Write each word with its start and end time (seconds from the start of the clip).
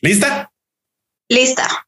¿Lista? 0.00 0.50
Lista. 1.28 1.86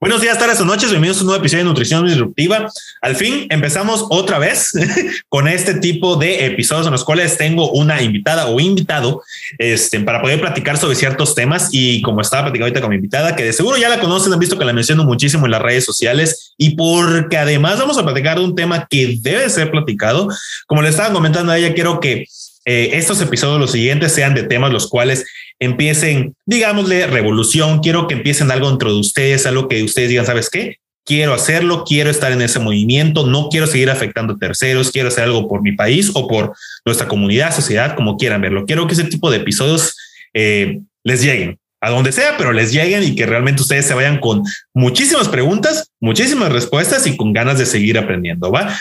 Buenos 0.00 0.20
días, 0.20 0.38
tardes 0.38 0.64
noches, 0.64 0.90
bienvenidos 0.90 1.18
a 1.18 1.20
un 1.22 1.26
nuevo 1.26 1.40
episodio 1.40 1.64
de 1.64 1.70
Nutrición 1.70 2.06
Disruptiva. 2.06 2.70
Al 3.00 3.16
fin 3.16 3.48
empezamos 3.50 4.06
otra 4.10 4.38
vez 4.38 4.70
con 5.28 5.48
este 5.48 5.74
tipo 5.74 6.14
de 6.14 6.46
episodios 6.46 6.86
en 6.86 6.92
los 6.92 7.04
cuales 7.04 7.36
tengo 7.36 7.72
una 7.72 8.00
invitada 8.00 8.46
o 8.46 8.60
invitado 8.60 9.24
este, 9.58 9.98
para 9.98 10.22
poder 10.22 10.40
platicar 10.40 10.78
sobre 10.78 10.94
ciertos 10.94 11.34
temas 11.34 11.70
y 11.72 12.00
como 12.02 12.20
estaba 12.20 12.44
platicando 12.44 12.66
ahorita 12.66 12.80
con 12.80 12.90
mi 12.90 12.94
invitada, 12.96 13.34
que 13.34 13.42
de 13.42 13.52
seguro 13.52 13.76
ya 13.76 13.88
la 13.88 13.98
conocen, 13.98 14.32
han 14.32 14.38
visto 14.38 14.56
que 14.56 14.64
la 14.64 14.72
menciono 14.72 15.02
muchísimo 15.02 15.46
en 15.46 15.50
las 15.50 15.62
redes 15.62 15.84
sociales 15.84 16.54
y 16.56 16.76
porque 16.76 17.36
además 17.36 17.80
vamos 17.80 17.98
a 17.98 18.04
platicar 18.04 18.38
de 18.38 18.44
un 18.44 18.54
tema 18.54 18.86
que 18.88 19.18
debe 19.20 19.50
ser 19.50 19.72
platicado. 19.72 20.28
Como 20.68 20.80
le 20.80 20.90
estaba 20.90 21.12
comentando 21.12 21.50
a 21.50 21.58
ella, 21.58 21.74
quiero 21.74 21.98
que 21.98 22.24
eh, 22.70 22.90
estos 22.92 23.20
episodios, 23.20 23.58
los 23.58 23.72
siguientes, 23.72 24.12
sean 24.12 24.34
de 24.34 24.44
temas 24.44 24.70
los 24.70 24.88
cuales 24.88 25.24
empiecen, 25.58 26.34
digámosle, 26.46 27.06
revolución. 27.06 27.80
Quiero 27.80 28.06
que 28.06 28.14
empiecen 28.14 28.50
algo 28.50 28.68
dentro 28.68 28.92
de 28.92 29.00
ustedes, 29.00 29.46
algo 29.46 29.68
que 29.68 29.82
ustedes 29.82 30.08
digan, 30.08 30.26
¿sabes 30.26 30.50
qué? 30.50 30.76
Quiero 31.04 31.32
hacerlo, 31.32 31.84
quiero 31.86 32.10
estar 32.10 32.32
en 32.32 32.42
ese 32.42 32.58
movimiento, 32.58 33.26
no 33.26 33.48
quiero 33.48 33.66
seguir 33.66 33.90
afectando 33.90 34.34
a 34.34 34.38
terceros, 34.38 34.90
quiero 34.90 35.08
hacer 35.08 35.24
algo 35.24 35.48
por 35.48 35.62
mi 35.62 35.72
país 35.72 36.10
o 36.14 36.28
por 36.28 36.54
nuestra 36.84 37.08
comunidad, 37.08 37.54
sociedad, 37.54 37.96
como 37.96 38.16
quieran 38.16 38.42
verlo. 38.42 38.66
Quiero 38.66 38.86
que 38.86 38.92
ese 38.92 39.04
tipo 39.04 39.30
de 39.30 39.38
episodios 39.38 39.96
eh, 40.34 40.80
les 41.04 41.22
lleguen 41.22 41.58
a 41.80 41.90
donde 41.90 42.12
sea, 42.12 42.36
pero 42.36 42.52
les 42.52 42.72
lleguen 42.72 43.04
y 43.04 43.14
que 43.14 43.24
realmente 43.24 43.62
ustedes 43.62 43.86
se 43.86 43.94
vayan 43.94 44.18
con 44.18 44.42
muchísimas 44.74 45.28
preguntas, 45.28 45.90
muchísimas 46.00 46.52
respuestas 46.52 47.06
y 47.06 47.16
con 47.16 47.32
ganas 47.32 47.58
de 47.58 47.66
seguir 47.66 47.98
aprendiendo, 47.98 48.50
¿va? 48.50 48.76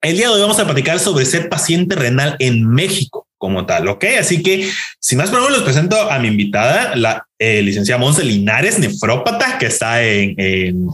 El 0.00 0.16
día 0.16 0.28
de 0.28 0.34
hoy 0.34 0.40
vamos 0.40 0.60
a 0.60 0.64
platicar 0.64 1.00
sobre 1.00 1.24
ser 1.24 1.48
paciente 1.48 1.96
renal 1.96 2.36
en 2.38 2.68
México 2.68 3.26
como 3.36 3.66
tal, 3.66 3.88
¿ok? 3.88 4.04
Así 4.20 4.42
que, 4.44 4.70
sin 5.00 5.18
más 5.18 5.32
les 5.32 5.62
presento 5.62 6.10
a 6.10 6.18
mi 6.20 6.28
invitada, 6.28 6.94
la 6.94 7.26
eh, 7.38 7.62
licenciada 7.62 8.00
Monse 8.00 8.24
Linares, 8.24 8.78
nefrópata, 8.78 9.58
que 9.58 9.66
está 9.66 10.02
en, 10.02 10.36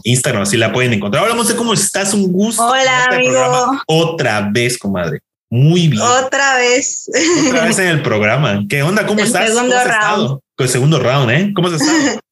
Instagram, 0.04 0.42
así 0.42 0.56
la 0.56 0.72
pueden 0.72 0.94
encontrar. 0.94 1.24
Hola, 1.24 1.34
Monse, 1.34 1.54
¿cómo 1.54 1.74
estás? 1.74 2.14
Un 2.14 2.32
gusto. 2.32 2.66
Hola, 2.66 3.08
este 3.10 3.16
amigo. 3.16 3.82
Otra 3.86 4.48
vez, 4.50 4.78
comadre. 4.78 5.20
Muy 5.50 5.88
bien. 5.88 6.02
Otra 6.02 6.56
vez. 6.56 7.08
Otra 7.48 7.66
vez 7.66 7.78
en 7.78 7.88
el 7.88 8.02
programa. 8.02 8.64
¿Qué 8.68 8.82
onda? 8.82 9.06
¿Cómo 9.06 9.20
estás? 9.20 9.50
Segundo 9.50 9.76
round. 9.84 10.40
El 10.56 10.68
segundo 10.68 10.98
round, 10.98 11.30
¿eh? 11.30 11.52
¿Cómo 11.54 11.68
has 11.68 11.74
estado? 11.74 12.20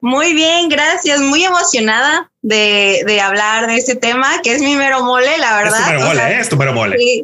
Muy 0.00 0.32
bien, 0.34 0.68
gracias. 0.68 1.20
Muy 1.20 1.44
emocionada 1.44 2.30
de, 2.42 3.02
de, 3.06 3.20
hablar 3.20 3.66
de 3.66 3.76
este 3.76 3.96
tema, 3.96 4.40
que 4.42 4.54
es 4.54 4.62
mi 4.62 4.76
mero 4.76 5.02
mole, 5.02 5.38
la 5.38 5.56
verdad. 5.56 5.80
Es 5.80 5.86
tu 5.86 5.92
mero 5.92 6.06
mole, 6.06 6.40
es 6.40 6.48
tu 6.48 6.56
mero 6.56 6.72
mole. 6.72 6.98
Sí. 6.98 7.22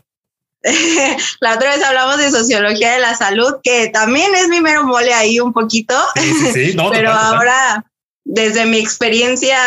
la 1.41 1.55
otra 1.55 1.75
vez 1.75 1.84
hablamos 1.84 2.19
de 2.19 2.31
sociología 2.31 2.93
de 2.93 3.01
la 3.01 3.15
salud, 3.15 3.57
que 3.62 3.89
también 3.89 4.34
es 4.34 4.49
mi 4.49 4.61
mero 4.61 4.84
mole 4.84 5.12
ahí 5.15 5.41
un 5.41 5.53
poquito. 5.53 5.95
Sí, 6.15 6.53
sí, 6.53 6.73
No, 6.77 6.91
Pero 6.91 7.12
ahora, 7.12 7.84
desde 8.25 8.67
mi 8.67 8.79
experiencia 8.79 9.59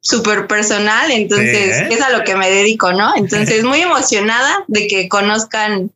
súper 0.00 0.46
personal, 0.46 1.10
entonces 1.10 1.86
es 1.90 2.00
a 2.00 2.10
lo 2.10 2.24
que 2.24 2.34
me 2.34 2.50
dedico, 2.50 2.92
¿no? 2.92 3.12
Entonces, 3.16 3.64
muy 3.64 3.80
emocionada 3.80 4.64
de 4.66 4.86
que 4.86 5.08
conozcan 5.08 5.90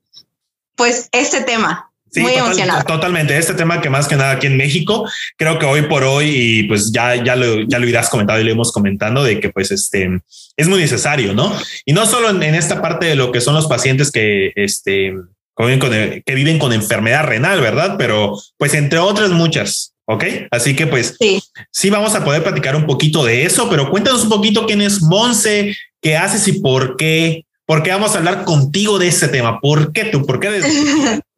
pues 0.76 1.08
este 1.12 1.42
tema. 1.42 1.90
Sí, 2.14 2.20
muy 2.20 2.34
emocionado. 2.34 2.84
Totalmente. 2.84 3.36
Este 3.36 3.54
tema 3.54 3.80
que 3.80 3.90
más 3.90 4.06
que 4.06 4.14
nada 4.14 4.32
aquí 4.32 4.46
en 4.46 4.56
México, 4.56 5.10
creo 5.36 5.58
que 5.58 5.66
hoy 5.66 5.82
por 5.82 6.04
hoy, 6.04 6.28
y 6.28 6.62
pues 6.62 6.92
ya, 6.92 7.16
ya 7.16 7.34
lo, 7.34 7.62
ya 7.62 7.80
lo 7.80 7.88
irás 7.88 8.08
comentado 8.08 8.40
y 8.40 8.44
lo 8.44 8.52
hemos 8.52 8.70
comentando 8.70 9.24
de 9.24 9.40
que 9.40 9.50
pues 9.50 9.72
este 9.72 10.20
es 10.56 10.68
muy 10.68 10.78
necesario, 10.78 11.34
¿no? 11.34 11.52
Y 11.84 11.92
no 11.92 12.06
solo 12.06 12.30
en, 12.30 12.54
esta 12.54 12.80
parte 12.80 13.06
de 13.06 13.16
lo 13.16 13.32
que 13.32 13.40
son 13.40 13.54
los 13.54 13.66
pacientes 13.66 14.12
que 14.12 14.52
este 14.54 15.14
que 15.56 16.34
viven 16.34 16.58
con 16.58 16.72
enfermedad 16.72 17.24
renal, 17.24 17.60
¿verdad? 17.60 17.96
Pero 17.98 18.40
pues 18.56 18.74
entre 18.74 19.00
otras 19.00 19.30
muchas. 19.30 19.92
Ok, 20.06 20.24
así 20.50 20.76
que 20.76 20.86
pues 20.86 21.16
sí. 21.18 21.42
sí 21.72 21.90
vamos 21.90 22.14
a 22.14 22.24
poder 22.24 22.42
platicar 22.42 22.76
un 22.76 22.86
poquito 22.86 23.24
de 23.24 23.44
eso, 23.44 23.70
pero 23.70 23.90
cuéntanos 23.90 24.22
un 24.22 24.28
poquito 24.28 24.66
quién 24.66 24.82
es 24.82 25.02
Monse, 25.02 25.74
qué 26.00 26.16
haces 26.16 26.46
y 26.46 26.60
por 26.60 26.96
qué, 26.96 27.46
por 27.64 27.82
qué 27.82 27.90
vamos 27.90 28.14
a 28.14 28.18
hablar 28.18 28.44
contigo 28.44 28.98
de 28.98 29.08
ese 29.08 29.28
tema. 29.28 29.60
¿Por 29.60 29.92
qué 29.92 30.04
tú? 30.04 30.26
¿Por 30.26 30.38
qué? 30.38 30.60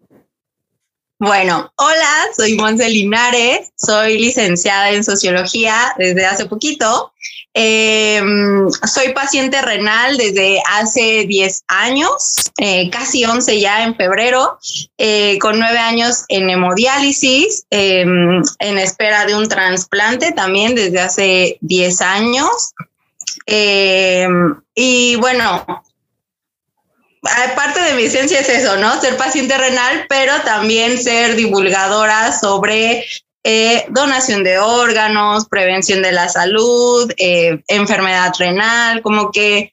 Bueno, 1.18 1.72
hola, 1.76 2.26
soy 2.36 2.56
Monse 2.56 2.90
Linares, 2.90 3.72
soy 3.74 4.18
licenciada 4.18 4.90
en 4.90 5.02
sociología 5.02 5.94
desde 5.96 6.26
hace 6.26 6.44
poquito. 6.44 7.14
Em, 7.54 8.68
soy 8.70 9.14
paciente 9.14 9.62
renal 9.62 10.18
desde 10.18 10.60
hace 10.74 11.24
10 11.26 11.62
años, 11.68 12.52
eh, 12.58 12.90
casi 12.90 13.24
11 13.24 13.58
ya 13.58 13.84
en 13.84 13.96
febrero, 13.96 14.58
eh, 14.98 15.38
con 15.38 15.58
9 15.58 15.78
años 15.78 16.24
en 16.28 16.50
hemodiálisis, 16.50 17.64
em, 17.70 18.42
en 18.58 18.78
espera 18.78 19.24
de 19.24 19.36
un 19.36 19.48
trasplante 19.48 20.32
también 20.32 20.74
desde 20.74 21.00
hace 21.00 21.56
10 21.62 22.02
años. 22.02 22.74
Em, 23.46 24.54
y 24.74 25.16
bueno, 25.16 25.64
parte 27.54 27.80
de 27.80 27.94
mi 27.94 28.04
esencia 28.04 28.40
es 28.40 28.48
eso, 28.48 28.76
¿no? 28.76 29.00
Ser 29.00 29.16
paciente 29.16 29.56
renal, 29.56 30.06
pero 30.08 30.32
también 30.42 30.98
ser 30.98 31.36
divulgadora 31.36 32.38
sobre 32.38 33.04
eh, 33.44 33.86
donación 33.90 34.42
de 34.42 34.58
órganos, 34.58 35.46
prevención 35.46 36.02
de 36.02 36.12
la 36.12 36.28
salud, 36.28 37.12
eh, 37.16 37.62
enfermedad 37.68 38.32
renal, 38.38 39.02
como 39.02 39.30
que 39.30 39.72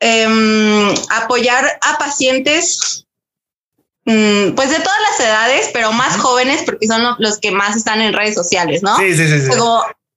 em, 0.00 0.94
apoyar 1.10 1.78
a 1.80 1.98
pacientes 1.98 3.06
mm, 4.04 4.54
pues 4.54 4.70
de 4.70 4.80
todas 4.80 5.00
las 5.10 5.20
edades, 5.20 5.70
pero 5.72 5.92
más 5.92 6.16
jóvenes 6.20 6.62
porque 6.64 6.88
son 6.88 7.14
los 7.18 7.38
que 7.38 7.52
más 7.52 7.76
están 7.76 8.00
en 8.00 8.12
redes 8.12 8.34
sociales, 8.34 8.82
¿no? 8.82 8.96
Sí, 8.98 9.14
sí, 9.16 9.28
sí 9.28 9.48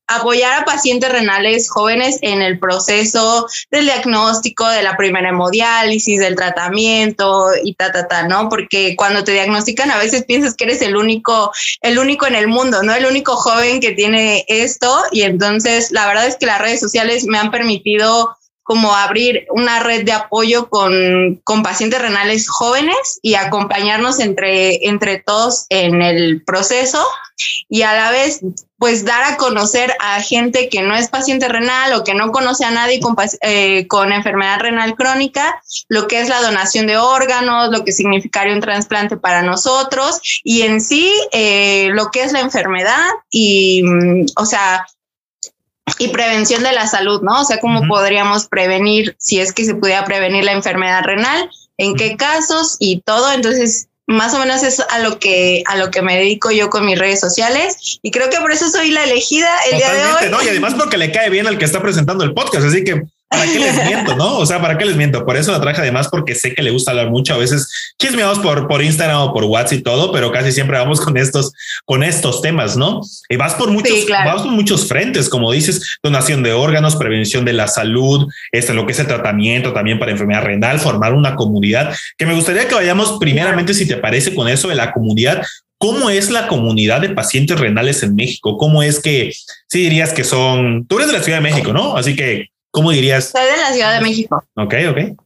apoyar 0.07 0.61
a 0.61 0.65
pacientes 0.65 1.11
renales 1.11 1.69
jóvenes 1.69 2.19
en 2.21 2.41
el 2.41 2.59
proceso 2.59 3.47
del 3.71 3.85
diagnóstico, 3.85 4.67
de 4.67 4.83
la 4.83 4.97
primera 4.97 5.29
hemodiálisis, 5.29 6.19
del 6.19 6.35
tratamiento 6.35 7.51
y 7.63 7.73
ta, 7.73 7.91
ta, 7.91 8.07
ta, 8.07 8.27
¿no? 8.27 8.49
Porque 8.49 8.95
cuando 8.95 9.23
te 9.23 9.31
diagnostican 9.33 9.91
a 9.91 9.97
veces 9.97 10.25
piensas 10.25 10.55
que 10.55 10.65
eres 10.65 10.81
el 10.81 10.95
único, 10.95 11.51
el 11.81 11.97
único 11.97 12.27
en 12.27 12.35
el 12.35 12.47
mundo, 12.47 12.83
¿no? 12.83 12.93
El 12.93 13.05
único 13.05 13.35
joven 13.35 13.79
que 13.79 13.91
tiene 13.91 14.45
esto 14.47 15.03
y 15.11 15.23
entonces 15.23 15.91
la 15.91 16.07
verdad 16.07 16.27
es 16.27 16.37
que 16.37 16.45
las 16.45 16.61
redes 16.61 16.79
sociales 16.79 17.25
me 17.25 17.37
han 17.37 17.51
permitido 17.51 18.35
como 18.65 18.95
abrir 18.95 19.45
una 19.51 19.79
red 19.79 20.05
de 20.05 20.11
apoyo 20.11 20.69
con, 20.69 21.39
con 21.43 21.61
pacientes 21.61 22.01
renales 22.01 22.49
jóvenes 22.49 23.19
y 23.21 23.35
acompañarnos 23.35 24.19
entre, 24.19 24.87
entre 24.87 25.19
todos 25.19 25.67
en 25.69 26.01
el 26.01 26.43
proceso 26.43 27.05
y 27.69 27.83
a 27.83 27.93
la 27.93 28.09
vez 28.09 28.41
pues 28.77 29.05
dar 29.05 29.23
a 29.23 29.37
conocer 29.37 29.93
a 29.99 30.21
gente 30.21 30.69
que 30.69 30.81
no 30.81 30.95
es 30.95 31.07
paciente 31.07 31.47
renal 31.47 31.93
o 31.93 32.03
que 32.03 32.13
no 32.13 32.31
conoce 32.31 32.65
a 32.65 32.71
nadie 32.71 32.99
con, 32.99 33.15
eh, 33.41 33.87
con 33.87 34.11
enfermedad 34.11 34.59
renal 34.59 34.95
crónica, 34.95 35.61
lo 35.87 36.07
que 36.07 36.19
es 36.19 36.29
la 36.29 36.41
donación 36.41 36.85
de 36.87 36.97
órganos, 36.97 37.69
lo 37.71 37.85
que 37.85 37.91
significaría 37.91 38.53
un 38.53 38.61
trasplante 38.61 39.17
para 39.17 39.41
nosotros 39.41 40.19
y 40.43 40.63
en 40.63 40.81
sí 40.81 41.13
eh, 41.31 41.89
lo 41.93 42.11
que 42.11 42.23
es 42.23 42.33
la 42.33 42.41
enfermedad 42.41 43.07
y, 43.31 43.81
mm, 43.83 44.25
o 44.35 44.45
sea, 44.45 44.85
y 45.97 46.09
prevención 46.09 46.63
de 46.63 46.73
la 46.73 46.87
salud, 46.87 47.21
¿no? 47.21 47.41
O 47.41 47.45
sea, 47.45 47.59
cómo 47.59 47.87
podríamos 47.87 48.47
prevenir, 48.47 49.15
si 49.19 49.39
es 49.39 49.53
que 49.53 49.65
se 49.65 49.75
pudiera 49.75 50.03
prevenir 50.03 50.43
la 50.43 50.51
enfermedad 50.51 51.03
renal, 51.03 51.49
en 51.77 51.95
qué 51.95 52.17
casos 52.17 52.77
y 52.79 53.01
todo. 53.01 53.31
Entonces, 53.31 53.87
más 54.07 54.33
o 54.33 54.39
menos 54.39 54.63
es 54.63 54.79
a 54.79 54.99
lo 54.99 55.19
que 55.19 55.63
a 55.65 55.77
lo 55.77 55.89
que 55.89 56.01
me 56.01 56.17
dedico 56.17 56.51
yo 56.51 56.69
con 56.69 56.85
mis 56.85 56.97
redes 56.97 57.19
sociales 57.19 57.99
y 58.01 58.11
creo 58.11 58.29
que 58.29 58.37
por 58.37 58.51
eso 58.51 58.69
soy 58.69 58.91
la 58.91 59.03
elegida 59.03 59.49
el 59.71 59.77
día 59.77 59.93
de 59.93 60.05
hoy. 60.05 60.31
¿no? 60.31 60.43
Y 60.43 60.49
además 60.49 60.75
porque 60.75 60.97
le 60.97 61.11
cae 61.11 61.29
bien 61.29 61.47
al 61.47 61.57
que 61.57 61.65
está 61.65 61.81
presentando 61.81 62.23
el 62.23 62.33
podcast, 62.33 62.65
así 62.67 62.83
que 62.83 63.03
¿Para 63.27 63.51
qué 63.51 63.59
les 63.59 63.85
miento, 63.85 64.15
no? 64.15 64.37
O 64.37 64.45
sea, 64.45 64.61
¿para 64.61 64.77
qué 64.77 64.85
les 64.85 64.95
miento? 64.95 65.25
Por 65.25 65.35
eso 65.35 65.51
la 65.51 65.59
traje 65.59 65.81
además 65.81 66.07
porque 66.09 66.35
sé 66.35 66.53
que 66.53 66.61
le 66.61 66.71
gusta 66.71 66.91
hablar 66.91 67.09
mucho. 67.09 67.33
A 67.33 67.37
veces 67.37 67.67
chismeamos 67.99 68.39
por, 68.39 68.67
por 68.67 68.83
Instagram 68.83 69.17
o 69.17 69.33
por 69.33 69.43
WhatsApp 69.45 69.79
y 69.79 69.81
todo, 69.81 70.11
pero 70.11 70.31
casi 70.31 70.51
siempre 70.51 70.77
vamos 70.77 71.01
con 71.01 71.17
estos, 71.17 71.51
con 71.85 72.03
estos 72.03 72.41
temas, 72.41 72.77
¿no? 72.77 73.01
Y 73.27 73.35
vas 73.35 73.55
por 73.55 73.71
muchos, 73.71 74.05
vas 74.07 74.43
por 74.43 74.51
muchos 74.51 74.87
frentes, 74.87 75.27
como 75.27 75.51
dices, 75.51 75.97
donación 76.03 76.43
de 76.43 76.53
órganos, 76.53 76.95
prevención 76.95 77.45
de 77.45 77.53
la 77.53 77.67
salud, 77.67 78.27
este, 78.51 78.73
lo 78.73 78.85
que 78.85 78.91
es 78.91 78.99
el 78.99 79.07
tratamiento 79.07 79.73
también 79.73 79.97
para 79.97 80.11
enfermedad 80.11 80.43
renal, 80.43 80.79
formar 80.79 81.13
una 81.13 81.35
comunidad, 81.35 81.95
que 82.17 82.25
me 82.25 82.35
gustaría 82.35 82.67
que 82.67 82.75
vayamos 82.75 83.17
primeramente, 83.19 83.73
si 83.73 83.87
te 83.87 83.97
parece, 83.97 84.35
con 84.35 84.47
eso 84.47 84.67
de 84.67 84.75
la 84.75 84.91
comunidad, 84.91 85.41
¿Cómo 85.77 86.09
es 86.09 86.31
la 86.31 86.47
comunidad 86.47 87.01
de 87.01 87.09
pacientes 87.09 87.59
renales 87.59 88.01
en 88.01 88.15
México? 88.15 88.57
¿Cómo 88.57 88.81
es 88.81 89.01
que, 89.01 89.33
si 89.67 89.81
dirías 89.81 90.13
que 90.13 90.23
son, 90.23 90.87
tú 90.87 90.95
eres 90.95 91.07
de 91.07 91.17
la 91.17 91.21
Ciudad 91.21 91.39
de 91.39 91.49
México, 91.49 91.73
¿no? 91.73 91.97
Así 91.97 92.15
que, 92.15 92.49
¿Cómo 92.75 92.91
dirías? 92.91 93.29
Soy 93.29 93.45
de 93.45 93.55
la 93.55 93.71
Ciudad 93.71 93.95
de 93.95 94.01
México. 94.01 94.43
Ok, 94.55 94.73
ok. 94.89 95.24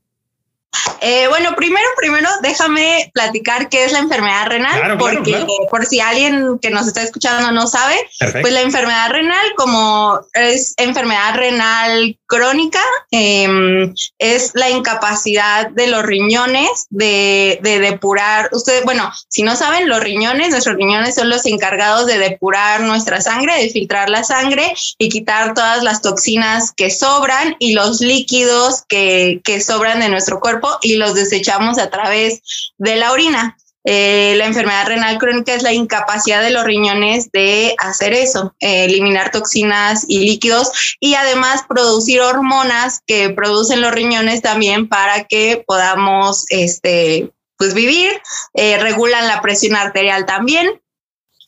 Eh, 1.01 1.27
bueno, 1.30 1.56
primero, 1.56 1.88
primero, 1.98 2.30
déjame 2.42 3.10
platicar 3.13 3.69
qué 3.69 3.86
es 3.86 3.92
la 3.92 4.00
enfermedad 4.00 4.48
renal, 4.48 4.98
porque 4.98 5.45
por 5.69 5.86
si 5.86 6.00
alguien 6.00 6.60
que 6.60 6.69
nos 6.69 6.88
está 6.88 7.01
escuchando 7.01 7.51
no 7.51 7.68
sabe, 7.68 7.95
pues 8.42 8.54
la 8.54 8.62
enfermedad 8.62 9.10
renal, 9.10 9.54
como 9.56 10.19
es 10.33 10.74
enfermedad 10.77 11.36
renal 11.36 12.18
crónica, 12.27 12.81
em, 13.12 13.94
es 14.19 14.51
la 14.54 14.69
incapacidad 14.69 15.69
de 15.69 15.88
los 15.88 16.04
riñones 16.04 16.88
de, 16.89 17.60
de 17.63 17.80
depurar. 17.80 18.50
Ustedes, 18.51 18.83
bueno, 18.83 19.12
si 19.27 19.42
no 19.42 19.56
saben, 19.56 19.88
los 19.88 20.01
riñones, 20.01 20.50
nuestros 20.50 20.75
riñones 20.75 21.16
son 21.16 21.30
los 21.30 21.45
encargados 21.45 22.06
de 22.06 22.19
depurar 22.19 22.81
nuestra 22.81 23.21
sangre, 23.21 23.60
de 23.60 23.69
filtrar 23.69 24.10
la 24.10 24.24
sangre 24.24 24.74
y 24.98 25.10
quitar 25.10 25.54
todas 25.54 25.81
las 25.81 26.01
toxinas 26.01 26.71
que 26.75 26.92
sobran 26.92 27.56
y 27.57 27.74
los 27.74 28.01
líquidos 28.01 28.83
que, 28.88 29.42
que 29.44 29.62
sobran 29.62 30.01
de 30.01 30.10
nuestro 30.10 30.39
cuerpo 30.39 30.59
y 30.82 30.96
los 30.96 31.14
desechamos 31.14 31.78
a 31.78 31.90
través 31.90 32.42
de 32.78 32.96
la 32.96 33.12
orina. 33.12 33.58
Eh, 33.86 34.36
la 34.36 34.46
enfermedad 34.46 34.88
renal 34.88 35.18
crónica 35.18 35.54
es 35.54 35.64
la 35.64 35.72
incapacidad 35.72 36.44
de 36.44 36.52
los 36.52 36.66
riñones 36.66 37.32
de 37.32 37.76
hacer 37.80 38.14
eso, 38.14 38.54
eh, 38.60 38.86
eliminar 38.86 39.32
toxinas 39.32 40.06
y 40.08 40.20
líquidos 40.20 40.98
y 41.00 41.16
además 41.16 41.64
producir 41.68 42.20
hormonas 42.20 43.02
que 43.08 43.30
producen 43.30 43.82
los 43.82 43.94
riñones 43.94 44.42
también 44.42 44.90
para 44.90 45.24
que 45.24 45.64
podamos 45.66 46.46
este, 46.50 47.32
pues 47.58 47.74
vivir, 47.74 48.12
eh, 48.54 48.78
regulan 48.80 49.28
la 49.28 49.42
presión 49.42 49.76
arterial 49.76 50.26
también. 50.26 50.82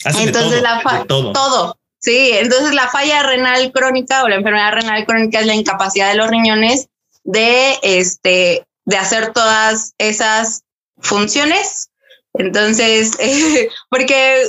entonces 0.06 0.62
la 0.62 0.82
todo. 1.08 1.34
todo. 1.34 1.78
Sí, 2.00 2.32
entonces 2.34 2.74
la 2.74 2.88
falla 2.90 3.22
renal 3.22 3.72
crónica 3.72 4.24
o 4.24 4.28
la 4.30 4.36
enfermedad 4.36 4.72
renal 4.74 5.06
crónica 5.06 5.42
es 5.42 5.46
la 5.46 5.54
incapacidad 5.54 6.10
de 6.10 6.16
los 6.16 6.30
riñones 6.30 6.88
de 7.24 7.78
este 7.84 8.66
de 8.86 8.98
hacer 8.98 9.34
todas 9.34 9.94
esas 9.98 10.64
funciones. 11.00 11.90
Entonces, 12.34 13.18
porque 13.90 14.48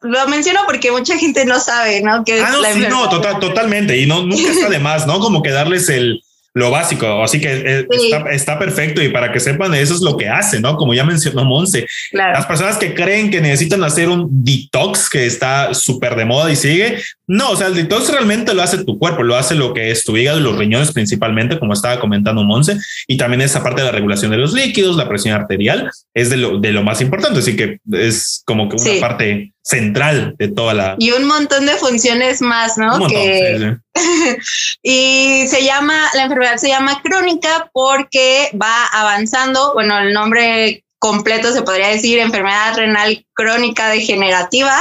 lo 0.00 0.28
menciono 0.28 0.60
porque 0.66 0.90
mucha 0.90 1.18
gente 1.18 1.44
no 1.44 1.58
sabe, 1.58 2.02
¿no? 2.02 2.24
Que 2.24 2.40
ah, 2.40 2.50
no, 2.52 2.62
sí, 2.62 2.84
no, 2.88 3.08
total, 3.08 3.38
totalmente. 3.40 3.96
Y 3.96 4.06
no, 4.06 4.22
nunca 4.22 4.50
está 4.50 4.68
de 4.68 4.78
más, 4.78 5.06
¿no? 5.06 5.18
Como 5.18 5.42
que 5.42 5.50
darles 5.50 5.88
el, 5.88 6.20
lo 6.54 6.70
básico. 6.70 7.22
Así 7.22 7.40
que 7.40 7.48
eh, 7.52 7.86
está, 8.30 8.58
perfecto 8.58 9.02
y 9.02 9.08
para 9.08 9.32
que 9.32 9.40
sepan, 9.40 9.74
eso 9.74 9.92
es 9.94 10.00
lo 10.00 10.16
que 10.16 10.28
hace, 10.28 10.60
¿no? 10.60 10.76
Como 10.76 10.94
ya 10.94 11.04
mencionó 11.04 11.44
Monse, 11.44 11.86
las 12.12 12.46
personas 12.46 12.78
que 12.78 12.94
creen 12.94 13.30
que 13.30 13.40
necesitan 13.40 13.82
hacer 13.82 14.08
un 14.08 14.28
detox 14.44 15.10
que 15.10 15.26
está 15.26 15.74
súper 15.74 16.14
de 16.14 16.24
moda 16.24 16.50
y 16.50 16.56
sigue, 16.56 17.02
no, 17.26 17.50
o 17.50 17.56
sea, 17.56 17.68
el 17.68 17.74
detox 17.74 18.10
realmente 18.10 18.52
lo 18.52 18.62
hace 18.62 18.84
tu 18.84 18.98
cuerpo, 18.98 19.22
lo 19.22 19.36
hace 19.36 19.54
lo 19.54 19.72
que 19.72 19.90
es 19.90 20.04
tu 20.04 20.16
hígado 20.16 20.38
y 20.38 20.42
los 20.42 20.58
riñones 20.58 20.92
principalmente, 20.92 21.58
como 21.58 21.72
estaba 21.72 21.98
comentando 22.00 22.44
Monse, 22.44 22.78
y 23.06 23.16
también 23.16 23.40
esa 23.40 23.62
parte 23.62 23.80
de 23.80 23.86
la 23.86 23.92
regulación 23.92 24.30
de 24.30 24.36
los 24.36 24.52
líquidos, 24.52 24.96
la 24.96 25.08
presión 25.08 25.34
arterial, 25.34 25.90
es 26.12 26.30
de 26.30 26.36
lo, 26.36 26.58
de 26.58 26.72
lo 26.72 26.82
más 26.82 27.00
importante, 27.00 27.38
así 27.38 27.56
que 27.56 27.78
es 27.92 28.42
como 28.44 28.68
que 28.68 28.76
una 28.76 29.00
parte 29.00 29.52
central 29.62 30.34
de 30.38 30.48
toda 30.48 30.74
la... 30.74 30.96
Y 30.98 31.12
un 31.12 31.24
montón 31.24 31.64
de 31.64 31.72
funciones 31.76 32.42
más, 32.42 32.76
¿no? 32.76 33.06
y 34.82 35.46
se 35.46 35.64
llama, 35.64 35.94
la 36.14 36.24
enfermedad 36.24 36.56
se 36.56 36.68
llama 36.68 37.00
crónica 37.02 37.70
porque 37.72 38.50
va 38.60 38.86
avanzando, 38.92 39.72
bueno, 39.72 39.98
el 39.98 40.12
nombre 40.12 40.84
completo 40.98 41.52
se 41.52 41.62
podría 41.62 41.88
decir 41.88 42.18
enfermedad 42.18 42.76
renal 42.76 43.26
crónica 43.34 43.88
degenerativa. 43.88 44.74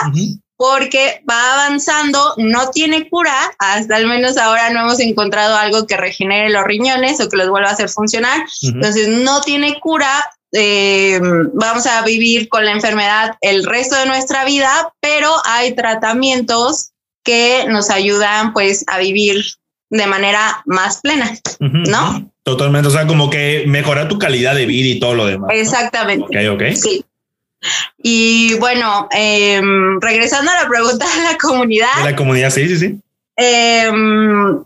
Porque 0.63 1.21
va 1.29 1.65
avanzando, 1.65 2.35
no 2.37 2.69
tiene 2.69 3.09
cura, 3.09 3.35
hasta 3.59 3.97
al 3.97 4.07
menos 4.07 4.37
ahora 4.37 4.69
no 4.69 4.79
hemos 4.79 5.01
encontrado 5.01 5.57
algo 5.57 5.85
que 5.85 5.97
regenere 5.97 6.49
los 6.49 6.63
riñones 6.63 7.19
o 7.19 7.27
que 7.27 7.35
los 7.35 7.49
vuelva 7.49 7.67
a 7.67 7.73
hacer 7.73 7.89
funcionar, 7.89 8.45
entonces 8.61 9.09
no 9.09 9.41
tiene 9.41 9.77
cura, 9.81 10.07
eh, 10.53 11.19
vamos 11.53 11.85
a 11.85 12.01
vivir 12.03 12.47
con 12.47 12.63
la 12.63 12.71
enfermedad 12.71 13.35
el 13.41 13.65
resto 13.65 13.97
de 13.97 14.05
nuestra 14.05 14.45
vida, 14.45 14.93
pero 15.01 15.33
hay 15.43 15.75
tratamientos 15.75 16.91
que 17.25 17.65
nos 17.67 17.89
ayudan 17.89 18.53
pues 18.53 18.85
a 18.87 18.99
vivir 18.99 19.43
de 19.89 20.07
manera 20.07 20.63
más 20.65 21.01
plena, 21.01 21.29
¿no? 21.59 22.31
Totalmente, 22.43 22.87
o 22.87 22.91
sea, 22.91 23.05
como 23.05 23.29
que 23.29 23.65
mejorar 23.67 24.07
tu 24.07 24.17
calidad 24.17 24.55
de 24.55 24.65
vida 24.65 24.87
y 24.95 24.99
todo 25.01 25.13
lo 25.13 25.25
demás. 25.25 25.49
Exactamente. 25.53 26.23
Ok, 26.23 26.55
ok. 26.55 26.63
Sí. 26.73 27.03
Y 28.01 28.55
bueno, 28.55 29.07
em, 29.11 29.99
regresando 30.01 30.51
a 30.51 30.63
la 30.63 30.67
pregunta 30.67 31.05
de 31.05 31.23
la 31.23 31.37
comunidad. 31.37 31.95
De 31.97 32.11
la 32.11 32.15
comunidad, 32.15 32.49
sí, 32.49 32.67
sí, 32.67 32.77
sí. 32.77 32.99
Em, 33.35 34.63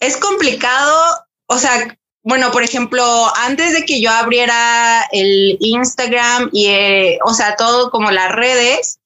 es 0.00 0.16
complicado, 0.18 0.94
o 1.46 1.58
sea, 1.58 1.96
bueno, 2.22 2.50
por 2.50 2.64
ejemplo, 2.64 3.04
antes 3.36 3.72
de 3.72 3.84
que 3.84 4.00
yo 4.00 4.10
abriera 4.10 5.04
el 5.12 5.56
Instagram 5.60 6.50
y, 6.52 6.66
eh, 6.66 7.18
o 7.24 7.32
sea, 7.32 7.54
todo 7.54 7.90
como 7.92 8.10
las 8.10 8.32
redes, 8.32 8.98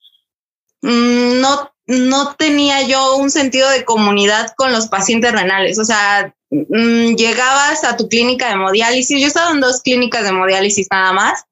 mm, 0.81 1.41
no, 1.41 1.71
no 1.87 2.35
tenía 2.37 2.83
yo 2.83 3.17
un 3.17 3.31
sentido 3.31 3.69
de 3.69 3.85
comunidad 3.85 4.53
con 4.57 4.73
los 4.73 4.87
pacientes 4.89 5.33
renales. 5.33 5.79
O 5.79 5.85
sea, 5.85 6.35
mm, 6.51 7.15
llegabas 7.17 7.85
a 7.85 7.99
tu 7.99 8.09
clínica 8.09 8.47
de 8.47 8.55
hemodiálisis. 8.55 9.21
Yo 9.21 9.27
estaba 9.27 9.51
en 9.51 9.61
dos 9.61 9.83
clínicas 9.83 10.23
de 10.23 10.31
hemodiálisis 10.31 10.89
nada 10.91 11.13
más. 11.13 11.45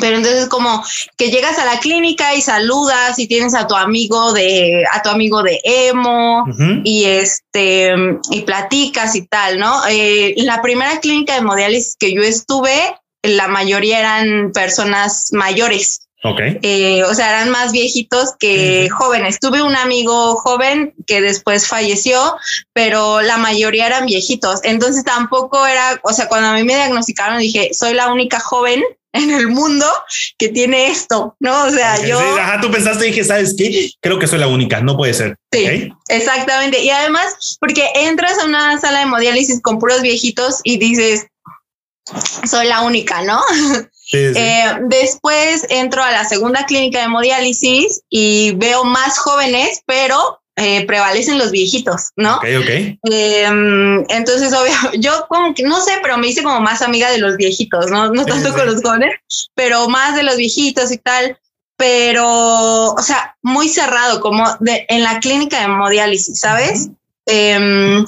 Pero 0.00 0.16
entonces 0.16 0.48
como 0.48 0.84
que 1.16 1.30
llegas 1.30 1.58
a 1.58 1.64
la 1.64 1.78
clínica 1.78 2.34
y 2.34 2.40
saludas 2.40 3.18
y 3.18 3.26
tienes 3.26 3.54
a 3.54 3.66
tu 3.66 3.74
amigo 3.74 4.32
de 4.32 4.84
a 4.92 5.02
tu 5.02 5.08
amigo 5.08 5.42
de 5.42 5.60
emo 5.64 6.44
y 6.84 7.04
este 7.04 7.94
y 8.30 8.42
platicas 8.42 9.14
y 9.14 9.26
tal, 9.26 9.58
¿no? 9.58 9.82
Eh, 9.88 10.34
la 10.38 10.62
primera 10.62 11.00
clínica 11.00 11.34
de 11.34 11.40
hemodiálisis 11.40 11.96
que 11.98 12.14
yo 12.14 12.22
estuve, 12.22 12.74
la 13.22 13.48
mayoría 13.48 14.00
eran 14.00 14.52
personas 14.52 15.28
mayores. 15.32 16.00
Okay. 16.26 16.58
Eh, 16.62 17.04
o 17.04 17.12
sea, 17.12 17.28
eran 17.28 17.50
más 17.50 17.70
viejitos 17.70 18.30
que 18.38 18.88
jóvenes. 18.88 19.40
Tuve 19.40 19.62
un 19.62 19.76
amigo 19.76 20.36
joven 20.36 20.94
que 21.06 21.20
después 21.20 21.68
falleció, 21.68 22.36
pero 22.72 23.20
la 23.20 23.36
mayoría 23.36 23.86
eran 23.86 24.06
viejitos. 24.06 24.60
Entonces 24.62 25.04
tampoco 25.04 25.66
era, 25.66 26.00
o 26.02 26.14
sea, 26.14 26.26
cuando 26.28 26.48
a 26.48 26.54
mí 26.54 26.64
me 26.64 26.76
diagnosticaron 26.76 27.40
dije, 27.40 27.74
soy 27.74 27.92
la 27.92 28.10
única 28.10 28.40
joven 28.40 28.82
en 29.14 29.30
el 29.30 29.48
mundo 29.48 29.86
que 30.36 30.48
tiene 30.48 30.88
esto, 30.88 31.36
¿no? 31.38 31.64
O 31.64 31.70
sea, 31.70 32.04
yo... 32.04 32.18
ajá, 32.18 32.60
tú 32.60 32.70
pensaste 32.70 33.06
y 33.06 33.10
dije, 33.10 33.24
¿sabes 33.24 33.54
qué? 33.56 33.90
Creo 34.00 34.18
que 34.18 34.26
soy 34.26 34.40
la 34.40 34.48
única, 34.48 34.80
no 34.80 34.96
puede 34.96 35.14
ser. 35.14 35.36
Sí, 35.52 35.90
exactamente. 36.08 36.82
Y 36.82 36.90
además, 36.90 37.56
porque 37.60 37.88
entras 37.94 38.38
a 38.38 38.44
una 38.44 38.78
sala 38.80 38.98
de 38.98 39.04
hemodiálisis 39.04 39.62
con 39.62 39.78
puros 39.78 40.02
viejitos 40.02 40.60
y 40.64 40.78
dices, 40.78 41.26
soy 42.44 42.66
la 42.66 42.82
única, 42.82 43.22
¿no? 43.22 43.40
Eh, 44.12 44.64
después 44.82 45.66
entro 45.70 46.02
a 46.02 46.12
la 46.12 46.24
segunda 46.26 46.66
clínica 46.66 46.98
de 46.98 47.06
hemodiálisis 47.06 48.02
y 48.10 48.52
veo 48.52 48.84
más 48.84 49.18
jóvenes, 49.18 49.80
pero 49.86 50.40
eh, 50.56 50.86
prevalecen 50.86 51.38
los 51.38 51.50
viejitos, 51.50 52.10
¿no? 52.16 52.36
Ok, 52.36 52.44
ok. 52.60 52.98
Em, 53.02 54.04
entonces, 54.08 54.52
obvio, 54.52 54.72
yo 54.98 55.26
como 55.28 55.52
que 55.54 55.64
no 55.64 55.80
sé, 55.80 55.92
pero 56.02 56.16
me 56.16 56.28
hice 56.28 56.42
como 56.42 56.60
más 56.60 56.82
amiga 56.82 57.10
de 57.10 57.18
los 57.18 57.36
viejitos, 57.36 57.90
¿no? 57.90 58.12
No 58.12 58.24
tanto 58.24 58.52
con 58.52 58.66
los 58.66 58.82
jóvenes, 58.82 59.16
pero 59.54 59.88
más 59.88 60.14
de 60.14 60.22
los 60.22 60.36
viejitos 60.36 60.92
y 60.92 60.98
tal. 60.98 61.38
Pero, 61.76 62.92
o 62.92 63.02
sea, 63.02 63.36
muy 63.42 63.68
cerrado, 63.68 64.20
como 64.20 64.44
de, 64.60 64.86
en 64.88 65.02
la 65.02 65.18
clínica 65.18 65.58
de 65.58 65.64
hemodiálisis, 65.64 66.38
¿sabes? 66.38 66.88
Em, 67.26 68.04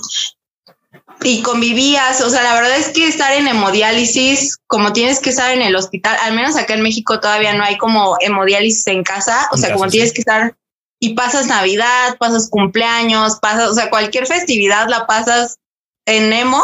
y 1.22 1.42
convivías, 1.42 2.20
o 2.20 2.30
sea, 2.30 2.44
la 2.44 2.54
verdad 2.54 2.76
es 2.76 2.90
que 2.90 3.08
estar 3.08 3.32
en 3.32 3.48
hemodiálisis, 3.48 4.58
como 4.68 4.92
tienes 4.92 5.18
que 5.18 5.30
estar 5.30 5.52
en 5.52 5.62
el 5.62 5.74
hospital, 5.74 6.16
al 6.22 6.34
menos 6.34 6.56
acá 6.56 6.74
en 6.74 6.82
México 6.82 7.18
todavía 7.18 7.54
no 7.54 7.64
hay 7.64 7.76
como 7.76 8.16
hemodiálisis 8.20 8.86
en 8.86 9.02
casa, 9.02 9.48
o 9.50 9.56
sea, 9.56 9.72
como 9.72 9.88
tienes 9.88 10.12
que 10.12 10.20
estar 10.20 10.54
y 11.00 11.14
pasas 11.14 11.46
Navidad, 11.46 12.16
pasas 12.18 12.48
cumpleaños, 12.50 13.38
pasas, 13.40 13.70
o 13.70 13.74
sea, 13.74 13.90
cualquier 13.90 14.26
festividad 14.26 14.88
la 14.88 15.06
pasas 15.06 15.58
en 16.06 16.30
Nemo, 16.30 16.62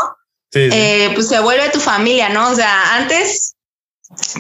eh, 0.55 1.11
pues 1.15 1.29
se 1.29 1.41
vuelve 1.41 1.71
tu 1.71 1.81
familia, 1.81 2.29
¿no? 2.29 2.51
O 2.51 2.55
sea, 2.55 2.97
antes, 2.97 3.55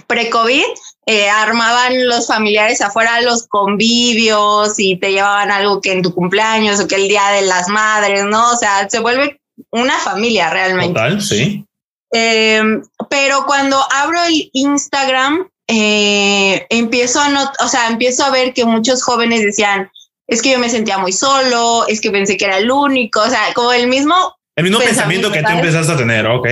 pre-COVID, 0.06 0.64
eh, 1.06 1.28
armaban 1.28 2.06
los 2.06 2.26
familiares 2.26 2.80
afuera 2.80 3.20
los 3.22 3.48
convivios 3.48 4.74
y 4.78 4.96
te 4.98 5.10
llevaban 5.10 5.50
algo 5.50 5.80
que 5.80 5.92
en 5.92 6.02
tu 6.02 6.14
cumpleaños 6.14 6.80
o 6.80 6.86
que 6.86 6.94
el 6.94 7.08
día 7.08 7.28
de 7.30 7.42
las 7.42 7.68
madres, 7.68 8.24
¿no? 8.24 8.52
O 8.52 8.56
sea, 8.56 8.88
se 8.88 9.00
vuelve 9.00 9.40
una 9.70 9.98
familia 9.98 10.50
realmente. 10.50 10.94
Total, 10.94 11.20
sí. 11.20 11.66
Em, 12.10 12.82
pero 13.08 13.44
cuando 13.46 13.82
abro 13.90 14.22
el 14.24 14.50
Instagram, 14.52 15.48
eh, 15.74 16.66
empiezo 16.68 17.18
a 17.18 17.30
not 17.30 17.54
o 17.60 17.68
sea, 17.68 17.88
empiezo 17.88 18.24
a 18.24 18.30
ver 18.30 18.52
que 18.52 18.66
muchos 18.66 19.02
jóvenes 19.02 19.42
decían, 19.42 19.90
es 20.26 20.42
que 20.42 20.50
yo 20.50 20.58
me 20.58 20.68
sentía 20.68 20.98
muy 20.98 21.12
solo, 21.12 21.86
es 21.88 22.02
que 22.02 22.10
pensé 22.10 22.36
que 22.36 22.44
era 22.44 22.58
el 22.58 22.70
único, 22.70 23.20
o 23.20 23.30
sea, 23.30 23.40
como 23.54 23.72
el 23.72 23.86
mismo... 23.86 24.14
El 24.54 24.64
mismo 24.64 24.80
pensamiento, 24.80 25.32
que 25.32 25.42
tú 25.42 25.48
empezaste 25.48 25.92
a 25.92 25.96
tener, 25.96 26.26
ok. 26.26 26.46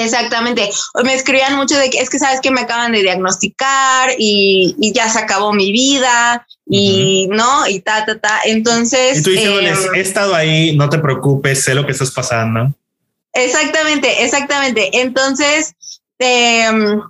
Exactamente. 0.00 0.70
Me 1.04 1.12
escribían 1.12 1.56
mucho 1.56 1.76
de 1.76 1.90
que 1.90 1.98
es 1.98 2.08
que 2.08 2.18
sabes 2.18 2.40
que 2.40 2.50
me 2.50 2.62
acaban 2.62 2.92
de 2.92 3.02
diagnosticar 3.02 4.12
y, 4.16 4.74
y 4.78 4.92
ya 4.94 5.10
se 5.10 5.18
acabó 5.18 5.52
mi 5.52 5.70
vida 5.70 6.46
y 6.66 7.26
no, 7.30 7.66
y 7.66 7.80
ta, 7.80 8.06
ta, 8.06 8.18
ta. 8.18 8.40
Entonces. 8.46 9.18
Y 9.18 9.22
tú 9.22 9.30
diciéndoles, 9.30 9.86
em, 9.86 9.94
he 9.94 10.00
estado 10.00 10.34
ahí, 10.34 10.74
no 10.76 10.88
te 10.88 10.98
preocupes, 10.98 11.64
sé 11.64 11.74
lo 11.74 11.84
que 11.84 11.92
estás 11.92 12.12
pasando. 12.12 12.72
Exactamente, 13.34 14.24
exactamente. 14.24 14.88
Entonces, 15.00 15.74
em, 16.18 17.02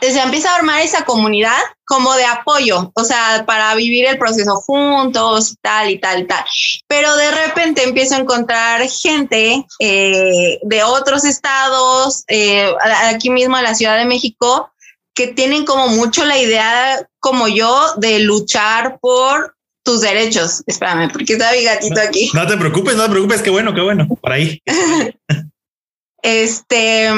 se 0.00 0.20
empieza 0.20 0.50
a 0.50 0.56
armar 0.56 0.82
esa 0.82 1.04
comunidad 1.04 1.56
como 1.84 2.14
de 2.14 2.24
apoyo, 2.24 2.92
o 2.94 3.04
sea, 3.04 3.44
para 3.46 3.74
vivir 3.74 4.06
el 4.06 4.18
proceso 4.18 4.56
juntos, 4.56 5.56
tal 5.62 5.90
y 5.90 5.98
tal 5.98 6.20
y 6.20 6.26
tal. 6.26 6.44
Pero 6.86 7.14
de 7.16 7.30
repente 7.30 7.84
empiezo 7.84 8.14
a 8.14 8.18
encontrar 8.18 8.88
gente 8.88 9.64
eh, 9.78 10.58
de 10.62 10.82
otros 10.82 11.24
estados, 11.24 12.24
eh, 12.28 12.72
aquí 13.04 13.30
mismo 13.30 13.56
en 13.56 13.64
la 13.64 13.74
Ciudad 13.74 13.96
de 13.96 14.04
México, 14.04 14.70
que 15.14 15.28
tienen 15.28 15.64
como 15.64 15.88
mucho 15.88 16.24
la 16.24 16.38
idea, 16.38 17.08
como 17.20 17.48
yo, 17.48 17.94
de 17.96 18.18
luchar 18.20 18.98
por 19.00 19.56
tus 19.82 20.02
derechos. 20.02 20.62
Espérame, 20.66 21.10
porque 21.10 21.34
está 21.34 21.52
mi 21.52 21.62
gatito 21.62 22.00
aquí. 22.00 22.30
No 22.34 22.46
te 22.46 22.56
preocupes, 22.56 22.96
no 22.96 23.04
te 23.04 23.10
preocupes, 23.10 23.42
qué 23.42 23.50
bueno, 23.50 23.72
qué 23.74 23.80
bueno, 23.80 24.06
por 24.08 24.32
ahí. 24.32 24.60
este 26.22 27.08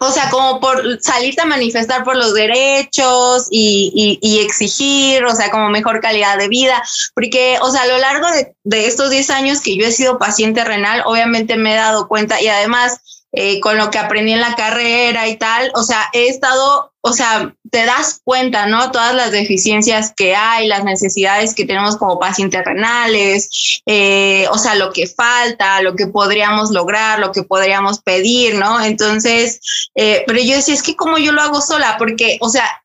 o 0.00 0.10
sea, 0.10 0.30
como 0.30 0.60
por 0.60 1.00
salirte 1.00 1.42
a 1.42 1.46
manifestar 1.46 2.02
por 2.02 2.16
los 2.16 2.34
derechos 2.34 3.46
y, 3.50 4.40
exigir, 4.44 5.24
o 5.24 5.34
sea, 5.34 5.50
como 5.50 5.68
mejor 5.68 6.00
calidad 6.00 6.38
de 6.38 6.48
vida, 6.48 6.82
porque, 7.14 7.58
o 7.60 7.70
sea, 7.70 7.82
a 7.82 7.86
lo 7.86 7.98
largo 7.98 8.30
de, 8.30 8.54
de 8.64 8.86
estos 8.86 9.10
10 9.10 9.30
años 9.30 9.60
que 9.60 9.76
yo 9.76 9.86
he 9.86 9.92
sido 9.92 10.18
paciente 10.18 10.64
renal, 10.64 11.02
obviamente 11.04 11.56
me 11.56 11.72
he 11.72 11.76
dado 11.76 12.08
cuenta 12.08 12.40
y 12.40 12.48
además 12.48 13.00
eh, 13.32 13.60
con 13.60 13.76
lo 13.76 13.90
que 13.90 13.98
aprendí 13.98 14.32
en 14.32 14.40
la 14.40 14.56
carrera 14.56 15.28
y 15.28 15.36
tal, 15.36 15.70
o 15.74 15.84
sea, 15.84 16.10
he 16.12 16.26
estado, 16.26 16.92
o 17.00 17.12
sea, 17.12 17.54
te 17.70 17.84
das 17.84 18.20
cuenta, 18.24 18.66
¿no? 18.66 18.90
Todas 18.90 19.14
las 19.14 19.30
deficiencias 19.30 20.12
que 20.16 20.34
hay, 20.34 20.66
las 20.66 20.82
necesidades 20.82 21.54
que 21.54 21.64
tenemos 21.64 21.96
como 21.96 22.18
pacientes 22.18 22.64
renales, 22.64 23.82
eh, 23.86 24.48
o 24.50 24.58
sea, 24.58 24.74
lo 24.74 24.92
que 24.92 25.06
falta, 25.06 25.80
lo 25.80 25.94
que 25.94 26.08
podríamos 26.08 26.72
lograr, 26.72 27.20
lo 27.20 27.30
que 27.30 27.44
podríamos 27.44 28.00
pedir, 28.00 28.56
¿no? 28.56 28.80
Entonces, 28.80 29.60
eh, 29.94 30.24
pero 30.26 30.40
yo 30.40 30.56
decía, 30.56 30.74
es 30.74 30.82
que 30.82 30.96
como 30.96 31.16
yo 31.16 31.30
lo 31.30 31.40
hago 31.40 31.60
sola, 31.60 31.94
porque, 31.98 32.36
o 32.40 32.48
sea, 32.48 32.82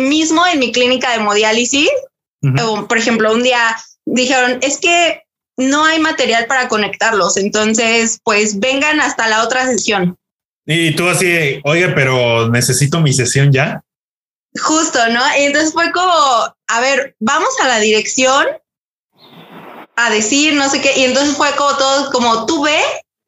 mismo 0.00 0.44
en 0.46 0.58
mi 0.58 0.72
clínica 0.72 1.10
de 1.10 1.16
hemodiálisis, 1.16 1.88
por 2.88 2.98
ejemplo, 2.98 3.32
un 3.32 3.44
día 3.44 3.76
dijeron, 4.04 4.58
es 4.62 4.78
que 4.78 5.22
no 5.60 5.84
hay 5.84 6.00
material 6.00 6.46
para 6.46 6.68
conectarlos. 6.68 7.36
Entonces, 7.36 8.18
pues 8.24 8.58
vengan 8.58 9.00
hasta 9.00 9.28
la 9.28 9.44
otra 9.44 9.66
sesión. 9.66 10.16
Y 10.66 10.94
tú 10.94 11.08
así, 11.08 11.60
oye, 11.64 11.88
pero 11.90 12.48
necesito 12.48 13.00
mi 13.00 13.12
sesión 13.12 13.52
ya. 13.52 13.82
Justo, 14.58 14.98
¿no? 15.08 15.20
Y 15.38 15.42
entonces 15.44 15.72
fue 15.72 15.92
como, 15.92 16.12
a 16.12 16.80
ver, 16.80 17.14
vamos 17.20 17.50
a 17.62 17.68
la 17.68 17.78
dirección 17.78 18.46
a 19.96 20.10
decir 20.10 20.54
no 20.54 20.68
sé 20.68 20.80
qué. 20.80 20.98
Y 20.98 21.04
entonces 21.04 21.36
fue 21.36 21.50
como 21.56 21.76
todo, 21.76 22.10
como 22.10 22.46
tú 22.46 22.62
ve 22.62 22.80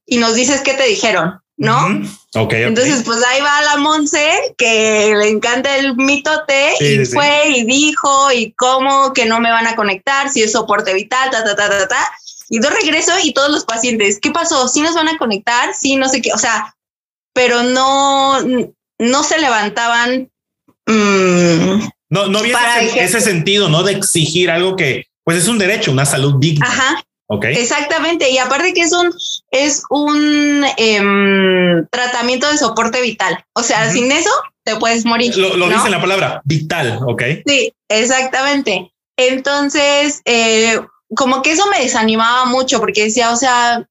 y 0.06 0.18
nos 0.18 0.34
dices 0.34 0.62
qué 0.62 0.74
te 0.74 0.84
dijeron, 0.84 1.40
¿no? 1.56 2.02
Entonces, 2.34 3.02
pues 3.04 3.22
ahí 3.24 3.40
va 3.42 3.60
la 3.62 3.76
Monse, 3.76 4.54
que 4.56 5.14
le 5.14 5.28
encanta 5.28 5.76
el 5.76 5.94
mitote, 5.96 6.72
y 6.80 7.04
fue 7.04 7.48
y 7.48 7.64
dijo, 7.64 8.32
y 8.32 8.52
cómo 8.52 9.12
que 9.12 9.26
no 9.26 9.38
me 9.38 9.50
van 9.50 9.66
a 9.66 9.76
conectar, 9.76 10.30
si 10.30 10.42
es 10.42 10.52
soporte 10.52 10.94
vital, 10.94 11.30
ta, 11.30 11.44
ta, 11.44 11.54
ta, 11.54 11.68
ta, 11.68 11.88
ta. 11.88 12.08
Y 12.52 12.62
yo 12.62 12.68
regreso 12.68 13.12
y 13.25 13.32
todos 13.32 13.50
los 13.50 13.64
pacientes, 13.64 14.18
¿qué 14.21 14.30
pasó? 14.30 14.68
¿Sí 14.68 14.82
nos 14.82 14.94
van 14.94 15.09
a 15.09 15.16
conectar? 15.16 15.75
Sí, 15.75 15.97
no 15.97 16.06
sé 16.06 16.21
qué, 16.21 16.35
o 16.35 16.38
sea, 16.38 16.76
pero 17.32 17.62
no, 17.62 18.38
no 18.99 19.23
se 19.25 19.38
levantaban. 19.38 20.30
Mm, 20.85 21.88
no, 22.11 22.26
no 22.26 22.38
había 22.40 22.59
ese, 22.82 23.23
sentido, 23.23 23.71
¿no? 23.71 23.82
De 23.82 23.92
exigir 23.92 24.50
algo 24.50 24.76
que, 24.76 25.06
pues 25.25 25.38
es 25.38 25.49
un 25.49 25.56
derecho, 25.56 25.92
una 25.92 26.04
salud 26.04 26.35
digna. 26.38 26.66
Ajá. 26.66 27.02
Okay. 27.26 27.56
Exactamente. 27.56 28.28
Y 28.28 28.37
aparte 28.37 28.75
que 28.75 28.82
es 28.82 28.92
un, 28.92 29.14
es 29.50 29.85
un 29.88 30.62
em, 30.76 31.87
tratamiento 31.88 32.50
de 32.50 32.59
soporte 32.59 33.00
vital. 33.00 33.42
O 33.54 33.62
sea, 33.62 33.90
sin 33.90 34.12
eso 34.12 34.30
te 34.62 34.76
puedes 34.76 35.06
morir. 35.06 35.35
Lo, 35.38 35.71
dice 35.71 35.88
la 35.88 36.02
palabra 36.02 36.42
vital, 36.44 36.99
¿ok? 37.06 37.23
Sí, 37.47 37.73
exactamente. 37.88 38.92
Entonces, 39.16 40.21
eh, 40.26 40.78
como 41.14 41.42
que 41.42 41.52
eso 41.52 41.66
me 41.66 41.81
desanimaba 41.81 42.45
mucho 42.47 42.81
porque 42.81 43.04
decía, 43.04 43.31
o 43.31 43.37
sea, 43.37 43.87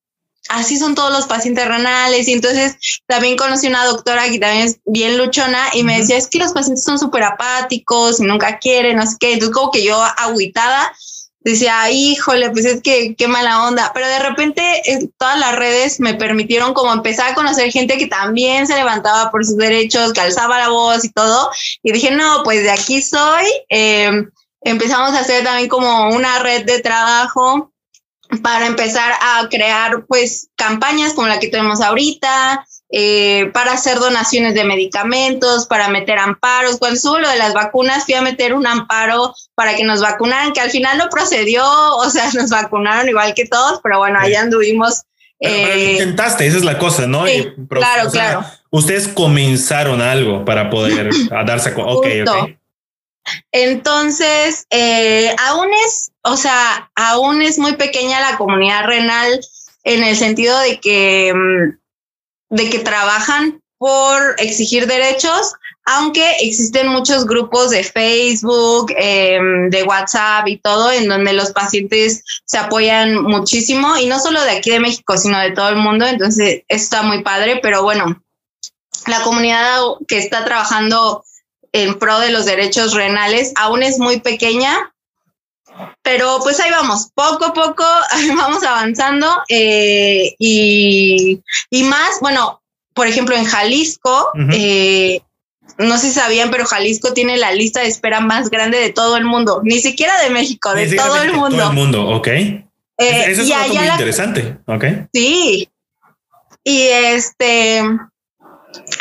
así 0.50 0.78
son 0.78 0.96
todos 0.96 1.12
los 1.12 1.26
pacientes 1.26 1.68
renales. 1.68 2.28
Y 2.28 2.34
entonces 2.34 2.76
también 3.08 3.38
conocí 3.38 3.68
una 3.68 3.86
doctora 3.86 4.30
que 4.30 4.40
también 4.40 4.68
es 4.68 4.80
bien 4.86 5.18
luchona 5.18 5.70
y 5.74 5.84
me 5.84 6.00
decía, 6.00 6.18
es 6.18 6.28
que 6.28 6.40
los 6.40 6.54
pacientes 6.54 6.84
son 6.84 7.00
súper 7.00 7.24
apáticos 7.24 8.20
y 8.20 8.24
nunca 8.24 8.60
quieren, 8.60 8.98
no 8.98 9.06
sé 9.06 9.18
qué. 9.20 9.34
Entonces 9.34 9.56
como 9.56 9.72
que 9.72 9.84
yo 9.84 10.02
agüitada 10.18 10.94
decía, 11.44 11.90
híjole, 11.90 12.52
pues 12.52 12.66
es 12.66 12.82
que 12.82 13.16
qué 13.16 13.28
mala 13.28 13.68
onda. 13.68 13.92
Pero 13.94 14.08
de 14.08 14.20
repente 14.20 14.62
eh, 14.86 15.10
todas 15.18 15.40
las 15.40 15.56
redes 15.56 16.00
me 16.00 16.14
permitieron 16.14 16.74
como 16.74 16.94
empezar 16.94 17.32
a 17.32 17.36
conocer 17.36 17.72
gente 17.72 17.98
que 17.98 18.08
también 18.08 18.68
se 18.68 18.76
levantaba 18.76 19.32
por 19.32 19.46
sus 19.46 19.58
derechos, 19.58 20.14
que 20.14 20.22
alzaba 20.22 20.60
la 20.60 20.70
voz 20.70 21.04
y 21.04 21.10
todo. 21.10 21.50
Y 21.84 21.92
dije, 21.92 22.12
no, 22.12 22.44
pues 22.44 22.64
de 22.64 22.72
aquí 22.72 23.02
soy. 23.02 23.46
Eh, 23.70 24.12
empezamos 24.62 25.12
a 25.14 25.20
hacer 25.20 25.44
también 25.44 25.70
como 25.70 26.10
una 26.10 26.40
red 26.40 26.66
de 26.66 26.80
trabajo 26.80 27.72
para 28.44 28.66
empezar 28.66 29.12
a 29.22 29.48
crear 29.50 30.06
pues 30.08 30.50
campañas 30.56 31.14
como 31.14 31.28
la 31.28 31.40
que 31.40 31.50
tenemos 31.50 31.82
ahorita, 31.82 32.66
eh, 32.90 33.50
para 33.54 33.74
hacer 33.74 34.00
donaciones 34.00 34.54
de 34.54 34.64
medicamentos, 34.64 35.66
para 35.66 35.90
meter 35.90 36.18
amparos. 36.18 36.78
Cuando 36.78 36.96
estuvo 36.96 37.20
lo 37.20 37.30
de 37.30 37.38
las 37.38 37.54
vacunas, 37.54 38.06
fui 38.06 38.14
a 38.14 38.22
meter 38.22 38.54
un 38.54 38.66
amparo 38.66 39.34
para 39.54 39.76
que 39.76 39.84
nos 39.84 40.02
vacunaran, 40.02 40.54
que 40.54 40.62
al 40.62 40.72
final 40.72 40.98
no 40.98 41.10
procedió, 41.10 41.66
o 41.66 42.10
sea, 42.10 42.30
nos 42.34 42.50
vacunaron 42.50 43.10
igual 43.10 43.34
que 43.34 43.46
todos, 43.46 43.80
pero 43.84 43.98
bueno, 44.00 44.20
allá 44.20 44.42
anduvimos. 44.42 45.04
Eh, 45.40 45.94
intentaste, 45.94 46.46
esa 46.46 46.58
es 46.58 46.64
la 46.64 46.78
cosa, 46.78 47.08
¿no? 47.08 47.26
claro, 47.68 48.12
claro. 48.12 48.46
Ustedes 48.70 49.08
comenzaron 49.08 50.02
algo 50.02 50.46
para 50.46 50.70
poder 50.70 51.10
darse 51.46 51.74
cuenta. 51.74 51.94
Ok, 51.94 52.08
ok. 52.28 52.61
Entonces, 53.52 54.66
eh, 54.70 55.36
aún 55.40 55.70
es, 55.86 56.12
o 56.24 56.38
sea, 56.38 56.92
aún 56.96 57.42
es 57.42 57.60
muy 57.60 57.74
pequeña 57.74 58.20
la 58.20 58.38
comunidad 58.38 58.86
renal 58.86 59.40
en 59.84 60.04
el 60.04 60.16
sentido 60.16 60.58
de 60.60 60.80
que, 60.80 61.34
mm, 61.34 62.56
de 62.56 62.70
que 62.70 62.80
trabajan 62.80 63.62
por 63.78 64.36
exigir 64.38 64.86
derechos, 64.86 65.54
aunque 65.86 66.24
existen 66.42 66.88
muchos 66.88 67.26
grupos 67.26 67.72
de 67.72 67.84
Facebook, 67.84 68.94
em, 68.96 69.70
de 69.70 69.84
WhatsApp 69.84 70.48
y 70.48 70.58
todo, 70.58 70.92
en 70.92 71.08
donde 71.08 71.34
los 71.34 71.52
pacientes 71.52 72.24
se 72.46 72.60
apoyan 72.60 73.24
muchísimo, 73.24 73.98
y 73.98 74.06
no 74.06 74.20
solo 74.20 74.44
de 74.44 74.52
aquí 74.52 74.70
de 74.70 74.80
México, 74.80 75.18
sino 75.18 75.40
de 75.40 75.52
todo 75.52 75.70
el 75.70 75.78
mundo, 75.78 76.06
entonces 76.06 76.62
está 76.68 77.02
muy 77.02 77.24
padre, 77.24 77.60
pero 77.64 77.82
bueno, 77.82 78.22
la 79.08 79.22
comunidad 79.24 79.80
que 80.08 80.20
está 80.20 80.46
trabajando 80.46 81.24
en 81.74 81.98
pro 81.98 82.20
de 82.20 82.32
los 82.32 82.46
derechos 82.46 82.94
renales 82.94 83.54
aún 83.56 83.84
es 83.84 84.00
muy 84.00 84.20
pequeña, 84.20 84.94
pero 86.02 86.40
pues 86.44 86.60
ahí 86.60 86.70
vamos, 86.70 87.12
poco 87.14 87.46
a 87.46 87.54
poco 87.54 87.84
vamos 88.36 88.64
avanzando 88.64 89.28
eh, 89.50 90.36
y, 90.38 91.42
más, 91.84 92.20
bueno, 92.22 92.62
por 92.94 93.08
ejemplo, 93.08 93.36
en 93.36 93.46
Jalisco, 93.46 94.30
eh, 94.52 95.22
no 95.78 95.98
sé 95.98 96.08
si 96.08 96.14
sabían, 96.14 96.52
pero 96.52 96.66
Jalisco 96.66 97.14
tiene 97.14 97.38
la 97.38 97.52
lista 97.54 97.82
de 97.82 97.88
espera 97.88 98.20
más 98.20 98.50
grande 98.50 98.80
de 98.80 98.92
todo 98.92 99.18
el 99.18 99.26
mundo, 99.26 99.62
ni 99.64 99.80
siquiera 99.80 100.22
de 100.22 100.30
México, 100.30 100.74
de 100.74 100.94
todo 100.96 101.22
el 101.22 101.34
mundo. 101.34 101.58
Todo 101.58 101.70
el 101.70 101.76
mundo, 101.76 102.10
ok. 102.10 102.28
Eh, 102.28 102.62
Eso 102.98 103.42
es 103.42 103.48
muy 103.48 103.88
interesante, 103.88 104.58
ok. 104.68 104.86
Sí. 105.14 105.70
Y 106.64 106.82
este, 106.84 107.82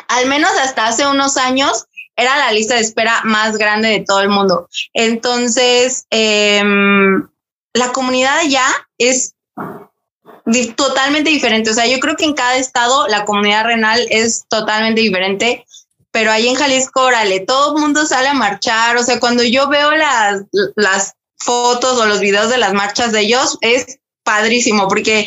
al 0.08 0.26
menos 0.26 0.50
hasta 0.62 0.86
hace 0.86 1.06
unos 1.06 1.36
años, 1.36 1.86
era 2.20 2.36
la 2.36 2.52
lista 2.52 2.74
de 2.74 2.80
espera 2.80 3.22
más 3.24 3.56
grande 3.56 3.88
de 3.88 4.00
todo 4.00 4.20
el 4.20 4.28
mundo. 4.28 4.68
Entonces, 4.92 6.06
em, 6.10 7.28
la 7.72 7.92
comunidad 7.92 8.42
ya 8.48 8.66
es 8.98 9.34
totalmente 10.76 11.30
diferente. 11.30 11.70
O 11.70 11.74
sea, 11.74 11.86
yo 11.86 11.98
creo 12.00 12.16
que 12.16 12.24
en 12.24 12.34
cada 12.34 12.56
estado 12.56 13.06
la 13.08 13.24
comunidad 13.24 13.64
renal 13.64 14.06
es 14.10 14.44
totalmente 14.48 15.00
diferente, 15.00 15.64
pero 16.10 16.32
ahí 16.32 16.48
en 16.48 16.56
Jalisco, 16.56 17.02
órale, 17.02 17.40
todo 17.40 17.76
el 17.76 17.80
mundo 17.80 18.04
sale 18.04 18.28
a 18.28 18.34
marchar. 18.34 18.96
O 18.96 19.02
sea, 19.02 19.20
cuando 19.20 19.42
yo 19.42 19.68
veo 19.68 19.92
las 19.92 21.14
fotos 21.36 21.98
o 21.98 22.06
los 22.06 22.20
videos 22.20 22.50
de 22.50 22.58
las 22.58 22.72
marchas 22.72 23.12
de 23.12 23.20
ellos, 23.20 23.58
es 23.60 23.99
padrísimo 24.22 24.86
porque 24.88 25.26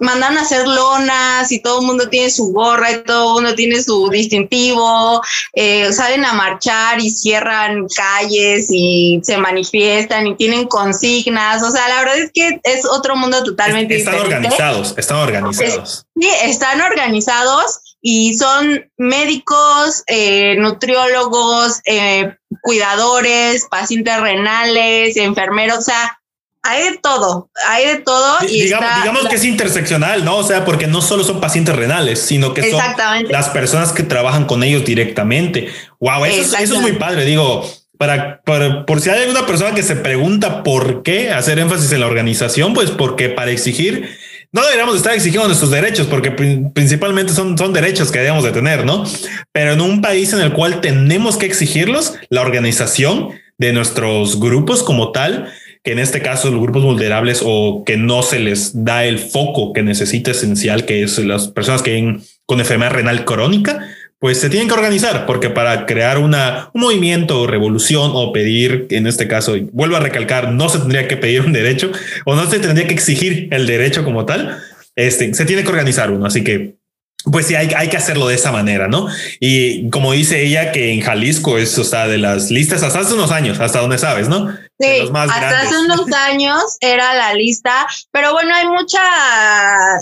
mandan 0.00 0.38
a 0.38 0.42
hacer 0.42 0.66
lonas 0.66 1.50
y 1.52 1.60
todo 1.60 1.80
el 1.80 1.86
mundo 1.86 2.08
tiene 2.08 2.30
su 2.30 2.52
gorra 2.52 2.92
y 2.92 3.04
todo 3.04 3.38
el 3.38 3.42
mundo 3.42 3.56
tiene 3.56 3.82
su 3.82 4.08
distintivo, 4.10 5.22
eh, 5.54 5.92
salen 5.92 6.24
a 6.24 6.32
marchar 6.32 7.00
y 7.00 7.10
cierran 7.10 7.86
calles 7.88 8.68
y 8.70 9.20
se 9.22 9.38
manifiestan 9.38 10.26
y 10.26 10.36
tienen 10.36 10.66
consignas, 10.66 11.62
o 11.62 11.70
sea, 11.70 11.88
la 11.88 11.98
verdad 12.00 12.18
es 12.18 12.30
que 12.32 12.60
es 12.62 12.84
otro 12.86 13.16
mundo 13.16 13.42
totalmente 13.42 13.96
están 13.96 14.14
organizados, 14.14 14.94
están 14.96 15.18
organizados. 15.18 16.06
sí, 16.18 16.28
están 16.42 16.80
organizados 16.80 17.80
y 18.00 18.38
son 18.38 18.90
médicos, 18.96 20.04
eh, 20.06 20.56
nutriólogos, 20.56 21.80
eh, 21.84 22.36
cuidadores, 22.62 23.66
pacientes 23.68 24.20
renales, 24.20 25.16
enfermeros, 25.16 25.78
o 25.78 25.82
sea, 25.82 26.17
hay 26.62 26.90
de 26.90 26.98
todo, 26.98 27.50
hay 27.66 27.86
de 27.86 27.96
todo. 27.98 28.38
Y 28.48 28.62
digamos, 28.62 28.90
digamos 29.02 29.28
que 29.28 29.36
es 29.36 29.44
interseccional, 29.44 30.24
¿no? 30.24 30.36
O 30.36 30.44
sea, 30.44 30.64
porque 30.64 30.86
no 30.86 31.00
solo 31.00 31.24
son 31.24 31.40
pacientes 31.40 31.74
renales, 31.74 32.20
sino 32.20 32.54
que 32.54 32.70
son 32.70 32.80
las 33.28 33.48
personas 33.50 33.92
que 33.92 34.02
trabajan 34.02 34.44
con 34.44 34.62
ellos 34.62 34.84
directamente. 34.84 35.68
Wow, 36.00 36.24
eso, 36.26 36.56
eso 36.56 36.74
es 36.74 36.80
muy 36.80 36.92
padre. 36.92 37.24
Digo, 37.24 37.68
para, 37.98 38.42
por 38.86 39.00
si 39.00 39.10
hay 39.10 39.22
alguna 39.22 39.46
persona 39.46 39.74
que 39.74 39.82
se 39.82 39.96
pregunta 39.96 40.62
por 40.62 41.02
qué 41.02 41.30
hacer 41.30 41.58
énfasis 41.58 41.90
en 41.92 42.00
la 42.00 42.06
organización, 42.06 42.74
pues 42.74 42.90
porque 42.90 43.28
para 43.28 43.50
exigir 43.50 44.08
no 44.50 44.62
deberíamos 44.62 44.96
estar 44.96 45.14
exigiendo 45.14 45.46
nuestros 45.46 45.70
derechos 45.70 46.06
porque 46.06 46.30
principalmente 46.30 47.32
son, 47.32 47.58
son 47.58 47.72
derechos 47.72 48.10
que 48.10 48.20
debemos 48.20 48.44
de 48.44 48.52
tener, 48.52 48.86
¿no? 48.86 49.04
Pero 49.52 49.72
en 49.72 49.80
un 49.80 50.00
país 50.00 50.32
en 50.32 50.40
el 50.40 50.52
cual 50.52 50.80
tenemos 50.80 51.36
que 51.36 51.44
exigirlos, 51.44 52.14
la 52.30 52.40
organización 52.40 53.30
de 53.58 53.72
nuestros 53.72 54.40
grupos 54.40 54.82
como 54.82 55.12
tal, 55.12 55.52
que 55.82 55.92
en 55.92 55.98
este 55.98 56.20
caso 56.22 56.50
los 56.50 56.60
grupos 56.60 56.82
vulnerables 56.82 57.42
o 57.44 57.84
que 57.84 57.96
no 57.96 58.22
se 58.22 58.38
les 58.38 58.84
da 58.84 59.04
el 59.04 59.18
foco 59.18 59.72
que 59.72 59.82
necesita 59.82 60.30
esencial, 60.32 60.84
que 60.84 61.02
es 61.02 61.18
las 61.18 61.48
personas 61.48 61.82
que 61.82 61.94
viven 61.94 62.22
con 62.46 62.60
enfermedad 62.60 62.92
renal 62.92 63.24
crónica, 63.24 63.86
pues 64.18 64.40
se 64.40 64.50
tienen 64.50 64.66
que 64.68 64.74
organizar, 64.74 65.26
porque 65.26 65.48
para 65.48 65.86
crear 65.86 66.18
una, 66.18 66.70
un 66.74 66.80
movimiento, 66.80 67.46
revolución 67.46 68.10
o 68.14 68.32
pedir, 68.32 68.86
en 68.90 69.06
este 69.06 69.28
caso, 69.28 69.54
vuelvo 69.72 69.96
a 69.96 70.00
recalcar, 70.00 70.52
no 70.52 70.68
se 70.68 70.78
tendría 70.78 71.06
que 71.06 71.16
pedir 71.16 71.42
un 71.42 71.52
derecho 71.52 71.92
o 72.24 72.34
no 72.34 72.50
se 72.50 72.58
tendría 72.58 72.88
que 72.88 72.94
exigir 72.94 73.48
el 73.52 73.66
derecho 73.66 74.02
como 74.02 74.26
tal, 74.26 74.58
este, 74.96 75.32
se 75.34 75.44
tiene 75.44 75.62
que 75.62 75.68
organizar 75.68 76.10
uno. 76.10 76.26
Así 76.26 76.42
que 76.42 76.77
pues 77.24 77.46
sí, 77.46 77.54
hay, 77.54 77.68
hay, 77.76 77.88
que 77.88 77.96
hacerlo 77.96 78.28
de 78.28 78.36
esa 78.36 78.52
manera, 78.52 78.88
¿no? 78.88 79.08
Y 79.40 79.90
como 79.90 80.12
dice 80.12 80.42
ella, 80.44 80.72
que 80.72 80.92
en 80.92 81.00
Jalisco 81.00 81.58
es, 81.58 81.76
o 81.78 81.84
sea, 81.84 82.06
de 82.06 82.18
las 82.18 82.50
listas 82.50 82.82
hasta 82.82 83.00
hace 83.00 83.14
unos 83.14 83.32
años, 83.32 83.58
hasta 83.60 83.80
donde 83.80 83.98
sabes, 83.98 84.28
¿no? 84.28 84.48
Sí, 84.78 85.10
hasta 85.12 85.60
hace 85.60 85.78
unos 85.78 86.12
años 86.28 86.76
era 86.80 87.14
la 87.14 87.34
lista, 87.34 87.86
pero 88.12 88.32
bueno, 88.32 88.54
hay 88.54 88.68
mucha 88.68 89.02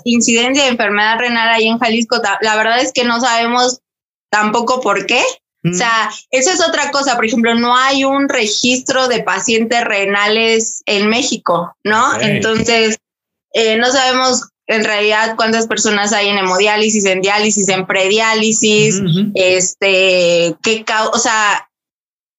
incidencia 0.05 0.65
de 0.65 0.71
enfermedad 0.71 1.19
renal 1.19 1.49
ahí 1.49 1.67
en 1.67 1.79
Jalisco. 1.79 2.21
La 2.43 2.57
verdad 2.57 2.81
es 2.81 2.93
que 2.93 3.05
no 3.05 3.21
sabemos 3.21 3.81
tampoco 4.31 4.81
por 4.81 5.07
qué. 5.07 5.23
O 5.65 5.75
sea, 5.75 6.13
eso 6.31 6.53
es 6.53 6.61
otra 6.61 6.93
cosa. 6.93 7.17
Por 7.17 7.27
ejemplo, 7.27 7.57
no 7.57 7.77
hay 7.77 8.05
un 8.05 8.29
registro 8.29 9.09
de 9.09 9.25
pacientes 9.25 9.83
renales 9.83 10.83
en 10.87 11.09
México, 11.09 11.75
¿no? 11.83 12.21
Entonces, 12.21 12.99
eh, 13.53 13.77
no 13.77 13.91
sabemos 13.91 14.51
en 14.67 14.85
realidad 14.85 15.35
cuántas 15.37 15.67
personas 15.67 16.13
hay 16.13 16.29
en 16.29 16.39
hemodiálisis, 16.39 17.05
en 17.05 17.21
diálisis, 17.21 17.69
en 17.69 17.87
prediálisis, 17.87 19.01
este, 19.35 20.57
qué 20.63 20.85
causa, 20.85 21.11
o 21.13 21.19
sea, 21.19 21.69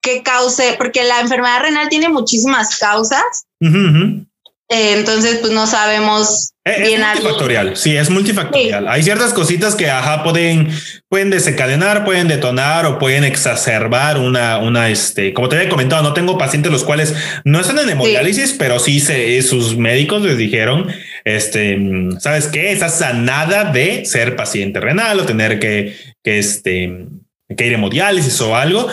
qué 0.02 0.24
cause, 0.24 0.76
porque 0.78 1.04
la 1.04 1.22
enfermedad 1.22 1.62
renal 1.62 1.90
tiene 1.90 2.10
muchísimas 2.10 2.78
causas. 2.78 3.46
Eh, 3.62 4.98
entonces, 4.98 5.38
pues 5.40 5.54
no 5.54 5.66
sabemos 5.68 6.54
es, 6.68 6.82
bien 6.82 7.02
es 7.02 7.08
multifactorial, 7.08 7.78
sí, 7.78 7.96
es 7.96 8.10
multifactorial. 8.10 8.88
Hay 8.88 9.04
ciertas 9.04 9.34
cositas 9.34 9.76
que 9.76 9.90
ajá, 9.90 10.24
pueden, 10.24 10.70
pueden 11.10 11.30
desencadenar, 11.30 12.06
pueden 12.06 12.28
detonar 12.28 12.86
o 12.86 13.00
pueden 13.00 13.24
exacerbar 13.24 14.18
una, 14.18 14.58
una, 14.60 14.90
este, 14.90 15.34
como 15.34 15.50
te 15.50 15.58
había 15.58 15.70
comentado, 15.70 16.04
no 16.04 16.14
tengo 16.14 16.38
pacientes 16.38 16.72
los 16.72 16.84
cuales 16.84 17.16
no 17.44 17.60
están 17.60 17.80
en 17.80 17.90
hemodiálisis, 17.90 18.54
pero 18.54 18.80
sí 18.80 19.00
se, 19.00 19.42
sus 19.42 19.78
médicos 19.78 20.22
les 20.22 20.38
dijeron, 20.38 20.88
este, 21.24 21.80
¿sabes 22.20 22.48
qué? 22.48 22.72
Estás 22.72 23.02
a 23.02 23.14
nada 23.14 23.66
de 23.66 24.06
ser 24.06 24.36
paciente 24.36 24.80
renal 24.80 25.20
o 25.20 25.26
tener 25.26 25.60
que, 25.60 25.96
que, 26.24 26.40
este, 26.40 27.08
que 27.56 27.66
ir 27.66 27.74
a 27.74 27.76
hemodiálisis 27.76 28.40
o 28.42 28.56
algo. 28.56 28.88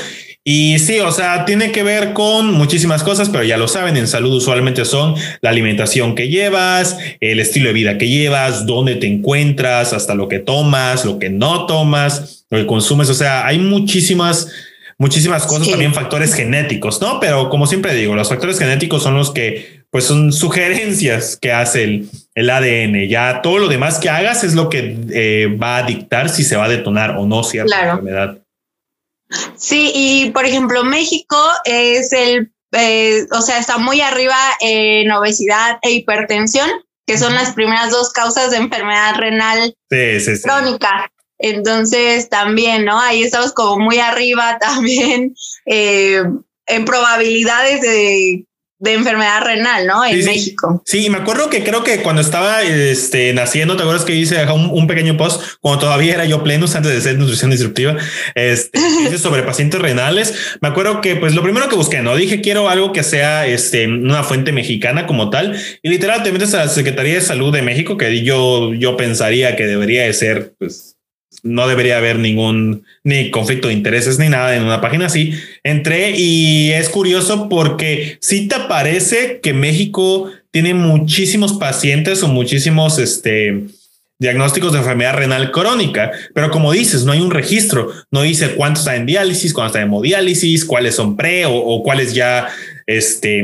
Y 0.46 0.78
sí, 0.78 1.00
o 1.00 1.10
sea, 1.10 1.46
tiene 1.46 1.72
que 1.72 1.82
ver 1.82 2.12
con 2.12 2.52
muchísimas 2.52 3.02
cosas, 3.02 3.30
pero 3.30 3.44
ya 3.44 3.56
lo 3.56 3.66
saben, 3.66 3.96
en 3.96 4.06
salud 4.06 4.34
usualmente 4.34 4.84
son 4.84 5.14
la 5.40 5.48
alimentación 5.48 6.14
que 6.14 6.28
llevas, 6.28 6.98
el 7.20 7.40
estilo 7.40 7.68
de 7.68 7.72
vida 7.72 7.96
que 7.96 8.10
llevas, 8.10 8.66
dónde 8.66 8.96
te 8.96 9.06
encuentras, 9.06 9.94
hasta 9.94 10.14
lo 10.14 10.28
que 10.28 10.40
tomas, 10.40 11.06
lo 11.06 11.18
que 11.18 11.30
no 11.30 11.64
tomas, 11.64 12.44
lo 12.50 12.58
que 12.58 12.66
consumes. 12.66 13.08
O 13.08 13.14
sea, 13.14 13.46
hay 13.46 13.58
muchísimas, 13.58 14.48
muchísimas 14.98 15.46
cosas, 15.46 15.70
también 15.70 15.94
factores 15.94 16.34
genéticos, 16.34 17.00
¿no? 17.00 17.20
Pero 17.20 17.48
como 17.48 17.66
siempre 17.66 17.94
digo, 17.94 18.14
los 18.14 18.28
factores 18.28 18.58
genéticos 18.58 19.02
son 19.02 19.14
los 19.14 19.30
que, 19.30 19.84
pues 19.88 20.04
son 20.04 20.30
sugerencias 20.30 21.38
que 21.40 21.52
hace 21.52 21.84
el, 21.84 22.10
el 22.34 22.50
ADN. 22.50 23.08
Ya 23.08 23.40
todo 23.40 23.56
lo 23.56 23.68
demás 23.68 23.98
que 23.98 24.10
hagas 24.10 24.44
es 24.44 24.54
lo 24.54 24.68
que 24.68 24.94
eh, 25.10 25.56
va 25.56 25.78
a 25.78 25.82
dictar 25.84 26.28
si 26.28 26.44
se 26.44 26.56
va 26.56 26.66
a 26.66 26.68
detonar 26.68 27.16
o 27.16 27.24
no 27.24 27.42
cierta 27.44 27.80
enfermedad. 27.80 28.43
Sí, 29.56 29.92
y 29.94 30.30
por 30.30 30.44
ejemplo, 30.46 30.84
México 30.84 31.36
es 31.64 32.12
el, 32.12 32.52
eh, 32.72 33.26
o 33.32 33.40
sea, 33.40 33.58
está 33.58 33.78
muy 33.78 34.00
arriba 34.00 34.36
en 34.60 35.10
obesidad 35.10 35.78
e 35.82 35.92
hipertensión, 35.92 36.68
que 37.06 37.18
son 37.18 37.34
las 37.34 37.52
primeras 37.52 37.90
dos 37.90 38.12
causas 38.12 38.50
de 38.50 38.58
enfermedad 38.58 39.16
renal 39.16 39.76
crónica. 40.42 41.10
Entonces, 41.38 42.28
también, 42.28 42.84
¿no? 42.84 42.98
Ahí 42.98 43.22
estamos 43.22 43.52
como 43.52 43.78
muy 43.78 43.98
arriba 43.98 44.58
también 44.60 45.34
eh, 45.66 46.22
en 46.66 46.84
probabilidades 46.84 47.80
de 47.80 48.46
de 48.84 48.92
enfermedad 48.92 49.42
renal, 49.42 49.86
¿no? 49.86 50.04
En 50.04 50.22
México. 50.24 50.82
Sí, 50.84 51.08
me 51.08 51.16
acuerdo 51.16 51.48
que 51.48 51.64
creo 51.64 51.82
que 51.82 52.02
cuando 52.02 52.20
estaba 52.20 52.62
este, 52.62 53.32
naciendo, 53.32 53.76
¿te 53.76 53.82
acuerdas 53.82 54.04
que 54.04 54.14
hice 54.14 54.44
un, 54.52 54.86
pequeño 54.86 55.16
post 55.16 55.42
cuando 55.60 55.80
todavía 55.80 56.14
era 56.14 56.26
yo 56.26 56.44
pleno 56.44 56.66
antes 56.66 56.92
de 56.92 57.00
ser 57.00 57.18
nutrición 57.18 57.50
disruptiva? 57.50 57.96
Este, 58.34 58.78
sobre 59.18 59.42
pacientes 59.42 59.80
renales. 59.80 60.34
Me 60.60 60.68
acuerdo 60.68 61.00
que, 61.00 61.16
pues, 61.16 61.34
lo 61.34 61.42
primero 61.42 61.68
que 61.70 61.76
busqué, 61.76 62.02
¿no? 62.02 62.14
Dije, 62.14 62.42
quiero 62.42 62.68
algo 62.68 62.92
que 62.92 63.02
sea 63.02 63.46
este, 63.46 63.88
una 63.88 64.22
fuente 64.22 64.52
mexicana 64.52 65.06
como 65.06 65.30
tal. 65.30 65.58
Y 65.82 65.88
literal, 65.88 66.22
te 66.22 66.30
metes 66.30 66.52
a 66.52 66.58
la 66.58 66.68
Secretaría 66.68 67.14
de 67.14 67.20
Salud 67.22 67.54
de 67.54 67.62
México, 67.62 67.96
que 67.96 68.22
yo, 68.22 68.74
yo 68.74 68.98
pensaría 68.98 69.56
que 69.56 69.66
debería 69.66 70.02
de 70.02 70.12
ser, 70.12 70.52
pues, 70.58 70.96
no 71.44 71.68
debería 71.68 71.98
haber 71.98 72.18
ningún 72.18 72.84
ni 73.04 73.30
conflicto 73.30 73.68
de 73.68 73.74
intereses 73.74 74.18
ni 74.18 74.28
nada 74.28 74.56
en 74.56 74.64
una 74.64 74.80
página 74.80 75.06
así. 75.06 75.34
Entré 75.62 76.12
y 76.16 76.72
es 76.72 76.88
curioso 76.88 77.48
porque 77.48 78.16
si 78.20 78.48
te 78.48 78.56
parece 78.68 79.40
que 79.42 79.52
México 79.52 80.30
tiene 80.50 80.74
muchísimos 80.74 81.52
pacientes 81.52 82.22
o 82.22 82.28
muchísimos 82.28 82.98
este, 82.98 83.64
diagnósticos 84.18 84.72
de 84.72 84.78
enfermedad 84.78 85.14
renal 85.14 85.50
crónica, 85.50 86.12
pero 86.32 86.50
como 86.50 86.72
dices, 86.72 87.04
no 87.04 87.12
hay 87.12 87.20
un 87.20 87.30
registro, 87.30 87.90
no 88.10 88.22
dice 88.22 88.54
cuántos 88.54 88.84
están 88.84 88.96
en 88.96 89.06
diálisis, 89.06 89.52
cuántos 89.52 89.72
están 89.72 89.82
en 89.82 89.88
hemodiálisis, 89.88 90.64
cuáles 90.64 90.94
son 90.94 91.14
pre 91.14 91.44
o 91.46 91.82
cuáles 91.82 92.14
ya 92.14 92.48
este, 92.86 93.42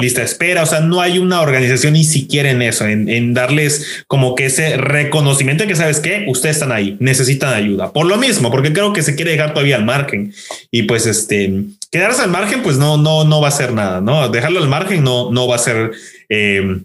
lista 0.00 0.20
de 0.20 0.26
espera. 0.26 0.62
O 0.62 0.66
sea, 0.66 0.80
no 0.80 1.00
hay 1.00 1.18
una 1.18 1.40
organización 1.40 1.94
ni 1.94 2.04
siquiera 2.04 2.50
en 2.50 2.62
eso, 2.62 2.86
en, 2.86 3.34
darles 3.34 4.04
como 4.06 4.34
que 4.34 4.46
ese 4.46 4.76
reconocimiento 4.76 5.64
de 5.64 5.68
que 5.68 5.76
sabes 5.76 6.00
que 6.00 6.24
ustedes 6.28 6.56
están 6.56 6.72
ahí, 6.72 6.96
necesitan 7.00 7.54
ayuda. 7.54 7.92
Por 7.92 8.06
lo 8.06 8.16
mismo, 8.16 8.50
porque 8.50 8.72
creo 8.72 8.92
que 8.92 9.02
se 9.02 9.14
quiere 9.14 9.32
dejar 9.32 9.52
todavía 9.52 9.76
al 9.76 9.84
margen 9.84 10.32
y 10.70 10.82
pues 10.84 11.06
este 11.06 11.64
quedarse 11.90 12.22
al 12.22 12.30
margen, 12.30 12.62
pues 12.62 12.78
no, 12.78 12.96
no, 12.96 13.24
no 13.24 13.40
va 13.40 13.48
a 13.48 13.52
ser 13.52 13.72
nada, 13.72 14.00
no 14.00 14.28
dejarlo 14.28 14.60
al 14.60 14.68
margen 14.68 15.02
no, 15.02 15.30
no 15.30 15.46
va 15.48 15.56
a 15.56 15.58
ser 15.58 15.92
eh, 16.28 16.80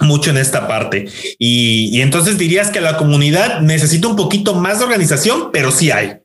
mucho 0.00 0.30
en 0.30 0.38
esta 0.38 0.68
parte. 0.68 1.08
Y, 1.38 1.90
y 1.92 2.00
entonces 2.02 2.38
dirías 2.38 2.70
que 2.70 2.80
la 2.80 2.96
comunidad 2.96 3.60
necesita 3.60 4.08
un 4.08 4.16
poquito 4.16 4.54
más 4.54 4.78
de 4.78 4.84
organización, 4.84 5.50
pero 5.52 5.70
sí 5.70 5.90
hay. 5.90 6.18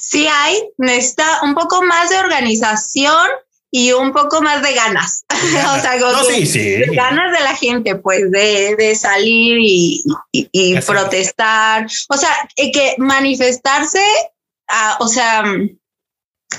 Sí 0.00 0.26
hay, 0.30 0.56
necesita 0.78 1.24
un 1.42 1.54
poco 1.54 1.82
más 1.82 2.10
de 2.10 2.18
organización 2.18 3.26
y 3.70 3.92
un 3.92 4.12
poco 4.12 4.40
más 4.42 4.62
de 4.62 4.74
ganas. 4.74 5.24
o 5.30 5.80
sea, 5.80 5.96
ganas 5.96 7.38
de 7.38 7.44
la 7.44 7.54
gente, 7.54 7.96
pues, 7.96 8.30
de, 8.30 8.76
de 8.76 8.94
salir 8.94 9.58
y, 9.60 10.04
y, 10.32 10.80
protestar. 10.80 11.86
O 12.08 12.16
sea, 12.16 12.30
que 12.56 12.94
manifestarse, 12.98 14.04
ah, 14.68 14.96
o 15.00 15.08
sea, 15.08 15.44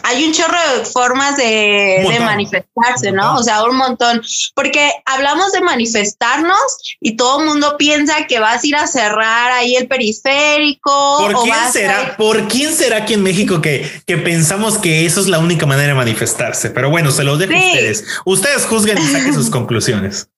hay 0.04 0.26
un 0.26 0.34
chorro 0.34 0.58
de 0.78 0.86
formas 0.86 1.38
de, 1.38 2.17
manifestarse, 2.19 3.12
¿no? 3.12 3.36
O 3.36 3.43
sea, 3.43 3.63
un 3.63 3.78
montón. 3.78 4.21
Porque 4.54 4.91
hablamos 5.06 5.52
de 5.52 5.62
manifestarnos 5.62 6.60
y 7.00 7.15
todo 7.15 7.39
el 7.39 7.47
mundo 7.47 7.76
piensa 7.78 8.26
que 8.28 8.39
vas 8.39 8.63
a 8.63 8.67
ir 8.67 8.76
a 8.76 8.88
cerrar 8.88 9.52
ahí 9.52 9.76
el 9.76 9.88
periférico. 9.88 11.17
¿Por 11.19 11.43
quién 11.43 11.71
será? 11.71 12.17
¿Por 12.17 12.47
quién 12.47 12.73
será 12.73 12.97
aquí 12.97 13.13
en 13.13 13.23
México 13.23 13.62
que, 13.62 13.89
que 14.06 14.17
pensamos 14.17 14.78
que 14.78 15.06
eso 15.06 15.21
es 15.21 15.28
la 15.28 15.39
única 15.39 15.65
manera 15.65 15.89
de 15.89 15.95
manifestarse? 15.95 16.69
Pero 16.69 16.89
bueno, 16.89 17.12
se 17.12 17.23
los 17.23 17.39
dejo 17.39 17.54
a 17.54 17.58
ustedes. 17.58 18.06
Ustedes 18.26 18.65
juzguen 18.65 18.97
y 18.97 19.08
saquen 19.08 19.34
sus 19.34 19.50
conclusiones. 19.58 20.30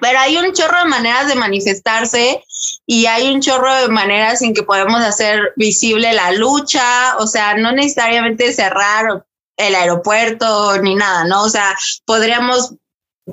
Pero 0.00 0.18
hay 0.18 0.36
un 0.36 0.52
chorro 0.52 0.78
de 0.78 0.88
maneras 0.88 1.28
de 1.28 1.34
manifestarse 1.34 2.42
y 2.86 3.06
hay 3.06 3.32
un 3.32 3.40
chorro 3.40 3.74
de 3.74 3.88
maneras 3.88 4.42
en 4.42 4.54
que 4.54 4.62
podemos 4.62 5.00
hacer 5.00 5.52
visible 5.56 6.12
la 6.12 6.32
lucha, 6.32 7.16
o 7.18 7.26
sea, 7.26 7.54
no 7.54 7.72
necesariamente 7.72 8.52
cerrar 8.52 9.24
el 9.56 9.74
aeropuerto 9.74 10.80
ni 10.82 10.94
nada, 10.94 11.24
¿no? 11.24 11.42
O 11.42 11.48
sea, 11.48 11.76
podríamos, 12.06 12.74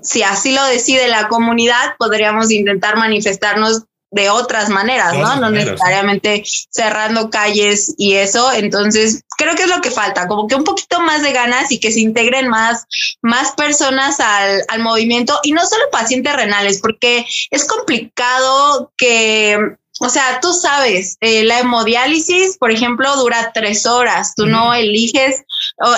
si 0.01 0.23
así 0.23 0.53
lo 0.53 0.63
decide 0.65 1.07
la 1.07 1.27
comunidad, 1.29 1.95
podríamos 1.97 2.51
intentar 2.51 2.97
manifestarnos 2.97 3.83
de 4.17 4.29
otras 4.29 4.69
maneras, 4.69 5.15
¿no? 5.15 5.35
no 5.35 5.51
necesariamente 5.51 6.43
cerrando 6.69 7.29
calles 7.29 7.93
y 7.97 8.15
eso. 8.15 8.51
Entonces, 8.51 9.21
creo 9.37 9.55
que 9.55 9.63
es 9.63 9.69
lo 9.69 9.81
que 9.81 9.91
falta, 9.91 10.27
como 10.27 10.47
que 10.47 10.55
un 10.55 10.63
poquito 10.63 10.99
más 10.99 11.21
de 11.21 11.31
ganas 11.31 11.71
y 11.71 11.79
que 11.79 11.91
se 11.91 11.99
integren 11.99 12.49
más, 12.49 12.85
más 13.21 13.51
personas 13.51 14.19
al, 14.19 14.63
al 14.67 14.81
movimiento 14.81 15.39
y 15.43 15.51
no 15.51 15.65
solo 15.65 15.83
pacientes 15.91 16.35
renales, 16.35 16.79
porque 16.81 17.25
es 17.51 17.65
complicado 17.65 18.91
que 18.97 19.77
o 19.99 20.09
sea, 20.09 20.39
tú 20.41 20.53
sabes, 20.53 21.17
eh, 21.21 21.43
la 21.43 21.59
hemodiálisis, 21.59 22.57
por 22.57 22.71
ejemplo, 22.71 23.15
dura 23.15 23.51
tres 23.53 23.85
horas. 23.85 24.33
Tú 24.35 24.45
no 24.45 24.73
eliges, 24.73 25.43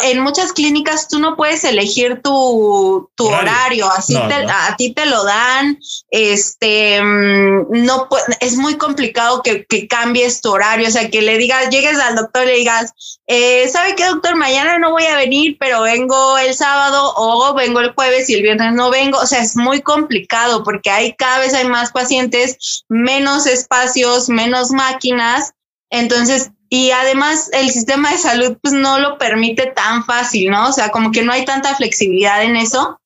en 0.04 0.20
muchas 0.22 0.54
clínicas 0.54 1.10
tú 1.10 1.20
no 1.20 1.36
puedes 1.36 1.64
elegir 1.66 2.22
tu, 2.22 3.10
tu 3.16 3.28
horario. 3.28 3.90
así 3.92 4.16
a 4.16 4.76
ti 4.78 4.94
te 4.94 5.06
lo 5.06 5.24
dan. 5.26 5.80
Este, 6.12 7.02
mm, 7.02 7.86
no 7.86 8.08
es 8.40 8.56
muy 8.56 8.78
complicado 8.78 9.42
que, 9.44 9.66
que, 9.66 9.88
cambies 9.88 10.40
tu 10.40 10.52
horario. 10.52 10.88
O 10.88 10.92
sea, 10.92 11.10
que 11.10 11.22
le 11.22 11.38
digas, 11.38 11.70
llegues 11.70 12.00
al 12.00 12.16
doctor 12.16 12.44
y 12.44 12.48
le 12.48 12.54
digas, 12.54 12.94
eh, 13.28 13.68
¿sabe 13.68 13.96
qué, 13.96 14.06
doctor? 14.06 14.36
Mañana 14.36 14.80
no 14.80 14.92
voy 14.92 15.06
a 15.06 15.18
venir, 15.18 15.58
pero 15.60 15.82
vengo 15.82 16.38
el 16.38 16.54
sábado 16.54 17.14
o 17.18 17.54
vengo 17.54 17.82
el 17.82 17.94
jueves 17.94 18.30
y 18.30 18.36
el 18.36 18.44
viernes 18.44 18.74
no 18.74 18.92
vengo. 18.92 19.20
O 19.20 19.26
sea, 19.26 19.42
es 19.42 19.58
muy 19.58 19.82
complicado 19.82 20.64
porque 20.64 20.90
hay 20.90 21.14
cada 21.16 21.40
vez 21.40 21.54
hay 21.54 21.68
más 21.68 21.92
pacientes, 21.92 22.86
menos 22.88 23.46
espacio 23.46 23.89
menos 24.30 24.72
máquinas. 24.72 25.54
Entonces, 25.90 26.52
y 26.70 26.92
además 26.92 27.50
el 27.52 27.72
sistema 27.72 28.12
de 28.12 28.18
salud 28.18 28.58
pues 28.62 28.74
no 28.74 29.00
lo 29.00 29.18
permite 29.18 29.68
tan 29.68 30.06
fácil, 30.06 30.52
¿no? 30.52 30.70
O 30.70 30.72
sea, 30.72 30.90
como 30.90 31.12
que 31.12 31.24
no 31.24 31.32
hay 31.32 31.46
tanta 31.46 31.76
flexibilidad 31.76 32.44
en 32.44 32.56
eso. 32.56 33.00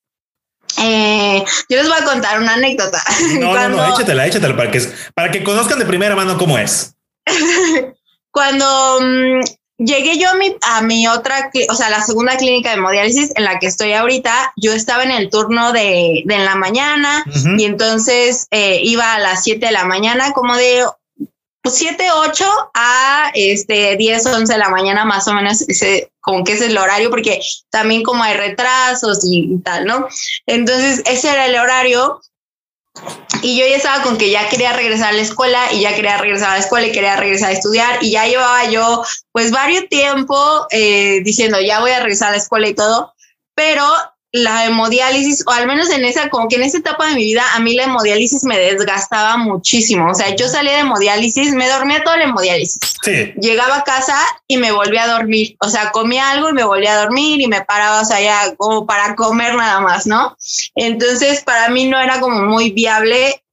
Eh, 0.81 1.43
yo 1.69 1.77
les 1.77 1.87
voy 1.87 1.97
a 1.99 2.03
contar 2.03 2.39
una 2.39 2.55
anécdota. 2.55 3.01
No, 3.39 3.53
no, 3.53 3.69
no, 3.69 3.93
échatela, 3.93 4.27
échatela 4.27 4.55
para 4.55 4.71
que, 4.71 4.81
para 5.13 5.31
que 5.31 5.43
conozcan 5.43 5.79
de 5.79 5.85
primera 5.85 6.15
mano 6.15 6.37
cómo 6.37 6.57
es. 6.57 6.95
Cuando 8.31 8.99
mm, 9.01 9.41
llegué 9.85 10.17
yo 10.17 10.29
a 10.29 10.35
mi, 10.35 10.55
a 10.61 10.81
mi 10.81 11.07
otra, 11.07 11.51
o 11.69 11.75
sea, 11.75 11.89
la 11.89 12.01
segunda 12.01 12.37
clínica 12.37 12.69
de 12.69 12.75
hemodiálisis 12.75 13.31
en 13.35 13.43
la 13.43 13.59
que 13.59 13.67
estoy 13.67 13.93
ahorita, 13.93 14.53
yo 14.55 14.73
estaba 14.73 15.03
en 15.03 15.11
el 15.11 15.29
turno 15.29 15.71
de, 15.71 16.23
de 16.25 16.35
en 16.35 16.45
la 16.45 16.55
mañana 16.55 17.23
y 17.57 17.65
entonces 17.65 18.47
eh, 18.51 18.79
iba 18.83 19.13
a 19.13 19.19
las 19.19 19.43
7 19.43 19.65
de 19.65 19.71
la 19.71 19.85
mañana, 19.85 20.31
como 20.33 20.55
de 20.55 20.85
7, 21.65 22.05
8 22.11 22.45
a 22.73 23.31
este 23.33 23.95
10, 23.95 24.25
11 24.25 24.53
de 24.53 24.59
la 24.59 24.69
mañana 24.69 25.05
más 25.05 25.27
o 25.27 25.33
menos, 25.33 25.61
ese, 25.61 26.11
como 26.19 26.43
que 26.43 26.53
es 26.53 26.61
el 26.61 26.77
horario, 26.77 27.09
porque 27.09 27.39
también 27.69 28.03
como 28.03 28.23
hay 28.23 28.35
retrasos 28.35 29.19
y 29.23 29.57
tal, 29.59 29.85
¿no? 29.85 30.07
Entonces 30.45 31.03
ese 31.05 31.29
era 31.29 31.45
el 31.45 31.55
horario 31.55 32.21
y 33.41 33.57
yo 33.57 33.67
ya 33.67 33.75
estaba 33.75 34.03
con 34.03 34.17
que 34.17 34.29
ya 34.29 34.47
quería 34.49 34.73
regresar 34.73 35.09
a 35.09 35.13
la 35.13 35.21
escuela 35.21 35.73
y 35.73 35.81
ya 35.81 35.95
quería 35.95 36.17
regresar 36.17 36.51
a 36.51 36.53
la 36.53 36.59
escuela 36.59 36.87
y 36.87 36.91
quería 36.91 37.15
regresar 37.15 37.49
a 37.49 37.53
estudiar 37.53 38.03
y 38.03 38.11
ya 38.11 38.25
llevaba 38.25 38.69
yo 38.69 39.03
pues 39.31 39.51
varios 39.51 39.87
tiempo 39.89 40.67
eh, 40.71 41.21
diciendo 41.23 41.59
ya 41.59 41.79
voy 41.79 41.91
a 41.91 41.99
regresar 41.99 42.29
a 42.29 42.31
la 42.31 42.37
escuela 42.37 42.67
y 42.67 42.73
todo, 42.73 43.13
pero 43.55 43.85
la 44.33 44.65
hemodiálisis, 44.65 45.43
o 45.45 45.51
al 45.51 45.67
menos 45.67 45.91
en 45.91 46.03
esa, 46.05 46.27
como 46.29 46.47
que 46.47 46.55
en 46.55 46.63
esa 46.63 46.79
etapa 46.79 47.07
de 47.07 47.13
mi 47.13 47.23
vida, 47.23 47.43
a 47.53 47.59
mí 47.59 47.75
la 47.75 47.83
hemodiálisis 47.83 48.43
me 48.43 48.57
desgastaba 48.57 49.37
muchísimo. 49.37 50.09
O 50.09 50.15
sea, 50.15 50.35
yo 50.35 50.47
salía 50.47 50.73
de 50.73 50.79
hemodiálisis, 50.79 51.53
me 51.53 51.69
dormía 51.69 52.03
toda 52.03 52.17
la 52.17 52.23
hemodiálisis. 52.23 52.79
Llegaba 53.39 53.77
a 53.77 53.83
casa 53.83 54.17
y 54.47 54.57
me 54.57 54.71
volvía 54.71 55.03
a 55.03 55.19
dormir. 55.19 55.55
O 55.59 55.69
sea, 55.69 55.91
comía 55.91 56.31
algo 56.31 56.49
y 56.49 56.53
me 56.53 56.63
volvía 56.63 56.93
a 56.93 57.03
dormir 57.03 57.41
y 57.41 57.47
me 57.47 57.61
paraba, 57.61 58.01
o 58.01 58.05
sea, 58.05 58.19
ya 58.21 58.55
como 58.55 58.87
para 58.87 59.15
comer 59.15 59.53
nada 59.53 59.79
más, 59.81 60.07
¿no? 60.07 60.35
Entonces, 60.73 61.43
para 61.43 61.69
mí 61.69 61.85
no 61.85 62.01
era 62.01 62.19
como 62.19 62.41
muy 62.41 62.71
viable 62.71 63.43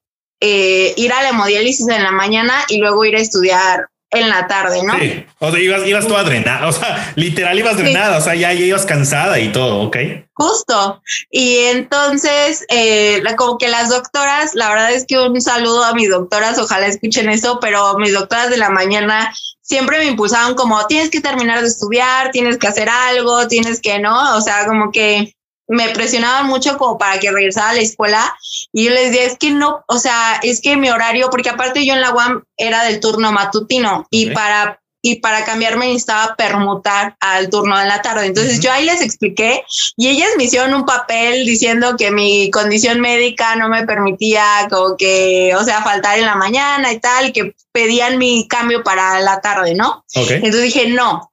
eh, 0.40 0.94
ir 0.96 1.12
a 1.12 1.22
la 1.22 1.28
hemodiálisis 1.28 1.86
en 1.88 2.02
la 2.02 2.10
mañana 2.10 2.54
y 2.68 2.78
luego 2.78 3.04
ir 3.04 3.16
a 3.16 3.20
estudiar 3.20 3.90
en 4.12 4.29
la 4.29 4.46
tarde, 4.46 4.83
¿no? 4.83 4.99
Sí, 4.99 5.25
o 5.38 5.51
sea, 5.51 5.61
ibas, 5.61 5.87
ibas 5.87 6.07
toda 6.07 6.25
drenada, 6.25 6.66
o 6.66 6.73
sea, 6.73 7.12
literal 7.14 7.59
ibas 7.59 7.77
drenada, 7.77 8.18
o 8.18 8.20
sea, 8.20 8.35
ya, 8.35 8.53
ibas 8.53 8.85
cansada 8.85 9.38
y 9.38 9.53
todo, 9.53 9.83
¿ok? 9.83 9.96
Justo. 10.35 11.03
Y 11.31 11.57
entonces, 11.66 12.64
eh, 12.70 13.23
como 13.37 13.59
que 13.59 13.68
las 13.68 13.90
doctoras, 13.90 14.55
la 14.55 14.68
verdad 14.68 14.92
es 14.92 15.05
que 15.07 15.18
un 15.18 15.40
saludo 15.40 15.85
a 15.85 15.94
mis 15.94 16.11
doctoras, 16.11 16.59
ojalá 16.59 16.87
escuchen 16.87 17.29
eso, 17.29 17.59
pero 17.61 17.96
mis 17.99 18.12
doctoras 18.12 18.51
de 18.51 18.57
la 18.57 18.70
mañana 18.70 19.33
siempre 19.62 19.99
me 19.99 20.07
impulsaban 20.07 20.55
como, 20.55 20.85
tienes 20.87 21.11
que 21.11 21.20
terminar 21.20 21.61
de 21.61 21.68
estudiar, 21.68 22.33
tienes 22.33 22.59
que 22.59 22.66
hacer 22.66 22.88
algo, 22.88 23.46
tienes 23.46 23.81
que, 23.81 24.01
¿no? 24.01 24.37
O 24.37 24.40
sea, 24.40 24.66
como 24.66 24.90
que 24.90 25.35
me 25.70 25.88
presionaban 25.90 26.46
mucho 26.46 26.76
como 26.76 26.98
para 26.98 27.20
que 27.20 27.30
regresara 27.30 27.70
a 27.70 27.74
la 27.74 27.80
escuela 27.80 28.37
y 28.72 28.85
yo 28.85 28.90
les 28.90 29.12
decía, 29.12 29.24
es 29.24 29.38
que 29.38 29.52
no, 29.52 29.85
o 29.87 29.98
sea, 29.98 30.40
es 30.42 30.61
que 30.61 30.76
mi 30.76 30.90
horario, 30.90 31.30
porque 31.30 31.50
aparte 31.50 31.87
yo 31.87 31.94
en 31.94 32.00
la 32.00 32.12
UAM 32.12 32.42
era 32.56 32.85
del 32.85 32.98
turno 32.98 33.30
matutino 33.30 34.06
y 34.11 34.30
para 34.30 34.80
y 35.02 35.16
para 35.16 35.44
cambiarme 35.44 35.87
necesitaba 35.87 36.35
permutar 36.37 37.16
al 37.20 37.48
turno 37.48 37.78
de 37.78 37.87
la 37.87 38.02
tarde. 38.02 38.26
Entonces 38.26 38.61
yo 38.61 38.70
ahí 38.70 38.85
les 38.85 39.00
expliqué 39.00 39.64
y 39.96 40.09
ellas 40.09 40.28
me 40.37 40.44
hicieron 40.44 40.74
un 40.74 40.85
papel 40.85 41.46
diciendo 41.46 41.96
que 41.96 42.11
mi 42.11 42.50
condición 42.50 43.00
médica 43.00 43.56
no 43.56 43.68
me 43.68 43.87
permitía 43.87 44.44
como 44.68 44.96
que, 44.96 45.54
o 45.56 45.64
sea, 45.64 45.83
faltar 45.83 46.18
en 46.18 46.26
la 46.26 46.35
mañana 46.35 46.92
y 46.92 46.98
tal, 46.98 47.33
que 47.33 47.54
pedían 47.72 48.18
mi 48.18 48.46
cambio 48.46 48.83
para 48.83 49.20
la 49.20 49.40
tarde, 49.40 49.74
¿no? 49.74 50.04
Entonces 50.14 50.62
dije, 50.62 50.88
no, 50.88 51.29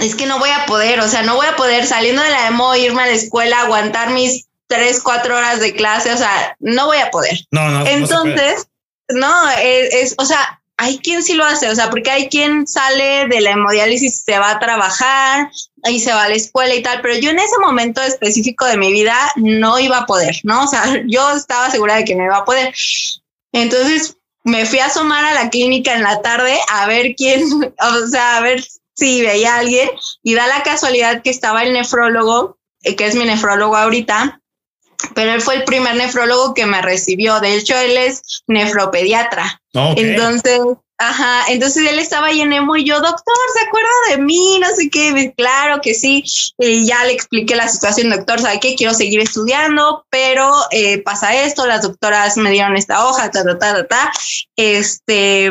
es 0.00 0.14
que 0.14 0.26
no 0.26 0.38
voy 0.38 0.50
a 0.50 0.66
poder, 0.66 1.00
o 1.00 1.08
sea, 1.08 1.22
no 1.22 1.36
voy 1.36 1.46
a 1.46 1.56
poder 1.56 1.86
saliendo 1.86 2.22
de 2.22 2.30
la 2.30 2.44
demo, 2.44 2.74
irme 2.76 3.02
a 3.02 3.06
la 3.06 3.12
escuela, 3.12 3.60
aguantar 3.60 4.10
mis 4.10 4.46
tres, 4.66 5.00
cuatro 5.02 5.36
horas 5.36 5.60
de 5.60 5.74
clase, 5.74 6.12
o 6.12 6.16
sea, 6.16 6.56
no 6.60 6.86
voy 6.86 6.98
a 6.98 7.10
poder. 7.10 7.40
No, 7.50 7.68
no. 7.70 7.86
Entonces, 7.86 8.68
no, 9.08 9.50
es, 9.60 10.14
o 10.16 10.24
sea, 10.24 10.60
hay 10.76 10.98
quien 10.98 11.22
sí 11.22 11.34
lo 11.34 11.44
hace, 11.44 11.68
o 11.68 11.74
sea, 11.74 11.90
porque 11.90 12.10
hay 12.10 12.28
quien 12.28 12.66
sale 12.66 13.26
de 13.28 13.42
la 13.42 13.50
hemodiálisis, 13.50 14.22
se 14.24 14.38
va 14.38 14.52
a 14.52 14.58
trabajar 14.58 15.50
y 15.84 16.00
se 16.00 16.12
va 16.12 16.24
a 16.24 16.28
la 16.28 16.36
escuela 16.36 16.74
y 16.74 16.82
tal, 16.82 17.02
pero 17.02 17.18
yo 17.18 17.30
en 17.30 17.38
ese 17.38 17.58
momento 17.60 18.00
específico 18.00 18.64
de 18.64 18.78
mi 18.78 18.90
vida 18.90 19.14
no 19.36 19.78
iba 19.78 19.98
a 19.98 20.06
poder, 20.06 20.36
¿no? 20.42 20.64
O 20.64 20.66
sea, 20.66 21.02
yo 21.06 21.32
estaba 21.32 21.70
segura 21.70 21.96
de 21.96 22.04
que 22.04 22.14
no 22.14 22.24
iba 22.24 22.38
a 22.38 22.44
poder. 22.46 22.72
Entonces 23.52 24.16
me 24.42 24.64
fui 24.64 24.78
a 24.78 24.86
asomar 24.86 25.24
a 25.24 25.34
la 25.34 25.50
clínica 25.50 25.94
en 25.94 26.02
la 26.02 26.22
tarde 26.22 26.58
a 26.72 26.86
ver 26.86 27.14
quién, 27.14 27.42
o 27.78 28.06
sea, 28.06 28.38
a 28.38 28.40
ver 28.40 28.64
sí, 28.94 29.22
veía 29.22 29.54
a 29.54 29.58
alguien 29.58 29.90
y 30.22 30.34
da 30.34 30.46
la 30.46 30.62
casualidad 30.62 31.22
que 31.22 31.30
estaba 31.30 31.62
el 31.62 31.72
nefrólogo, 31.72 32.58
eh, 32.82 32.96
que 32.96 33.06
es 33.06 33.14
mi 33.14 33.24
nefrólogo 33.24 33.76
ahorita, 33.76 34.40
pero 35.14 35.32
él 35.32 35.40
fue 35.40 35.56
el 35.56 35.64
primer 35.64 35.96
nefrólogo 35.96 36.54
que 36.54 36.66
me 36.66 36.82
recibió. 36.82 37.40
De 37.40 37.54
hecho, 37.54 37.76
él 37.76 37.96
es 37.96 38.22
nefropediatra. 38.46 39.60
Entonces, 39.72 40.60
ajá, 40.98 41.44
entonces 41.48 41.88
él 41.88 41.98
estaba 41.98 42.28
ahí 42.28 42.40
en 42.40 42.52
emo 42.52 42.76
y 42.76 42.84
yo, 42.84 42.96
doctor, 42.96 43.34
¿se 43.54 43.66
acuerda 43.66 43.88
de 44.10 44.18
mí? 44.18 44.58
No 44.60 44.68
sé 44.74 44.90
qué, 44.90 45.32
claro 45.36 45.80
que 45.80 45.94
sí. 45.94 46.22
Y 46.58 46.86
ya 46.86 47.04
le 47.04 47.12
expliqué 47.12 47.56
la 47.56 47.68
situación, 47.68 48.10
doctor, 48.10 48.40
¿sabe 48.40 48.60
qué? 48.60 48.74
Quiero 48.74 48.92
seguir 48.92 49.20
estudiando, 49.20 50.04
pero 50.10 50.52
eh, 50.70 51.02
pasa 51.02 51.34
esto, 51.44 51.66
las 51.66 51.82
doctoras 51.82 52.36
me 52.36 52.50
dieron 52.50 52.76
esta 52.76 53.06
hoja, 53.06 53.30
ta, 53.30 53.44
ta, 53.44 53.58
ta, 53.58 53.74
ta, 53.74 53.86
ta. 53.86 54.12
Este 54.56 55.50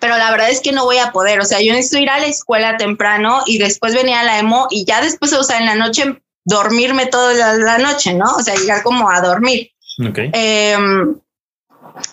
pero 0.00 0.16
la 0.16 0.30
verdad 0.30 0.50
es 0.50 0.60
que 0.60 0.72
no 0.72 0.84
voy 0.84 0.98
a 0.98 1.12
poder, 1.12 1.40
o 1.40 1.44
sea, 1.44 1.60
yo 1.60 1.72
necesito 1.72 1.98
ir 1.98 2.10
a 2.10 2.20
la 2.20 2.26
escuela 2.26 2.76
temprano 2.76 3.42
y 3.46 3.58
después 3.58 3.94
venía 3.94 4.20
a 4.20 4.24
la 4.24 4.38
emo 4.38 4.66
y 4.70 4.84
ya 4.84 5.00
después, 5.00 5.32
o 5.32 5.42
sea, 5.42 5.58
en 5.58 5.66
la 5.66 5.74
noche 5.74 6.20
dormirme 6.44 7.06
toda 7.06 7.34
la, 7.56 7.78
noche, 7.78 8.14
¿no? 8.14 8.32
O 8.36 8.42
sea, 8.42 8.54
llegar 8.54 8.82
como 8.82 9.10
a 9.10 9.20
dormir. 9.20 9.72
Em, 9.98 11.18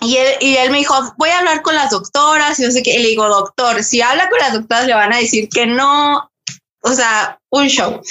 y, 0.02 0.18
él, 0.18 0.28
y 0.40 0.56
él 0.56 0.72
me 0.72 0.80
dijo, 0.80 0.96
voy 1.18 1.30
a 1.30 1.40
hablar 1.40 1.62
con 1.62 1.76
las 1.76 1.92
doctoras 1.92 2.60
y 2.60 2.64
no 2.64 2.72
sé 2.72 2.82
qué. 2.82 2.96
Y 2.96 3.04
le 3.04 3.10
digo, 3.10 3.28
doctor, 3.28 3.84
si 3.84 4.02
habla 4.02 4.30
con 4.30 4.40
las 4.40 4.54
doctoras 4.54 4.88
le 4.88 4.96
van 4.96 5.14
a 5.14 5.18
decir 5.18 5.50
que 5.50 5.68
no, 5.68 6.32
o 6.82 6.92
sea, 6.94 7.40
un 7.50 7.68
show. 7.68 8.02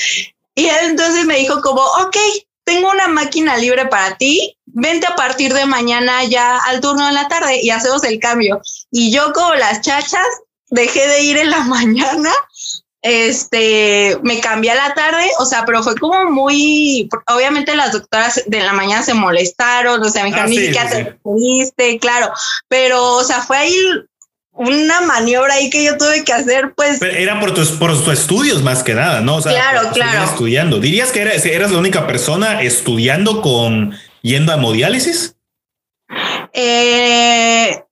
Y 0.55 0.67
él 0.67 0.91
entonces 0.91 1.25
me 1.25 1.37
dijo 1.37 1.61
como, 1.61 1.83
ok, 1.83 2.17
tengo 2.65 2.91
una 2.91 3.09
máquina 3.09 3.57
libre 3.57 3.87
para 3.87 4.17
ti, 4.17 4.57
vente 4.67 5.07
a 5.07 5.17
partir 5.17 5.53
de 5.53 5.67
mañana 5.67 6.25
ya 6.25 6.59
al 6.59 6.81
turno 6.81 7.07
de 7.07 7.13
la 7.13 7.29
tarde 7.29 7.61
y 7.63 7.71
hacemos 7.71 8.05
el 8.05 8.19
cambio. 8.19 8.61
Y 8.91 9.11
yo 9.13 9.33
como 9.33 9.55
las 9.55 9.81
chachas 9.81 10.27
dejé 10.71 11.07
de 11.07 11.23
ir 11.23 11.37
en 11.39 11.51
la 11.51 11.61
mañana, 11.65 12.31
este, 13.03 14.17
me 14.23 14.41
cambié 14.41 14.71
a 14.71 14.89
la 14.89 14.95
tarde, 14.95 15.29
o 15.41 15.45
sea, 15.45 15.65
pero 15.65 15.83
fue 15.83 15.97
como 15.97 16.31
muy, 16.31 17.09
obviamente 17.27 17.75
las 17.75 17.93
doctoras 17.93 18.43
de 18.47 18.61
la 18.61 18.73
mañana 18.73 19.03
se 19.03 19.13
molestaron, 19.13 20.01
o 20.01 20.09
sea, 20.09 20.23
me 20.23 20.29
dijeron, 20.29 20.47
ah, 20.47 20.49
ni 20.49 20.59
siquiera 20.59 21.19
te 21.75 21.99
claro, 21.99 22.33
pero, 22.69 23.15
o 23.15 23.25
sea, 23.25 23.43
fue 23.43 23.57
ahí 23.57 23.77
una 24.53 25.01
maniobra 25.01 25.55
ahí 25.55 25.71
que 25.71 25.85
yo 25.85 25.97
tuve 25.97 26.25
que 26.25 26.33
hacer, 26.33 26.75
pues. 26.77 27.01
era 27.03 27.41
por 27.41 27.55
tus, 27.55 27.71
por 27.73 27.91
tus 27.93 28.13
estudios 28.13 28.63
más 28.63 28.83
que 28.83 28.95
nada, 28.95 29.21
¿no? 29.21 29.37
O 29.37 29.43
sea, 29.43 29.53
claro, 29.53 29.91
claro. 29.93 30.25
Estudiando. 30.25 30.79
¿Dirías 30.79 31.11
que 31.11 31.23
eras, 31.23 31.45
eras 31.47 31.73
la 31.73 31.79
única 31.79 32.07
persona 32.07 32.63
estudiando 32.63 33.41
con 33.41 33.95
yendo 34.21 34.53
a 34.53 34.57
hemodiálisis? 34.57 35.37
Eh, 36.53 37.83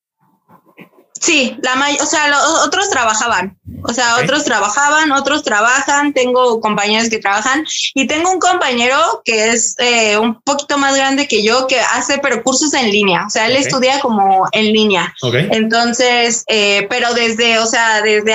Sí, 1.21 1.55
la 1.61 1.75
o 2.01 2.07
sea, 2.07 2.29
los 2.29 2.67
otros 2.67 2.89
trabajaban, 2.89 3.59
o 3.85 3.93
sea, 3.93 4.17
otros 4.17 4.43
trabajaban, 4.43 5.13
otros 5.13 5.43
trabajan, 5.43 6.15
tengo 6.15 6.61
compañeros 6.61 7.11
que 7.11 7.19
trabajan 7.19 7.67
y 7.95 8.07
tengo 8.07 8.31
un 8.31 8.39
compañero 8.39 8.97
que 9.23 9.51
es 9.51 9.75
eh, 9.79 10.17
un 10.17 10.41
poquito 10.41 10.79
más 10.79 10.97
grande 10.97 11.29
que 11.29 11.43
yo 11.43 11.67
que 11.67 11.79
hace 11.79 12.19
pero 12.23 12.43
cursos 12.43 12.73
en 12.73 12.91
línea, 12.91 13.27
o 13.27 13.31
sea, 13.31 13.49
él 13.49 13.57
estudia 13.57 14.01
como 14.01 14.49
en 14.53 14.73
línea. 14.73 15.15
Entonces, 15.51 16.43
eh, 16.49 16.87
pero 16.89 17.13
desde, 17.13 17.59
o 17.59 17.67
sea, 17.67 18.01
desde 18.01 18.35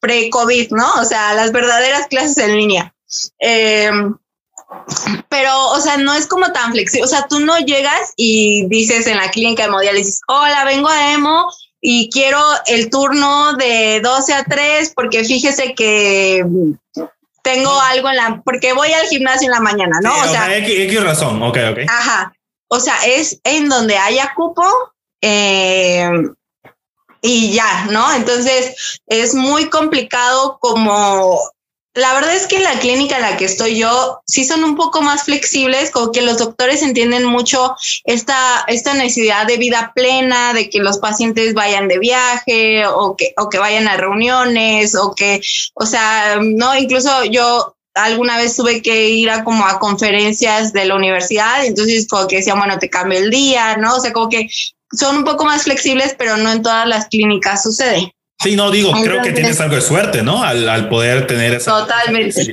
pre-COVID, 0.00 0.70
¿no? 0.70 0.90
O 0.94 1.04
sea, 1.04 1.34
las 1.34 1.52
verdaderas 1.52 2.06
clases 2.08 2.38
en 2.38 2.56
línea. 2.56 2.94
Em, 3.40 4.16
pero, 5.28 5.68
o 5.68 5.80
sea, 5.80 5.98
no 5.98 6.14
es 6.14 6.26
como 6.26 6.50
tan 6.52 6.72
flexible. 6.72 7.04
O 7.04 7.08
sea, 7.08 7.26
tú 7.28 7.40
no 7.40 7.58
llegas 7.58 8.14
y 8.16 8.66
dices 8.68 9.06
en 9.06 9.18
la 9.18 9.30
clínica 9.30 9.64
de 9.64 9.68
hemodiálisis, 9.68 10.22
hola, 10.26 10.64
vengo 10.64 10.88
a 10.88 11.12
hemo 11.12 11.46
y 11.84 12.08
quiero 12.10 12.40
el 12.66 12.88
turno 12.88 13.54
de 13.54 14.00
12 14.00 14.32
a 14.32 14.44
3 14.44 14.92
porque 14.94 15.24
fíjese 15.24 15.74
que 15.74 16.44
tengo 17.42 17.80
algo 17.80 18.08
en 18.08 18.16
la, 18.16 18.40
porque 18.44 18.72
voy 18.72 18.92
al 18.92 19.06
gimnasio 19.08 19.46
en 19.46 19.50
la 19.50 19.60
mañana, 19.60 19.98
¿no? 20.00 20.16
o, 20.16 20.28
sea, 20.28 20.56
X, 20.58 21.02
razón, 21.02 21.42
ok, 21.42 21.58
ok. 21.72 21.78
Ajá, 21.88 22.32
o 22.68 22.78
sea, 22.78 22.94
es 23.04 23.40
en 23.42 23.68
donde 23.68 23.98
haya 23.98 24.32
cupo 24.36 24.64
eh, 25.20 26.08
y 27.20 27.52
ya, 27.52 27.86
¿no? 27.90 28.12
Entonces 28.14 29.00
es 29.06 29.34
muy 29.34 29.68
complicado 29.68 30.58
como 30.60 31.40
la 31.94 32.14
verdad 32.14 32.34
es 32.34 32.46
que 32.46 32.56
en 32.56 32.64
la 32.64 32.78
clínica 32.78 33.16
en 33.16 33.22
la 33.22 33.36
que 33.36 33.44
estoy 33.44 33.78
yo 33.78 34.20
sí 34.26 34.44
son 34.44 34.64
un 34.64 34.76
poco 34.76 35.02
más 35.02 35.24
flexibles, 35.24 35.90
como 35.90 36.10
que 36.10 36.22
los 36.22 36.38
doctores 36.38 36.82
entienden 36.82 37.24
mucho 37.24 37.76
esta, 38.04 38.64
esta 38.66 38.94
necesidad 38.94 39.46
de 39.46 39.58
vida 39.58 39.92
plena, 39.94 40.54
de 40.54 40.70
que 40.70 40.78
los 40.78 40.98
pacientes 40.98 41.52
vayan 41.52 41.88
de 41.88 41.98
viaje 41.98 42.86
o 42.86 43.14
que, 43.14 43.34
o 43.36 43.50
que 43.50 43.58
vayan 43.58 43.88
a 43.88 43.98
reuniones 43.98 44.94
o 44.94 45.14
que, 45.14 45.42
o 45.74 45.84
sea, 45.84 46.38
no, 46.40 46.74
incluso 46.76 47.24
yo 47.24 47.76
alguna 47.94 48.38
vez 48.38 48.56
tuve 48.56 48.80
que 48.80 49.10
ir 49.10 49.28
a 49.28 49.44
como 49.44 49.66
a 49.66 49.78
conferencias 49.78 50.72
de 50.72 50.86
la 50.86 50.94
universidad, 50.94 51.64
entonces 51.66 52.08
como 52.08 52.26
que 52.26 52.36
decían, 52.36 52.58
bueno, 52.58 52.78
te 52.78 52.88
cambio 52.88 53.18
el 53.18 53.30
día, 53.30 53.76
¿no? 53.76 53.96
O 53.96 54.00
sea, 54.00 54.14
como 54.14 54.30
que 54.30 54.48
son 54.92 55.18
un 55.18 55.24
poco 55.24 55.44
más 55.44 55.64
flexibles, 55.64 56.14
pero 56.16 56.38
no 56.38 56.50
en 56.50 56.62
todas 56.62 56.86
las 56.86 57.08
clínicas 57.08 57.62
sucede. 57.62 58.14
Sí, 58.42 58.56
no 58.56 58.70
digo, 58.70 58.92
creo 59.02 59.22
que 59.22 59.32
tienes 59.32 59.60
algo 59.60 59.76
de 59.76 59.82
suerte, 59.82 60.22
¿no? 60.22 60.42
Al, 60.42 60.88
poder 60.88 61.26
tener 61.26 61.54
esa 61.54 61.80
totalmente, 61.80 62.44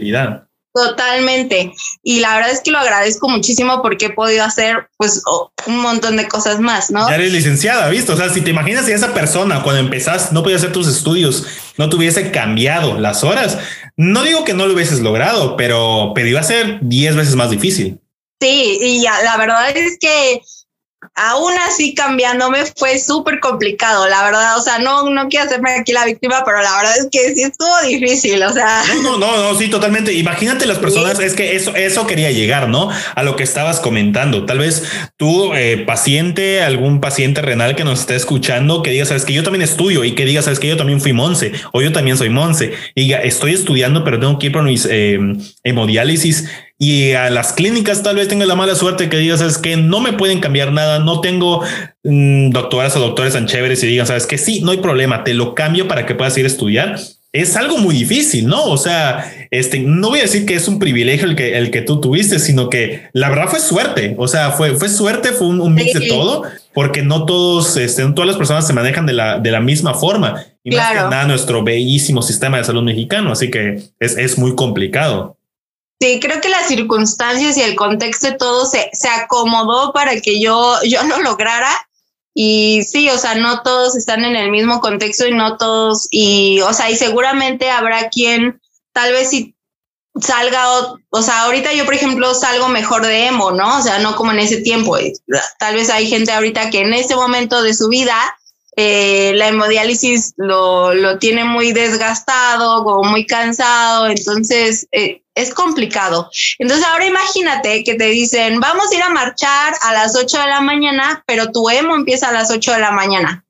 Totalmente. 0.72 1.74
Y 2.04 2.20
la 2.20 2.36
verdad 2.36 2.52
es 2.52 2.62
que 2.62 2.70
lo 2.70 2.78
agradezco 2.78 3.28
muchísimo 3.28 3.82
porque 3.82 4.06
he 4.06 4.10
podido 4.12 4.44
hacer 4.44 4.88
pues 4.98 5.22
un 5.66 5.80
montón 5.80 6.16
de 6.16 6.28
cosas 6.28 6.60
más, 6.60 6.92
¿no? 6.92 7.10
Ya 7.10 7.16
eres 7.16 7.34
licenciada, 7.34 7.90
¿visto? 7.90 8.14
O 8.14 8.18
sea, 8.18 8.30
si 8.30 8.42
te 8.42 8.52
imaginas 8.52 8.86
si 8.86 8.92
esa 8.92 9.14
persona 9.14 9.64
cuando 9.64 9.82
empezás 9.82 10.32
no 10.32 10.44
podía 10.44 10.58
hacer 10.58 10.72
tus 10.72 10.88
estudios, 10.88 11.46
no 11.78 11.90
te 11.90 11.96
hubiese 11.96 12.30
cambiado 12.30 13.00
las 13.00 13.24
horas, 13.24 13.58
no 13.98 14.24
digo 14.24 14.44
que 14.46 14.54
no 14.54 14.68
lo 14.68 14.76
hubieses 14.76 15.00
logrado, 15.00 15.58
pero, 15.58 16.12
pero 16.14 16.28
iba 16.28 16.40
a 16.40 16.44
ser 16.44 16.78
10 16.82 17.16
veces 17.16 17.36
más 17.36 17.50
difícil. 17.50 18.00
Sí, 18.40 18.80
y 18.82 19.02
la 19.02 19.36
verdad 19.38 19.76
es 19.76 19.98
que 20.00 20.42
aún 21.20 21.54
así 21.68 21.94
cambiándome 21.94 22.64
fue 22.78 22.98
súper 22.98 23.40
complicado, 23.40 24.08
la 24.08 24.24
verdad, 24.24 24.58
o 24.58 24.62
sea, 24.62 24.80
no, 24.80 25.10
no 25.10 25.28
quiero 25.28 25.46
hacerme 25.46 25.72
aquí 25.72 25.92
la 25.92 26.06
víctima, 26.06 26.44
pero 26.46 26.62
la 26.62 26.78
verdad 26.78 26.98
es 26.98 27.08
que 27.12 27.36
sí 27.36 27.44
estuvo 27.44 27.70
difícil, 27.86 28.42
o 28.42 28.54
sea. 28.54 28.84
No, 29.04 29.18
no, 29.18 29.38
no, 29.38 29.58
sí, 29.58 29.70
totalmente. 29.70 30.14
Imagínate 30.14 30.66
las 30.66 30.78
personas, 30.78 31.20
es 31.20 31.34
que 31.34 31.56
eso, 31.56 31.76
eso 31.76 32.08
quería 32.08 32.32
llegar, 32.32 32.70
¿no? 32.70 32.90
A 33.16 33.24
lo 33.24 33.36
que 33.36 33.44
estabas 33.44 33.80
comentando. 33.80 34.46
Tal 34.46 34.60
vez 34.60 34.84
tú, 35.18 35.54
eh, 35.54 35.84
paciente, 35.86 36.62
algún 36.62 37.02
paciente 37.02 37.42
renal 37.42 37.76
que 37.76 37.84
nos 37.84 38.02
esté 38.02 38.16
escuchando, 38.16 38.82
que 38.82 38.92
diga, 38.92 39.06
sabes 39.06 39.26
que 39.26 39.34
yo 39.34 39.44
también 39.44 39.62
estudio 39.62 40.04
y 40.04 40.16
que 40.16 40.26
diga, 40.26 40.42
sabes 40.42 40.60
que 40.60 40.68
yo 40.68 40.78
también 40.78 41.02
fui 41.02 41.14
Monse 41.14 41.52
o 41.74 41.82
yo 41.82 41.92
también 41.92 42.18
soy 42.18 42.30
Monse 42.30 42.74
y 42.96 43.02
diga, 43.02 43.20
estoy 43.20 43.54
estudiando, 43.54 44.04
pero 44.04 44.20
tengo 44.20 44.40
que 44.40 44.48
ir 44.48 44.52
por 44.52 44.64
mis 44.64 44.88
eh, 44.90 45.20
hemodiálisis 45.64 46.46
y 46.82 47.12
a 47.12 47.30
las 47.30 47.52
clínicas 47.52 48.04
tal 48.04 48.16
vez 48.16 48.30
tenga 48.30 48.46
la 48.46 48.56
mala 48.56 48.74
suerte 48.74 49.10
que 49.10 49.18
digas, 49.18 49.42
es 49.42 49.58
que 49.58 49.76
no 49.76 50.00
me 50.00 50.14
pueden 50.14 50.40
cambiar 50.40 50.72
nada, 50.72 51.00
no 51.00 51.20
tengo 51.20 51.62
mm, 52.06 52.52
doctoras 52.52 52.96
o 52.96 53.02
doctores 53.02 53.34
tan 53.34 53.48
chéveres 53.48 53.84
y 53.84 53.88
digan, 53.88 54.08
sabes 54.08 54.26
que 54.26 54.38
sí, 54.38 54.62
no 54.62 54.72
hay 54.72 54.78
problema, 54.78 55.26
te 55.26 55.34
lo 55.34 55.54
cambio 55.56 55.90
para 55.90 56.06
que 56.06 56.16
puedas 56.16 56.38
ir 56.38 56.46
a 56.46 56.48
estudiar. 56.48 56.98
Es 57.34 57.58
algo 57.58 57.78
muy 57.78 57.94
difícil, 57.94 58.48
¿no? 58.48 58.64
O 58.64 58.78
sea, 58.78 59.30
este, 59.52 59.80
no 59.82 60.10
voy 60.10 60.20
a 60.20 60.24
decir 60.24 60.46
que 60.46 60.56
es 60.56 60.70
un 60.70 60.80
privilegio 60.80 61.28
el 61.28 61.36
que, 61.36 61.58
el 61.58 61.70
que 61.70 61.82
tú 61.82 62.00
tuviste, 62.00 62.40
sino 62.40 62.70
que 62.70 63.10
la 63.12 63.30
verdad 63.30 63.50
fue 63.50 63.60
suerte. 63.60 64.16
O 64.18 64.30
sea, 64.30 64.52
fue, 64.52 64.72
fue 64.72 64.88
suerte, 64.88 65.34
fue 65.34 65.48
un, 65.48 65.76
mix 65.76 65.94
de 65.94 66.08
todo, 66.08 66.44
porque 66.74 67.04
no 67.04 67.26
todos, 67.26 67.76
este, 67.76 68.04
todas 68.14 68.26
las 68.26 68.38
personas 68.38 68.66
se 68.66 68.74
manejan 68.74 69.06
de 69.06 69.14
la, 69.14 69.38
de 69.38 69.52
la 69.52 69.60
misma 69.60 69.94
forma. 69.94 70.44
Y 70.64 70.76
más 70.76 70.92
que 70.92 70.96
nada 70.96 71.28
nuestro 71.28 71.62
bellísimo 71.62 72.22
sistema 72.22 72.58
de 72.58 72.64
salud 72.64 72.84
mexicano. 72.84 73.34
Así 73.34 73.52
que 73.52 73.80
es, 74.00 74.18
es 74.18 74.38
muy 74.40 74.56
complicado. 74.56 75.39
Sí, 76.02 76.20
creo 76.22 76.40
que 76.40 76.50
las 76.50 76.68
circunstancias 76.68 77.58
y 77.58 77.62
el 77.62 77.76
contexto 77.76 78.28
de 78.28 78.38
todo 78.38 78.66
se, 78.66 78.90
se 78.94 79.10
acomodó 79.10 79.92
para 79.92 80.20
que 80.22 80.40
yo, 80.40 80.78
yo 80.84 81.04
lo 81.08 81.20
lograra. 81.20 81.70
Y 82.34 82.84
sí, 82.84 83.10
o 83.10 83.18
sea, 83.18 83.36
no 83.36 83.64
todos 83.64 83.98
están 83.98 84.24
en 84.24 84.36
el 84.36 84.50
mismo 84.50 84.80
contexto 84.80 85.28
y 85.28 85.34
no 85.34 85.58
todos, 85.58 86.08
y, 86.10 86.62
o 86.62 86.72
sea, 86.72 86.90
y 86.90 86.96
seguramente 86.96 87.70
habrá 87.70 88.10
quien 88.10 88.62
tal 88.94 89.12
vez 89.12 89.32
si 89.32 89.56
salga, 90.22 90.72
o, 90.80 91.00
o, 91.10 91.22
sea, 91.22 91.44
ahorita 91.44 91.74
yo, 91.74 91.86
por 91.86 91.96
ejemplo, 91.96 92.34
salgo 92.34 92.70
mejor 92.70 93.06
de 93.06 93.26
emo, 93.26 93.52
¿no? 93.52 93.80
O 93.80 93.82
sea, 93.82 94.00
no 94.00 94.16
como 94.16 94.32
en 94.32 94.40
ese 94.40 94.62
tiempo. 94.62 94.96
Tal 95.58 95.76
vez 95.76 95.90
hay 95.90 96.08
gente 96.08 96.32
ahorita 96.32 96.70
que 96.70 96.82
en 96.82 96.94
este 96.94 97.16
momento 97.16 97.62
de 97.62 97.74
su 97.74 97.90
vida 97.90 98.16
eh, 98.82 99.34
la 99.36 99.50
hemodiálisis 99.50 100.36
lo, 100.38 100.94
lo, 100.94 101.20
tiene 101.20 101.44
muy 101.44 101.74
desgastado, 101.74 102.86
como 102.86 103.10
muy 103.10 103.26
cansado, 103.26 104.08
entonces 104.08 104.88
eh, 104.94 105.22
es 105.36 105.54
complicado. 105.54 106.32
Entonces 106.60 106.88
ahora 106.88 107.06
imagínate 107.06 107.84
que 107.84 107.96
te 107.96 108.06
dicen, 108.06 108.62
vamos 108.62 108.86
a 108.90 108.96
ir 108.96 109.04
a 109.04 109.10
marchar 109.10 109.74
a 109.82 109.92
las 109.92 110.16
8 110.16 110.40
de 110.40 110.48
la 110.48 110.62
mañana, 110.62 111.22
pero 111.28 111.52
tu 111.52 111.70
emo 111.70 111.94
empieza 111.94 112.30
a 112.30 112.32
las 112.32 112.52
8 112.52 112.72
de 112.72 112.80
la 112.80 112.92
mañana. 112.92 113.44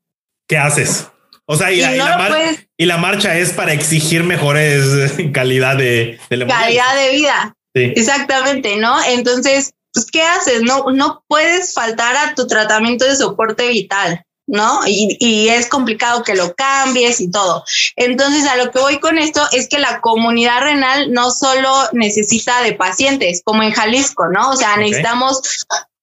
¿Qué 0.48 0.58
haces? 0.58 1.06
O 1.46 1.56
sea, 1.56 1.72
y, 1.72 1.80
la, 1.80 2.98
marcha 2.98 3.38
es 3.38 3.54
para 3.54 3.74
exigir 3.74 4.24
mejores 4.24 5.14
calidad 5.32 5.78
de, 5.78 6.20
de 6.32 6.48
calidad 6.48 6.96
de 6.96 7.12
vida. 7.12 7.56
Exactamente, 7.76 8.78
¿no? 8.78 8.98
Entonces, 9.04 9.76
pues, 9.94 10.10
¿qué 10.10 10.24
haces? 10.24 10.64
No, 10.64 10.86
no 10.92 11.24
puedes 11.28 11.76
faltar 11.76 12.16
a 12.16 12.34
tu 12.34 12.48
tratamiento 12.48 13.06
de 13.06 13.16
soporte 13.16 13.68
vital. 13.68 14.24
¿No? 14.50 14.82
Y, 14.86 15.50
es 15.50 15.68
complicado 15.68 16.24
que 16.24 16.36
lo 16.36 16.54
cambies 16.56 17.22
y 17.22 17.32
todo. 17.32 17.64
Entonces, 17.96 18.46
a 18.48 18.58
lo 18.58 18.72
que 18.72 18.80
voy 18.80 19.00
con 19.00 19.18
esto 19.18 19.42
es 19.52 19.68
que 19.68 19.80
la 19.80 20.02
comunidad 20.02 20.62
renal 20.62 21.12
no 21.12 21.32
solo 21.32 21.72
necesita 21.94 22.62
de 22.62 22.74
pacientes, 22.74 23.42
como 23.44 23.64
en 23.64 23.72
Jalisco, 23.72 24.28
¿no? 24.28 24.52
O 24.52 24.56
sea, 24.56 24.78
necesitamos 24.78 25.42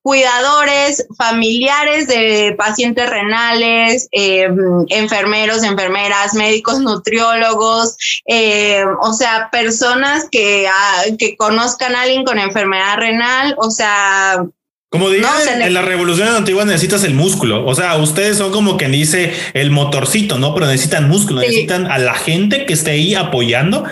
cuidadores, 0.03 1.05
familiares 1.19 2.07
de 2.07 2.55
pacientes 2.57 3.11
renales, 3.11 4.09
em, 4.13 4.87
enfermeros, 4.89 5.65
enfermeras, 5.65 6.35
médicos, 6.35 6.79
nutriólogos, 6.79 7.97
em, 8.25 8.87
o 9.01 9.13
sea, 9.13 9.51
personas 9.51 10.29
que, 10.31 10.69
ah, 10.69 11.03
que 11.19 11.37
conozcan 11.37 11.97
a 11.97 12.03
alguien 12.03 12.25
con 12.25 12.39
enfermedad 12.39 12.99
renal, 12.99 13.57
o 13.59 13.69
sea, 13.69 14.47
como 14.89 15.11
digo, 15.11 15.27
en 15.61 15.75
las 15.75 15.85
revoluciones 15.85 16.35
antiguas 16.35 16.67
necesitas 16.67 17.03
el 17.05 17.15
músculo. 17.15 17.67
O 17.67 17.75
sea, 17.75 17.97
ustedes 17.97 18.39
son 18.39 18.53
como 18.53 18.77
quien 18.77 18.93
dice 18.93 19.33
el 19.53 19.71
motorcito, 19.71 20.39
¿no? 20.39 20.55
Pero 20.55 20.67
necesitan 20.67 21.09
músculo, 21.09 21.41
necesitan 21.41 21.91
a 21.91 21.99
la 21.99 22.15
gente 22.15 22.67
que 22.67 22.73
esté 22.73 22.93
ahí 22.93 23.15
apoyando. 23.15 23.85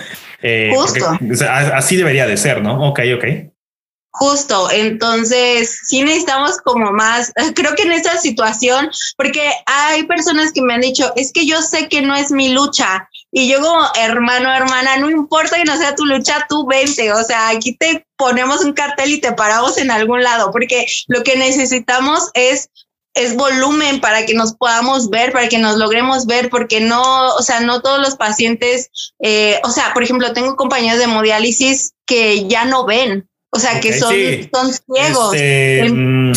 Eh, 0.42 0.70
Justo. 0.74 1.18
así 1.72 1.96
debería 1.96 2.26
de 2.26 2.36
ser, 2.36 2.62
¿no? 2.62 2.88
Ok, 2.88 3.00
ok. 3.16 3.24
Justo, 4.16 4.70
entonces 4.70 5.76
sí 5.88 6.04
necesitamos 6.04 6.58
como 6.58 6.92
más, 6.92 7.32
creo 7.56 7.74
que 7.74 7.82
en 7.82 7.90
esta 7.90 8.16
situación, 8.16 8.88
porque 9.16 9.50
hay 9.66 10.04
personas 10.04 10.52
que 10.52 10.62
me 10.62 10.74
han 10.74 10.82
dicho, 10.82 11.12
es 11.16 11.32
que 11.32 11.44
yo 11.44 11.60
sé 11.60 11.88
que 11.88 12.00
no 12.00 12.14
es 12.14 12.30
mi 12.30 12.50
lucha, 12.50 13.08
y 13.36 13.48
yo 13.48 13.60
como 13.60 13.82
hermano, 13.96 14.54
hermana, 14.54 14.96
no 14.96 15.10
importa 15.10 15.56
que 15.56 15.64
no 15.64 15.76
sea 15.76 15.96
tu 15.96 16.06
lucha, 16.06 16.46
tú 16.48 16.68
vente. 16.68 17.12
O 17.12 17.24
sea, 17.24 17.48
aquí 17.48 17.76
te 17.76 18.06
ponemos 18.16 18.64
un 18.64 18.74
cartel 18.74 19.10
y 19.10 19.20
te 19.20 19.32
paramos 19.32 19.76
en 19.76 19.90
algún 19.90 20.22
lado, 20.22 20.52
porque 20.52 20.86
lo 21.08 21.24
que 21.24 21.36
necesitamos 21.36 22.30
es 22.34 22.70
es 23.12 23.34
volumen 23.34 24.00
para 24.00 24.24
que 24.24 24.34
nos 24.34 24.54
podamos 24.54 25.10
ver, 25.10 25.32
para 25.32 25.48
que 25.48 25.58
nos 25.58 25.76
logremos 25.78 26.26
ver, 26.26 26.48
porque 26.48 26.80
no, 26.80 27.34
o 27.34 27.42
sea, 27.42 27.58
no 27.60 27.80
todos 27.80 28.00
los 28.00 28.16
pacientes, 28.16 28.90
eh, 29.20 29.58
o 29.64 29.70
sea, 29.70 29.92
por 29.94 30.04
ejemplo, 30.04 30.32
tengo 30.32 30.54
compañeros 30.54 30.98
de 30.98 31.04
hemodiálisis 31.04 31.94
que 32.06 32.46
ya 32.46 32.64
no 32.64 32.86
ven, 32.86 33.28
o 33.50 33.58
sea, 33.58 33.80
que 33.80 33.98
son, 33.98 34.14
son 34.52 34.72
ciegos. 34.72 35.34
Este, 35.34 35.90
mm, 35.90 36.32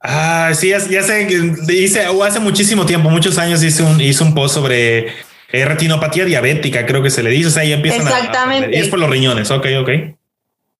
ah, 0.00 0.52
sí, 0.54 0.70
ya, 0.70 0.80
sé 0.80 1.26
que 1.28 1.72
hice, 1.72 2.04
hace 2.04 2.40
muchísimo 2.40 2.84
tiempo, 2.84 3.10
muchos 3.10 3.38
años 3.38 3.62
hice 3.62 3.84
un, 3.84 4.00
hice 4.00 4.22
un 4.22 4.34
post 4.34 4.54
sobre 4.54 5.12
eh, 5.60 5.64
retinopatía 5.64 6.24
diabética, 6.24 6.86
creo 6.86 7.02
que 7.02 7.10
se 7.10 7.22
le 7.22 7.30
dice. 7.30 7.48
O 7.48 7.50
sea, 7.50 7.62
ahí 7.62 7.72
empiezan 7.72 8.02
Exactamente. 8.02 8.76
A, 8.76 8.78
y 8.78 8.82
es 8.82 8.88
por 8.88 8.98
los 8.98 9.10
riñones. 9.10 9.50
Ok, 9.50 9.66
ok. 9.80 9.90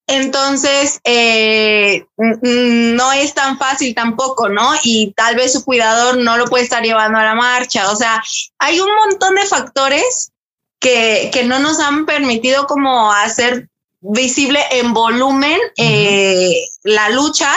Entonces, 0.08 1.00
eh, 1.02 2.06
no 2.16 3.12
es 3.12 3.34
tan 3.34 3.58
fácil 3.58 3.94
tampoco, 3.94 4.48
¿no? 4.48 4.72
Y 4.84 5.12
tal 5.16 5.34
vez 5.34 5.52
su 5.52 5.64
cuidador 5.64 6.18
no 6.18 6.36
lo 6.36 6.44
puede 6.46 6.62
estar 6.62 6.82
llevando 6.82 7.18
a 7.18 7.24
la 7.24 7.34
marcha. 7.34 7.90
O 7.90 7.96
sea, 7.96 8.22
hay 8.58 8.78
un 8.78 8.88
montón 8.94 9.34
de 9.34 9.46
factores 9.46 10.30
que, 10.78 11.30
que 11.32 11.42
no 11.42 11.58
nos 11.58 11.80
han 11.80 12.06
permitido 12.06 12.66
como 12.66 13.12
hacer 13.12 13.68
visible 14.00 14.60
en 14.70 14.92
volumen 14.92 15.58
eh, 15.76 16.68
la 16.84 17.10
lucha, 17.10 17.52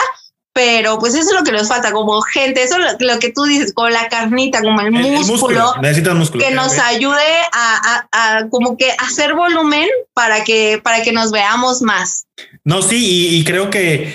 pero 0.52 0.98
pues 0.98 1.14
eso 1.14 1.30
es 1.30 1.38
lo 1.38 1.44
que 1.44 1.52
nos 1.52 1.68
falta, 1.68 1.92
como 1.92 2.20
gente, 2.22 2.62
eso 2.62 2.76
es 2.76 2.96
lo, 2.98 3.18
que 3.18 3.32
tú 3.32 3.44
dices, 3.44 3.72
con 3.72 3.92
la 3.92 4.08
carnita, 4.08 4.60
como 4.60 4.80
el, 4.80 4.90
músculo, 4.90 5.74
que 6.38 6.50
nos 6.50 6.78
ayude 6.78 7.20
a, 7.52 8.06
a, 8.10 8.48
como 8.48 8.76
que 8.76 8.90
hacer 8.98 9.34
volumen 9.34 9.88
para 10.12 10.42
que, 10.42 10.80
para 10.82 11.02
que 11.02 11.12
nos 11.12 11.30
veamos 11.30 11.82
más. 11.82 12.26
No, 12.64 12.82
sí, 12.82 13.38
y, 13.38 13.44
creo 13.44 13.70
que 13.70 14.12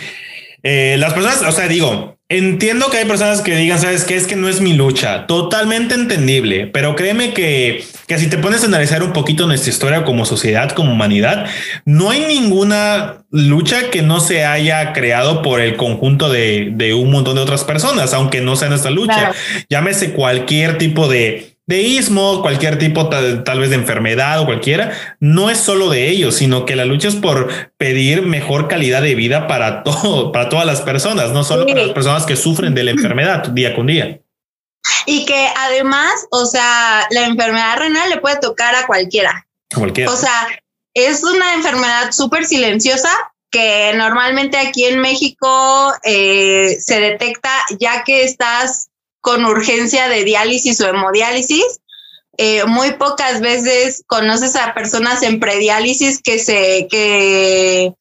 eh, 0.63 0.97
las 0.99 1.13
personas, 1.13 1.41
o 1.41 1.51
sea, 1.53 1.67
digo, 1.67 2.17
entiendo 2.27 2.89
que 2.89 2.97
hay 2.97 3.05
personas 3.05 3.41
que 3.41 3.55
digan, 3.55 3.79
sabes 3.79 4.03
que 4.03 4.15
es 4.15 4.25
que 4.25 4.35
no 4.35 4.49
es 4.49 4.59
mi 4.59 4.73
lucha, 4.73 5.27
totalmente 5.27 5.93
entendible, 5.93 6.67
pero 6.67 6.95
créeme 6.95 7.33
que, 7.33 7.83
que 8.07 8.17
si 8.17 8.27
te 8.27 8.37
pones 8.37 8.63
a 8.63 8.65
analizar 8.65 9.03
un 9.03 9.13
poquito 9.13 9.45
nuestra 9.45 9.71
historia 9.71 10.03
como 10.03 10.25
sociedad, 10.25 10.71
como 10.71 10.93
humanidad, 10.93 11.45
no 11.85 12.09
hay 12.09 12.21
ninguna 12.21 13.25
lucha 13.29 13.91
que 13.91 14.01
no 14.01 14.19
se 14.19 14.43
haya 14.43 14.91
creado 14.93 15.43
por 15.43 15.61
el 15.61 15.75
conjunto 15.77 16.29
de, 16.29 16.69
de 16.73 16.93
un 16.95 17.11
montón 17.11 17.35
de 17.35 17.41
otras 17.41 17.63
personas, 17.63 18.13
aunque 18.13 18.41
no 18.41 18.55
sea 18.55 18.69
nuestra 18.69 18.91
lucha. 18.91 19.31
Llámese 19.69 20.13
cualquier 20.13 20.77
tipo 20.77 21.07
de 21.07 21.54
de 21.67 21.81
ismo, 21.81 22.41
cualquier 22.41 22.77
tipo 22.77 23.09
tal, 23.09 23.59
vez 23.59 23.69
de 23.69 23.75
enfermedad 23.75 24.39
o 24.39 24.45
cualquiera, 24.45 24.91
no 25.19 25.49
es 25.49 25.57
solo 25.57 25.89
de 25.89 26.09
ellos, 26.09 26.35
sino 26.35 26.65
que 26.65 26.75
la 26.75 26.85
lucha 26.85 27.07
es 27.07 27.15
por 27.15 27.71
pedir 27.77 28.21
mejor 28.21 28.67
calidad 28.67 29.01
de 29.01 29.15
vida 29.15 29.47
para 29.47 29.83
todo, 29.83 30.31
para 30.31 30.49
todas 30.49 30.65
las 30.65 30.81
personas, 30.81 31.31
no 31.31 31.43
solo 31.43 31.65
para 31.65 31.85
las 31.85 31.93
personas 31.93 32.25
que 32.25 32.35
sufren 32.35 32.75
de 32.75 32.83
la 32.83 32.91
enfermedad 32.91 33.47
día 33.49 33.75
con 33.75 33.87
día. 33.87 34.19
Y 35.07 35.25
que 35.25 35.47
además, 35.57 36.27
o 36.31 36.45
sea, 36.45 37.07
la 37.09 37.25
enfermedad 37.25 37.77
renal 37.77 38.09
le 38.09 38.17
puede 38.17 38.39
tocar 38.39 38.75
a 38.75 38.85
cualquiera. 38.85 39.47
cualquiera. 39.73 40.11
O 40.11 40.15
sea, 40.15 40.47
es 40.93 41.23
una 41.23 41.55
enfermedad 41.55 42.11
súper 42.11 42.45
silenciosa 42.45 43.09
que 43.51 43.93
normalmente 43.95 44.57
aquí 44.57 44.85
en 44.85 44.99
México 44.99 45.93
eh, 46.03 46.77
se 46.79 46.99
detecta 46.99 47.49
ya 47.79 48.03
que 48.03 48.23
estás 48.23 48.89
con 49.25 49.43
urgencia 49.43 50.07
de 50.07 50.23
diálisis 50.23 50.79
o 50.81 50.87
hemodiálisis. 50.87 51.81
Eh, 52.37 52.63
muy 52.65 52.91
pocas 52.91 53.41
veces 53.41 54.03
conoces 54.05 54.55
a 54.55 54.75
personas 54.75 55.23
en 55.23 55.39
prediálisis 55.39 56.21
que 56.21 56.37
se 56.37 56.87
que 56.91 57.91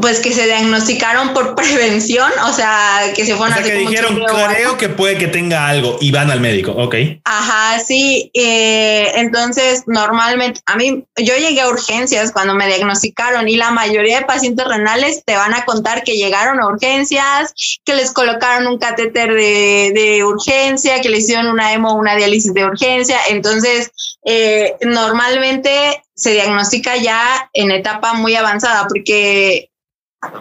pues 0.00 0.20
que 0.20 0.32
se 0.32 0.46
diagnosticaron 0.46 1.34
por 1.34 1.54
prevención, 1.56 2.30
o 2.46 2.52
sea, 2.52 3.00
que 3.14 3.24
se 3.24 3.34
fueron 3.34 3.58
o 3.58 3.62
sea, 3.62 3.64
que 3.64 3.78
dijeron, 3.78 4.20
creo 4.50 4.76
que 4.76 4.88
puede 4.88 5.18
que 5.18 5.28
tenga 5.28 5.68
algo 5.68 5.98
y 6.00 6.10
van 6.10 6.30
al 6.30 6.40
médico, 6.40 6.72
ok. 6.72 6.94
Ajá, 7.24 7.78
sí. 7.80 8.30
Eh, 8.34 9.12
entonces, 9.16 9.84
normalmente, 9.86 10.60
a 10.66 10.76
mí, 10.76 11.04
yo 11.16 11.36
llegué 11.36 11.60
a 11.60 11.68
urgencias 11.68 12.32
cuando 12.32 12.54
me 12.54 12.66
diagnosticaron 12.66 13.48
y 13.48 13.56
la 13.56 13.70
mayoría 13.70 14.20
de 14.20 14.26
pacientes 14.26 14.66
renales 14.66 15.22
te 15.24 15.36
van 15.36 15.54
a 15.54 15.64
contar 15.64 16.04
que 16.04 16.12
llegaron 16.12 16.60
a 16.60 16.68
urgencias, 16.68 17.52
que 17.84 17.94
les 17.94 18.12
colocaron 18.12 18.66
un 18.66 18.78
catéter 18.78 19.32
de, 19.32 19.92
de 19.94 20.24
urgencia, 20.24 21.00
que 21.00 21.08
le 21.08 21.18
hicieron 21.18 21.46
una 21.48 21.72
hemo, 21.72 21.94
una 21.94 22.14
diálisis 22.16 22.54
de 22.54 22.64
urgencia. 22.64 23.18
Entonces, 23.30 23.90
eh, 24.24 24.76
normalmente 24.82 26.02
se 26.14 26.32
diagnostica 26.32 26.96
ya 26.96 27.48
en 27.52 27.70
etapa 27.70 28.12
muy 28.14 28.34
avanzada 28.34 28.86
porque 28.88 29.67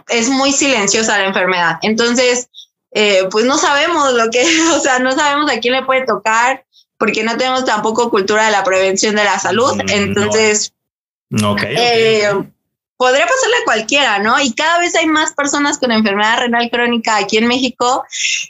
es 0.10 0.30
muy 0.30 0.52
silenciosa 0.52 1.18
la 1.18 1.26
enfermedad. 1.26 1.78
Entonces, 1.82 2.50
eh, 2.92 3.28
pues 3.30 3.46
no 3.46 3.58
sabemos 3.58 4.14
lo 4.14 4.30
que, 4.30 4.44
o 4.76 4.80
sea, 4.80 5.00
no 5.00 5.12
sabemos 5.14 5.52
a 5.52 5.60
quién 5.60 5.74
le 5.74 5.84
puede 5.84 6.06
tocar 6.06 6.66
porque 6.98 7.24
no 7.24 7.38
tenemos 7.38 7.66
tampoco 7.66 8.10
cultura 8.10 8.46
de 8.46 8.52
la 8.52 8.64
prevención 8.64 9.16
de 9.16 9.24
la 9.24 9.38
salud. 9.38 9.76
Mm, 9.76 9.90
Entonces, 9.90 10.74
eh, 11.30 12.28
podría 12.98 13.28
pasarle 13.28 13.56
a 13.62 13.66
cualquiera, 13.66 14.18
¿no? 14.18 14.42
Y 14.42 14.54
cada 14.54 14.80
vez 14.80 14.96
hay 14.96 15.06
más 15.06 15.34
personas 15.34 15.78
con 15.78 15.92
enfermedad 15.92 16.40
renal 16.40 16.72
crónica 16.72 17.18
aquí 17.18 17.38
en 17.38 17.46
México, 17.46 18.04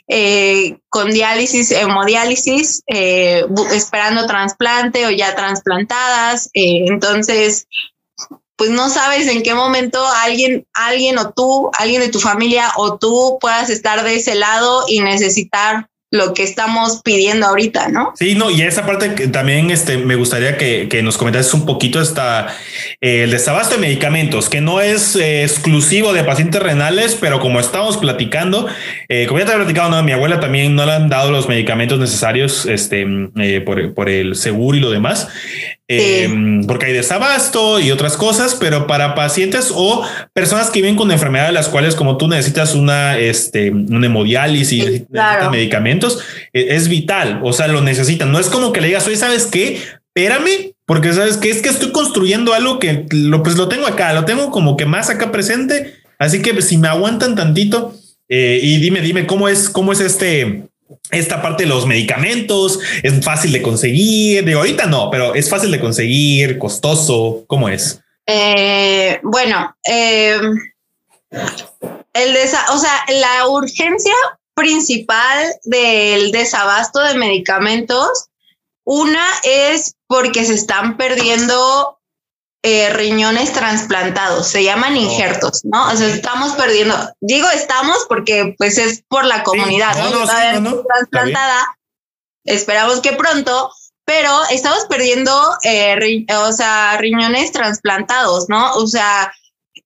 eh, 0.06 0.78
con 0.88 1.10
diálisis, 1.10 1.70
hemodiálisis, 1.72 2.82
esperando 2.86 4.26
trasplante 4.26 5.04
o 5.04 5.10
ya 5.10 5.34
trasplantadas. 5.34 6.48
entonces, 6.54 7.66
pues 8.58 8.70
no 8.70 8.90
sabes 8.90 9.28
en 9.28 9.42
qué 9.42 9.54
momento 9.54 10.04
alguien, 10.24 10.66
alguien 10.74 11.16
o 11.16 11.30
tú, 11.30 11.70
alguien 11.78 12.02
de 12.02 12.08
tu 12.08 12.18
familia 12.18 12.72
o 12.76 12.98
tú 12.98 13.38
puedas 13.40 13.70
estar 13.70 14.02
de 14.02 14.16
ese 14.16 14.34
lado 14.34 14.84
y 14.88 15.00
necesitar 15.00 15.88
lo 16.10 16.32
que 16.32 16.42
estamos 16.42 17.02
pidiendo 17.04 17.46
ahorita, 17.46 17.88
¿no? 17.88 18.14
Sí, 18.16 18.34
no, 18.34 18.50
y 18.50 18.62
esa 18.62 18.86
parte 18.86 19.28
también 19.28 19.70
este, 19.70 19.98
me 19.98 20.16
gustaría 20.16 20.56
que, 20.56 20.88
que 20.88 21.02
nos 21.02 21.18
comentases 21.18 21.52
un 21.52 21.66
poquito 21.66 22.00
hasta 22.00 22.48
eh, 23.00 23.24
el 23.24 23.30
desabasto 23.30 23.74
de 23.74 23.82
medicamentos, 23.82 24.48
que 24.48 24.62
no 24.62 24.80
es 24.80 25.16
eh, 25.16 25.42
exclusivo 25.42 26.14
de 26.14 26.24
pacientes 26.24 26.62
renales, 26.62 27.14
pero 27.20 27.40
como 27.40 27.60
estamos 27.60 27.98
platicando, 27.98 28.66
eh, 29.08 29.26
como 29.26 29.38
ya 29.38 29.46
te 29.46 29.52
he 29.52 29.56
platicado, 29.56 29.90
no, 29.90 30.02
mi 30.02 30.12
abuela 30.12 30.40
también 30.40 30.74
no 30.74 30.86
le 30.86 30.92
han 30.92 31.10
dado 31.10 31.30
los 31.30 31.46
medicamentos 31.46 31.98
necesarios 31.98 32.64
este, 32.64 33.06
por, 33.66 33.92
por, 33.92 34.08
el 34.08 34.34
seguro 34.34 34.78
y 34.78 34.80
lo 34.80 34.90
demás. 34.90 35.28
Em, 35.90 36.66
porque 36.66 36.84
hay 36.84 36.92
desabasto 36.92 37.80
y 37.80 37.90
otras 37.90 38.18
cosas, 38.18 38.54
pero 38.54 38.86
para 38.86 39.14
pacientes 39.14 39.72
o 39.74 40.04
personas 40.34 40.68
que 40.68 40.82
viven 40.82 40.96
con 40.96 41.10
enfermedades 41.10 41.54
las 41.54 41.68
cuales 41.68 41.94
como 41.94 42.18
tú 42.18 42.28
necesitas 42.28 42.74
una, 42.74 43.16
este, 43.16 43.70
una 43.70 44.04
hemodiálisis, 44.04 44.84
necesitas 44.84 45.50
medicamentos, 45.50 46.18
e, 46.52 46.76
es 46.76 46.88
vital, 46.88 47.40
o 47.42 47.54
sea, 47.54 47.68
lo 47.68 47.80
necesitan. 47.80 48.30
No 48.30 48.38
es 48.38 48.48
como 48.48 48.70
que 48.70 48.82
le 48.82 48.88
digas, 48.88 49.06
oye, 49.06 49.16
¿sabes 49.16 49.46
qué? 49.46 49.80
Espérame, 50.14 50.74
porque 50.84 51.10
sabes 51.14 51.38
que 51.38 51.48
es 51.48 51.62
que 51.62 51.70
estoy 51.70 51.90
construyendo 51.90 52.52
algo 52.52 52.78
que 52.78 53.06
lo, 53.10 53.42
pues 53.42 53.56
lo 53.56 53.68
tengo 53.68 53.86
acá, 53.86 54.12
lo 54.12 54.26
tengo 54.26 54.50
como 54.50 54.76
que 54.76 54.84
más 54.84 55.08
acá 55.08 55.32
presente. 55.32 55.94
Así 56.18 56.42
que 56.42 56.60
si 56.60 56.76
me 56.76 56.88
aguantan 56.88 57.34
tantito 57.34 57.94
eh, 58.28 58.60
y 58.62 58.76
dime, 58.76 59.00
dime 59.00 59.26
cómo 59.26 59.48
es, 59.48 59.70
cómo 59.70 59.92
es 59.92 60.00
este, 60.00 60.64
esta 61.10 61.42
parte 61.42 61.64
de 61.64 61.68
los 61.68 61.86
medicamentos 61.86 62.80
es 63.02 63.24
fácil 63.24 63.52
de 63.52 63.62
conseguir. 63.62 64.44
De 64.44 64.54
ahorita 64.54 64.86
no, 64.86 65.10
pero 65.10 65.34
es 65.34 65.48
fácil 65.48 65.70
de 65.70 65.80
conseguir, 65.80 66.58
costoso. 66.58 67.44
¿Cómo 67.46 67.68
es? 67.68 68.00
Eh, 68.26 69.20
bueno, 69.22 69.74
eh, 69.90 70.38
el 71.30 72.36
o 72.72 72.78
sea, 72.78 73.04
la 73.08 73.48
urgencia 73.48 74.14
principal 74.54 75.46
del 75.64 76.32
desabasto 76.32 77.00
de 77.00 77.14
medicamentos, 77.14 78.28
una 78.84 79.24
es 79.44 79.94
porque 80.06 80.44
se 80.44 80.54
están 80.54 80.96
perdiendo 80.96 81.97
eh, 82.62 82.90
riñones 82.90 83.52
trasplantados, 83.52 84.48
se 84.48 84.64
llaman 84.64 84.96
injertos, 84.96 85.64
¿no? 85.64 85.90
O 85.92 85.96
sea, 85.96 86.08
estamos 86.08 86.52
perdiendo, 86.52 86.94
digo 87.20 87.48
estamos 87.50 88.04
porque 88.08 88.54
pues 88.58 88.78
es 88.78 89.04
por 89.08 89.24
la 89.24 89.44
comunidad, 89.44 89.96
¿no? 90.10 90.82
trasplantada, 90.82 91.78
esperamos 92.44 93.00
que 93.00 93.12
pronto, 93.12 93.70
pero 94.04 94.32
estamos 94.50 94.86
perdiendo, 94.88 95.32
eh, 95.62 96.26
o 96.36 96.52
sea, 96.52 96.96
riñones 96.98 97.52
trasplantados, 97.52 98.48
¿no? 98.48 98.74
O 98.74 98.86
sea, 98.86 99.32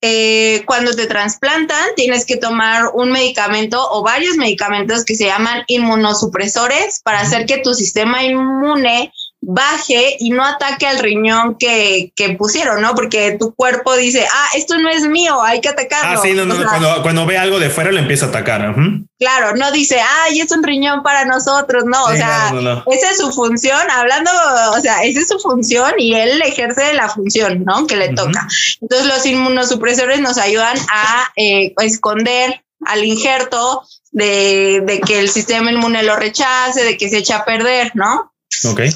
eh, 0.01 0.65
cuando 0.67 0.93
te 0.95 1.07
trasplantan 1.07 1.91
tienes 1.95 2.27
que 2.27 2.37
tomar 2.37 2.91
un 2.95 3.13
medicamento 3.13 3.87
o 3.93 4.03
varios 4.03 4.37
medicamentos 4.37 5.05
que 5.05 5.15
se 5.15 5.27
llaman 5.27 5.63
inmunosupresores 5.69 7.01
para 7.05 7.21
hacer 7.21 7.47
que 7.47 7.59
tu 7.59 7.75
sistema 7.75 8.25
inmune 8.25 9.13
baje 9.45 10.17
y 10.21 10.31
no 10.31 10.45
ataque 10.45 10.87
al 10.87 11.01
riñón 11.01 11.57
que, 11.59 12.13
que, 12.15 12.31
pusieron, 12.35 12.81
¿no? 12.81 12.95
Porque 12.95 13.37
tu 13.39 13.53
cuerpo 13.55 13.95
dice, 13.97 14.25
ah, 14.33 14.49
esto 14.57 14.79
no 14.79 14.89
es 14.89 15.03
mío, 15.03 15.43
hay 15.43 15.61
que 15.61 15.69
atacarlo. 15.69 16.21
Ah, 16.21 16.23
sí, 16.23 16.33
no, 16.33 16.47
no, 16.47 17.03
cuando, 17.03 17.27
ve 17.27 17.37
algo 17.37 17.59
de 17.59 17.69
fuera 17.69 17.91
lo 17.91 17.99
empieza 17.99 18.27
a 18.27 18.29
atacar. 18.29 18.73
Claro, 19.19 19.57
no 19.57 19.73
dice, 19.73 20.01
ay, 20.01 20.41
es 20.41 20.51
un 20.53 20.63
riñón 20.63 21.03
para 21.03 21.25
nosotros, 21.25 21.85
no, 21.85 22.05
o 22.05 22.13
sea, 22.13 22.55
esa 22.87 23.11
es 23.11 23.19
su 23.19 23.33
función, 23.33 23.81
hablando, 23.91 24.31
o 24.77 24.81
sea, 24.81 25.03
esa 25.03 25.21
es 25.21 25.29
su 25.29 25.41
función 25.41 25.93
y 25.99 26.15
él 26.15 26.41
ejerce 26.43 26.95
la 26.95 27.09
función, 27.09 27.65
¿no? 27.65 27.89
Que 27.89 27.97
le 27.97 28.15
toca. 28.15 28.47
Entonces 28.81 29.09
los 29.09 29.27
inmunosupresores 29.27 30.21
nos 30.21 30.39
ayudan 30.39 30.79
a 30.89 31.33
eh, 31.35 31.75
esconder 31.79 32.63
al 32.85 33.05
injerto 33.05 33.83
de, 34.13 34.83
de 34.87 35.01
que 35.01 35.19
el 35.19 35.29
sistema 35.29 35.73
inmune 35.73 36.05
lo 36.05 36.15
rechace, 36.15 36.85
de 36.85 36.97
que 36.97 37.09
se 37.09 37.19
echa 37.19 37.39
a 37.39 37.45
perder, 37.45 37.91
¿no? 37.95 38.32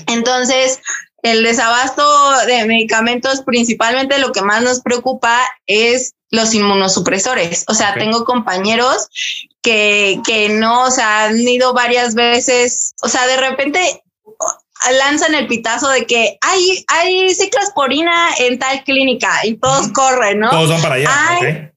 Entonces, 0.06 0.80
el 1.22 1.42
desabasto 1.42 2.04
de 2.46 2.64
medicamentos, 2.66 3.42
principalmente 3.42 4.18
lo 4.18 4.32
que 4.32 4.42
más 4.42 4.62
nos 4.62 4.80
preocupa 4.80 5.40
es 5.66 6.14
los 6.30 6.54
inmunosupresores. 6.54 7.64
O 7.68 7.74
sea, 7.74 7.94
tengo 7.94 8.24
compañeros 8.24 9.08
que, 9.62 10.20
que 10.26 10.48
no, 10.48 10.84
o 10.84 10.90
sea, 10.90 11.24
han 11.24 11.38
ido 11.38 11.72
varias 11.72 12.14
veces, 12.14 12.94
o 13.02 13.08
sea, 13.08 13.26
de 13.26 13.36
repente 13.36 14.02
lanzan 14.98 15.34
el 15.34 15.46
pitazo 15.46 15.88
de 15.88 16.06
que 16.06 16.38
hay, 16.40 16.84
hay 16.88 17.34
ciclosporina 17.34 18.30
en 18.38 18.58
tal 18.58 18.84
clínica 18.84 19.40
y 19.44 19.54
todos 19.54 19.88
corren, 19.88 20.40
¿no? 20.40 20.50
Todos 20.50 20.70
van 20.70 20.82
para 20.82 20.94
allá. 20.96 21.72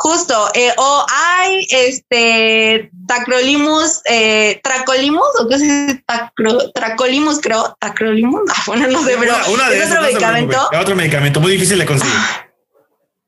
Justo, 0.00 0.48
eh, 0.54 0.72
o 0.76 1.06
hay 1.10 1.66
este 1.70 2.88
tacrolimus, 3.08 4.00
eh, 4.08 4.60
tracolimus, 4.62 5.26
o 5.40 5.48
qué 5.48 5.56
es 5.56 6.04
Tacro, 6.06 6.70
tracolimus, 6.70 7.40
creo, 7.40 7.76
tacrolimus, 7.80 8.42
ah, 8.48 8.62
bueno, 8.68 8.86
no 8.86 9.02
sé, 9.02 9.16
pero 9.18 9.34
una, 9.52 9.68
de 9.68 9.82
otro 9.82 10.02
medicamento. 10.02 10.70
otro 10.80 10.94
medicamento 10.94 11.40
muy 11.40 11.50
difícil 11.50 11.80
de 11.80 11.86
conseguir. 11.86 12.14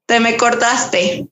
Te 0.07 0.21
me 0.21 0.37
cortaste. 0.37 1.27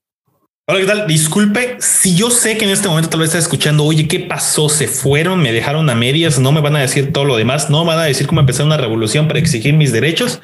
Hola, 0.70 0.80
¿qué 0.80 0.86
tal? 0.86 1.06
Disculpe, 1.06 1.78
si 1.80 2.14
yo 2.14 2.28
sé 2.28 2.58
que 2.58 2.66
en 2.66 2.70
este 2.70 2.88
momento 2.88 3.08
tal 3.08 3.20
vez 3.20 3.28
está 3.28 3.38
escuchando, 3.38 3.84
oye, 3.84 4.06
¿qué 4.06 4.20
pasó? 4.20 4.68
¿Se 4.68 4.86
fueron? 4.86 5.40
¿Me 5.40 5.50
dejaron 5.50 5.88
a 5.88 5.94
medias? 5.94 6.38
¿No 6.38 6.52
me 6.52 6.60
van 6.60 6.76
a 6.76 6.80
decir 6.80 7.10
todo 7.10 7.24
lo 7.24 7.38
demás? 7.38 7.70
¿No 7.70 7.80
me 7.84 7.86
van 7.86 8.00
a 8.00 8.04
decir 8.04 8.26
cómo 8.26 8.42
empezar 8.42 8.66
una 8.66 8.76
revolución 8.76 9.28
para 9.28 9.38
exigir 9.38 9.72
mis 9.72 9.92
derechos? 9.92 10.42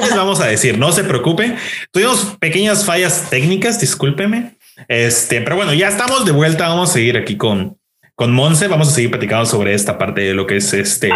Les 0.00 0.16
vamos 0.16 0.40
a 0.40 0.46
decir, 0.46 0.76
no 0.76 0.90
se 0.90 1.04
preocupe. 1.04 1.54
Tuvimos 1.92 2.36
pequeñas 2.40 2.84
fallas 2.84 3.30
técnicas, 3.30 3.80
discúlpeme. 3.80 4.56
Este, 4.88 5.40
pero 5.40 5.54
bueno, 5.54 5.72
ya 5.72 5.86
estamos 5.86 6.24
de 6.24 6.32
vuelta. 6.32 6.66
Vamos 6.66 6.90
a 6.90 6.94
seguir 6.94 7.16
aquí 7.16 7.36
con, 7.36 7.78
con 8.16 8.32
Monse. 8.32 8.66
Vamos 8.66 8.88
a 8.88 8.90
seguir 8.90 9.12
platicando 9.12 9.46
sobre 9.46 9.74
esta 9.74 9.98
parte 9.98 10.22
de 10.22 10.34
lo 10.34 10.48
que 10.48 10.56
es 10.56 10.72
este 10.72 11.10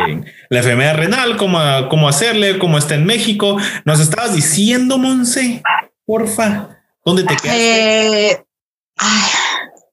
la 0.49 0.59
enfermedad 0.59 0.95
renal, 0.95 1.37
cómo, 1.39 1.59
cómo 1.91 2.09
hacerle, 2.09 2.57
cómo 2.59 2.79
está 2.79 2.95
en 2.95 3.05
México. 3.05 3.59
Nos 3.85 3.99
estabas 3.99 4.33
diciendo, 4.33 4.97
Monse, 4.97 5.61
porfa. 6.07 6.69
¿Dónde 7.05 7.25
te 7.25 7.37
quedas? 7.37 7.57
Eh, 7.57 8.44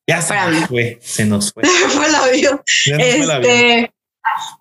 ya 0.08 0.22
se 0.22 0.36
nos 0.36 0.68
fue, 0.68 1.00
se 1.02 1.26
nos 1.26 1.54
fue. 1.54 1.64
fue 1.90 2.08
el 2.08 2.16
avión. 2.16 2.62
Este, 2.98 3.94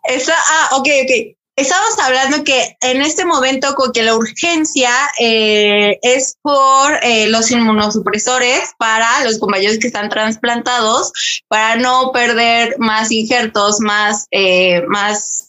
esa, 0.05 0.35
ah, 0.37 0.69
ok, 0.73 0.89
ok. 1.05 1.37
Estamos 1.57 1.99
hablando 1.99 2.43
que 2.43 2.75
en 2.81 3.03
este 3.03 3.27
momento 3.27 3.75
con 3.75 3.93
que 3.93 4.03
la 4.03 4.15
urgencia 4.15 4.91
eh, 5.19 5.99
es 6.01 6.39
por 6.41 6.99
eh, 7.03 7.29
los 7.29 7.51
inmunosupresores 7.51 8.71
para 8.79 9.23
los 9.25 9.39
compañeros 9.39 9.77
que 9.79 9.89
están 9.89 10.09
trasplantados, 10.09 11.13
para 11.49 11.77
no 11.77 12.13
perder 12.13 12.77
más 12.79 13.13
injertos, 13.13 13.79
más, 13.81 14.27
eh, 14.31 14.83
más 14.89 15.45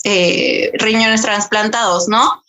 riñones 0.74 1.22
trasplantados, 1.22 2.10
¿no? 2.10 2.44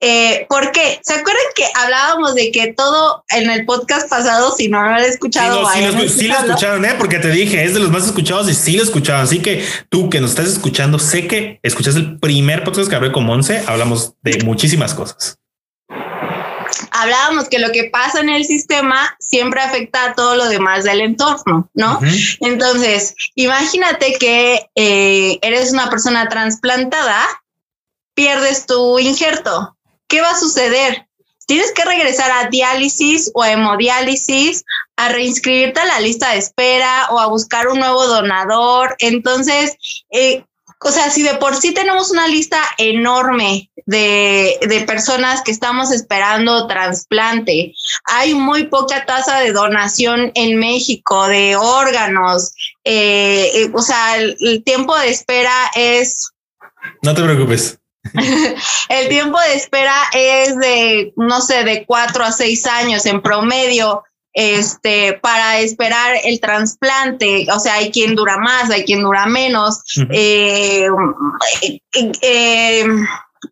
Eh, 0.00 0.46
¿Por 0.48 0.70
qué? 0.70 1.00
¿Se 1.02 1.14
acuerdan 1.14 1.42
que 1.56 1.64
hablábamos 1.74 2.36
de 2.36 2.52
que 2.52 2.72
todo 2.72 3.24
en 3.30 3.50
el 3.50 3.64
podcast 3.64 4.08
pasado, 4.08 4.54
si 4.56 4.68
no 4.68 4.80
lo 4.80 4.90
han 4.90 5.02
escuchado, 5.02 5.68
sí, 5.72 6.08
sí, 6.08 6.28
lo, 6.28 6.34
escucharon, 6.36 6.84
¿eh? 6.84 6.94
porque 6.96 7.18
te 7.18 7.30
dije, 7.30 7.64
es 7.64 7.74
de 7.74 7.80
los 7.80 7.90
más 7.90 8.06
escuchados 8.06 8.48
y 8.48 8.54
sí 8.54 8.76
lo 8.76 8.84
escucharon. 8.84 9.22
Así 9.22 9.40
que 9.40 9.64
tú 9.88 10.08
que 10.08 10.20
nos 10.20 10.30
estás 10.30 10.46
escuchando, 10.46 11.00
sé 11.00 11.26
que 11.26 11.58
escuchaste 11.64 11.98
el 11.98 12.20
primer 12.20 12.62
podcast 12.62 12.88
que 12.88 12.94
hablé 12.94 13.10
con 13.10 13.24
Monse, 13.24 13.64
hablamos 13.66 14.14
de 14.22 14.44
muchísimas 14.44 14.94
cosas. 14.94 15.36
Hablábamos 16.92 17.48
que 17.48 17.58
lo 17.58 17.72
que 17.72 17.84
pasa 17.84 18.20
en 18.20 18.28
el 18.28 18.44
sistema 18.44 19.16
siempre 19.18 19.60
afecta 19.60 20.04
a 20.04 20.14
todo 20.14 20.36
lo 20.36 20.48
demás 20.48 20.84
del 20.84 21.00
entorno, 21.00 21.68
¿no? 21.74 21.98
Entonces, 22.40 23.14
imagínate 23.34 24.14
que 24.18 24.68
eh, 24.76 25.38
eres 25.42 25.72
una 25.72 25.90
persona 25.90 26.28
trasplantada, 26.28 27.24
pierdes 28.14 28.66
tu 28.66 28.98
injerto, 28.98 29.76
¿qué 30.08 30.20
va 30.20 30.30
a 30.30 30.38
suceder? 30.38 31.06
Tienes 31.46 31.72
que 31.72 31.84
regresar 31.84 32.30
a 32.30 32.50
diálisis 32.50 33.30
o 33.34 33.44
hemodiálisis, 33.44 34.64
a 34.96 35.08
reinscribirte 35.10 35.80
a 35.80 35.86
la 35.86 36.00
lista 36.00 36.32
de 36.32 36.38
espera 36.38 37.08
o 37.10 37.18
a 37.20 37.28
buscar 37.28 37.68
un 37.68 37.78
nuevo 37.78 38.06
donador. 38.06 38.96
Entonces, 38.98 39.76
eh, 40.10 40.44
o 40.80 40.90
sea, 40.90 41.10
si 41.10 41.22
de 41.22 41.34
por 41.34 41.56
sí 41.56 41.72
tenemos 41.72 42.10
una 42.10 42.28
lista 42.28 42.60
enorme 42.76 43.70
de, 43.86 44.58
de, 44.60 44.80
personas 44.82 45.42
que 45.42 45.50
estamos 45.50 45.90
esperando 45.90 46.66
trasplante, 46.66 47.74
hay 48.04 48.34
muy 48.34 48.64
poca 48.64 49.06
tasa 49.06 49.40
de 49.40 49.52
donación 49.52 50.30
en 50.34 50.58
México 50.58 51.26
de 51.26 51.56
órganos, 51.56 52.52
eh, 52.84 53.50
eh, 53.54 53.70
o 53.72 53.80
sea, 53.80 54.18
el 54.18 54.62
tiempo 54.64 54.96
de 54.98 55.08
espera 55.08 55.70
es... 55.74 56.30
No 57.02 57.14
te 57.14 57.22
preocupes. 57.22 57.78
el 58.88 59.08
tiempo 59.08 59.38
de 59.40 59.54
espera 59.54 59.94
es 60.12 60.56
de, 60.56 61.12
no 61.16 61.40
sé, 61.40 61.64
de 61.64 61.84
cuatro 61.86 62.24
a 62.24 62.32
seis 62.32 62.66
años 62.66 63.06
en 63.06 63.22
promedio 63.22 64.04
este, 64.32 65.14
para 65.14 65.58
esperar 65.58 66.16
el 66.22 66.40
trasplante. 66.40 67.46
O 67.54 67.58
sea, 67.58 67.74
hay 67.74 67.90
quien 67.90 68.14
dura 68.14 68.38
más, 68.38 68.70
hay 68.70 68.84
quien 68.84 69.02
dura 69.02 69.26
menos. 69.26 69.82
Eh, 70.10 70.86
eh, 71.62 71.80
eh, 72.22 72.86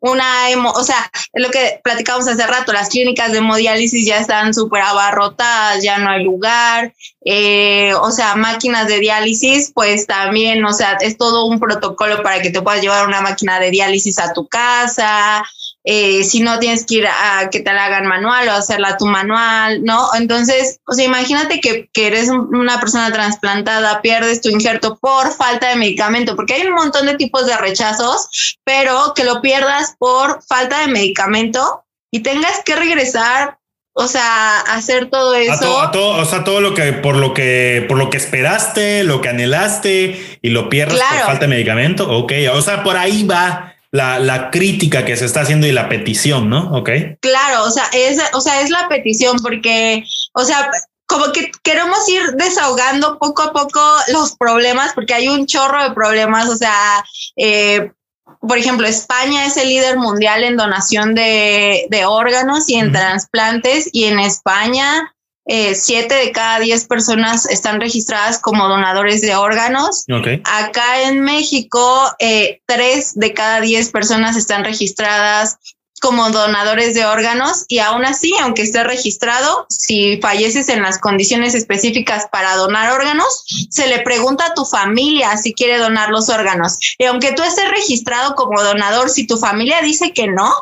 una 0.01 0.47
o 0.75 0.83
sea, 0.83 1.11
es 1.33 1.43
lo 1.43 1.51
que 1.51 1.81
platicamos 1.83 2.27
hace 2.29 2.47
rato, 2.47 2.73
las 2.73 2.89
clínicas 2.89 3.33
de 3.33 3.39
hemodiálisis 3.39 4.07
ya 4.07 4.19
están 4.19 4.55
súper 4.55 4.83
abarrotadas, 4.83 5.83
ya 5.83 5.99
no 5.99 6.11
hay 6.11 6.25
lugar, 6.25 6.95
eh, 7.25 7.93
o 7.95 8.11
sea, 8.11 8.37
máquinas 8.37 8.87
de 8.89 9.01
diálisis, 9.01 9.73
pues 9.75 10.07
también, 10.07 10.65
o 10.65 10.73
sea, 10.73 10.97
es 11.01 11.17
todo 11.17 11.47
un 11.47 11.59
protocolo 11.59 12.23
para 12.23 12.41
que 12.41 12.51
te 12.51 12.63
puedas 12.63 12.81
llevar 12.81 13.07
una 13.07 13.21
máquina 13.21 13.59
de 13.61 13.71
diálisis 13.71 14.19
a 14.19 14.33
tu 14.33 14.47
casa, 14.47 15.45
eh, 15.89 16.25
si 16.25 16.41
no 16.41 16.59
tienes 16.59 16.85
que 16.85 16.97
ir 16.97 17.07
a 17.07 17.49
que 17.49 17.61
te 17.61 17.73
la 17.73 17.85
hagan 17.85 18.07
manual 18.07 18.49
o 18.49 18.53
hacerla 18.53 18.97
tu 18.97 19.07
manual, 19.07 19.85
¿no? 19.85 20.09
Entonces, 20.17 20.81
o 20.85 20.93
sea, 20.93 21.05
imagínate 21.05 21.61
que, 21.61 21.89
que 21.93 22.09
eres 22.09 22.29
una 22.29 22.81
persona 22.81 23.13
trasplantada, 23.13 24.03
pierdes 24.03 24.41
tu 24.41 24.49
injerto 24.49 24.99
por 25.01 25.33
falta 25.33 25.69
de 25.69 25.77
medicamento, 25.77 26.35
porque 26.35 26.55
hay 26.55 26.67
un 26.67 26.75
montón 26.75 27.07
de 27.07 27.15
tipos 27.15 27.47
de 27.47 27.57
rechazos, 27.57 28.57
pero 28.65 29.13
que 29.15 29.23
lo 29.23 29.41
pierdas 29.41 29.95
por 29.97 30.43
falta 30.43 30.81
de 30.81 30.89
medicamento 30.89 31.85
y 32.11 32.21
tengas 32.21 32.65
que 32.65 32.75
regresar 32.75 33.59
o 33.99 34.09
sea, 34.09 34.61
hacer 34.61 35.09
todo 35.09 35.35
eso. 35.35 35.81
A 35.81 35.91
todo, 35.91 36.21
o 36.21 36.25
sea, 36.27 36.45
todo 36.45 36.61
lo 36.61 36.75
que 36.75 36.93
por 36.93 37.17
lo 37.17 37.33
que 37.33 37.83
por 37.89 37.97
lo 37.97 38.11
que 38.11 38.19
esperaste, 38.19 39.05
lo 39.05 39.23
que 39.23 39.31
anhelaste 39.31 40.39
y 40.43 40.51
lo 40.51 40.69
pierdas 40.69 41.01
por 41.01 41.27
falta 41.27 41.47
de 41.47 41.49
medicamento. 41.49 42.07
Ok, 42.11 42.33
o 42.53 42.61
sea, 42.61 42.83
por 42.83 42.99
ahí 42.99 43.25
va 43.25 43.76
la, 43.97 44.51
crítica 44.51 45.05
que 45.05 45.17
se 45.17 45.25
está 45.25 45.41
haciendo 45.41 45.67
y 45.67 45.73
la 45.73 45.89
petición, 45.89 46.49
¿no? 46.49 46.77
Ok. 46.77 46.91
Claro, 47.21 47.65
o 47.65 47.71
sea, 47.71 47.85
es, 47.93 48.21
o 48.33 48.41
sea, 48.41 48.61
es 48.61 48.71
la 48.71 48.89
petición 48.89 49.39
porque, 49.43 50.05
o 50.33 50.45
sea, 50.45 50.71
como 51.07 51.33
que 51.33 51.51
queremos 51.63 52.09
ir 52.09 52.23
desahogando 52.33 53.19
poco 53.19 53.43
a 53.43 53.53
poco 53.53 53.81
los 54.13 54.37
problemas, 54.37 54.93
porque 54.95 55.15
hay 55.15 55.29
un 55.29 55.47
chorro 55.47 55.83
de 55.83 55.95
problemas, 55.95 56.49
o 56.49 56.57
sea, 56.57 57.05
eh, 57.37 57.93
por 58.41 58.59
ejemplo, 58.59 58.87
España 58.87 59.47
es 59.47 59.57
el 59.57 59.69
líder 59.69 59.97
mundial 59.97 60.43
en 60.45 60.57
donación 60.57 61.15
de, 61.15 61.87
órganos 62.07 62.69
y 62.69 62.75
en 62.75 62.93
trasplantes, 62.93 63.89
y 63.93 64.05
en 64.05 64.19
España 64.19 65.13
eh, 65.47 65.75
siete 65.75 66.15
de 66.15 66.33
cada 66.33 66.59
diez 66.59 66.87
personas 66.87 67.47
están 67.47 67.81
registradas 67.81 68.41
como 68.41 68.69
donadores 68.69 69.21
de 69.21 69.37
órganos. 69.37 70.05
Acá 70.45 71.03
en 71.03 71.21
México, 71.21 72.13
eh, 72.19 72.61
tres 72.67 73.15
de 73.15 73.33
cada 73.33 73.61
diez 73.61 73.91
personas 73.91 74.37
están 74.37 74.65
registradas 74.65 75.59
como 76.01 76.31
donadores 76.31 76.95
de 76.95 77.07
órganos 77.07 77.65
y 77.69 77.79
aún 77.79 78.05
así, 78.05 78.33
aunque 78.43 78.63
esté 78.63 78.85
registrado, 78.85 79.67
si 79.71 80.19
falleces 80.21 80.69
en 80.69 80.83
las 80.83 80.99
condiciones 80.99 81.55
específicas 81.55 82.27
para 82.31 82.57
donar 82.57 82.93
órganos, 82.93 83.45
se 83.71 83.87
le 83.87 84.01
pregunta 84.01 84.47
a 84.47 84.55
tu 84.55 84.65
familia 84.65 85.37
si 85.37 85.55
quiere 85.55 85.79
donar 85.79 86.11
los 86.11 86.29
órganos. 86.29 86.79
Y 86.99 87.05
aunque 87.05 87.33
tú 87.33 87.43
estés 87.43 87.71
registrado 87.71 88.35
como 88.35 88.63
donador, 88.63 89.09
si 89.09 89.27
tu 89.27 89.39
familia 89.39 89.81
dice 89.81 90.13
que 90.13 90.27
no, 90.27 90.53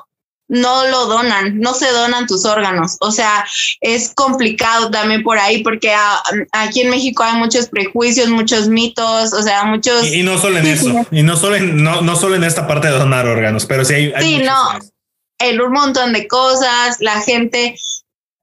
no 0.49 0.87
lo 0.89 1.07
donan, 1.07 1.59
no 1.59 1.75
se 1.75 1.91
donan 1.91 2.27
tus 2.27 2.45
órganos. 2.45 2.97
O 3.01 3.11
sea, 3.11 3.45
es 3.81 4.13
complicado 4.15 4.91
también 4.91 5.23
por 5.23 5.39
ahí 5.39 5.63
porque 5.63 5.95
aquí 6.53 6.83
en 6.83 6.91
México 6.91 7.23
hay 7.23 7.37
muchos 7.37 7.69
prejuicios, 7.69 8.29
muchos 8.29 8.69
mitos, 8.69 9.33
o 9.33 9.43
sea, 9.43 9.65
muchos... 9.65 10.07
Y, 10.07 10.23
no 10.23 10.39
solo 10.39 10.59
en 10.59 10.67
eso, 10.67 11.07
y 11.11 11.23
no 11.23 11.37
solo 11.37 11.57
en, 11.57 11.83
no, 11.83 12.03
no 12.03 12.17
solo 12.17 12.37
en 12.37 12.45
esta 12.45 12.67
parte 12.67 12.89
de 12.89 12.99
donar 12.99 13.27
órganos, 13.27 13.67
pero 13.67 13.85
sí 13.85 13.95
hay... 13.95 14.13
sí, 14.21 14.39
no, 14.39 14.79
en 15.39 15.61
un 15.61 15.73
montón 15.73 16.13
de 16.13 16.29
cosas, 16.29 16.97
la 17.01 17.21
gente... 17.21 17.77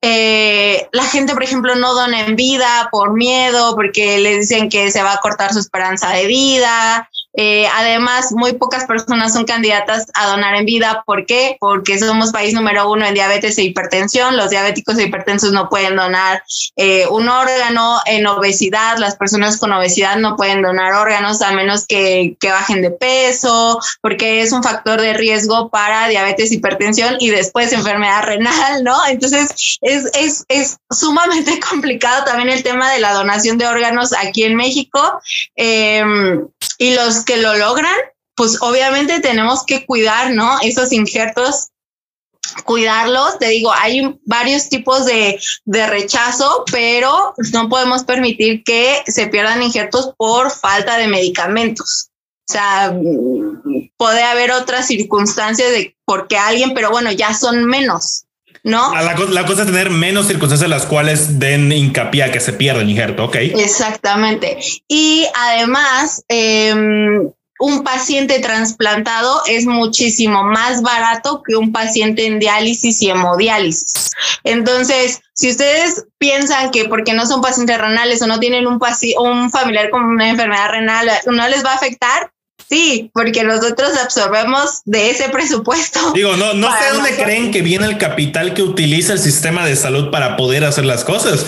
Eh, 0.03 0.87
la 0.93 1.03
gente, 1.03 1.33
por 1.33 1.43
ejemplo, 1.43 1.75
no 1.75 1.93
dona 1.93 2.25
en 2.25 2.35
vida 2.35 2.89
por 2.91 3.13
miedo, 3.13 3.75
porque 3.75 4.17
le 4.17 4.39
dicen 4.39 4.67
que 4.67 4.89
se 4.89 5.03
va 5.03 5.13
a 5.13 5.19
cortar 5.19 5.53
su 5.53 5.59
esperanza 5.59 6.09
de 6.09 6.25
vida. 6.25 7.07
Eh, 7.33 7.65
además, 7.73 8.31
muy 8.31 8.53
pocas 8.53 8.85
personas 8.85 9.33
son 9.33 9.45
candidatas 9.45 10.05
a 10.13 10.27
donar 10.27 10.55
en 10.55 10.65
vida. 10.65 11.03
¿Por 11.05 11.25
qué? 11.25 11.57
Porque 11.59 11.97
somos 11.97 12.31
país 12.31 12.53
número 12.53 12.89
uno 12.91 13.05
en 13.05 13.13
diabetes 13.13 13.57
e 13.57 13.63
hipertensión. 13.63 14.35
Los 14.35 14.49
diabéticos 14.49 14.97
e 14.97 15.03
hipertensos 15.03 15.51
no 15.51 15.69
pueden 15.69 15.95
donar 15.95 16.43
eh, 16.75 17.05
un 17.07 17.29
órgano. 17.29 17.99
En 18.05 18.27
obesidad, 18.27 18.97
las 18.97 19.15
personas 19.15 19.57
con 19.57 19.71
obesidad 19.71 20.17
no 20.17 20.35
pueden 20.35 20.61
donar 20.61 20.93
órganos 20.93 21.41
a 21.41 21.51
menos 21.51 21.85
que, 21.87 22.35
bajen 22.41 22.81
de 22.81 22.91
peso, 22.91 23.79
porque 24.01 24.41
es 24.41 24.51
un 24.51 24.61
factor 24.61 24.99
de 24.99 25.13
riesgo 25.13 25.69
para 25.69 26.09
diabetes, 26.09 26.51
hipertensión 26.51 27.15
y 27.19 27.29
después 27.29 27.71
enfermedad 27.71 28.23
renal, 28.23 28.83
¿no? 28.83 28.97
Entonces, 29.07 29.77
es, 29.81 30.05
es, 30.13 30.45
es 30.49 30.77
sumamente 30.89 31.59
complicado 31.69 32.25
también 32.25 32.49
el 32.49 32.63
tema 32.63 32.91
de 32.91 32.99
la 32.99 33.13
donación 33.13 33.57
de 33.57 33.67
órganos 33.67 34.11
aquí 34.13 34.43
en 34.43 34.55
México. 34.55 35.21
Eh, 35.55 36.03
y 36.77 36.95
los 36.95 37.20
que 37.23 37.37
lo 37.37 37.55
logran, 37.57 37.95
pues 38.35 38.61
obviamente 38.61 39.19
tenemos 39.19 39.65
que 39.65 39.85
cuidar, 39.85 40.31
¿no? 40.31 40.57
Esos 40.61 40.91
injertos 40.91 41.69
cuidarlos. 42.63 43.37
Te 43.39 43.49
digo, 43.49 43.71
hay 43.73 44.19
varios 44.25 44.69
tipos 44.69 45.05
de, 45.05 45.39
de, 45.65 45.87
rechazo, 45.87 46.65
pero 46.71 47.33
no 47.53 47.69
podemos 47.69 48.03
permitir 48.03 48.63
que 48.63 49.03
se 49.05 49.27
pierdan 49.27 49.63
injertos 49.63 50.13
por 50.17 50.51
falta 50.51 50.97
de 50.97 51.07
medicamentos. 51.07 52.09
O 52.49 52.51
sea, 52.51 52.93
puede 53.97 54.23
haber 54.23 54.51
otras 54.51 54.87
circunstancias 54.87 55.71
de 55.71 55.95
por 56.05 56.27
qué 56.27 56.37
alguien, 56.37 56.73
pero 56.73 56.89
bueno, 56.91 57.11
ya 57.11 57.33
son 57.33 57.65
menos. 57.65 58.25
¿No? 58.63 58.93
La, 58.93 59.03
la, 59.13 59.45
cosa 59.45 59.61
es 59.61 59.67
tener 59.67 59.89
menos 59.89 60.27
circunstancias 60.27 60.65
en 60.65 60.69
las 60.69 60.85
cuales 60.85 61.39
den 61.39 61.71
hincapié 61.71 62.23
a 62.23 62.31
que 62.31 62.39
se 62.39 62.53
pierda 62.53 62.81
el 62.81 62.89
injerto, 62.89 63.25
¿ok? 63.25 63.35
Exactamente. 63.35 64.57
Y 64.87 65.25
además, 65.35 66.23
eh, 66.29 66.73
un 67.61 67.83
paciente 67.83 68.39
trasplantado 68.39 69.43
es 69.47 69.67
muchísimo 69.67 70.43
más 70.43 70.81
barato 70.81 71.43
que 71.45 71.55
un 71.55 71.71
paciente 71.71 72.25
en 72.25 72.39
diálisis 72.39 73.01
y 73.03 73.11
hemodiálisis. 73.11 74.09
Entonces, 74.43 75.21
si 75.35 75.51
ustedes 75.51 76.05
piensan 76.17 76.71
que 76.71 76.85
porque 76.85 77.13
no 77.13 77.27
son 77.27 77.41
pacientes 77.41 77.77
renales 77.77 78.21
o 78.23 78.27
no 78.27 78.39
tienen 78.39 78.65
un, 78.65 78.79
un 79.19 79.51
familiar 79.51 79.91
con 79.91 80.03
una 80.03 80.29
enfermedad 80.29 80.71
renal, 80.71 81.09
no 81.27 81.47
les 81.47 81.63
va 81.63 81.73
a 81.73 81.75
afectar, 81.75 82.31
Sí, 82.71 83.11
porque 83.13 83.43
nosotros 83.43 83.89
absorbemos 84.01 84.81
de 84.85 85.09
ese 85.09 85.27
presupuesto. 85.27 86.13
Digo, 86.13 86.37
no, 86.37 86.53
no 86.53 86.69
sé 86.69 86.93
dónde 86.93 87.21
creen 87.21 87.51
que 87.51 87.61
viene 87.61 87.85
el 87.85 87.97
capital 87.97 88.53
que 88.53 88.63
utiliza 88.63 89.11
el 89.11 89.19
sistema 89.19 89.65
de 89.65 89.75
salud 89.75 90.09
para 90.09 90.37
poder 90.37 90.63
hacer 90.63 90.85
las 90.85 91.03
cosas. 91.03 91.45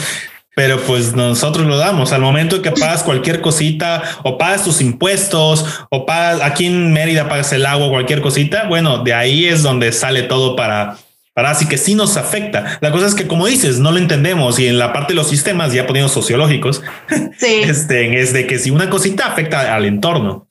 Pero 0.53 0.81
pues 0.81 1.15
nosotros 1.15 1.65
lo 1.65 1.77
damos 1.77 2.11
al 2.11 2.19
momento 2.19 2.61
que 2.61 2.71
pagas 2.71 3.03
cualquier 3.03 3.39
cosita 3.39 4.03
o 4.23 4.37
pagas 4.37 4.65
tus 4.65 4.81
impuestos 4.81 5.65
o 5.89 6.05
pagas 6.05 6.41
aquí 6.41 6.65
en 6.65 6.91
Mérida 6.91 7.29
pagas 7.29 7.53
el 7.53 7.65
agua, 7.65 7.89
cualquier 7.89 8.19
cosita. 8.19 8.65
Bueno, 8.67 9.01
de 9.01 9.13
ahí 9.13 9.45
es 9.45 9.63
donde 9.63 9.93
sale 9.93 10.23
todo 10.23 10.57
para, 10.57 10.97
para 11.33 11.51
así 11.51 11.67
que 11.69 11.77
sí 11.77 11.95
nos 11.95 12.17
afecta. 12.17 12.79
La 12.81 12.91
cosa 12.91 13.07
es 13.07 13.15
que, 13.15 13.27
como 13.27 13.47
dices, 13.47 13.79
no 13.79 13.93
lo 13.93 13.97
entendemos 13.97 14.59
y 14.59 14.67
en 14.67 14.77
la 14.77 14.91
parte 14.91 15.13
de 15.13 15.15
los 15.15 15.29
sistemas, 15.29 15.71
ya 15.71 15.87
poniendo 15.87 16.09
sociológicos, 16.09 16.83
sí. 17.37 17.61
este, 17.63 18.19
es 18.21 18.33
de 18.33 18.45
que 18.45 18.59
si 18.59 18.71
una 18.71 18.89
cosita 18.89 19.27
afecta 19.27 19.73
al 19.73 19.85
entorno. 19.85 20.49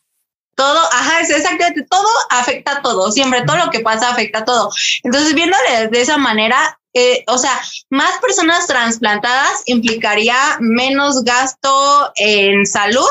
Todo, 0.62 0.78
ajá, 0.92 1.20
es 1.22 1.30
exactamente, 1.30 1.84
todo 1.90 2.06
afecta 2.30 2.76
a 2.76 2.82
todo, 2.82 3.10
siempre 3.10 3.42
todo 3.42 3.56
lo 3.56 3.68
que 3.68 3.80
pasa 3.80 4.10
afecta 4.10 4.38
a 4.38 4.44
todo. 4.44 4.70
Entonces, 5.02 5.34
viéndole 5.34 5.88
de 5.90 6.00
esa 6.00 6.18
manera, 6.18 6.78
eh, 6.94 7.24
o 7.26 7.36
sea, 7.36 7.50
más 7.90 8.12
personas 8.20 8.68
trasplantadas 8.68 9.62
implicaría 9.66 10.36
menos 10.60 11.24
gasto 11.24 12.12
en 12.14 12.64
salud 12.64 13.10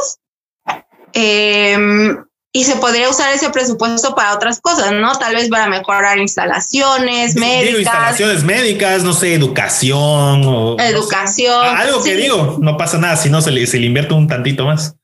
em, 1.11 2.23
y 2.53 2.63
se 2.63 2.77
podría 2.77 3.09
usar 3.09 3.33
ese 3.33 3.49
presupuesto 3.49 4.15
para 4.15 4.33
otras 4.33 4.61
cosas, 4.61 4.93
¿no? 4.93 5.13
Tal 5.17 5.35
vez 5.35 5.49
para 5.49 5.67
mejorar 5.67 6.19
instalaciones 6.19 7.35
médicas. 7.35 7.79
instalaciones 7.79 8.43
médicas, 8.45 9.03
no 9.03 9.11
sé, 9.11 9.33
educación. 9.33 10.45
O, 10.45 10.79
educación. 10.79 11.65
algo 11.65 12.01
que 12.01 12.15
digo, 12.15 12.59
no 12.61 12.77
pasa 12.77 12.97
nada 12.97 13.17
si 13.17 13.29
no 13.29 13.41
se 13.41 13.51
le, 13.51 13.67
se 13.67 13.77
le 13.77 13.87
invierte 13.87 14.13
un 14.13 14.29
tantito 14.29 14.65
más. 14.65 14.95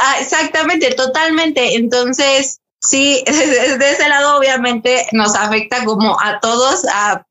Ah, 0.00 0.16
exactamente, 0.20 0.90
totalmente. 0.94 1.76
Entonces, 1.76 2.60
sí, 2.80 3.22
desde 3.26 3.90
ese 3.90 4.08
lado 4.08 4.36
obviamente 4.38 5.06
nos 5.12 5.34
afecta 5.34 5.84
como 5.84 6.16
a 6.20 6.40
todos, 6.40 6.84
a, 6.92 7.26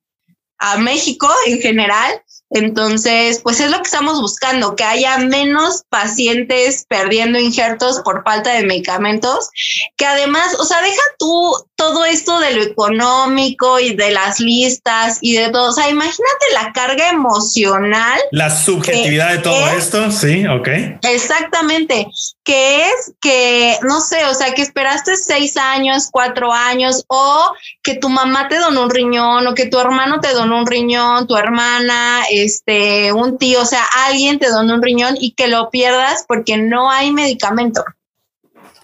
a 0.59 0.77
México 0.77 1.29
en 1.47 1.59
general, 1.59 2.23
entonces, 2.53 3.39
pues 3.43 3.59
es 3.59 3.71
lo 3.71 3.77
que 3.77 3.83
estamos 3.83 4.21
buscando, 4.21 4.75
que 4.75 4.83
haya 4.83 5.17
menos 5.17 5.83
pacientes 5.89 6.85
perdiendo 6.87 7.39
injertos 7.39 7.99
por 8.01 8.23
falta 8.23 8.53
de 8.53 8.63
medicamentos, 8.63 9.49
que 9.97 10.05
además, 10.05 10.55
o 10.59 10.65
sea, 10.65 10.81
deja 10.81 11.01
tú 11.17 11.53
todo 11.75 12.05
esto 12.05 12.39
de 12.39 12.53
lo 12.55 12.63
económico 12.63 13.79
y 13.79 13.95
de 13.95 14.11
las 14.11 14.39
listas 14.39 15.17
y 15.21 15.35
de 15.35 15.49
todo, 15.49 15.69
o 15.69 15.71
sea, 15.73 15.89
imagínate 15.89 16.45
la 16.53 16.71
carga 16.71 17.09
emocional. 17.09 18.19
La 18.31 18.49
subjetividad 18.49 19.31
de 19.31 19.39
todo 19.39 19.67
esto, 19.69 20.11
sí, 20.11 20.45
ok. 20.47 20.67
Exactamente, 21.01 22.07
que 22.43 22.83
es 22.83 23.13
que, 23.19 23.77
no 23.81 23.99
sé, 23.99 24.25
o 24.25 24.33
sea, 24.33 24.53
que 24.53 24.61
esperaste 24.61 25.17
seis 25.17 25.57
años, 25.57 26.09
cuatro 26.11 26.53
años, 26.53 27.03
o 27.07 27.51
que 27.81 27.95
tu 27.95 28.09
mamá 28.09 28.47
te 28.47 28.59
donó 28.59 28.83
un 28.83 28.89
riñón, 28.89 29.47
o 29.47 29.55
que 29.55 29.65
tu 29.65 29.79
hermano 29.79 30.19
te 30.19 30.33
donó 30.33 30.59
un 30.59 30.67
riñón, 30.67 31.27
tu 31.27 31.35
hermana, 31.35 32.23
este, 32.43 33.11
un 33.11 33.37
tío, 33.37 33.61
o 33.61 33.65
sea, 33.65 33.83
alguien 34.07 34.39
te 34.39 34.49
dona 34.49 34.73
un 34.73 34.81
riñón 34.81 35.15
y 35.19 35.31
que 35.31 35.47
lo 35.47 35.69
pierdas 35.69 36.25
porque 36.27 36.57
no 36.57 36.89
hay 36.89 37.11
medicamento. 37.11 37.83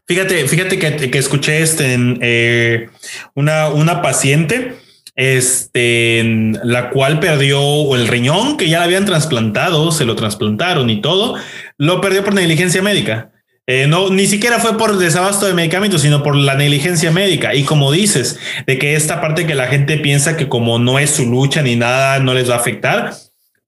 Fíjate, 0.07 0.47
fíjate 0.47 0.79
que, 0.79 1.11
que 1.11 1.17
escuché 1.19 1.61
este, 1.61 1.95
eh, 2.21 2.89
una, 3.35 3.69
una 3.69 4.01
paciente, 4.01 4.75
este, 5.15 6.23
la 6.63 6.89
cual 6.89 7.19
perdió 7.19 7.95
el 7.95 8.07
riñón 8.07 8.57
que 8.57 8.69
ya 8.69 8.79
la 8.79 8.85
habían 8.85 9.05
trasplantado, 9.05 9.91
se 9.91 10.05
lo 10.05 10.15
trasplantaron 10.15 10.89
y 10.89 11.01
todo, 11.01 11.35
lo 11.77 12.01
perdió 12.01 12.23
por 12.23 12.33
negligencia 12.33 12.81
médica. 12.81 13.31
Eh, 13.71 13.85
no, 13.85 14.09
ni 14.09 14.25
siquiera 14.25 14.57
fue 14.57 14.79
por 14.79 14.97
desabasto 14.97 15.45
de 15.45 15.53
medicamentos, 15.53 16.01
sino 16.01 16.23
por 16.23 16.35
la 16.35 16.55
negligencia 16.55 17.11
médica. 17.11 17.53
Y 17.53 17.65
como 17.65 17.91
dices, 17.91 18.39
de 18.65 18.79
que 18.79 18.95
esta 18.95 19.21
parte 19.21 19.45
que 19.45 19.53
la 19.53 19.67
gente 19.67 19.97
piensa 19.97 20.37
que 20.37 20.49
como 20.49 20.79
no 20.79 20.97
es 20.97 21.11
su 21.11 21.27
lucha 21.27 21.61
ni 21.61 21.75
nada, 21.75 22.17
no 22.17 22.33
les 22.33 22.49
va 22.49 22.55
a 22.55 22.57
afectar, 22.57 23.13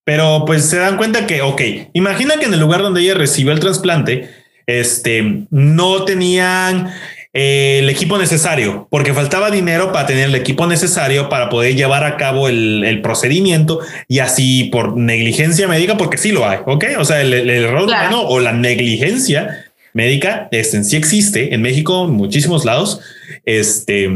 pero 0.04 0.44
pues 0.46 0.66
se 0.66 0.78
dan 0.78 0.98
cuenta 0.98 1.28
que, 1.28 1.42
ok, 1.42 1.62
imagina 1.94 2.38
que 2.38 2.46
en 2.46 2.54
el 2.54 2.60
lugar 2.60 2.82
donde 2.82 3.02
ella 3.02 3.14
recibió 3.14 3.52
el 3.52 3.60
trasplante, 3.60 4.30
este, 4.66 5.46
no 5.50 6.06
tenían 6.06 6.92
eh, 7.34 7.80
el 7.80 7.90
equipo 7.90 8.18
necesario, 8.18 8.88
porque 8.90 9.14
faltaba 9.14 9.52
dinero 9.52 9.92
para 9.92 10.06
tener 10.06 10.26
el 10.30 10.36
equipo 10.36 10.68
necesario 10.68 11.30
para 11.30 11.50
poder 11.50 11.76
llevar 11.76 12.04
a 12.04 12.18
cabo 12.18 12.50
el, 12.50 13.00
procedimiento 13.02 13.80
y 14.08 14.20
así 14.20 14.66
por 14.66 14.98
negligencia 14.98 15.68
médica, 15.68 15.98
porque 15.98 16.18
sí 16.18 16.32
lo 16.32 16.48
hay, 16.48 16.60
ok, 16.66 16.86
o 16.98 17.06
sea, 17.06 17.22
el, 17.22 17.50
error 17.50 17.84
humano 17.84 18.22
o 18.24 18.40
la 18.40 18.52
negligencia 18.52 19.66
médica 19.94 20.50
este, 20.52 20.78
en 20.78 20.86
sí 20.86 20.98
existe 20.98 21.54
en 21.54 21.62
México, 21.62 22.06
en 22.06 22.12
muchísimos 22.12 22.66
lados, 22.66 23.00
este 23.46 24.10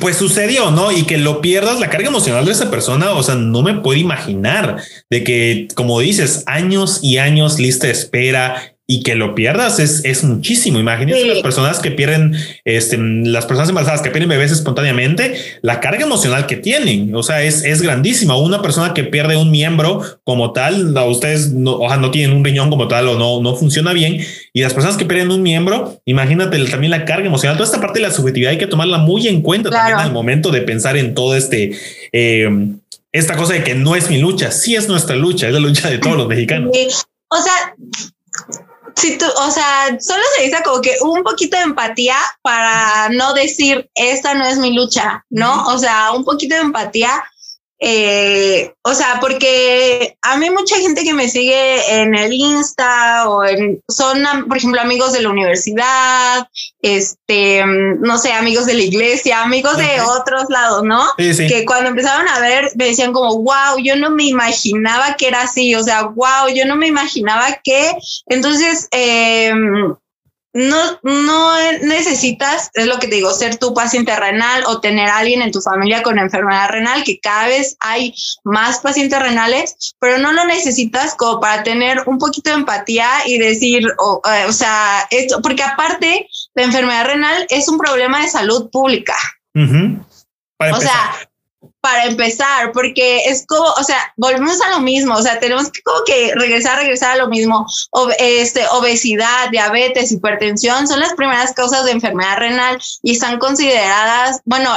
pues 0.00 0.16
sucedió, 0.16 0.70
¿no? 0.70 0.92
Y 0.92 1.04
que 1.04 1.18
lo 1.18 1.40
pierdas, 1.40 1.80
la 1.80 1.90
carga 1.90 2.08
emocional 2.08 2.44
de 2.44 2.52
esa 2.52 2.70
persona, 2.70 3.12
o 3.12 3.22
sea, 3.22 3.34
no 3.34 3.62
me 3.62 3.74
puedo 3.74 3.98
imaginar 3.98 4.82
de 5.10 5.24
que, 5.24 5.68
como 5.74 6.00
dices, 6.00 6.44
años 6.46 7.00
y 7.02 7.18
años 7.18 7.58
lista 7.58 7.86
de 7.86 7.92
espera 7.92 8.77
y 8.90 9.02
que 9.02 9.14
lo 9.14 9.34
pierdas 9.34 9.80
es, 9.80 10.02
es 10.06 10.24
muchísimo. 10.24 10.80
Imagínate 10.80 11.26
las 11.26 11.40
personas 11.40 11.78
que 11.78 11.90
pierden, 11.90 12.34
este, 12.64 12.96
las 12.96 13.44
personas 13.44 13.68
embarazadas 13.68 14.00
que 14.00 14.08
pierden 14.08 14.30
bebés 14.30 14.50
espontáneamente, 14.50 15.34
la 15.60 15.78
carga 15.80 16.04
emocional 16.04 16.46
que 16.46 16.56
tienen, 16.56 17.14
o 17.14 17.22
sea, 17.22 17.42
es, 17.42 17.64
es 17.64 17.82
grandísima. 17.82 18.38
Una 18.38 18.62
persona 18.62 18.94
que 18.94 19.04
pierde 19.04 19.36
un 19.36 19.50
miembro 19.50 20.02
como 20.24 20.54
tal, 20.54 20.96
ustedes 21.06 21.52
no, 21.52 21.74
o 21.76 21.86
sea, 21.86 21.98
no 21.98 22.10
tienen 22.10 22.34
un 22.34 22.42
riñón 22.42 22.70
como 22.70 22.88
tal 22.88 23.08
o 23.08 23.18
no, 23.18 23.42
no 23.42 23.56
funciona 23.56 23.92
bien. 23.92 24.24
Y 24.54 24.62
las 24.62 24.72
personas 24.72 24.96
que 24.96 25.04
pierden 25.04 25.32
un 25.32 25.42
miembro, 25.42 26.00
imagínate 26.06 26.58
también 26.64 26.90
la 26.90 27.04
carga 27.04 27.26
emocional. 27.26 27.58
Toda 27.58 27.66
esta 27.66 27.82
parte 27.82 27.98
de 28.00 28.06
la 28.06 28.12
subjetividad 28.14 28.52
hay 28.52 28.58
que 28.58 28.66
tomarla 28.66 28.96
muy 28.96 29.28
en 29.28 29.42
cuenta 29.42 29.68
también 29.68 29.98
al 29.98 30.12
momento 30.12 30.50
de 30.50 30.62
pensar 30.62 30.96
en 30.96 31.14
todo 31.14 31.36
este, 31.36 31.72
eh, 32.12 32.48
esta 33.12 33.36
cosa 33.36 33.52
de 33.52 33.64
que 33.64 33.74
no 33.74 33.96
es 33.96 34.08
mi 34.08 34.18
lucha, 34.18 34.50
sí 34.50 34.76
es 34.76 34.88
nuestra 34.88 35.14
lucha, 35.14 35.46
es 35.46 35.52
la 35.52 35.60
lucha 35.60 35.90
de 35.90 35.98
todos 35.98 36.16
los 36.16 36.26
mexicanos. 36.28 36.74
O 37.30 37.36
sea, 37.36 37.74
si 38.96 39.18
tú, 39.18 39.26
o 39.26 39.50
sea, 39.50 39.96
solo 40.00 40.22
se 40.36 40.44
dice 40.44 40.62
como 40.64 40.80
que 40.80 40.96
un 41.02 41.22
poquito 41.22 41.56
de 41.56 41.64
empatía 41.64 42.16
para 42.42 43.08
no 43.10 43.34
decir, 43.34 43.90
esta 43.94 44.34
no 44.34 44.44
es 44.44 44.58
mi 44.58 44.72
lucha, 44.72 45.24
¿no? 45.30 45.66
O 45.66 45.78
sea, 45.78 46.12
un 46.12 46.24
poquito 46.24 46.54
de 46.54 46.62
empatía 46.62 47.24
eh, 47.80 48.72
o 48.82 48.92
sea, 48.92 49.18
porque 49.20 50.16
a 50.22 50.36
mí 50.36 50.50
mucha 50.50 50.76
gente 50.78 51.04
que 51.04 51.14
me 51.14 51.28
sigue 51.28 52.00
en 52.00 52.14
el 52.16 52.32
Insta 52.32 53.28
o 53.28 53.44
en, 53.44 53.80
son, 53.88 54.24
por 54.48 54.56
ejemplo, 54.56 54.80
amigos 54.80 55.12
de 55.12 55.22
la 55.22 55.30
universidad, 55.30 56.48
este, 56.82 57.64
no 57.64 58.18
sé, 58.18 58.32
amigos 58.32 58.66
de 58.66 58.74
la 58.74 58.82
iglesia, 58.82 59.42
amigos 59.42 59.76
de 59.76 60.00
otros 60.00 60.44
lados, 60.48 60.82
¿no? 60.82 61.04
Que 61.16 61.64
cuando 61.64 61.90
empezaron 61.90 62.26
a 62.28 62.40
ver 62.40 62.70
me 62.74 62.86
decían 62.86 63.12
como, 63.12 63.42
wow, 63.42 63.78
yo 63.82 63.94
no 63.96 64.10
me 64.10 64.24
imaginaba 64.24 65.14
que 65.14 65.28
era 65.28 65.42
así, 65.42 65.74
o 65.76 65.82
sea, 65.82 66.02
wow, 66.02 66.48
yo 66.52 66.66
no 66.66 66.74
me 66.74 66.88
imaginaba 66.88 67.60
que, 67.62 67.92
entonces, 68.26 68.88
eh, 68.90 69.52
no, 70.54 70.98
no 71.02 71.72
necesitas, 71.82 72.70
es 72.74 72.86
lo 72.86 72.98
que 72.98 73.06
te 73.06 73.16
digo, 73.16 73.32
ser 73.32 73.56
tu 73.58 73.74
paciente 73.74 74.16
renal 74.16 74.64
o 74.66 74.80
tener 74.80 75.08
a 75.08 75.18
alguien 75.18 75.42
en 75.42 75.52
tu 75.52 75.60
familia 75.60 76.02
con 76.02 76.18
enfermedad 76.18 76.70
renal, 76.70 77.04
que 77.04 77.20
cada 77.20 77.48
vez 77.48 77.76
hay 77.80 78.14
más 78.44 78.80
pacientes 78.80 79.18
renales, 79.20 79.94
pero 80.00 80.18
no 80.18 80.32
lo 80.32 80.44
necesitas 80.46 81.14
como 81.14 81.40
para 81.40 81.62
tener 81.62 82.02
un 82.06 82.18
poquito 82.18 82.50
de 82.50 82.56
empatía 82.56 83.08
y 83.26 83.38
decir, 83.38 83.86
o, 83.98 84.22
eh, 84.24 84.46
o 84.46 84.52
sea, 84.52 85.06
esto, 85.10 85.42
porque 85.42 85.62
aparte, 85.62 86.28
la 86.54 86.62
enfermedad 86.64 87.06
renal 87.06 87.46
es 87.50 87.68
un 87.68 87.78
problema 87.78 88.22
de 88.22 88.28
salud 88.28 88.70
pública. 88.70 89.16
o 89.54 90.80
sea, 90.80 91.27
para 91.80 92.06
empezar, 92.06 92.72
porque 92.72 93.20
es 93.26 93.46
como, 93.46 93.64
o 93.64 93.84
sea, 93.84 94.12
volvemos 94.16 94.60
a 94.60 94.70
lo 94.70 94.80
mismo, 94.80 95.14
o 95.14 95.22
sea, 95.22 95.38
tenemos 95.38 95.70
que 95.70 95.80
como 95.82 96.02
que 96.04 96.32
regresar, 96.34 96.78
regresar 96.78 97.12
a 97.12 97.16
lo 97.16 97.28
mismo. 97.28 97.66
este, 98.18 98.66
obesidad, 98.72 99.50
diabetes, 99.50 100.10
hipertensión 100.10 100.88
son 100.88 101.00
las 101.00 101.14
primeras 101.14 101.52
causas 101.54 101.84
de 101.84 101.92
enfermedad 101.92 102.38
renal 102.38 102.78
y 103.02 103.12
están 103.12 103.38
consideradas, 103.38 104.40
bueno, 104.44 104.70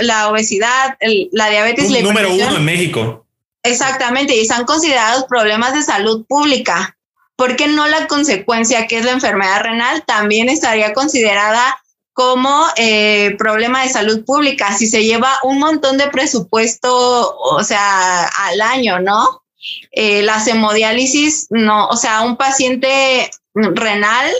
la 0.00 0.30
obesidad, 0.30 0.96
la 1.32 1.50
diabetes, 1.50 1.90
la 1.90 2.02
número 2.02 2.32
uno 2.34 2.56
en 2.56 2.64
México. 2.64 3.24
Exactamente, 3.62 4.36
y 4.36 4.40
están 4.40 4.64
considerados 4.64 5.24
problemas 5.24 5.74
de 5.74 5.82
salud 5.82 6.24
pública. 6.26 6.94
porque 7.36 7.68
no 7.68 7.86
la 7.86 8.08
consecuencia 8.08 8.88
que 8.88 8.98
es 8.98 9.04
la 9.04 9.12
enfermedad 9.12 9.60
renal 9.60 10.02
también 10.04 10.48
estaría 10.48 10.92
considerada 10.92 11.80
como 12.18 12.66
eh, 12.74 13.36
problema 13.38 13.84
de 13.84 13.90
salud 13.90 14.24
pública, 14.24 14.76
si 14.76 14.88
se 14.88 15.04
lleva 15.04 15.38
un 15.44 15.60
montón 15.60 15.98
de 15.98 16.08
presupuesto, 16.08 17.38
o 17.38 17.62
sea, 17.62 18.24
al 18.26 18.60
año, 18.60 18.98
¿no? 18.98 19.44
Eh, 19.92 20.22
las 20.24 20.48
hemodiálisis, 20.48 21.46
no, 21.50 21.86
o 21.86 21.96
sea, 21.96 22.22
un 22.22 22.36
paciente 22.36 23.30
renal, 23.54 24.32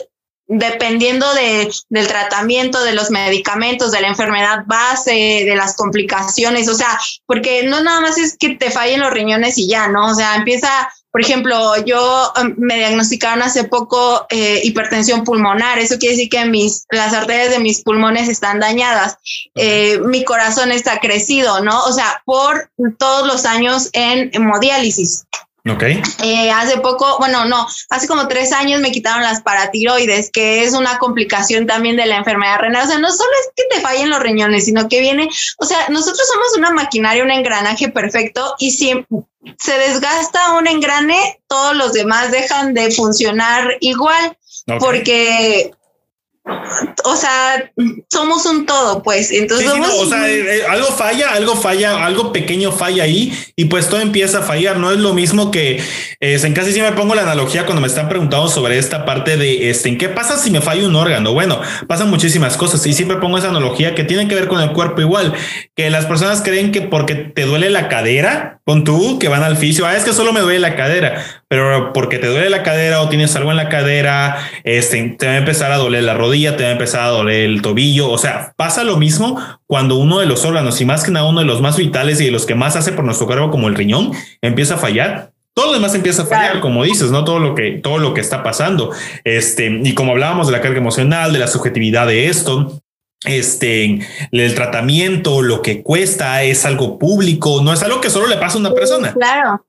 dependiendo 0.48 1.32
de, 1.34 1.70
del 1.88 2.08
tratamiento, 2.08 2.82
de 2.82 2.94
los 2.94 3.12
medicamentos, 3.12 3.92
de 3.92 4.00
la 4.00 4.08
enfermedad 4.08 4.64
base, 4.66 5.44
de 5.46 5.54
las 5.54 5.76
complicaciones, 5.76 6.68
o 6.68 6.74
sea, 6.74 6.98
porque 7.26 7.62
no 7.62 7.80
nada 7.80 8.00
más 8.00 8.18
es 8.18 8.36
que 8.36 8.56
te 8.56 8.72
fallen 8.72 8.98
los 8.98 9.12
riñones 9.12 9.56
y 9.56 9.68
ya, 9.68 9.86
¿no? 9.86 10.10
O 10.10 10.14
sea, 10.16 10.34
empieza 10.34 10.90
por 11.10 11.22
ejemplo, 11.22 11.74
yo 11.84 12.32
um, 12.40 12.54
me 12.58 12.76
diagnosticaron 12.76 13.42
hace 13.42 13.64
poco 13.64 14.26
eh, 14.30 14.60
hipertensión 14.62 15.24
pulmonar. 15.24 15.78
Eso 15.78 15.98
quiere 15.98 16.16
decir 16.16 16.28
que 16.28 16.44
mis, 16.44 16.86
las 16.90 17.14
arterias 17.14 17.50
de 17.50 17.60
mis 17.60 17.82
pulmones 17.82 18.28
están 18.28 18.60
dañadas. 18.60 19.16
Eh, 19.54 19.98
mi 20.04 20.24
corazón 20.24 20.70
está 20.70 21.00
crecido, 21.00 21.60
¿no? 21.60 21.84
O 21.84 21.92
sea, 21.92 22.22
por 22.24 22.70
todos 22.98 23.26
los 23.26 23.46
años 23.46 23.88
en 23.94 24.30
hemodiálisis. 24.34 25.24
Ok. 25.70 25.82
Eh, 25.82 26.50
hace 26.50 26.78
poco, 26.78 27.18
bueno, 27.18 27.44
no, 27.44 27.66
hace 27.90 28.06
como 28.06 28.28
tres 28.28 28.52
años 28.52 28.80
me 28.80 28.90
quitaron 28.90 29.22
las 29.22 29.42
paratiroides, 29.42 30.30
que 30.30 30.64
es 30.64 30.72
una 30.72 30.98
complicación 30.98 31.66
también 31.66 31.96
de 31.96 32.06
la 32.06 32.16
enfermedad 32.16 32.58
renal. 32.58 32.84
O 32.84 32.88
sea, 32.88 32.98
no 32.98 33.10
solo 33.10 33.30
es 33.42 33.52
que 33.54 33.76
te 33.76 33.80
fallen 33.80 34.10
los 34.10 34.20
riñones, 34.20 34.64
sino 34.64 34.88
que 34.88 35.00
viene, 35.00 35.28
o 35.58 35.64
sea, 35.64 35.88
nosotros 35.88 36.26
somos 36.26 36.56
una 36.56 36.70
maquinaria, 36.70 37.24
un 37.24 37.30
engranaje 37.30 37.88
perfecto 37.88 38.54
y 38.58 38.70
si 38.70 39.04
se 39.58 39.78
desgasta 39.78 40.54
un 40.54 40.66
engrane, 40.66 41.40
todos 41.46 41.76
los 41.76 41.92
demás 41.92 42.30
dejan 42.30 42.74
de 42.74 42.90
funcionar 42.90 43.76
igual. 43.80 44.36
Porque 44.78 45.70
o 47.04 47.16
sea, 47.16 47.70
somos 48.08 48.46
un 48.46 48.66
todo, 48.66 49.02
pues. 49.02 49.30
Entonces, 49.30 49.68
o 49.68 50.06
sea, 50.06 50.28
eh, 50.28 50.58
eh, 50.58 50.62
algo 50.68 50.86
falla, 50.88 51.32
algo 51.32 51.56
falla, 51.56 52.04
algo 52.04 52.32
pequeño 52.32 52.72
falla 52.72 53.04
ahí 53.04 53.32
y 53.56 53.66
pues 53.66 53.88
todo 53.88 54.00
empieza 54.00 54.38
a 54.38 54.42
fallar. 54.42 54.78
No 54.78 54.90
es 54.90 54.98
lo 54.98 55.14
mismo 55.14 55.50
que 55.50 55.80
eh, 56.20 56.40
en 56.42 56.54
casi 56.54 56.72
siempre 56.72 56.94
pongo 56.94 57.14
la 57.14 57.22
analogía 57.22 57.64
cuando 57.64 57.80
me 57.80 57.86
están 57.86 58.08
preguntando 58.08 58.48
sobre 58.48 58.78
esta 58.78 59.04
parte 59.04 59.36
de 59.36 59.70
este, 59.70 59.88
¿en 59.88 59.98
qué 59.98 60.08
pasa 60.08 60.36
si 60.36 60.50
me 60.50 60.60
falla 60.60 60.86
un 60.86 60.96
órgano? 60.96 61.32
Bueno, 61.32 61.60
pasan 61.86 62.10
muchísimas 62.10 62.56
cosas 62.56 62.84
y 62.86 62.92
siempre 62.92 63.18
pongo 63.18 63.38
esa 63.38 63.48
analogía 63.48 63.94
que 63.94 64.04
tiene 64.04 64.28
que 64.28 64.34
ver 64.34 64.48
con 64.48 64.60
el 64.60 64.72
cuerpo 64.72 65.00
igual, 65.00 65.34
que 65.74 65.90
las 65.90 66.06
personas 66.06 66.42
creen 66.42 66.72
que 66.72 66.82
porque 66.82 67.14
te 67.14 67.42
duele 67.42 67.70
la 67.70 67.88
cadera, 67.88 68.60
con 68.64 68.84
tú 68.84 69.18
que 69.18 69.28
van 69.28 69.42
al 69.42 69.56
fisio, 69.56 69.86
ah, 69.86 69.96
es 69.96 70.04
que 70.04 70.12
solo 70.12 70.32
me 70.32 70.40
duele 70.40 70.60
la 70.60 70.76
cadera, 70.76 71.24
pero 71.48 71.92
porque 71.94 72.18
te 72.18 72.26
duele 72.26 72.50
la 72.50 72.62
cadera 72.62 73.00
o 73.00 73.08
tienes 73.08 73.34
algo 73.34 73.50
en 73.50 73.56
la 73.56 73.68
cadera, 73.68 74.36
este, 74.64 75.02
te 75.18 75.26
va 75.26 75.32
a 75.32 75.38
empezar 75.38 75.72
a 75.72 75.78
doler 75.78 76.04
la 76.04 76.14
rodilla 76.14 76.56
te 76.56 76.64
va 76.64 76.68
a 76.68 76.72
empezar 76.72 77.02
a 77.02 77.08
doler 77.08 77.46
el 77.46 77.62
tobillo. 77.62 78.10
O 78.10 78.18
sea, 78.18 78.52
pasa 78.56 78.84
lo 78.84 78.96
mismo 78.98 79.40
cuando 79.66 79.96
uno 79.96 80.20
de 80.20 80.26
los 80.26 80.44
órganos, 80.44 80.80
y 80.80 80.84
más 80.84 81.04
que 81.04 81.10
nada 81.10 81.26
uno 81.26 81.40
de 81.40 81.46
los 81.46 81.60
más 81.60 81.76
vitales 81.76 82.20
y 82.20 82.26
de 82.26 82.30
los 82.30 82.46
que 82.46 82.54
más 82.54 82.76
hace 82.76 82.92
por 82.92 83.04
nuestro 83.04 83.26
cuerpo, 83.26 83.50
como 83.50 83.68
el 83.68 83.74
riñón, 83.74 84.12
empieza 84.42 84.74
a 84.74 84.78
fallar. 84.78 85.32
Todo 85.54 85.66
lo 85.68 85.72
demás 85.72 85.94
empieza 85.94 86.22
a 86.22 86.26
fallar, 86.26 86.60
como 86.60 86.84
dices, 86.84 87.10
no 87.10 87.24
todo 87.24 87.40
lo 87.40 87.56
que 87.56 87.72
todo 87.72 87.98
lo 87.98 88.14
que 88.14 88.20
está 88.20 88.44
pasando. 88.44 88.92
Este, 89.24 89.66
y 89.82 89.92
como 89.94 90.12
hablábamos 90.12 90.46
de 90.46 90.52
la 90.52 90.60
carga 90.60 90.78
emocional, 90.78 91.32
de 91.32 91.40
la 91.40 91.48
subjetividad 91.48 92.06
de 92.06 92.28
esto, 92.28 92.80
este, 93.24 93.98
el 94.30 94.54
tratamiento, 94.54 95.42
lo 95.42 95.62
que 95.62 95.82
cuesta 95.82 96.44
es 96.44 96.64
algo 96.64 96.98
público, 96.98 97.60
no 97.62 97.72
es 97.72 97.82
algo 97.82 98.00
que 98.00 98.10
solo 98.10 98.28
le 98.28 98.36
pasa 98.36 98.56
a 98.56 98.60
una 98.60 98.72
persona. 98.72 99.12
Claro. 99.12 99.64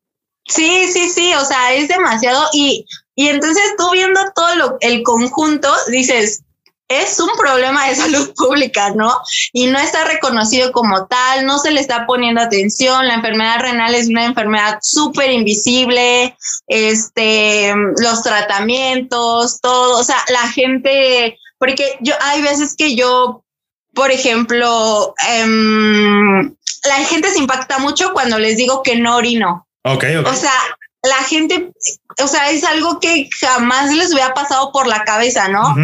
Sí, 0.49 0.87
sí, 0.91 1.09
sí, 1.09 1.33
o 1.35 1.45
sea, 1.45 1.73
es 1.73 1.87
demasiado 1.87 2.43
y, 2.53 2.85
y 3.15 3.27
entonces 3.27 3.63
tú 3.77 3.91
viendo 3.91 4.19
todo 4.35 4.55
lo, 4.55 4.77
el 4.81 5.03
conjunto 5.03 5.71
dices, 5.87 6.43
es 6.89 7.19
un 7.19 7.29
problema 7.37 7.87
de 7.87 7.95
salud 7.95 8.33
pública, 8.35 8.89
¿no? 8.95 9.13
Y 9.53 9.67
no 9.67 9.79
está 9.79 10.03
reconocido 10.05 10.71
como 10.71 11.05
tal, 11.05 11.45
no 11.45 11.59
se 11.59 11.71
le 11.71 11.79
está 11.79 12.05
poniendo 12.05 12.41
atención. 12.41 13.07
La 13.07 13.13
enfermedad 13.13 13.59
renal 13.59 13.93
es 13.95 14.09
una 14.09 14.25
enfermedad 14.25 14.79
súper 14.81 15.31
invisible, 15.31 16.35
este, 16.67 17.73
los 18.01 18.23
tratamientos, 18.23 19.61
todo, 19.61 19.99
o 19.99 20.03
sea, 20.03 20.17
la 20.29 20.51
gente, 20.51 21.37
porque 21.59 21.97
yo 22.01 22.15
hay 22.21 22.41
veces 22.41 22.75
que 22.75 22.95
yo, 22.95 23.43
por 23.93 24.11
ejemplo, 24.11 25.13
em, 25.29 26.55
la 26.85 26.95
gente 27.07 27.29
se 27.29 27.39
impacta 27.39 27.77
mucho 27.77 28.13
cuando 28.13 28.39
les 28.39 28.57
digo 28.57 28.81
que 28.81 28.95
no 28.95 29.15
orino. 29.15 29.67
Ok, 29.83 30.03
ok. 30.19 30.27
O 30.27 30.33
sea, 30.33 30.53
la 31.03 31.23
gente, 31.23 31.71
o 32.21 32.27
sea, 32.27 32.51
es 32.51 32.63
algo 32.63 32.99
que 32.99 33.29
jamás 33.39 33.91
les 33.93 34.11
hubiera 34.11 34.33
pasado 34.33 34.71
por 34.71 34.87
la 34.87 35.03
cabeza, 35.03 35.47
¿no? 35.47 35.75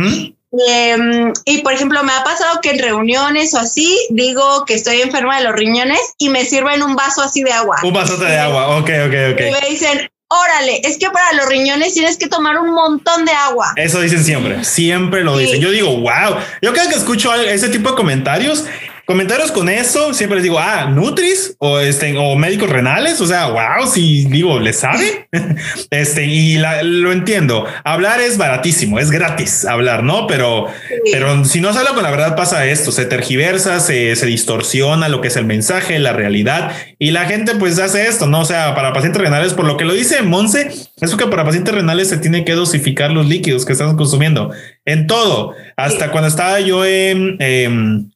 Em, 0.67 1.33
y 1.45 1.59
por 1.59 1.73
ejemplo, 1.73 2.03
me 2.03 2.13
ha 2.13 2.23
pasado 2.23 2.61
que 2.61 2.71
en 2.71 2.79
reuniones 2.79 3.53
o 3.53 3.59
así 3.59 3.97
digo 4.09 4.63
que 4.65 4.73
estoy 4.73 5.01
enferma 5.01 5.37
de 5.37 5.43
los 5.43 5.53
riñones 5.53 5.99
y 6.17 6.29
me 6.29 6.45
sirven 6.45 6.81
un 6.81 6.95
vaso 6.95 7.21
así 7.21 7.43
de 7.43 7.51
agua. 7.51 7.77
Un 7.83 7.93
vasote 7.93 8.25
de 8.25 8.37
agua, 8.37 8.77
ok, 8.77 8.89
ok, 9.07 9.33
ok. 9.33 9.41
Y 9.41 9.51
me 9.51 9.69
dicen, 9.69 10.09
órale, 10.27 10.81
es 10.83 10.97
que 10.97 11.09
para 11.09 11.33
los 11.33 11.47
riñones 11.47 11.93
tienes 11.93 12.17
que 12.17 12.27
tomar 12.27 12.57
un 12.57 12.73
montón 12.73 13.25
de 13.25 13.31
agua. 13.31 13.73
Eso 13.75 13.99
dicen 13.99 14.23
siempre, 14.23 14.63
siempre 14.63 15.23
lo 15.23 15.37
dicen. 15.37 15.59
Yo 15.59 15.71
digo, 15.71 15.89
wow, 15.97 16.37
yo 16.61 16.73
cada 16.73 16.89
que 16.89 16.95
escucho 16.95 17.33
ese 17.33 17.69
tipo 17.69 17.91
de 17.91 17.95
comentarios, 17.95 18.65
comentarios 19.05 19.51
con 19.51 19.69
eso, 19.69 20.13
siempre 20.13 20.37
les 20.37 20.43
digo, 20.43 20.59
ah, 20.59 20.89
Nutris 20.89 21.55
o 21.59 21.79
este, 21.79 22.17
o 22.17 22.35
médicos 22.35 22.69
renales. 22.69 23.21
O 23.21 23.25
sea, 23.25 23.47
wow, 23.47 23.87
si 23.87 24.25
digo, 24.25 24.59
¿le 24.59 24.73
sabe? 24.73 25.27
este, 25.89 26.25
y 26.25 26.57
lo 26.83 27.11
entiendo. 27.11 27.65
Hablar 27.83 28.21
es 28.21 28.37
baratísimo, 28.37 28.99
es 28.99 29.11
gratis 29.11 29.65
hablar, 29.65 30.03
no? 30.03 30.27
Pero, 30.27 30.67
pero 31.11 31.45
si 31.45 31.61
no 31.61 31.73
se 31.73 31.79
habla 31.79 31.93
con 31.93 32.03
la 32.03 32.11
verdad, 32.11 32.35
pasa 32.35 32.65
esto: 32.65 32.91
se 32.91 33.05
tergiversa, 33.05 33.79
se, 33.79 34.15
se 34.15 34.25
distorsiona 34.25 35.09
lo 35.09 35.21
que 35.21 35.29
es 35.29 35.35
el 35.35 35.45
mensaje, 35.45 35.99
la 35.99 36.13
realidad, 36.13 36.71
y 36.99 37.11
la 37.11 37.25
gente 37.25 37.55
pues 37.55 37.79
hace 37.79 38.07
esto, 38.07 38.27
no? 38.27 38.41
O 38.41 38.45
sea, 38.45 38.75
para 38.75 38.93
pacientes 38.93 39.21
renales, 39.21 39.53
por 39.53 39.65
lo 39.65 39.77
que 39.77 39.85
lo 39.85 39.93
dice 39.93 40.21
Monse, 40.21 40.69
es 41.01 41.15
que 41.15 41.27
para 41.27 41.45
pacientes 41.45 41.73
renales 41.73 42.09
se 42.09 42.17
tiene 42.17 42.45
que 42.45 42.53
dosificar 42.53 43.11
los 43.11 43.27
líquidos 43.27 43.65
que 43.65 43.73
están 43.73 43.95
consumiendo 43.95 44.51
en 44.85 45.07
todo. 45.07 45.53
Hasta 45.77 46.11
cuando 46.11 46.27
estaba 46.27 46.59
yo 46.59 46.85
en, 46.85 48.13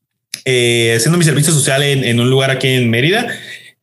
eh, 0.50 0.96
haciendo 0.96 1.18
mi 1.18 1.24
servicio 1.24 1.54
social 1.54 1.84
en, 1.84 2.20
un 2.20 2.30
lugar 2.30 2.50
aquí 2.52 2.68
en 2.68 2.90
Mérida. 2.90 3.28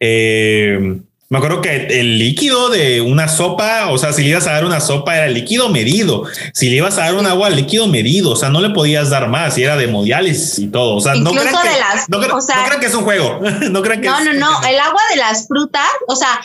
Eh, 0.01 1.01
me 1.29 1.39
acuerdo 1.39 1.61
que 1.61 2.01
el 2.01 2.21
líquido 2.21 2.69
de 2.71 3.01
una 3.01 3.27
sopa, 3.27 3.91
o 3.91 3.99
sea, 3.99 4.12
si 4.12 4.23
le 4.23 4.29
ibas 4.29 4.47
a 4.47 4.53
dar 4.53 4.64
una 4.64 4.81
sopa 4.81 5.17
era 5.17 5.27
líquido 5.27 5.69
medido, 5.69 6.25
si 6.55 6.71
le 6.71 6.77
ibas 6.77 6.99
a 6.99 7.03
dar 7.03 7.14
un 7.14 7.27
agua, 7.27 7.51
líquido 7.51 7.89
medido, 7.89 8.31
o 8.31 8.37
sea, 8.37 8.49
no 8.49 8.61
le 8.61 8.71
podías 8.71 9.11
dar 9.11 9.29
más 9.29 9.59
y 9.59 9.64
era 9.64 9.77
de 9.77 9.85
hemodiálisis 9.85 10.59
y 10.61 10.69
todo. 10.69 10.95
O 10.95 11.01
sea, 11.01 11.14
no 11.17 11.33
crean, 11.33 11.47
que, 11.47 12.09
no, 12.09 12.81
que 12.81 12.87
es 12.87 12.95
un 12.95 13.03
juego. 13.03 13.41
no 13.71 13.83
crean 13.83 14.01
que 14.01 14.09
No, 14.09 14.25
no, 14.25 14.33
no. 14.35 14.69
El 14.69 14.79
agua 14.79 15.01
de 15.11 15.17
las 15.17 15.49
frutas, 15.49 15.89
o 16.07 16.14
sea, 16.14 16.41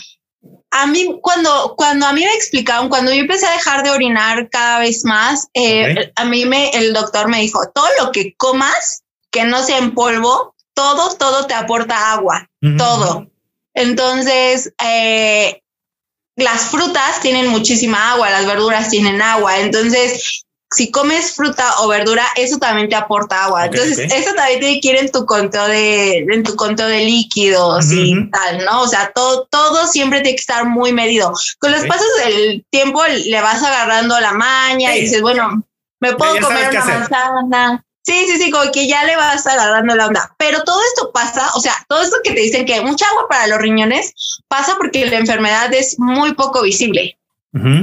a 0.72 0.88
mí 0.88 1.20
cuando, 1.22 1.76
cuando 1.78 2.08
a 2.08 2.14
mí 2.14 2.22
me 2.22 2.34
explicaron, 2.34 2.90
cuando 2.90 3.14
yo 3.14 3.20
empecé 3.20 3.46
a 3.46 3.52
dejar 3.52 3.84
de 3.84 3.92
orinar 3.92 4.50
cada 4.50 4.80
vez 4.80 5.06
más, 5.06 5.48
eh, 5.54 6.12
a 6.16 6.26
mí 6.26 6.46
me, 6.46 6.70
el 6.72 6.94
doctor 6.94 7.28
me 7.28 7.42
dijo, 7.42 7.60
todo 7.74 7.88
lo 8.00 8.12
que 8.12 8.34
comas 8.36 9.04
que 9.32 9.46
no 9.46 9.64
sea 9.64 9.78
en 9.78 9.94
polvo, 9.94 10.56
todo, 10.74 11.16
todo 11.16 11.48
te 11.48 11.54
aporta 11.54 12.12
agua, 12.14 12.50
todo. 12.78 13.28
Entonces, 13.74 14.74
eh, 14.84 15.62
las 16.36 16.64
frutas 16.64 17.22
tienen 17.22 17.48
muchísima 17.48 18.12
agua, 18.12 18.30
las 18.30 18.46
verduras 18.46 18.90
tienen 18.90 19.22
agua. 19.22 19.60
Entonces, 19.60 20.44
si 20.74 20.90
comes 20.90 21.36
fruta 21.36 21.66
o 21.80 21.88
verdura, 21.88 22.26
eso 22.36 22.58
también 22.58 22.88
te 22.90 22.96
aporta 22.96 23.46
agua. 23.46 23.66
Entonces, 23.66 24.00
eso 24.00 24.34
también 24.34 24.60
tiene 24.60 24.80
que 24.80 24.90
ir 24.90 24.96
en 24.96 25.12
tu 25.12 25.26
conto 25.26 25.68
de, 25.68 26.20
en 26.20 26.44
tu 26.44 26.56
conto 26.56 26.88
de 26.88 27.04
líquidos 27.04 27.92
y 27.92 28.30
tal, 28.30 28.66
¿no? 28.66 28.82
O 28.82 28.88
sea, 28.88 29.12
todo, 29.14 29.48
todo 29.52 29.86
siempre 29.88 30.22
tiene 30.22 30.36
que 30.36 30.42
estar 30.42 30.66
muy 30.66 30.94
medido. 30.94 31.34
Con 31.60 31.72
los 31.72 31.86
pasos 31.86 32.08
del 32.24 32.66
tiempo 32.70 33.04
le 33.06 33.42
vas 33.42 33.62
agarrando 33.62 34.20
la 34.20 34.34
maña 34.34 34.96
y 34.96 35.02
dices, 35.02 35.22
bueno, 35.22 35.64
me 36.00 36.14
puedo 36.16 36.40
comer 36.40 36.70
una 36.70 36.86
manzana. 36.86 37.86
Sí, 38.04 38.26
sí, 38.28 38.38
sí, 38.38 38.52
como 38.52 38.72
que 38.72 38.88
ya 38.88 39.04
le 39.04 39.16
vas 39.16 39.46
agarrando 39.46 39.96
la 39.96 40.08
onda. 40.08 40.34
Pero 40.38 40.64
todo 40.64 40.80
esto 40.94 41.12
pasa, 41.12 41.50
o 41.56 41.60
sea, 41.60 41.74
todo 41.88 42.02
esto 42.02 42.18
que 42.24 42.32
te 42.32 42.42
dicen 42.42 42.66
que 42.66 42.82
mucha 42.82 43.06
agua 43.10 43.28
para 43.30 43.48
los 43.48 43.60
riñones 43.60 44.14
pasa 44.48 44.76
porque 44.78 45.06
la 45.06 45.18
enfermedad 45.18 45.74
es 45.74 46.00
muy 46.00 46.34
poco 46.34 46.64
visible. 46.64 47.18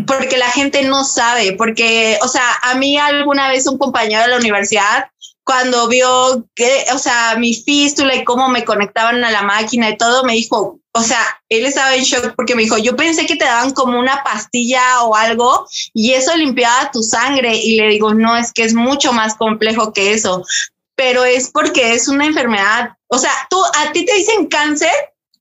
Porque 0.07 0.39
la 0.39 0.51
gente 0.51 0.83
no 0.83 1.05
sabe, 1.05 1.53
porque, 1.53 2.19
o 2.23 2.29
sea, 2.29 2.43
a 2.63 2.75
mí 2.77 2.97
alguna 2.97 3.49
vez 3.49 3.67
un 3.67 3.77
compañero 3.77 4.23
de 4.23 4.29
la 4.29 4.39
universidad 4.39 5.11
cuando 5.45 5.89
vio 5.89 6.47
que, 6.55 6.87
o 6.95 6.99
sea, 6.99 7.37
mi 7.39 7.55
fístula 7.55 8.15
y 8.15 8.25
cómo 8.25 8.49
me 8.49 8.65
conectaban 8.65 9.23
a 9.25 9.31
la 9.31 9.43
máquina 9.43 9.91
y 9.91 9.97
todo, 9.97 10.25
me 10.25 10.35
dijo, 10.35 10.79
o 10.99 11.03
sea, 11.03 11.21
él 11.49 11.65
estaba 11.65 11.95
en 11.95 12.03
shock 12.03 12.35
porque 12.35 12.57
me 12.57 12.63
dijo, 12.63 12.77
yo 12.77 12.97
pensé 12.97 13.25
que 13.25 13.37
te 13.37 13.45
daban 13.45 13.73
como 13.73 13.99
una 13.99 14.25
pastilla 14.25 15.03
o 15.03 15.15
algo 15.15 15.67
y 15.95 16.13
eso 16.13 16.37
limpiaba 16.37 16.91
tu 16.91 17.03
sangre. 17.03 17.55
Y 17.57 17.77
le 17.77 17.89
digo, 17.89 18.15
no, 18.15 18.37
es 18.37 18.53
que 18.53 18.65
es 18.65 18.75
mucho 18.75 19.13
más 19.13 19.37
complejo 19.37 19.93
que 19.93 20.13
eso, 20.13 20.45
pero 20.97 21.25
es 21.25 21.51
porque 21.51 21.95
es 21.95 22.09
una 22.09 22.27
enfermedad. 22.27 22.97
O 23.07 23.19
sea, 23.19 23.31
tú, 23.49 23.63
a 23.65 23.93
ti 23.93 24.05
te 24.05 24.15
dicen 24.15 24.47
cáncer 24.47 24.91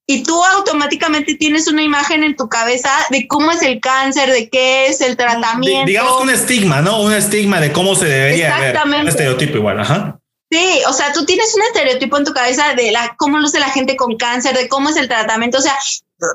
y 0.05 0.23
tú 0.23 0.43
automáticamente 0.43 1.35
tienes 1.35 1.67
una 1.67 1.81
imagen 1.81 2.23
en 2.23 2.35
tu 2.35 2.47
cabeza 2.47 2.91
de 3.09 3.27
cómo 3.27 3.51
es 3.51 3.61
el 3.63 3.81
cáncer, 3.81 4.31
de 4.31 4.49
qué 4.49 4.87
es 4.87 5.01
el 5.01 5.17
tratamiento. 5.17 5.87
digamos 5.87 6.21
un 6.21 6.29
estigma, 6.29 6.81
¿no? 6.81 7.01
Un 7.01 7.13
estigma 7.13 7.59
de 7.59 7.71
cómo 7.71 7.95
se 7.95 8.05
debería 8.05 8.57
ver. 8.59 8.77
Un 8.85 9.07
estereotipo 9.07 9.57
igual, 9.57 9.79
ajá. 9.79 10.19
Sí, 10.49 10.81
o 10.87 10.93
sea, 10.93 11.11
tú 11.11 11.25
tienes 11.25 11.53
un 11.55 11.63
estereotipo 11.63 12.17
en 12.17 12.23
tu 12.23 12.33
cabeza 12.33 12.73
de 12.73 12.91
la, 12.91 13.15
cómo 13.17 13.37
luce 13.37 13.59
la 13.59 13.69
gente 13.69 13.97
con 13.97 14.15
cáncer, 14.15 14.55
de 14.55 14.69
cómo 14.69 14.89
es 14.89 14.95
el 14.95 15.09
tratamiento. 15.09 15.57
O 15.57 15.61
sea, 15.61 15.77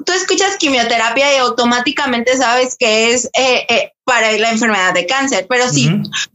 tú 0.05 0.13
escuchas 0.13 0.57
quimioterapia 0.59 1.35
y 1.35 1.39
automáticamente 1.39 2.37
sabes 2.37 2.77
que 2.77 3.13
es 3.13 3.27
eh, 3.33 3.67
eh, 3.69 3.93
para 4.05 4.33
la 4.33 4.51
enfermedad 4.51 4.93
de 4.93 5.07
cáncer. 5.07 5.47
Pero 5.49 5.69
sí, 5.69 5.91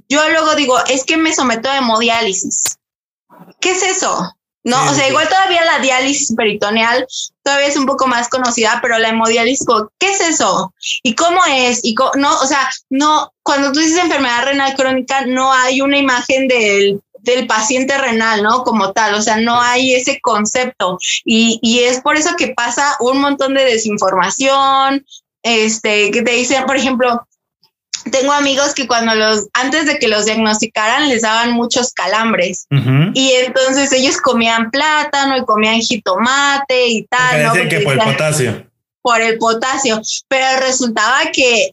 yo 0.10 0.28
luego 0.30 0.56
digo, 0.56 0.78
es 0.86 1.04
que 1.04 1.18
me 1.18 1.36
someto 1.36 1.70
a 1.70 1.78
hemodiálisis. 1.78 2.78
¿Qué 3.60 3.72
es 3.72 3.84
eso? 3.84 4.34
No, 4.64 4.84
o 4.90 4.94
sea, 4.94 5.08
igual 5.08 5.30
todavía 5.30 5.64
la 5.64 5.80
diálisis 5.80 6.36
peritoneal 6.36 7.08
todavía 7.42 7.68
es 7.68 7.78
un 7.78 7.86
poco 7.86 8.08
más 8.08 8.28
conocida, 8.28 8.80
pero 8.82 8.98
la 8.98 9.10
hemodiálisis, 9.10 9.66
¿qué 9.98 10.10
es 10.10 10.20
eso? 10.20 10.74
¿Y 11.04 11.16
cómo 11.16 11.40
es? 11.50 11.80
Y 11.84 11.96
no, 12.18 12.38
o 12.42 12.46
sea, 12.46 12.70
no, 12.90 13.32
cuando 13.44 13.72
tú 13.72 13.80
dices 13.80 13.98
enfermedad 13.98 14.44
renal 14.44 14.76
crónica, 14.76 15.26
no 15.26 15.54
hay 15.54 15.80
una 15.80 15.98
imagen 15.98 16.50
del, 16.50 17.02
del 17.28 17.46
paciente 17.46 17.98
renal, 17.98 18.42
¿no? 18.42 18.64
Como 18.64 18.94
tal, 18.94 19.14
o 19.14 19.22
sea, 19.22 19.38
no 19.38 19.62
hay 19.62 19.94
ese 19.94 20.20
concepto. 20.22 20.98
Y, 21.26 21.60
y 21.62 21.80
es 21.80 22.02
por 22.02 22.16
eso 22.16 22.36
que 22.38 22.50
pasa 22.50 22.96
un 23.00 23.20
montón 23.20 23.54
de 23.54 23.66
desinformación, 23.66 25.06
este, 25.44 26.12
que 26.12 26.22
te 26.22 26.32
dicen, 26.32 26.66
por 26.66 26.78
ejemplo, 26.78 27.28
tengo 28.12 28.32
amigos 28.32 28.74
que 28.74 28.88
cuando 28.88 29.14
los, 29.16 29.48
antes 29.54 29.86
de 29.86 30.00
que 30.00 30.08
los 30.08 30.26
diagnosticaran, 30.26 31.10
les 31.10 31.24
daban 31.24 31.52
muchos 31.52 31.92
calambres. 31.94 32.68
Y 33.14 33.32
entonces 33.46 33.92
ellos 33.92 34.18
comían 34.18 34.72
plátano 34.72 35.38
y 35.38 35.46
comían 35.46 35.82
jitomate 35.82 36.88
y 36.88 37.06
tal. 37.08 37.44
¿no? 37.44 37.54
que 37.70 37.82
por 37.82 37.94
el 37.94 38.00
potasio. 38.00 38.68
Por 39.02 39.22
el 39.22 39.38
potasio. 39.38 40.02
Pero 40.30 40.60
resultaba 40.62 41.32
que 41.34 41.72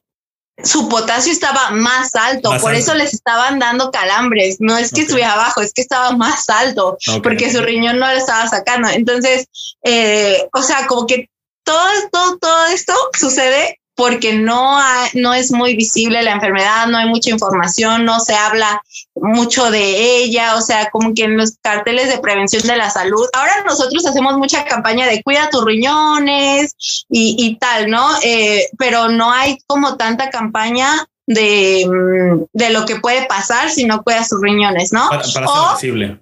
su 0.63 0.89
potasio 0.89 1.33
estaba 1.33 1.71
más 1.71 2.15
alto, 2.15 2.51
por 2.61 2.75
eso 2.75 2.95
les 2.95 3.13
estaban 3.13 3.59
dando 3.59 3.91
calambres. 3.91 4.59
No 4.61 4.79
es 4.79 4.93
que 4.93 5.03
estuviera 5.03 5.33
abajo, 5.33 5.61
es 5.61 5.73
que 5.73 5.83
estaba 5.83 6.13
más 6.13 6.49
alto, 6.49 6.97
porque 7.23 7.51
su 7.53 7.61
riñón 7.61 7.99
no 7.99 8.07
lo 8.07 8.17
estaba 8.17 8.47
sacando. 8.49 8.89
Entonces, 8.89 9.49
eh, 9.83 10.49
o 10.53 10.63
sea, 10.63 10.87
como 10.87 11.07
que 11.07 11.29
todo, 11.65 11.89
todo, 12.13 12.39
todo 12.39 12.67
esto 12.67 12.95
sucede 13.19 13.81
porque 13.95 14.35
no, 14.35 14.79
no 15.15 15.35
es 15.35 15.53
muy 15.53 15.77
visible 15.77 16.23
la 16.23 16.33
enfermedad, 16.33 16.89
no 16.89 16.99
hay 16.99 17.09
mucha 17.09 17.31
información, 17.31 18.05
no 18.05 18.19
se 18.21 18.35
habla 18.35 18.83
mucho 19.15 19.71
de 19.71 20.23
ella, 20.23 20.57
o 20.57 20.61
sea, 20.61 20.91
como 20.91 21.15
que 21.15 21.25
en 21.25 21.37
los 21.37 21.57
carteles 21.63 22.09
de 22.09 22.19
prevención 22.19 22.63
de 22.65 22.77
la 22.77 22.91
salud. 22.91 23.27
Ahora 23.33 23.63
nosotros 23.65 24.05
hacemos 24.07 24.37
mucha 24.37 24.65
campaña 24.65 25.07
de 25.07 25.23
cuida 25.23 25.49
tus 25.51 25.65
riñones 25.65 26.75
y, 27.09 27.57
tal, 27.61 27.89
¿no? 27.89 28.09
Eh, 28.23 28.69
pero 28.79 29.09
no 29.09 29.31
hay 29.31 29.59
como 29.67 29.97
tanta 29.97 30.31
campaña 30.31 31.07
de, 31.27 31.87
mm, 31.87 32.45
de, 32.53 32.71
lo 32.71 32.85
que 32.85 32.97
puede 32.97 33.27
pasar 33.27 33.71
si 33.71 33.85
no 33.85 34.03
cuidas 34.03 34.29
tus 34.29 34.41
riñones, 34.43 34.93
¿no? 34.93 35.09
Para, 35.09 35.25
ser 35.25 35.45
visible. 35.75 36.21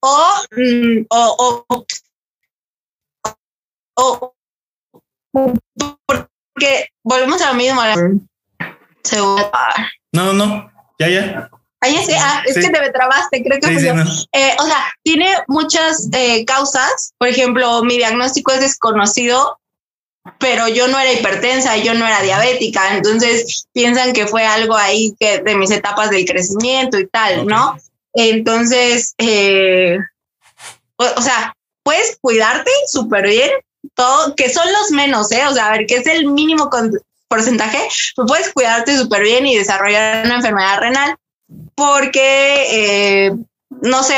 o, 0.00 0.24
mm, 0.56 1.06
o, 1.10 1.64
o, 1.66 1.84
o 3.96 4.34
que 6.60 6.86
volvemos 7.02 7.42
a 7.42 7.48
lo 7.48 7.54
mismo. 7.54 7.82
No, 10.12 10.32
no, 10.32 10.70
ya, 11.00 11.08
ya. 11.08 11.50
Ahí 11.82 11.96
sí, 12.04 12.12
ah, 12.14 12.42
es 12.46 12.54
que 12.54 12.68
te 12.68 12.90
trabaste, 12.90 13.42
creo 13.42 13.58
que 13.58 13.68
eh, 14.32 14.56
o 14.58 14.66
sea, 14.66 14.92
tiene 15.02 15.34
muchas 15.48 16.10
eh, 16.12 16.44
causas. 16.44 17.14
Por 17.16 17.28
ejemplo, 17.28 17.82
mi 17.82 17.96
diagnóstico 17.96 18.52
es 18.52 18.60
desconocido, 18.60 19.58
pero 20.38 20.68
yo 20.68 20.88
no 20.88 20.98
era 20.98 21.12
hipertensa, 21.12 21.78
yo 21.78 21.94
no 21.94 22.06
era 22.06 22.20
diabética, 22.20 22.94
entonces 22.94 23.66
piensan 23.72 24.12
que 24.12 24.26
fue 24.26 24.44
algo 24.44 24.76
ahí 24.76 25.14
que 25.18 25.38
de 25.38 25.56
mis 25.56 25.70
etapas 25.70 26.10
del 26.10 26.26
crecimiento 26.26 26.98
y 26.98 27.06
tal, 27.06 27.46
¿no? 27.46 27.78
Entonces, 28.12 29.14
eh, 29.16 29.96
o 30.96 31.22
sea, 31.22 31.54
puedes 31.82 32.18
cuidarte 32.20 32.70
súper 32.88 33.26
bien, 33.26 33.50
todo, 33.94 34.34
que 34.34 34.50
son 34.50 34.70
los 34.72 34.90
menos, 34.90 35.30
¿eh? 35.32 35.42
O 35.48 35.52
sea, 35.52 35.68
a 35.68 35.72
ver, 35.72 35.86
que 35.86 35.96
es 35.96 36.06
el 36.06 36.26
mínimo 36.26 36.70
porcentaje, 37.28 37.78
pues 38.16 38.28
puedes 38.28 38.52
cuidarte 38.52 38.96
súper 38.96 39.22
bien 39.22 39.46
y 39.46 39.56
desarrollar 39.56 40.26
una 40.26 40.36
enfermedad 40.36 40.80
renal 40.80 41.16
porque, 41.74 43.26
eh, 43.26 43.32
no 43.82 44.02
sé, 44.02 44.14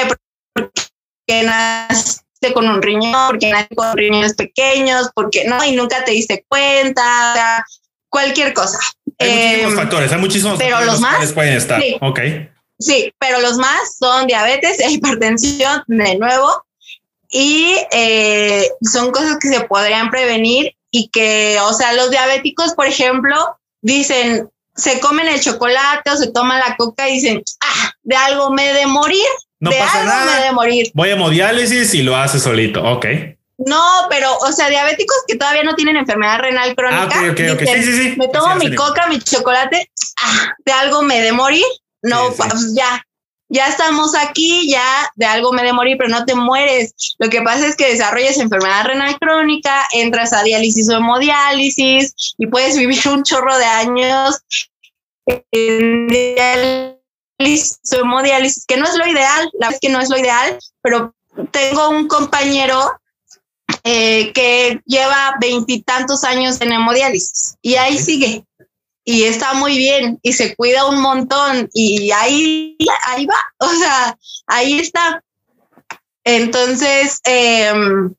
porque 0.54 1.42
naciste 1.44 2.52
con 2.52 2.68
un 2.68 2.82
riñón, 2.82 3.28
porque 3.28 3.50
naciste 3.50 3.76
con 3.76 3.96
riñones 3.96 4.34
pequeños, 4.34 5.10
porque 5.14 5.44
no, 5.44 5.62
y 5.64 5.72
nunca 5.72 6.04
te 6.04 6.12
diste 6.12 6.44
cuenta, 6.48 7.64
cualquier 8.08 8.52
cosa. 8.52 8.78
Hay 9.18 9.28
muchísimos 9.28 9.72
eh, 9.72 9.76
factores, 9.76 10.12
hay 10.12 10.18
muchísimos 10.18 10.58
pero 10.58 10.84
los 10.84 11.00
más 11.00 11.32
pueden 11.32 11.54
estar. 11.54 11.80
Sí, 11.80 11.96
ok. 12.00 12.20
Sí, 12.78 13.12
pero 13.18 13.40
los 13.40 13.56
más 13.58 13.96
son 13.98 14.26
diabetes 14.26 14.80
e 14.80 14.90
hipertensión, 14.90 15.84
de 15.86 16.18
nuevo, 16.18 16.64
y 17.32 17.74
eh, 17.92 18.68
son 18.82 19.10
cosas 19.10 19.38
que 19.40 19.48
se 19.48 19.60
podrían 19.62 20.10
prevenir 20.10 20.76
y 20.90 21.08
que, 21.08 21.58
o 21.62 21.72
sea, 21.72 21.94
los 21.94 22.10
diabéticos, 22.10 22.74
por 22.74 22.86
ejemplo, 22.86 23.58
dicen, 23.80 24.50
se 24.76 25.00
comen 25.00 25.26
el 25.28 25.40
chocolate 25.40 26.10
o 26.10 26.16
se 26.16 26.30
toman 26.30 26.60
la 26.60 26.76
coca 26.76 27.08
y 27.08 27.14
dicen, 27.14 27.42
ah, 27.62 27.92
de 28.02 28.16
algo 28.16 28.50
me 28.50 28.74
de 28.74 28.86
morir. 28.86 29.24
No 29.60 29.70
de 29.70 29.78
pasa 29.78 30.00
algo 30.00 30.12
nada. 30.12 30.36
me 30.36 30.44
de 30.44 30.52
morir. 30.52 30.90
Voy 30.92 31.08
a 31.08 31.12
hemodiálisis 31.12 31.94
y 31.94 32.02
lo 32.02 32.16
hace 32.16 32.38
solito. 32.38 32.82
Ok. 32.82 33.06
No, 33.56 33.82
pero, 34.10 34.36
o 34.38 34.52
sea, 34.52 34.68
diabéticos 34.68 35.16
que 35.26 35.36
todavía 35.36 35.62
no 35.62 35.74
tienen 35.74 35.96
enfermedad 35.96 36.38
renal 36.40 36.74
crónica. 36.74 37.08
Ah, 37.14 37.30
ok, 37.30 37.40
ok, 37.54 37.60
Sí, 37.60 37.82
sí, 37.82 37.92
sí. 37.92 38.14
Me 38.18 38.28
tomo 38.28 38.54
mi 38.56 38.74
coca, 38.74 39.06
mi 39.06 39.20
chocolate, 39.20 39.90
ah, 40.22 40.54
de 40.66 40.72
algo 40.72 41.02
me 41.02 41.22
de 41.22 41.32
morir. 41.32 41.64
No, 42.02 42.32
pues 42.36 42.74
ya, 42.74 43.02
ya 43.52 43.66
estamos 43.66 44.14
aquí, 44.14 44.70
ya 44.70 45.12
de 45.14 45.26
algo 45.26 45.52
me 45.52 45.62
de 45.62 45.74
morir, 45.74 45.96
pero 45.98 46.08
no 46.08 46.24
te 46.24 46.34
mueres. 46.34 46.94
Lo 47.18 47.28
que 47.28 47.42
pasa 47.42 47.66
es 47.66 47.76
que 47.76 47.90
desarrollas 47.90 48.38
enfermedad 48.38 48.86
renal 48.86 49.18
crónica, 49.18 49.84
entras 49.92 50.32
a 50.32 50.42
diálisis 50.42 50.88
o 50.88 50.96
hemodiálisis 50.96 52.14
y 52.38 52.46
puedes 52.46 52.78
vivir 52.78 53.06
un 53.08 53.22
chorro 53.22 53.56
de 53.58 53.66
años 53.66 54.40
en 55.26 56.08
diálisis 56.08 57.78
o 57.92 58.00
hemodiálisis, 58.00 58.64
que 58.64 58.78
no 58.78 58.86
es 58.86 58.96
lo 58.96 59.06
ideal, 59.06 59.50
la 59.52 59.66
verdad 59.66 59.74
es 59.74 59.80
que 59.80 59.92
no 59.92 60.00
es 60.00 60.08
lo 60.08 60.16
ideal, 60.16 60.58
pero 60.80 61.14
tengo 61.50 61.90
un 61.90 62.08
compañero 62.08 62.90
eh, 63.84 64.32
que 64.32 64.80
lleva 64.86 65.36
veintitantos 65.40 66.24
años 66.24 66.58
en 66.62 66.72
hemodiálisis 66.72 67.56
y 67.60 67.74
ahí 67.74 67.98
sigue 67.98 68.46
y 69.04 69.24
está 69.24 69.54
muy 69.54 69.76
bien 69.76 70.18
y 70.22 70.32
se 70.32 70.54
cuida 70.54 70.86
un 70.86 71.00
montón 71.00 71.68
y 71.72 72.10
ahí, 72.12 72.76
ahí 73.06 73.26
va, 73.26 73.34
o 73.66 73.70
sea, 73.70 74.16
ahí 74.46 74.78
está. 74.78 75.22
Entonces, 76.24 77.20
em, 77.24 78.14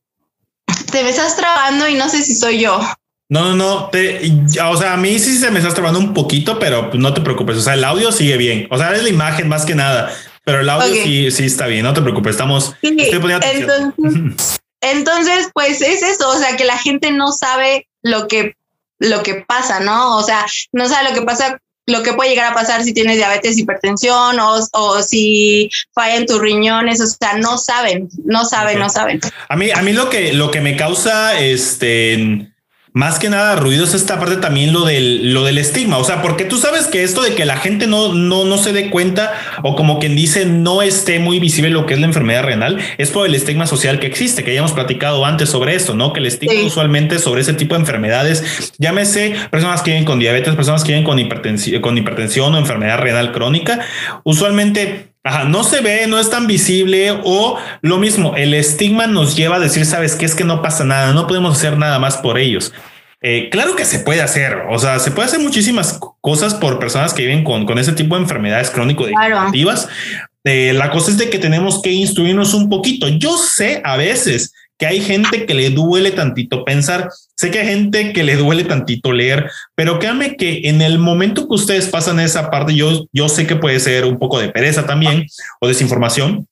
te 0.91 1.03
me 1.03 1.09
estás 1.09 1.37
trabando 1.37 1.87
y 1.87 1.95
no 1.95 2.09
sé 2.09 2.21
si 2.21 2.35
soy 2.35 2.59
yo. 2.59 2.81
No, 3.29 3.45
no, 3.45 3.55
no, 3.55 3.89
te, 3.89 4.21
o 4.63 4.77
sea, 4.77 4.93
a 4.93 4.97
mí 4.97 5.17
sí 5.17 5.37
se 5.37 5.49
me 5.49 5.59
está 5.59 5.73
trabando 5.73 5.99
un 5.99 6.13
poquito, 6.13 6.59
pero 6.59 6.91
no 6.93 7.13
te 7.13 7.21
preocupes, 7.21 7.57
o 7.57 7.61
sea, 7.61 7.73
el 7.73 7.83
audio 7.83 8.11
sigue 8.11 8.37
bien, 8.37 8.67
o 8.69 8.77
sea, 8.77 8.93
es 8.93 9.01
la 9.01 9.09
imagen 9.09 9.47
más 9.47 9.65
que 9.65 9.73
nada, 9.73 10.13
pero 10.43 10.59
el 10.59 10.69
audio 10.69 10.93
sí, 10.93 11.31
sí 11.31 11.45
está 11.45 11.65
bien, 11.65 11.83
no 11.83 11.93
te 11.93 12.01
preocupes, 12.01 12.31
estamos... 12.31 12.75
entonces, 12.81 14.57
entonces, 14.81 15.49
pues 15.53 15.81
es 15.81 16.03
eso, 16.03 16.29
o 16.29 16.37
sea, 16.37 16.57
que 16.57 16.65
la 16.65 16.77
gente 16.77 17.11
no 17.11 17.31
sabe 17.31 17.87
lo 18.03 18.27
que 18.27 18.55
lo 18.99 19.23
que 19.23 19.45
pasa, 19.47 19.79
¿no? 19.79 20.17
O 20.17 20.23
sea, 20.23 20.45
no 20.71 20.87
sabe 20.87 21.09
lo 21.09 21.15
que 21.15 21.25
pasa 21.25 21.59
lo 21.85 22.01
que 22.01 22.13
puede 22.13 22.29
llegar 22.29 22.51
a 22.51 22.55
pasar 22.55 22.83
si 22.83 22.93
tienes 22.93 23.17
diabetes, 23.17 23.57
hipertensión 23.57 24.39
o, 24.39 24.59
o 24.71 25.01
si 25.01 25.69
fallan 25.93 26.25
tus 26.25 26.39
riñones, 26.39 27.01
o 27.01 27.07
sea, 27.07 27.37
no 27.37 27.57
saben, 27.57 28.07
no 28.23 28.45
saben, 28.45 28.79
no 28.79 28.89
saben. 28.89 29.19
A 29.49 29.55
mí, 29.57 29.69
a 29.69 29.81
mí 29.81 29.91
lo 29.91 30.09
que, 30.09 30.33
lo 30.33 30.49
que 30.49 30.61
me 30.61 30.77
causa 30.77 31.37
este 31.37 32.52
más 32.93 33.17
que 33.17 33.29
nada 33.29 33.55
ruido 33.55 33.85
es 33.85 33.95
esta 33.95 34.19
parte 34.19 34.37
también 34.37 34.71
lo 34.71 34.85
del, 34.85 35.33
lo 35.33 35.43
del 35.43 35.57
estigma. 35.57 35.97
O 35.97 36.03
sea, 36.03 36.21
porque 36.21 36.45
tú 36.45 36.57
sabes 36.57 36.85
que 36.85 37.03
esto 37.03 37.23
de 37.23 37.33
que 37.33 37.43
la 37.43 37.57
gente 37.57 37.87
no, 37.87 38.13
no, 38.13 38.45
no 38.45 38.57
se 38.59 38.71
dé 38.71 38.91
cuenta 38.91 39.33
o 39.63 39.75
como 39.75 39.99
quien 39.99 40.15
dice 40.15 40.45
no 40.45 40.83
esté 40.83 41.17
muy 41.17 41.39
visible 41.39 41.71
lo 41.71 41.87
que 41.87 41.95
es 41.95 41.99
la 41.99 42.05
enfermedad 42.05 42.43
renal 42.43 42.79
es 42.99 43.09
por 43.09 43.25
el 43.25 43.33
estigma 43.33 43.65
social 43.65 43.99
que 43.99 44.05
existe, 44.05 44.43
que 44.43 44.53
ya 44.53 44.59
hemos 44.59 44.73
platicado 44.73 45.25
antes 45.25 45.49
sobre 45.49 45.73
esto, 45.73 45.95
¿no? 45.95 46.13
Que 46.13 46.19
el 46.19 46.27
estigma 46.27 46.61
usualmente 46.63 47.17
sobre 47.17 47.41
ese 47.41 47.53
tipo 47.53 47.73
de 47.73 47.81
enfermedades, 47.81 48.73
llámese 48.77 49.35
personas 49.49 49.81
que 49.81 49.91
viven 49.91 50.05
con 50.05 50.19
diabetes, 50.19 50.55
personas 50.55 50.83
que 50.83 50.91
viven 50.91 51.03
con 51.03 51.17
hipertensión, 51.17 51.81
con 51.81 51.97
hipertensión 51.97 52.53
o 52.53 52.57
enfermedad 52.59 52.99
renal 52.99 53.31
crónica, 53.31 53.79
usualmente 54.23 55.12
Ajá, 55.25 55.45
no 55.45 55.63
se 55.63 55.79
ve, 55.79 56.05
no 56.07 56.19
es 56.19 56.29
tan 56.29 56.47
visible 56.47 57.17
o 57.23 57.57
lo 57.81 57.97
mismo, 57.97 58.35
el 58.35 58.53
estigma 58.53 59.07
nos 59.07 59.37
lleva 59.37 59.55
a 59.55 59.59
decir, 59.59 59.85
sabes 59.85 60.15
qué 60.15 60.25
es 60.25 60.35
que 60.35 60.43
no 60.43 60.61
pasa 60.61 60.83
nada, 60.83 61.13
no 61.13 61.27
podemos 61.27 61.57
hacer 61.57 61.77
nada 61.77 61.97
más 61.97 62.17
por 62.17 62.37
ellos. 62.37 62.73
Eh, 63.21 63.49
claro 63.49 63.77
que 63.77 63.85
se 63.85 63.99
puede 63.99 64.21
hacer, 64.21 64.63
o 64.69 64.77
sea, 64.77 64.99
se 64.99 65.11
puede 65.11 65.29
hacer 65.29 65.39
muchísimas 65.39 65.97
cosas 66.19 66.55
por 66.55 66.77
personas 66.77 67.13
que 67.13 67.21
viven 67.21 67.45
con, 67.45 67.65
con 67.65 67.79
ese 67.79 67.93
tipo 67.93 68.15
de 68.15 68.23
enfermedades 68.23 68.69
crónico-degenerativas. 68.69 69.87
Eh, 70.43 70.73
la 70.73 70.91
cosa 70.91 71.11
es 71.11 71.17
de 71.17 71.29
que 71.29 71.39
tenemos 71.39 71.81
que 71.81 71.91
instruirnos 71.91 72.53
un 72.53 72.69
poquito. 72.69 73.07
Yo 73.07 73.37
sé 73.37 73.81
a 73.85 73.95
veces 73.95 74.53
que 74.77 74.85
hay 74.85 75.01
gente 75.01 75.45
que 75.45 75.53
le 75.53 75.69
duele 75.69 76.11
tantito 76.11 76.65
pensar, 76.65 77.09
sé 77.35 77.51
que 77.51 77.59
hay 77.59 77.67
gente 77.67 78.13
que 78.13 78.23
le 78.23 78.35
duele 78.35 78.63
tantito 78.63 79.11
leer, 79.11 79.49
pero 79.75 79.99
créanme 79.99 80.35
que 80.35 80.61
en 80.65 80.81
el 80.81 80.99
momento 80.99 81.47
que 81.47 81.55
ustedes 81.55 81.87
pasan 81.87 82.19
esa 82.19 82.49
parte, 82.49 82.73
yo, 82.73 83.05
yo 83.11 83.29
sé 83.29 83.47
que 83.47 83.55
puede 83.55 83.79
ser 83.79 84.05
un 84.05 84.17
poco 84.17 84.39
de 84.39 84.49
pereza 84.49 84.85
también 84.85 85.25
o 85.59 85.67
desinformación. 85.67 86.47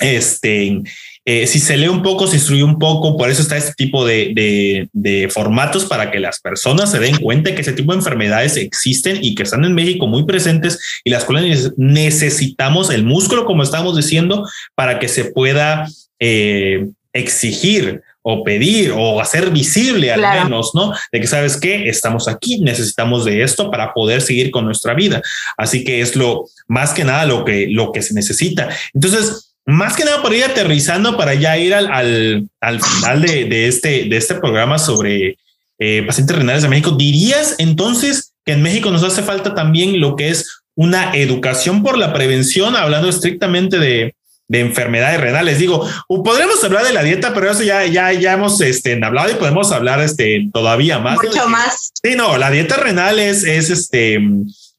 Este, 0.00 0.82
eh, 1.24 1.46
si 1.46 1.60
se 1.60 1.76
lee 1.76 1.86
un 1.86 2.02
poco, 2.02 2.26
se 2.26 2.36
instruye 2.36 2.64
un 2.64 2.78
poco, 2.78 3.16
por 3.16 3.30
eso 3.30 3.42
está 3.42 3.56
este 3.56 3.74
tipo 3.74 4.04
de, 4.04 4.88
de, 4.92 5.28
formatos 5.28 5.84
para 5.84 6.10
que 6.10 6.18
las 6.18 6.40
personas 6.40 6.90
se 6.90 6.98
den 6.98 7.16
cuenta 7.18 7.54
que 7.54 7.60
ese 7.60 7.72
tipo 7.72 7.92
de 7.92 7.98
enfermedades 7.98 8.56
existen 8.56 9.18
y 9.22 9.36
que 9.36 9.44
están 9.44 9.64
en 9.64 9.74
México 9.74 10.08
muy 10.08 10.24
presentes 10.24 10.80
y 11.04 11.10
las 11.10 11.24
cuales 11.24 11.72
necesitamos 11.76 12.90
el 12.90 13.04
músculo, 13.04 13.44
como 13.44 13.62
estamos 13.62 13.96
diciendo, 13.96 14.48
para 14.74 14.98
que 14.98 15.06
se 15.06 15.26
pueda 15.26 15.86
eh, 16.18 16.88
exigir 17.12 18.02
o 18.22 18.44
pedir 18.44 18.92
o 18.96 19.20
hacer 19.20 19.50
visible 19.50 20.12
al 20.12 20.20
menos, 20.20 20.70
¿no? 20.74 20.92
De 21.10 21.20
que 21.20 21.26
sabes 21.26 21.56
que 21.56 21.88
estamos 21.88 22.28
aquí, 22.28 22.60
necesitamos 22.60 23.24
de 23.24 23.42
esto 23.42 23.70
para 23.70 23.92
poder 23.92 24.22
seguir 24.22 24.50
con 24.50 24.64
nuestra 24.64 24.94
vida. 24.94 25.20
Así 25.56 25.84
que 25.84 26.00
es 26.00 26.14
lo 26.14 26.46
más 26.68 26.92
que 26.92 27.04
nada 27.04 27.26
lo 27.26 27.44
que, 27.44 27.66
lo 27.68 27.90
que 27.90 28.02
se 28.02 28.14
necesita. 28.14 28.68
Entonces, 28.94 29.54
más 29.66 29.96
que 29.96 30.04
nada 30.04 30.22
por 30.22 30.34
ir 30.34 30.44
aterrizando 30.44 31.16
para 31.16 31.34
ya 31.34 31.58
ir 31.58 31.74
al, 31.74 32.48
al, 32.60 32.80
final 32.80 33.22
de, 33.22 33.66
este, 33.66 34.04
de 34.04 34.16
este 34.16 34.36
programa 34.36 34.78
sobre 34.78 35.36
eh, 35.78 36.02
pacientes 36.06 36.36
renales 36.36 36.62
de 36.62 36.68
México, 36.68 36.92
¿dirías 36.92 37.56
entonces 37.58 38.34
que 38.44 38.52
en 38.52 38.62
México 38.62 38.90
nos 38.90 39.04
hace 39.04 39.22
falta 39.22 39.54
también 39.54 40.00
lo 40.00 40.16
que 40.16 40.28
es 40.30 40.62
una 40.74 41.14
educación 41.14 41.82
por 41.82 41.98
la 41.98 42.12
prevención, 42.12 42.76
hablando 42.76 43.08
estrictamente 43.08 43.78
de, 43.78 44.14
de 44.52 44.60
enfermedades 44.60 45.18
renales? 45.20 45.58
Digo, 45.58 45.88
podremos 46.06 46.62
hablar 46.62 46.84
de 46.84 46.92
la 46.92 47.02
dieta, 47.02 47.32
pero 47.32 47.50
eso 47.50 47.62
ya, 47.62 47.86
ya, 47.86 48.12
ya 48.12 48.34
hemos 48.34 48.60
este, 48.60 49.02
hablado 49.02 49.30
y 49.30 49.34
podemos 49.34 49.72
hablar 49.72 50.00
este, 50.00 50.48
todavía 50.52 50.98
más. 50.98 51.16
Mucho 51.22 51.48
más. 51.48 51.90
Sí, 52.02 52.14
no, 52.14 52.36
la 52.36 52.50
dieta 52.50 52.76
renal 52.76 53.18
es, 53.18 53.44
es 53.44 53.70
este 53.70 54.20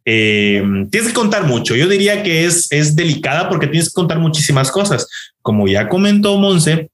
eh, 0.06 0.62
tienes 0.92 1.10
que 1.10 1.16
contar 1.16 1.46
mucho. 1.46 1.76
Yo 1.76 1.88
diría 1.88 2.24
que 2.24 2.46
es, 2.46 2.72
es 2.72 2.96
delicada 2.96 3.50
porque 3.50 3.68
tienes 3.68 3.90
que 3.90 3.96
contar 3.96 4.20
muchísimas 4.20 4.72
cosas. 4.72 5.08
Como 5.42 5.68
ya 5.68 5.90
comentó 5.90 6.38
Monse, 6.38 6.90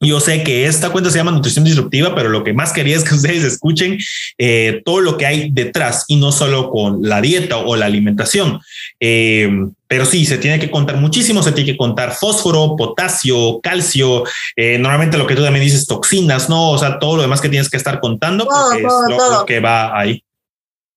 yo 0.00 0.20
sé 0.20 0.42
que 0.42 0.66
esta 0.66 0.90
cuenta 0.90 1.10
se 1.10 1.18
llama 1.18 1.30
Nutrición 1.30 1.64
Disruptiva, 1.64 2.14
pero 2.14 2.28
lo 2.28 2.44
que 2.44 2.52
más 2.52 2.72
quería 2.72 2.96
es 2.96 3.04
que 3.04 3.14
ustedes 3.14 3.44
escuchen 3.44 3.98
eh, 4.38 4.82
todo 4.84 5.00
lo 5.00 5.16
que 5.16 5.26
hay 5.26 5.50
detrás 5.50 6.04
y 6.08 6.16
no 6.16 6.32
solo 6.32 6.70
con 6.70 7.02
la 7.02 7.20
dieta 7.20 7.56
o 7.58 7.76
la 7.76 7.86
alimentación. 7.86 8.60
Eh, 9.00 9.48
pero 9.86 10.04
sí, 10.04 10.26
se 10.26 10.38
tiene 10.38 10.58
que 10.58 10.70
contar 10.70 10.96
muchísimo, 10.96 11.42
se 11.42 11.52
tiene 11.52 11.72
que 11.72 11.78
contar 11.78 12.14
fósforo, 12.14 12.74
potasio, 12.76 13.60
calcio, 13.62 14.24
normalmente 14.56 15.16
lo 15.16 15.26
que 15.26 15.36
tú 15.36 15.44
también 15.44 15.64
dices, 15.64 15.86
toxinas, 15.86 16.48
¿no? 16.48 16.70
O 16.70 16.78
sea, 16.78 16.98
todo 16.98 17.16
lo 17.16 17.22
demás 17.22 17.40
que 17.40 17.48
tienes 17.48 17.70
que 17.70 17.76
estar 17.76 18.00
contando, 18.00 18.44
porque 18.46 18.82
es 18.82 19.30
lo 19.30 19.46
que 19.46 19.60
va 19.60 19.96
ahí. 19.96 20.24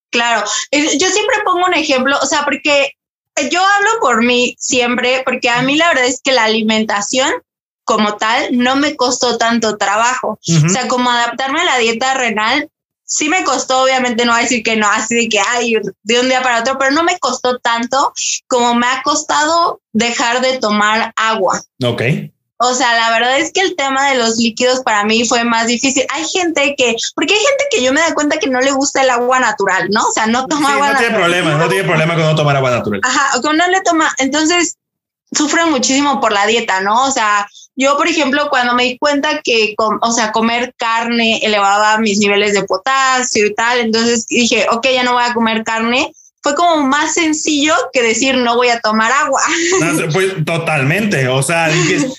Claro, 0.10 0.44
yo 0.72 1.10
siempre 1.10 1.36
pongo 1.46 1.66
un 1.68 1.76
ejemplo, 1.76 2.18
o 2.20 2.26
sea, 2.26 2.44
porque 2.44 2.94
yo 3.52 3.62
hablo 3.62 3.90
por 4.02 4.24
mí 4.24 4.56
siempre, 4.58 5.22
porque 5.26 5.50
a 5.50 5.62
mí 5.62 5.76
la 5.76 5.90
verdad 5.90 6.06
es 6.06 6.22
que 6.24 6.32
la 6.32 6.46
alimentación 6.46 7.32
como 7.88 8.18
tal 8.18 8.50
no 8.52 8.76
me 8.76 8.98
costó 8.98 9.38
tanto 9.38 9.78
trabajo. 9.78 10.38
O 10.66 10.70
sea, 10.70 10.90
como 10.90 11.10
adaptarme 11.10 11.62
a 11.62 11.66
la 11.66 11.78
dieta 11.78 12.14
renal, 12.16 12.70
sí 13.06 13.30
me 13.30 13.46
costó, 13.46 13.82
obviamente 13.84 14.26
no 14.26 14.34
voy 14.34 14.42
a 14.42 14.44
decir 14.44 14.62
que 14.62 14.76
no, 14.76 14.88
así 14.88 15.16
de 15.16 15.30
que, 15.30 15.40
ay, 15.40 15.76
de 16.04 16.20
un 16.20 16.28
día 16.28 16.44
para 16.44 16.60
otro, 16.60 16.78
pero 16.78 16.92
no 16.92 17.04
me 17.04 17.18
costó 17.18 17.60
tanto 17.60 18.14
como 18.48 18.76
me 18.76 18.86
ha 18.88 19.02
costado 19.04 19.80
dejar 19.94 20.42
de 20.42 20.60
tomar 20.60 21.14
agua. 21.16 21.62
Ok. 21.82 22.02
O 22.58 22.74
sea, 22.74 22.94
la 22.96 23.12
verdad 23.12 23.40
es 23.40 23.54
que 23.54 23.62
el 23.62 23.76
tema 23.78 24.10
de 24.10 24.18
los 24.18 24.36
líquidos 24.36 24.82
para 24.82 25.06
mí 25.06 25.26
fue 25.26 25.46
más 25.46 25.68
difícil. 25.68 26.06
Hay 26.10 26.28
gente 26.28 26.76
que, 26.78 26.98
porque 27.16 27.36
hay 27.36 27.40
gente 27.40 27.64
que 27.72 27.84
yo 27.84 27.94
me 27.94 28.02
da 28.02 28.14
cuenta 28.14 28.38
que 28.38 28.50
no 28.50 28.60
le 28.60 28.72
gusta 28.72 29.02
el 29.02 29.12
agua 29.12 29.40
natural, 29.40 29.88
¿no? 29.92 30.10
O 30.10 30.12
sea, 30.12 30.26
no 30.26 30.46
toma 30.48 30.74
agua 30.74 30.92
no 30.92 31.00
Tiene 31.00 31.16
problema, 31.16 31.54
no 31.56 31.70
tiene 31.70 31.84
problema 31.86 32.16
con 32.16 32.24
no 32.24 32.36
tomar 32.36 32.58
agua 32.58 32.72
natural. 32.72 33.00
Ajá, 33.04 33.42
con 33.42 33.56
no 33.56 33.68
le 33.70 33.80
toma. 33.82 34.14
Entonces, 34.18 34.78
sufre 35.32 35.66
muchísimo 35.66 36.20
por 36.20 36.32
la 36.32 36.46
dieta, 36.46 36.82
¿no? 36.82 37.06
O 37.06 37.12
sea, 37.12 37.48
yo, 37.78 37.96
por 37.96 38.08
ejemplo, 38.08 38.50
cuando 38.50 38.74
me 38.74 38.84
di 38.84 38.98
cuenta 38.98 39.40
que, 39.44 39.76
o 39.78 40.12
sea, 40.12 40.32
comer 40.32 40.74
carne 40.78 41.40
elevaba 41.44 42.00
mis 42.00 42.18
niveles 42.18 42.54
de 42.54 42.64
potasio 42.64 43.46
y 43.46 43.54
tal, 43.54 43.80
entonces 43.80 44.26
dije, 44.28 44.66
ok, 44.72 44.88
ya 44.94 45.04
no 45.04 45.14
voy 45.14 45.24
a 45.24 45.34
comer 45.34 45.64
carne 45.64 46.12
fue 46.48 46.56
como 46.56 46.88
más 46.88 47.14
sencillo 47.14 47.74
que 47.92 48.02
decir 48.02 48.36
no 48.38 48.56
voy 48.56 48.70
a 48.70 48.80
tomar 48.80 49.12
agua. 49.12 49.42
pues 50.14 50.34
totalmente, 50.46 51.28
o 51.28 51.44
sea, 51.44 51.70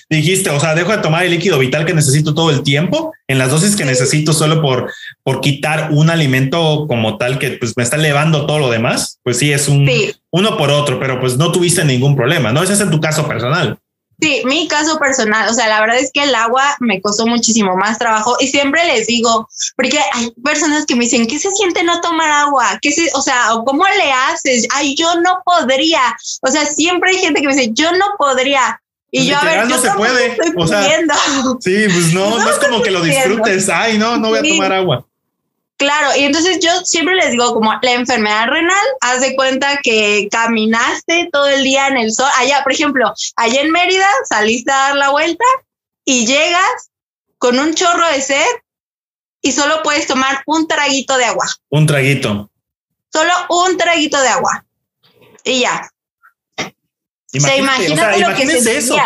dijiste, 0.09 0.51
o 0.51 0.59
sea, 0.59 0.75
dejo 0.75 0.91
de 0.91 0.99
tomar 0.99 1.25
el 1.25 1.31
líquido 1.31 1.57
vital 1.57 1.83
que 1.85 1.95
necesito 1.95 2.35
todo 2.35 2.51
el 2.51 2.61
tiempo 2.61 3.11
en 3.27 3.39
las 3.39 3.49
dosis 3.49 3.75
que 3.75 3.85
necesito 3.85 4.33
solo 4.33 4.61
por, 4.61 4.91
por 5.23 5.41
quitar 5.41 5.89
un 5.91 6.11
alimento 6.11 6.85
como 6.87 7.17
tal 7.17 7.39
que 7.39 7.51
pues 7.51 7.75
me 7.75 7.81
está 7.81 7.95
elevando 7.95 8.45
todo 8.45 8.59
lo 8.59 8.69
demás, 8.69 9.19
pues 9.23 9.37
sí, 9.39 9.51
es 9.51 9.67
un 9.67 9.89
uno 10.31 10.57
por 10.57 10.69
otro, 10.69 10.99
pero 10.99 11.19
pues 11.19 11.37
no 11.37 11.51
tuviste 11.51 11.83
ningún 11.83 12.15
problema, 12.15 12.51
¿no? 12.51 12.61
Ese 12.61 12.73
es 12.73 12.81
en 12.81 12.91
tu 12.91 12.99
caso 12.99 13.27
personal. 13.27 13.79
Sí, 14.21 14.41
mi 14.45 14.67
caso 14.67 14.99
personal, 14.99 15.49
o 15.49 15.53
sea, 15.53 15.67
la 15.67 15.79
verdad 15.79 15.97
es 15.97 16.11
que 16.11 16.23
el 16.23 16.35
agua 16.35 16.75
me 16.79 17.01
costó 17.01 17.25
muchísimo 17.25 17.77
más 17.77 17.97
trabajo 17.97 18.35
y 18.39 18.47
siempre 18.47 18.85
les 18.85 19.07
digo, 19.07 19.47
porque 19.77 19.97
hay 20.13 20.31
personas 20.43 20.85
que 20.85 20.95
me 20.95 21.05
dicen, 21.05 21.25
¿qué 21.25 21.39
se 21.39 21.51
siente 21.51 21.83
no 21.83 22.01
tomar 22.01 22.29
agua? 22.29 22.77
¿Qué 22.81 22.91
se, 22.91 23.09
o 23.13 23.21
sea, 23.21 23.51
¿cómo 23.65 23.85
le 23.85 24.11
haces? 24.11 24.67
Ay, 24.73 24.95
yo 24.95 25.15
no 25.21 25.41
podría. 25.45 26.01
O 26.41 26.51
sea, 26.51 26.65
siempre 26.65 27.11
hay 27.11 27.17
gente 27.19 27.39
que 27.39 27.47
me 27.47 27.55
dice, 27.55 27.71
yo 27.73 27.91
no 27.93 28.07
podría. 28.17 28.81
Y 29.11 29.25
yo, 29.25 29.37
a 29.37 29.43
ver, 29.43 29.67
no 29.67 29.77
se 29.77 29.91
puede. 29.91 30.37
O 30.55 30.67
sea, 30.67 30.83
sí, 31.61 31.85
pues 31.91 32.13
no, 32.13 32.29
no, 32.39 32.49
es 32.49 32.57
como 32.57 32.81
que 32.81 32.91
lo 32.91 33.01
disfrutes. 33.01 33.69
Ay, 33.69 33.97
no, 33.97 34.17
no 34.17 34.29
voy 34.29 34.39
a 34.39 34.43
tomar 34.43 34.73
agua. 34.73 35.05
Claro, 35.79 36.09
y 36.17 36.25
entonces 36.25 36.59
yo 36.59 36.69
siempre 36.83 37.15
les 37.15 37.31
digo 37.31 37.53
como 37.53 37.73
la 37.81 37.93
enfermedad 37.93 38.47
renal, 38.47 38.85
haz 38.99 39.21
de 39.21 39.33
cuenta 39.33 39.79
que 39.81 40.27
caminaste 40.29 41.29
todo 41.31 41.47
el 41.47 41.63
día 41.63 41.87
en 41.87 41.95
el 41.95 42.11
sol, 42.11 42.27
allá, 42.37 42.63
por 42.63 42.73
ejemplo, 42.73 43.13
allá 43.37 43.61
en 43.61 43.71
Mérida 43.71 44.05
saliste 44.27 44.69
a 44.73 44.75
dar 44.75 44.95
la 44.97 45.11
vuelta 45.11 45.45
y 46.03 46.25
llegas 46.25 46.91
con 47.37 47.57
un 47.57 47.73
chorro 47.75 48.05
de 48.11 48.21
sed 48.21 48.45
y 49.41 49.53
solo 49.53 49.81
puedes 49.81 50.05
tomar 50.05 50.43
un 50.47 50.67
traguito 50.67 51.17
de 51.17 51.23
agua. 51.23 51.47
Un 51.69 51.87
traguito. 51.87 52.51
Solo 53.13 53.31
un 53.47 53.77
traguito 53.77 54.21
de 54.21 54.27
agua. 54.27 54.65
Y 55.45 55.61
ya. 55.61 55.89
se 57.25 57.57
imagina 57.57 58.17
lo 58.17 58.35
que 58.35 58.47
se 58.47 58.77
eso. 58.79 58.97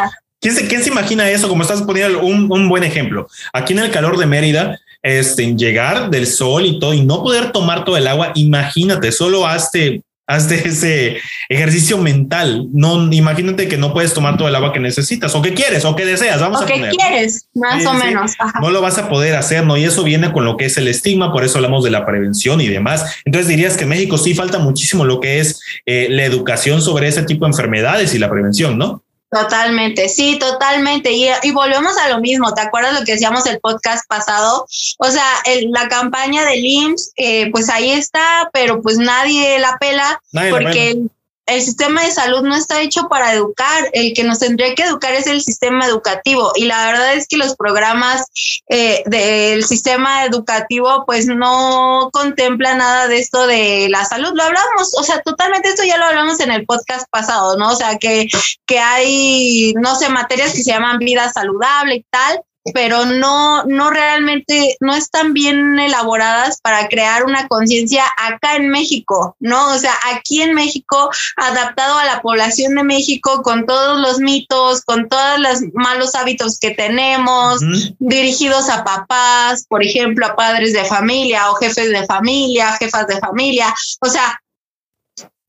¿Quién 0.41 0.55
se, 0.55 0.67
¿Quién 0.67 0.83
se 0.83 0.89
imagina 0.89 1.29
eso? 1.29 1.47
Como 1.47 1.61
estás 1.61 1.83
poniendo 1.83 2.21
un, 2.21 2.51
un 2.51 2.67
buen 2.67 2.83
ejemplo. 2.83 3.27
Aquí 3.53 3.73
en 3.73 3.79
el 3.79 3.91
calor 3.91 4.17
de 4.17 4.25
Mérida, 4.25 4.79
este, 5.03 5.55
llegar 5.55 6.09
del 6.09 6.25
sol 6.25 6.65
y 6.65 6.79
todo 6.79 6.93
y 6.93 7.01
no 7.01 7.21
poder 7.21 7.51
tomar 7.51 7.83
todo 7.83 7.97
el 7.97 8.07
agua, 8.07 8.31
imagínate, 8.35 9.11
solo 9.11 9.45
hazte, 9.45 10.01
hazte 10.25 10.65
ese 10.67 11.17
ejercicio 11.49 11.97
mental. 11.97 12.67
No, 12.71 13.11
imagínate 13.11 13.67
que 13.67 13.77
no 13.77 13.93
puedes 13.93 14.13
tomar 14.13 14.37
todo 14.37 14.47
el 14.47 14.55
agua 14.55 14.71
que 14.71 14.79
necesitas 14.79 15.35
o 15.35 15.41
que 15.41 15.53
quieres 15.53 15.83
o 15.83 15.93
que 15.95 16.05
deseas. 16.05 16.39
Vamos 16.39 16.61
o 16.61 16.63
a 16.63 16.67
que 16.67 16.89
quieres, 16.89 17.49
más 17.53 17.85
o 17.85 17.93
menos. 17.93 18.31
No 18.61 18.71
lo 18.71 18.81
vas 18.81 18.97
a 18.97 19.09
poder 19.09 19.35
hacer, 19.35 19.65
¿no? 19.65 19.75
Y 19.75 19.83
eso 19.83 20.03
viene 20.03 20.31
con 20.31 20.45
lo 20.45 20.55
que 20.55 20.65
es 20.65 20.77
el 20.77 20.87
estigma, 20.87 21.33
por 21.33 21.43
eso 21.43 21.57
hablamos 21.57 21.83
de 21.83 21.91
la 21.91 22.05
prevención 22.05 22.61
y 22.61 22.69
demás. 22.69 23.17
Entonces 23.25 23.49
dirías 23.49 23.75
que 23.75 23.83
en 23.83 23.89
México 23.89 24.17
sí 24.17 24.33
falta 24.33 24.57
muchísimo 24.57 25.03
lo 25.03 25.19
que 25.19 25.39
es 25.39 25.59
eh, 25.85 26.07
la 26.09 26.23
educación 26.23 26.81
sobre 26.81 27.09
ese 27.09 27.23
tipo 27.23 27.45
de 27.45 27.51
enfermedades 27.51 28.15
y 28.15 28.19
la 28.19 28.29
prevención, 28.29 28.77
¿no? 28.77 29.03
Totalmente, 29.33 30.09
sí, 30.09 30.37
totalmente. 30.37 31.11
Y, 31.11 31.27
y, 31.41 31.51
volvemos 31.51 31.97
a 31.97 32.09
lo 32.09 32.19
mismo. 32.19 32.53
¿Te 32.53 32.61
acuerdas 32.61 32.99
lo 32.99 33.03
que 33.03 33.13
decíamos 33.13 33.45
el 33.47 33.59
podcast 33.59 34.07
pasado? 34.07 34.67
O 34.99 35.09
sea, 35.09 35.25
la 35.71 35.87
campaña 35.87 36.45
del 36.45 36.63
IMSS, 36.63 37.13
eh, 37.15 37.49
pues 37.51 37.67
ahí 37.69 37.91
está, 37.91 38.49
pero 38.53 38.81
pues 38.83 38.99
nadie 38.99 39.57
la 39.57 39.77
pela 39.79 40.21
porque 40.51 40.99
el 41.45 41.61
sistema 41.61 42.03
de 42.03 42.11
salud 42.11 42.41
no 42.41 42.55
está 42.55 42.81
hecho 42.81 43.07
para 43.09 43.33
educar, 43.33 43.89
el 43.93 44.13
que 44.13 44.23
nos 44.23 44.39
tendría 44.39 44.73
que 44.75 44.83
educar 44.83 45.13
es 45.13 45.27
el 45.27 45.41
sistema 45.41 45.85
educativo 45.85 46.51
y 46.55 46.65
la 46.65 46.85
verdad 46.85 47.13
es 47.15 47.27
que 47.27 47.37
los 47.37 47.55
programas 47.55 48.25
eh, 48.69 49.03
del 49.05 49.65
sistema 49.65 50.25
educativo 50.25 51.03
pues 51.05 51.27
no 51.27 52.09
contemplan 52.13 52.77
nada 52.77 53.07
de 53.07 53.19
esto 53.19 53.45
de 53.47 53.87
la 53.89 54.05
salud, 54.05 54.31
lo 54.33 54.43
hablamos, 54.43 54.93
o 54.97 55.03
sea, 55.03 55.21
totalmente 55.21 55.69
esto 55.69 55.83
ya 55.83 55.97
lo 55.97 56.05
hablamos 56.05 56.39
en 56.39 56.51
el 56.51 56.65
podcast 56.65 57.07
pasado, 57.09 57.57
¿no? 57.57 57.71
O 57.71 57.75
sea, 57.75 57.97
que, 57.97 58.27
que 58.65 58.79
hay, 58.79 59.73
no 59.77 59.95
sé, 59.95 60.09
materias 60.09 60.53
que 60.53 60.63
se 60.63 60.71
llaman 60.71 60.97
vida 60.99 61.31
saludable 61.31 61.95
y 61.95 62.05
tal, 62.09 62.41
pero 62.71 63.05
no, 63.05 63.65
no 63.65 63.89
realmente, 63.89 64.77
no 64.79 64.95
están 64.95 65.33
bien 65.33 65.77
elaboradas 65.77 66.61
para 66.61 66.87
crear 66.87 67.25
una 67.25 67.47
conciencia 67.47 68.03
acá 68.17 68.55
en 68.55 68.69
México, 68.69 69.35
¿no? 69.39 69.73
O 69.73 69.77
sea, 69.77 69.93
aquí 70.13 70.41
en 70.41 70.53
México, 70.53 71.09
adaptado 71.35 71.97
a 71.97 72.05
la 72.05 72.21
población 72.21 72.75
de 72.75 72.83
México, 72.83 73.41
con 73.41 73.65
todos 73.65 73.99
los 73.99 74.19
mitos, 74.19 74.81
con 74.81 75.09
todos 75.09 75.39
los 75.39 75.59
malos 75.73 76.15
hábitos 76.15 76.57
que 76.59 76.71
tenemos, 76.71 77.59
dirigidos 77.99 78.69
a 78.69 78.83
papás, 78.83 79.65
por 79.67 79.83
ejemplo, 79.83 80.25
a 80.25 80.35
padres 80.35 80.71
de 80.71 80.85
familia 80.85 81.51
o 81.51 81.55
jefes 81.55 81.89
de 81.89 82.05
familia, 82.05 82.77
jefas 82.79 83.07
de 83.07 83.19
familia, 83.19 83.73
o 83.99 84.07
sea... 84.07 84.39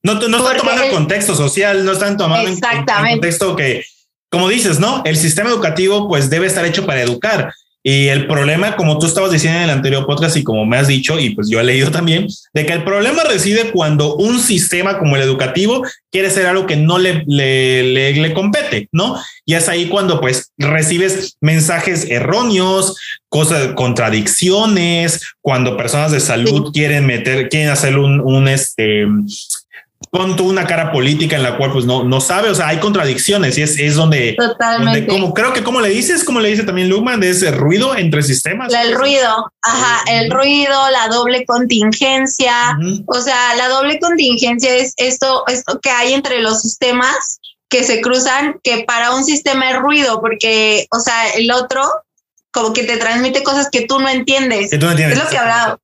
No, 0.02 0.14
no 0.14 0.36
están 0.36 0.56
tomando 0.58 0.82
el 0.82 0.90
contexto 0.90 1.34
social, 1.34 1.82
no 1.82 1.92
están 1.92 2.18
tomando 2.18 2.50
en, 2.50 2.58
en 2.58 3.10
contexto 3.12 3.56
que 3.56 3.84
como 4.34 4.48
dices, 4.48 4.80
¿no? 4.80 5.00
El 5.04 5.16
sistema 5.16 5.48
educativo 5.48 6.08
pues 6.08 6.28
debe 6.28 6.48
estar 6.48 6.64
hecho 6.64 6.84
para 6.84 7.02
educar. 7.02 7.54
Y 7.86 8.08
el 8.08 8.26
problema, 8.26 8.74
como 8.74 8.98
tú 8.98 9.06
estabas 9.06 9.30
diciendo 9.30 9.58
en 9.58 9.64
el 9.64 9.70
anterior 9.70 10.06
podcast 10.06 10.36
y 10.36 10.42
como 10.42 10.66
me 10.66 10.76
has 10.76 10.88
dicho, 10.88 11.20
y 11.20 11.30
pues 11.36 11.48
yo 11.48 11.60
he 11.60 11.64
leído 11.64 11.92
también, 11.92 12.26
de 12.52 12.66
que 12.66 12.72
el 12.72 12.82
problema 12.82 13.22
reside 13.22 13.70
cuando 13.70 14.16
un 14.16 14.40
sistema 14.40 14.98
como 14.98 15.14
el 15.14 15.22
educativo 15.22 15.84
quiere 16.10 16.30
ser 16.30 16.46
algo 16.46 16.66
que 16.66 16.74
no 16.74 16.98
le, 16.98 17.22
le, 17.28 18.12
le, 18.14 18.34
compete, 18.34 18.88
¿no? 18.90 19.22
Y 19.44 19.54
es 19.54 19.68
ahí 19.68 19.86
cuando 19.86 20.20
pues 20.20 20.50
recibes 20.58 21.36
mensajes 21.40 22.10
erróneos, 22.10 22.98
cosas, 23.28 23.74
contradicciones, 23.74 25.20
cuando 25.40 25.76
personas 25.76 26.10
de 26.10 26.18
salud 26.18 26.72
quieren 26.72 27.06
meter, 27.06 27.48
quieren 27.50 27.68
hacer 27.68 27.98
un, 27.98 28.18
un 28.20 28.48
este, 28.48 29.06
con 30.10 30.40
una 30.40 30.66
cara 30.66 30.92
política 30.92 31.36
en 31.36 31.42
la 31.42 31.56
cual 31.56 31.72
pues 31.72 31.84
no, 31.84 32.04
no 32.04 32.20
sabe, 32.20 32.50
o 32.50 32.54
sea, 32.54 32.68
hay 32.68 32.78
contradicciones 32.78 33.58
y 33.58 33.62
es, 33.62 33.78
es 33.78 33.94
donde, 33.94 34.34
Totalmente. 34.38 35.06
como 35.06 35.34
creo 35.34 35.52
que 35.52 35.62
como 35.62 35.80
le 35.80 35.88
dices, 35.88 36.24
como 36.24 36.40
le 36.40 36.50
dice 36.50 36.64
también 36.64 36.88
Lugman, 36.88 37.20
de 37.20 37.30
ese 37.30 37.50
ruido 37.50 37.96
entre 37.96 38.22
sistemas. 38.22 38.72
El 38.72 38.94
ruido, 38.94 39.52
ajá, 39.62 40.02
el 40.10 40.30
ruido, 40.30 40.90
la 40.90 41.08
doble 41.08 41.44
contingencia, 41.46 42.78
o 43.06 43.20
sea, 43.20 43.54
la 43.56 43.68
doble 43.68 43.98
contingencia 43.98 44.74
es 44.74 44.94
esto, 44.96 45.44
esto 45.46 45.80
que 45.80 45.90
hay 45.90 46.14
entre 46.14 46.40
los 46.40 46.60
sistemas 46.60 47.40
que 47.68 47.82
se 47.82 48.00
cruzan, 48.00 48.60
que 48.62 48.84
para 48.86 49.14
un 49.14 49.24
sistema 49.24 49.70
es 49.70 49.78
ruido, 49.78 50.20
porque, 50.20 50.86
o 50.90 51.00
sea, 51.00 51.30
el 51.30 51.50
otro 51.50 51.82
como 52.52 52.72
que 52.72 52.84
te 52.84 52.96
transmite 52.96 53.42
cosas 53.42 53.68
que 53.68 53.82
tú 53.86 53.98
no 53.98 54.08
entiendes. 54.08 54.70
Que 54.70 54.78
tú 54.78 54.86
no 54.86 54.92
entiendes. 54.92 55.18
Es 55.18 55.24
lo 55.24 55.30
que 55.30 55.38
hablamos. 55.38 55.78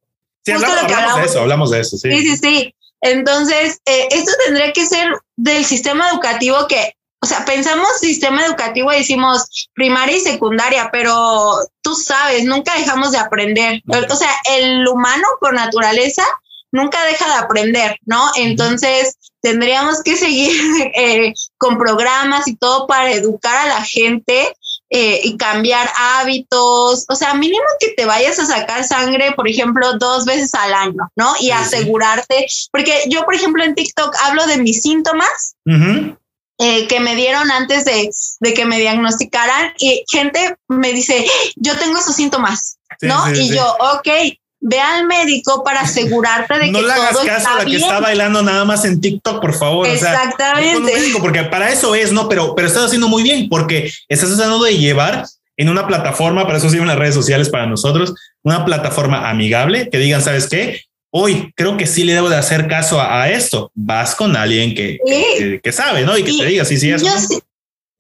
Sí, 0.45 0.53
hablamos, 0.53 0.79
hablamos 0.79 1.17
de 1.17 1.25
eso, 1.25 1.41
hablamos 1.41 1.71
de 1.71 1.81
eso, 1.81 1.97
sí. 1.99 2.11
Sí, 2.13 2.23
sí, 2.23 2.37
sí. 2.37 2.75
Entonces, 3.01 3.81
eh, 3.87 4.09
esto 4.11 4.33
tendría 4.45 4.73
que 4.73 4.87
ser 4.87 5.09
del 5.37 5.65
sistema 5.65 6.09
educativo 6.11 6.67
que, 6.69 6.95
o 7.23 7.27
sea, 7.27 7.45
pensamos 7.45 7.99
sistema 7.99 8.45
educativo 8.45 8.93
y 8.93 8.97
decimos 8.97 9.69
primaria 9.75 10.17
y 10.17 10.21
secundaria, 10.21 10.91
pero 10.93 11.59
tú 11.83 11.95
sabes, 11.95 12.45
nunca 12.45 12.75
dejamos 12.77 13.13
de 13.13 13.19
aprender. 13.19 13.83
O 14.11 14.17
sea, 14.17 14.31
el 14.57 14.87
humano 14.89 15.27
por 15.41 15.55
naturaleza 15.55 16.25
nunca 16.73 17.03
deja 17.05 17.27
de 17.27 17.45
aprender, 17.45 17.99
¿no? 18.05 18.31
Entonces, 18.37 19.17
tendríamos 19.41 20.03
que 20.03 20.17
seguir 20.17 20.53
eh, 20.95 21.33
con 21.57 21.79
programas 21.79 22.47
y 22.49 22.57
todo 22.57 22.87
para 22.87 23.11
educar 23.11 23.57
a 23.57 23.69
la 23.69 23.83
gente 23.83 24.55
eh, 24.93 25.21
y 25.23 25.37
cambiar 25.37 25.89
hábitos, 25.97 27.05
o 27.09 27.15
sea, 27.15 27.35
mínimo 27.35 27.63
que 27.79 27.91
te 27.91 28.07
vayas 28.07 28.41
a 28.41 28.47
sacar 28.47 28.83
sangre, 28.83 29.33
por 29.37 29.49
ejemplo, 29.49 29.97
dos 29.99 30.25
veces 30.25 30.53
al 30.55 30.75
año, 30.75 31.09
¿no? 31.15 31.33
Y 31.41 31.53
asegurarte, 31.53 32.47
porque 32.73 33.05
yo, 33.07 33.25
por 33.25 33.35
ejemplo, 33.35 33.63
en 33.63 33.77
TikTok 33.77 34.15
hablo 34.25 34.47
de 34.47 34.59
mis 34.59 34.83
síntomas. 34.83 35.55
Eh, 36.63 36.87
que 36.89 37.01
me 37.01 37.15
dieron 37.15 37.51
antes 37.51 37.87
de, 37.87 38.11
de, 38.41 38.53
que 38.53 38.67
me 38.67 38.79
diagnosticaran 38.79 39.73
y 39.79 40.05
gente 40.11 40.57
me 40.69 40.93
dice, 40.93 41.25
yo 41.57 41.75
tengo 41.79 41.97
esos 41.97 42.15
síntomas, 42.15 42.79
¿no? 43.01 43.33
y 43.33 43.49
yo, 43.49 43.65
ok, 43.95 44.09
ve 44.61 44.79
al 44.79 45.07
médico 45.07 45.65
para 45.65 45.81
asegurarte 45.81 46.59
de 46.59 46.67
que 46.67 46.73
no 46.73 46.83
le 46.83 46.93
hagas 46.93 47.17
caso 47.19 47.49
a 47.49 47.59
la 47.59 47.65
que 47.65 47.77
está 47.77 48.01
bailando 48.01 48.43
nada 48.43 48.65
más 48.65 48.85
en 48.85 49.01
TikTok, 49.01 49.41
por 49.41 49.55
favor. 49.55 49.89
Exactamente. 49.89 50.93
porque 51.21 51.45
para 51.45 51.71
eso 51.71 51.95
es, 51.95 52.13
no, 52.13 52.29
pero, 52.29 52.55
pero 52.55 52.69
estás 52.69 52.87
haciendo 52.87 53.09
muy 53.09 53.23
bien 53.23 53.49
porque 53.49 53.91
estás 54.09 54.29
tratando 54.29 54.63
de 54.63 54.77
llevar 54.77 55.25
en 55.57 55.69
una 55.69 55.87
plataforma, 55.87 56.47
para 56.47 56.59
eso 56.59 56.71
sirven 56.71 56.89
las 56.89 56.99
redes 56.99 57.15
sociales 57.15 57.51
para 57.51 57.67
nosotros, 57.67 58.15
una 58.43 58.65
plataforma 58.65 59.29
amigable 59.29 59.91
que 59.91 59.99
digan, 59.99 60.23
¿sabes 60.23 60.49
qué? 60.49 60.83
Hoy 61.13 61.53
creo 61.57 61.77
que 61.77 61.87
sí 61.87 62.05
le 62.05 62.15
debo 62.15 62.31
de 62.31 62.37
hacer 62.37 62.69
caso 62.69 63.01
a, 63.01 63.29
esto. 63.29 63.71
Vas 63.75 64.15
con 64.15 64.37
alguien 64.37 64.75
que, 64.75 64.99
que, 65.63 65.73
sabe, 65.73 66.03
¿no? 66.05 66.17
Y 66.17 66.23
que 66.23 66.33
te 66.33 66.47
diga, 66.47 66.65
sí, 66.65 66.79
sí, 66.79 66.91
eso. 66.91 67.05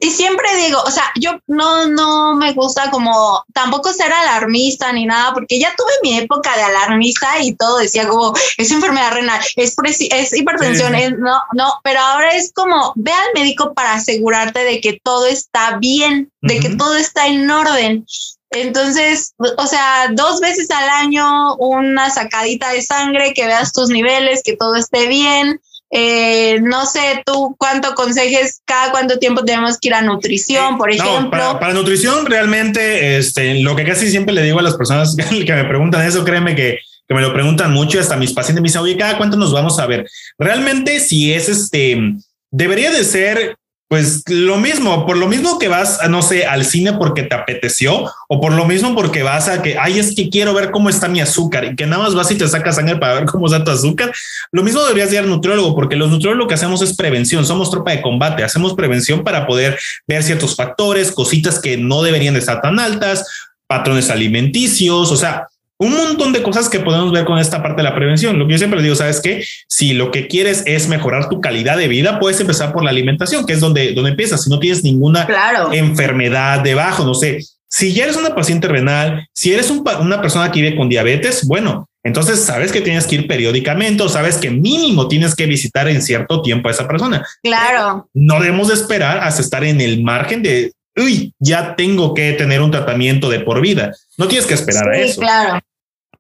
Y 0.02 0.10
siempre 0.10 0.48
digo, 0.56 0.80
o 0.82 0.90
sea, 0.90 1.12
yo 1.14 1.38
no, 1.46 1.86
no 1.86 2.34
me 2.34 2.54
gusta 2.54 2.90
como 2.90 3.44
tampoco 3.52 3.92
ser 3.92 4.10
alarmista 4.10 4.90
ni 4.94 5.04
nada, 5.04 5.34
porque 5.34 5.60
ya 5.60 5.74
tuve 5.76 5.92
mi 6.02 6.16
época 6.16 6.56
de 6.56 6.62
alarmista 6.62 7.38
y 7.42 7.54
todo 7.54 7.76
decía 7.76 8.08
como 8.08 8.32
es 8.56 8.70
enfermedad 8.70 9.12
renal, 9.12 9.38
es, 9.56 9.76
es 9.84 10.32
hipertensión, 10.32 10.94
Es, 10.94 11.12
no, 11.18 11.42
no, 11.52 11.80
pero 11.84 12.00
ahora 12.00 12.30
es 12.30 12.50
como 12.54 12.94
ve 12.96 13.12
al 13.12 13.34
médico 13.34 13.74
para 13.74 13.92
asegurarte 13.92 14.60
de 14.60 14.80
que 14.80 14.98
todo 15.04 15.26
está 15.26 15.76
bien, 15.76 16.32
de 16.40 16.60
que 16.60 16.70
todo 16.70 16.96
está 16.96 17.26
en 17.26 17.50
orden. 17.50 18.06
Entonces, 18.52 19.34
o 19.58 19.66
sea, 19.66 20.08
dos 20.12 20.40
veces 20.40 20.70
al 20.70 20.88
año 20.88 21.56
una 21.56 22.08
sacadita 22.08 22.70
de 22.70 22.80
sangre, 22.80 23.34
que 23.34 23.46
veas 23.46 23.72
tus 23.72 23.90
niveles, 23.90 24.42
que 24.42 24.56
todo 24.56 24.76
esté 24.76 25.08
bien 25.08 25.60
eh, 25.92 26.60
no 26.62 26.86
sé 26.86 27.22
tú 27.26 27.56
cuánto 27.58 27.88
aconsejes, 27.88 28.62
cada 28.64 28.92
cuánto 28.92 29.18
tiempo 29.18 29.44
tenemos 29.44 29.76
que 29.78 29.88
ir 29.88 29.94
a 29.94 30.02
nutrición, 30.02 30.78
por 30.78 30.90
ejemplo. 30.90 31.58
para, 31.58 31.72
nutrición, 31.72 32.26
realmente, 32.26 33.18
este, 33.18 33.60
lo 33.60 33.74
que 33.74 33.84
casi 33.84 34.08
siempre 34.08 34.34
le 34.34 34.42
digo 34.42 34.60
a 34.60 34.62
las 34.62 34.76
personas 34.76 35.16
que 35.46 35.52
me 35.52 35.64
preguntan 35.64 36.06
eso, 36.06 36.24
créeme 36.24 36.54
que, 36.54 36.78
que 37.08 37.14
me 37.14 37.20
lo 37.20 37.32
preguntan 37.32 37.72
mucho, 37.72 37.98
hasta 37.98 38.16
mis 38.16 38.32
pacientes 38.32 38.62
me 38.62 38.68
dicen, 38.68 38.82
oye, 38.82 38.96
cada 38.96 39.18
cuánto 39.18 39.36
nos 39.36 39.52
vamos 39.52 39.80
a 39.80 39.86
ver. 39.86 40.08
Realmente, 40.38 41.00
si 41.00 41.32
es 41.32 41.48
este, 41.48 42.14
debería 42.52 42.92
de 42.92 43.02
ser 43.02 43.56
pues 43.90 44.22
lo 44.28 44.56
mismo, 44.56 45.04
por 45.04 45.16
lo 45.16 45.26
mismo 45.26 45.58
que 45.58 45.66
vas, 45.66 45.98
no 46.08 46.22
sé, 46.22 46.46
al 46.46 46.64
cine 46.64 46.92
porque 46.92 47.24
te 47.24 47.34
apeteció, 47.34 48.08
o 48.28 48.40
por 48.40 48.52
lo 48.52 48.64
mismo 48.64 48.94
porque 48.94 49.24
vas 49.24 49.48
a 49.48 49.62
que, 49.62 49.76
ay, 49.80 49.98
es 49.98 50.14
que 50.14 50.30
quiero 50.30 50.54
ver 50.54 50.70
cómo 50.70 50.88
está 50.88 51.08
mi 51.08 51.20
azúcar 51.20 51.64
y 51.64 51.74
que 51.74 51.86
nada 51.86 52.04
más 52.04 52.14
vas 52.14 52.30
y 52.30 52.36
te 52.36 52.46
sacas 52.46 52.76
sangre 52.76 52.98
para 52.98 53.14
ver 53.14 53.24
cómo 53.24 53.46
está 53.46 53.64
tu 53.64 53.72
azúcar. 53.72 54.12
Lo 54.52 54.62
mismo 54.62 54.80
deberías 54.84 55.12
ir 55.12 55.18
al 55.18 55.28
nutriólogo, 55.28 55.74
porque 55.74 55.96
los 55.96 56.08
nutriólogos 56.08 56.44
lo 56.44 56.46
que 56.46 56.54
hacemos 56.54 56.82
es 56.82 56.94
prevención, 56.94 57.44
somos 57.44 57.68
tropa 57.68 57.90
de 57.90 58.00
combate, 58.00 58.44
hacemos 58.44 58.74
prevención 58.74 59.24
para 59.24 59.44
poder 59.44 59.76
ver 60.06 60.22
ciertos 60.22 60.54
factores, 60.54 61.10
cositas 61.10 61.58
que 61.58 61.76
no 61.76 62.04
deberían 62.04 62.34
de 62.34 62.40
estar 62.40 62.62
tan 62.62 62.78
altas, 62.78 63.26
patrones 63.66 64.08
alimenticios, 64.08 65.10
o 65.10 65.16
sea, 65.16 65.48
un 65.80 65.96
montón 65.96 66.32
de 66.34 66.42
cosas 66.42 66.68
que 66.68 66.78
podemos 66.78 67.10
ver 67.10 67.24
con 67.24 67.38
esta 67.38 67.62
parte 67.62 67.78
de 67.78 67.88
la 67.88 67.94
prevención. 67.94 68.38
Lo 68.38 68.46
que 68.46 68.52
yo 68.52 68.58
siempre 68.58 68.82
digo, 68.82 68.94
sabes 68.94 69.18
que 69.18 69.42
si 69.66 69.94
lo 69.94 70.10
que 70.10 70.28
quieres 70.28 70.62
es 70.66 70.88
mejorar 70.88 71.30
tu 71.30 71.40
calidad 71.40 71.78
de 71.78 71.88
vida, 71.88 72.20
puedes 72.20 72.38
empezar 72.38 72.70
por 72.72 72.84
la 72.84 72.90
alimentación, 72.90 73.46
que 73.46 73.54
es 73.54 73.60
donde, 73.60 73.94
donde 73.94 74.10
empiezas. 74.10 74.44
Si 74.44 74.50
no 74.50 74.58
tienes 74.58 74.84
ninguna 74.84 75.26
enfermedad 75.72 76.60
debajo, 76.60 77.04
no 77.04 77.14
sé, 77.14 77.40
si 77.66 77.94
ya 77.94 78.04
eres 78.04 78.16
una 78.16 78.34
paciente 78.34 78.68
renal, 78.68 79.26
si 79.32 79.54
eres 79.54 79.70
una 79.70 80.20
persona 80.20 80.52
que 80.52 80.60
vive 80.60 80.76
con 80.76 80.90
diabetes, 80.90 81.46
bueno, 81.46 81.88
entonces 82.02 82.40
sabes 82.40 82.72
que 82.72 82.82
tienes 82.82 83.06
que 83.06 83.14
ir 83.14 83.26
periódicamente 83.26 84.02
o 84.02 84.08
sabes 84.10 84.36
que 84.36 84.50
mínimo 84.50 85.08
tienes 85.08 85.34
que 85.34 85.46
visitar 85.46 85.88
en 85.88 86.02
cierto 86.02 86.42
tiempo 86.42 86.68
a 86.68 86.72
esa 86.72 86.86
persona. 86.86 87.26
Claro. 87.42 88.06
No 88.12 88.38
debemos 88.38 88.68
de 88.68 88.74
esperar 88.74 89.20
hasta 89.20 89.40
estar 89.40 89.64
en 89.64 89.80
el 89.80 90.02
margen 90.02 90.42
de, 90.42 90.72
uy, 90.94 91.32
ya 91.38 91.74
tengo 91.74 92.12
que 92.12 92.34
tener 92.34 92.60
un 92.60 92.70
tratamiento 92.70 93.30
de 93.30 93.40
por 93.40 93.62
vida. 93.62 93.94
No 94.18 94.28
tienes 94.28 94.46
que 94.46 94.54
esperar 94.54 94.86
a 94.86 94.98
eso. 94.98 95.22
Claro. 95.22 95.60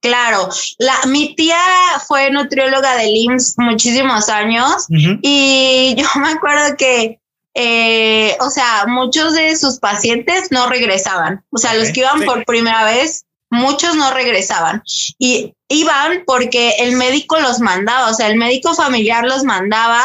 Claro, 0.00 0.48
la, 0.78 0.94
mi 1.08 1.34
tía 1.34 1.60
fue 2.06 2.30
nutrióloga 2.30 2.96
de 2.96 3.08
IMSS 3.08 3.58
muchísimos 3.58 4.28
años 4.30 4.86
y 4.88 5.94
yo 5.98 6.06
me 6.20 6.30
acuerdo 6.30 6.76
que, 6.76 7.20
eh, 7.54 8.36
o 8.40 8.48
sea, 8.48 8.86
muchos 8.86 9.34
de 9.34 9.54
sus 9.56 9.78
pacientes 9.78 10.50
no 10.50 10.68
regresaban, 10.68 11.44
o 11.50 11.58
sea, 11.58 11.74
los 11.74 11.90
que 11.90 12.00
iban 12.00 12.22
por 12.22 12.44
primera 12.46 12.84
vez, 12.84 13.26
muchos 13.50 13.94
no 13.96 14.10
regresaban. 14.12 14.82
Y 15.18 15.54
iban 15.68 16.22
porque 16.26 16.76
el 16.78 16.96
médico 16.96 17.38
los 17.38 17.60
mandaba, 17.60 18.08
o 18.08 18.14
sea, 18.14 18.28
el 18.28 18.38
médico 18.38 18.74
familiar 18.74 19.24
los 19.24 19.44
mandaba 19.44 20.02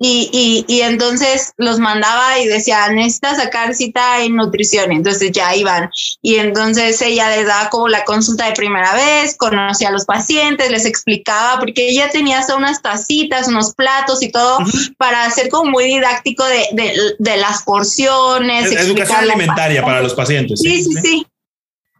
y, 0.00 0.30
y, 0.32 0.72
y, 0.72 0.82
entonces 0.82 1.52
los 1.56 1.80
mandaba 1.80 2.38
y 2.38 2.46
decía, 2.46 2.88
necesita 2.90 3.34
sacar 3.34 3.74
cita 3.74 4.22
en 4.22 4.36
nutrición. 4.36 4.92
Entonces 4.92 5.32
ya 5.32 5.56
iban. 5.56 5.90
Y 6.22 6.36
entonces 6.36 7.02
ella 7.02 7.34
les 7.34 7.46
daba 7.46 7.68
como 7.68 7.88
la 7.88 8.04
consulta 8.04 8.46
de 8.46 8.52
primera 8.52 8.94
vez, 8.94 9.36
conocía 9.36 9.88
a 9.88 9.92
los 9.92 10.04
pacientes, 10.04 10.70
les 10.70 10.84
explicaba, 10.84 11.58
porque 11.58 11.88
ella 11.88 12.10
tenía 12.10 12.38
hasta 12.38 12.54
unas 12.54 12.80
tacitas, 12.80 13.48
unos 13.48 13.74
platos 13.74 14.22
y 14.22 14.30
todo 14.30 14.58
para 14.98 15.24
hacer 15.24 15.48
como 15.48 15.72
muy 15.72 15.86
didáctico 15.86 16.44
de, 16.44 16.66
de, 16.72 16.92
de 17.18 17.36
las 17.36 17.64
porciones. 17.64 18.70
educación 18.70 19.18
alimentaria 19.18 19.82
para 19.82 20.00
los 20.00 20.14
pacientes. 20.14 20.60
Sí, 20.60 20.84
sí, 20.84 20.94
sí. 21.02 21.26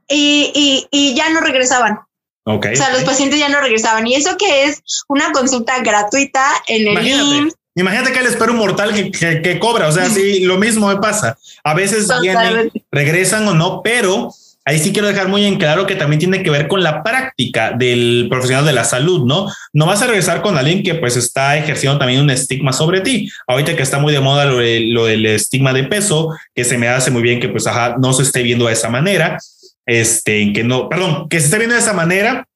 Y, 0.08 0.52
y, 0.54 0.86
y 0.92 1.14
ya 1.14 1.30
no 1.30 1.40
regresaban. 1.40 1.98
Okay. 2.44 2.74
O 2.74 2.76
sea, 2.76 2.90
los 2.90 3.02
pacientes 3.02 3.40
ya 3.40 3.48
no 3.48 3.60
regresaban. 3.60 4.06
Y 4.06 4.14
eso 4.14 4.36
que 4.38 4.64
es 4.64 4.82
una 5.08 5.32
consulta 5.32 5.80
gratuita 5.80 6.46
en 6.68 6.96
el 6.96 7.06
IMSS 7.06 7.57
imagínate 7.78 8.12
que 8.12 8.22
le 8.22 8.28
espera 8.28 8.50
un 8.50 8.58
mortal 8.58 8.92
que, 8.92 9.40
que, 9.42 9.58
cobra, 9.58 9.88
o 9.88 9.92
sea, 9.92 10.10
sí, 10.10 10.40
lo 10.44 10.58
mismo 10.58 10.88
me 10.88 10.96
pasa. 10.96 11.38
A 11.62 11.74
veces 11.74 12.08
vienen, 12.20 12.70
regresan 12.90 13.46
o 13.46 13.54
no, 13.54 13.82
pero 13.82 14.32
ahí 14.64 14.78
sí 14.78 14.92
quiero 14.92 15.08
dejar 15.08 15.28
muy 15.28 15.44
en 15.44 15.56
claro 15.56 15.86
que 15.86 15.94
también 15.94 16.18
tiene 16.18 16.42
que 16.42 16.50
ver 16.50 16.68
con 16.68 16.82
la 16.82 17.02
práctica 17.02 17.72
del 17.72 18.26
profesional 18.28 18.66
de 18.66 18.72
la 18.72 18.84
salud, 18.84 19.24
¿no? 19.24 19.46
No 19.72 19.86
vas 19.86 20.02
a 20.02 20.06
regresar 20.06 20.42
con 20.42 20.58
alguien 20.58 20.82
que 20.82 20.94
pues 20.94 21.16
está 21.16 21.56
ejerciendo 21.56 21.98
también 21.98 22.20
un 22.20 22.30
estigma 22.30 22.72
sobre 22.72 23.00
ti. 23.00 23.30
Ahorita 23.46 23.76
que 23.76 23.82
está 23.82 23.98
muy 23.98 24.12
de 24.12 24.20
moda 24.20 24.44
lo, 24.44 24.56
del 24.58 25.26
estigma 25.26 25.72
de 25.72 25.84
peso, 25.84 26.30
que 26.54 26.64
se 26.64 26.78
me 26.78 26.88
hace 26.88 27.10
muy 27.10 27.22
bien 27.22 27.40
que 27.40 27.48
pues 27.48 27.66
ajá, 27.66 27.96
no 27.98 28.12
se 28.12 28.24
esté 28.24 28.42
viendo 28.42 28.66
de 28.66 28.72
esa 28.72 28.88
manera, 28.88 29.38
este, 29.86 30.52
que 30.52 30.64
no, 30.64 30.88
perdón, 30.88 31.28
que 31.28 31.38
se 31.38 31.46
esté 31.46 31.58
viendo 31.58 31.74
de 31.74 31.80
esa 31.80 31.92
manera 31.92 32.47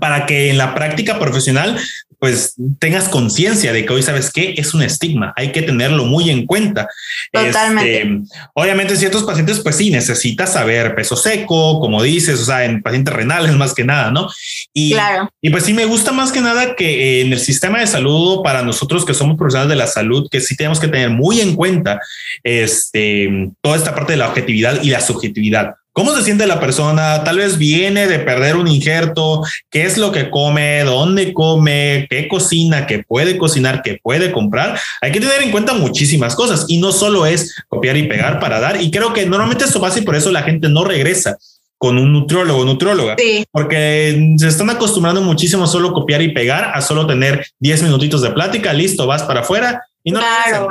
para 0.00 0.26
que 0.26 0.50
en 0.50 0.58
la 0.58 0.74
práctica 0.74 1.18
profesional 1.18 1.78
pues 2.18 2.54
tengas 2.78 3.08
conciencia 3.08 3.72
de 3.72 3.84
que 3.84 3.92
hoy 3.92 4.02
sabes 4.02 4.32
que 4.32 4.54
es 4.56 4.72
un 4.74 4.82
estigma, 4.82 5.34
hay 5.36 5.52
que 5.52 5.62
tenerlo 5.62 6.04
muy 6.04 6.30
en 6.30 6.46
cuenta. 6.46 6.88
Totalmente. 7.30 8.02
Este, 8.02 8.20
obviamente 8.54 8.96
ciertos 8.96 9.24
pacientes 9.24 9.60
pues 9.60 9.76
sí 9.76 9.90
necesitas 9.90 10.54
saber 10.54 10.94
peso 10.94 11.14
seco, 11.14 11.78
como 11.78 12.02
dices, 12.02 12.40
o 12.40 12.44
sea, 12.44 12.64
en 12.64 12.82
pacientes 12.82 13.12
renales 13.12 13.54
más 13.56 13.74
que 13.74 13.84
nada, 13.84 14.10
¿no? 14.10 14.28
Y, 14.72 14.92
claro. 14.92 15.30
y 15.42 15.50
pues 15.50 15.64
sí 15.64 15.74
me 15.74 15.84
gusta 15.84 16.12
más 16.12 16.32
que 16.32 16.40
nada 16.40 16.74
que 16.74 17.20
en 17.20 17.32
el 17.32 17.38
sistema 17.38 17.80
de 17.80 17.86
salud 17.86 18.42
para 18.42 18.62
nosotros 18.62 19.04
que 19.04 19.14
somos 19.14 19.36
profesionales 19.36 19.70
de 19.70 19.76
la 19.76 19.86
salud, 19.86 20.28
que 20.30 20.40
sí 20.40 20.56
tenemos 20.56 20.80
que 20.80 20.88
tener 20.88 21.10
muy 21.10 21.40
en 21.40 21.54
cuenta 21.54 22.00
este, 22.42 23.50
toda 23.60 23.76
esta 23.76 23.94
parte 23.94 24.14
de 24.14 24.18
la 24.18 24.28
objetividad 24.28 24.82
y 24.82 24.90
la 24.90 25.00
subjetividad. 25.00 25.74
¿Cómo 25.96 26.14
se 26.14 26.22
siente 26.24 26.46
la 26.46 26.60
persona? 26.60 27.24
Tal 27.24 27.38
vez 27.38 27.56
viene 27.56 28.06
de 28.06 28.18
perder 28.18 28.56
un 28.56 28.68
injerto, 28.68 29.42
qué 29.70 29.84
es 29.84 29.96
lo 29.96 30.12
que 30.12 30.28
come, 30.28 30.84
dónde 30.84 31.32
come, 31.32 32.06
qué 32.10 32.28
cocina, 32.28 32.86
qué 32.86 33.02
puede 33.02 33.38
cocinar, 33.38 33.80
qué 33.82 33.98
puede 34.02 34.30
comprar. 34.30 34.78
Hay 35.00 35.10
que 35.10 35.20
tener 35.20 35.40
en 35.40 35.50
cuenta 35.50 35.72
muchísimas 35.72 36.36
cosas 36.36 36.66
y 36.68 36.76
no 36.76 36.92
solo 36.92 37.24
es 37.24 37.56
copiar 37.68 37.96
y 37.96 38.02
pegar 38.02 38.40
para 38.40 38.60
dar. 38.60 38.82
Y 38.82 38.90
creo 38.90 39.14
que 39.14 39.24
normalmente 39.24 39.64
eso 39.64 39.80
pasa 39.80 39.98
y 39.98 40.02
por 40.02 40.16
eso 40.16 40.30
la 40.30 40.42
gente 40.42 40.68
no 40.68 40.84
regresa 40.84 41.38
con 41.78 41.96
un 41.96 42.12
nutriólogo 42.12 42.60
o 42.60 42.64
nutrióloga, 42.66 43.16
porque 43.50 44.34
se 44.36 44.48
están 44.48 44.68
acostumbrando 44.68 45.22
muchísimo 45.22 45.64
a 45.64 45.66
solo 45.66 45.94
copiar 45.94 46.20
y 46.20 46.34
pegar, 46.34 46.72
a 46.74 46.82
solo 46.82 47.06
tener 47.06 47.46
10 47.60 47.84
minutitos 47.84 48.20
de 48.20 48.32
plática, 48.32 48.74
listo, 48.74 49.06
vas 49.06 49.22
para 49.22 49.40
afuera 49.40 49.82
y 50.04 50.12
no 50.12 50.20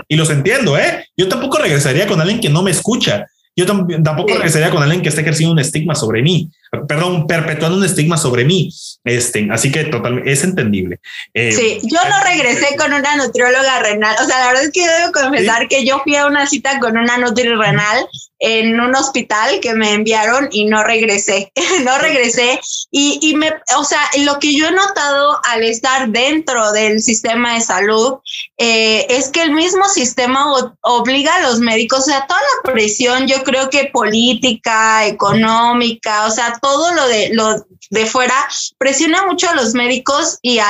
Y 0.07 0.17
los 0.17 0.29
entiendo, 0.29 0.77
¿eh? 0.77 1.07
Yo 1.17 1.27
tampoco 1.27 1.57
regresaría 1.57 2.05
con 2.05 2.21
alguien 2.21 2.39
que 2.39 2.49
no 2.49 2.61
me 2.61 2.69
escucha 2.69 3.25
yo 3.55 3.65
tampoco 3.65 4.33
regresaría 4.33 4.69
con 4.69 4.83
alguien 4.83 5.01
que 5.01 5.09
esté 5.09 5.21
ejerciendo 5.21 5.53
un 5.53 5.59
estigma 5.59 5.95
sobre 5.95 6.21
mí, 6.21 6.51
perdón, 6.87 7.27
perpetuando 7.27 7.77
un 7.77 7.85
estigma 7.85 8.17
sobre 8.17 8.45
mí. 8.45 8.71
Este, 9.03 9.47
así 9.51 9.71
que 9.71 9.85
totalmente 9.85 10.31
es 10.31 10.43
entendible. 10.43 10.99
Eh, 11.33 11.51
sí, 11.51 11.79
yo 11.83 11.99
no 12.09 12.23
regresé 12.23 12.75
con 12.75 12.93
una 12.93 13.15
nutrióloga 13.15 13.79
renal. 13.79 14.15
O 14.21 14.25
sea, 14.25 14.39
la 14.39 14.47
verdad 14.47 14.63
es 14.63 14.71
que 14.71 14.87
debo 14.87 15.11
confesar 15.11 15.67
que 15.67 15.85
yo 15.85 15.99
fui 16.03 16.15
a 16.15 16.25
una 16.25 16.47
cita 16.47 16.79
con 16.79 16.97
una 16.97 17.17
nutrióloga 17.17 17.71
renal 17.71 18.07
en 18.39 18.79
un 18.79 18.93
hospital 18.95 19.59
que 19.59 19.73
me 19.73 19.93
enviaron 19.93 20.49
y 20.51 20.65
no 20.65 20.83
regresé, 20.83 21.51
no 21.83 21.97
regresé. 21.97 22.59
Y, 22.91 23.19
y 23.21 23.35
me, 23.35 23.53
o 23.77 23.83
sea, 23.83 24.01
lo 24.23 24.39
que 24.39 24.55
yo 24.55 24.67
he 24.67 24.71
notado 24.71 25.39
al 25.45 25.63
estar 25.63 26.09
dentro 26.09 26.71
del 26.71 27.01
sistema 27.01 27.55
de 27.55 27.61
salud 27.61 28.15
eh, 28.57 29.05
es 29.09 29.29
que 29.29 29.41
el 29.41 29.51
mismo 29.51 29.85
sistema 29.85 30.45
obliga 30.81 31.35
a 31.35 31.41
los 31.41 31.59
médicos, 31.59 31.99
o 31.99 32.03
sea, 32.03 32.27
toda 32.27 32.39
la 32.39 32.73
presión, 32.73 33.27
yo 33.27 33.43
creo 33.43 33.69
que 33.69 33.89
política, 33.91 35.05
económica, 35.05 36.25
o 36.25 36.31
sea, 36.31 36.57
todo 36.65 36.95
lo 36.95 37.07
de, 37.07 37.29
lo 37.31 37.63
de 37.91 38.05
fuera, 38.07 38.33
presiona 38.79 39.23
mucho 39.27 39.47
a 39.47 39.53
los 39.53 39.75
médicos 39.75 40.39
y 40.41 40.57
a 40.57 40.69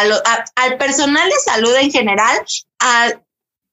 al 0.56 0.78
personal 0.78 1.30
de 1.30 1.52
salud 1.52 1.74
en 1.74 1.90
general 1.90 2.38
a 2.82 3.14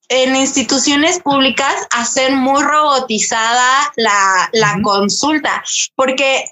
en 0.08 0.36
instituciones 0.36 1.18
públicas 1.18 1.74
hacer 1.90 2.30
muy 2.36 2.62
robotizada 2.62 3.92
la, 3.96 4.48
la 4.52 4.78
consulta, 4.84 5.64
porque 5.96 6.44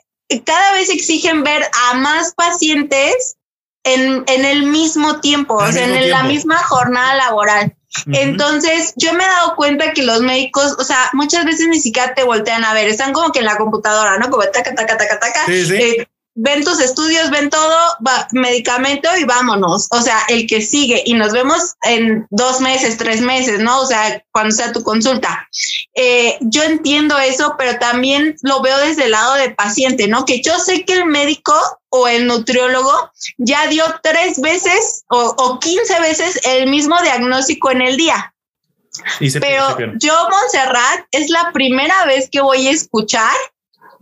cada 0.44 0.72
vez 0.72 0.88
exigen 0.88 1.44
ver 1.44 1.62
a 1.90 1.94
más 1.94 2.34
pacientes 2.34 3.36
en, 3.84 4.24
en 4.26 4.44
el 4.44 4.64
mismo 4.64 5.20
tiempo, 5.20 5.54
o 5.54 5.70
sea, 5.70 5.84
en 5.84 6.10
la 6.10 6.24
misma 6.24 6.56
jornada 6.64 7.14
laboral. 7.14 7.76
Entonces, 8.12 8.92
yo 8.96 9.12
me 9.14 9.24
he 9.24 9.26
dado 9.26 9.56
cuenta 9.56 9.92
que 9.92 10.02
los 10.02 10.20
médicos, 10.20 10.76
o 10.78 10.84
sea, 10.84 11.10
muchas 11.12 11.44
veces 11.44 11.66
ni 11.68 11.80
siquiera 11.80 12.14
te 12.14 12.22
voltean 12.22 12.64
a 12.64 12.72
ver, 12.72 12.88
están 12.88 13.12
como 13.12 13.32
que 13.32 13.40
en 13.40 13.46
la 13.46 13.56
computadora, 13.56 14.16
¿no? 14.18 14.30
Como 14.30 14.44
taca, 14.44 14.74
taca, 14.74 14.96
taca, 14.96 15.18
taca. 15.18 15.46
Sí, 15.46 15.66
sí. 15.66 15.74
Eh, 15.74 16.08
ven 16.42 16.64
tus 16.64 16.80
estudios, 16.80 17.30
ven 17.30 17.50
todo, 17.50 17.76
va, 18.06 18.26
medicamento 18.32 19.08
y 19.18 19.24
vámonos. 19.24 19.88
O 19.90 20.00
sea, 20.00 20.18
el 20.28 20.46
que 20.46 20.62
sigue 20.62 21.02
y 21.04 21.14
nos 21.14 21.32
vemos 21.32 21.74
en 21.82 22.26
dos 22.30 22.60
meses, 22.60 22.96
tres 22.96 23.20
meses, 23.20 23.60
¿no? 23.60 23.80
O 23.80 23.86
sea, 23.86 24.24
cuando 24.32 24.54
sea 24.54 24.72
tu 24.72 24.82
consulta. 24.82 25.48
Eh, 25.94 26.38
yo 26.40 26.62
entiendo 26.62 27.18
eso, 27.18 27.54
pero 27.58 27.78
también 27.78 28.36
lo 28.42 28.62
veo 28.62 28.78
desde 28.78 29.04
el 29.04 29.10
lado 29.10 29.34
del 29.34 29.54
paciente, 29.54 30.08
¿no? 30.08 30.24
Que 30.24 30.40
yo 30.40 30.58
sé 30.58 30.84
que 30.84 30.94
el 30.94 31.04
médico 31.04 31.54
o 31.90 32.08
el 32.08 32.26
nutriólogo 32.26 33.10
ya 33.36 33.66
dio 33.66 33.84
tres 34.02 34.40
veces 34.40 35.04
o, 35.10 35.34
o 35.36 35.58
15 35.58 36.00
veces 36.00 36.40
el 36.44 36.70
mismo 36.70 36.96
diagnóstico 37.02 37.70
en 37.70 37.82
el 37.82 37.96
día. 37.96 38.34
Pero 39.18 39.76
yo, 39.98 40.14
Montserrat, 40.30 41.06
es 41.10 41.28
la 41.30 41.50
primera 41.52 42.06
vez 42.06 42.28
que 42.30 42.40
voy 42.40 42.66
a 42.66 42.70
escuchar 42.70 43.36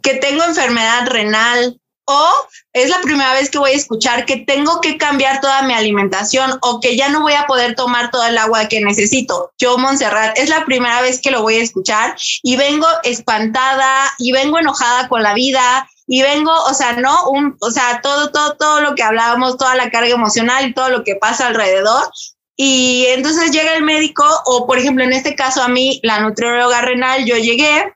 que 0.03 0.15
tengo 0.15 0.45
enfermedad 0.45 1.07
renal, 1.09 1.81
o 2.09 2.49
es 2.73 2.89
la 2.89 3.01
primera 3.03 3.35
vez 3.35 3.51
que 3.51 3.59
voy 3.59 3.73
a 3.73 3.77
escuchar 3.77 4.25
que 4.25 4.39
tengo 4.39 4.81
que 4.81 4.97
cambiar 4.97 5.43
toda 5.43 5.61
mi 5.63 5.75
alimentación 5.75 6.59
o 6.63 6.81
que 6.81 6.97
ya 6.97 7.11
no 7.11 7.21
voy 7.21 7.35
a 7.35 7.47
poder 7.47 7.75
tomar 7.75 8.11
todo 8.11 8.25
el 8.25 8.39
agua 8.39 8.67
que 8.67 8.81
necesito. 8.81 9.53
Yo, 9.59 9.77
Montserrat, 9.77 10.39
es 10.39 10.49
la 10.49 10.65
primera 10.65 11.03
vez 11.03 11.21
que 11.21 11.31
lo 11.31 11.43
voy 11.43 11.57
a 11.57 11.63
escuchar 11.63 12.17
y 12.43 12.57
vengo 12.57 12.87
espantada 13.03 14.11
y 14.17 14.33
vengo 14.33 14.59
enojada 14.59 15.07
con 15.09 15.23
la 15.23 15.35
vida 15.35 15.87
y 16.07 16.23
vengo, 16.23 16.51
o 16.51 16.73
sea, 16.73 16.95
no, 16.95 17.29
un, 17.29 17.59
o 17.61 17.71
sea, 17.71 18.01
todo, 18.03 18.31
todo, 18.31 18.57
todo 18.57 18.81
lo 18.81 18.95
que 18.95 19.03
hablábamos, 19.03 19.59
toda 19.59 19.75
la 19.75 19.91
carga 19.91 20.15
emocional 20.15 20.67
y 20.67 20.73
todo 20.73 20.89
lo 20.89 21.05
que 21.05 21.17
pasa 21.17 21.49
alrededor. 21.49 22.11
Y 22.57 23.05
entonces 23.11 23.51
llega 23.51 23.75
el 23.75 23.83
médico, 23.83 24.25
o 24.47 24.67
por 24.67 24.79
ejemplo, 24.79 25.05
en 25.05 25.13
este 25.13 25.35
caso 25.35 25.63
a 25.63 25.69
mí, 25.69 26.01
la 26.03 26.21
nutrióloga 26.21 26.81
renal, 26.81 27.27
yo 27.27 27.37
llegué, 27.37 27.93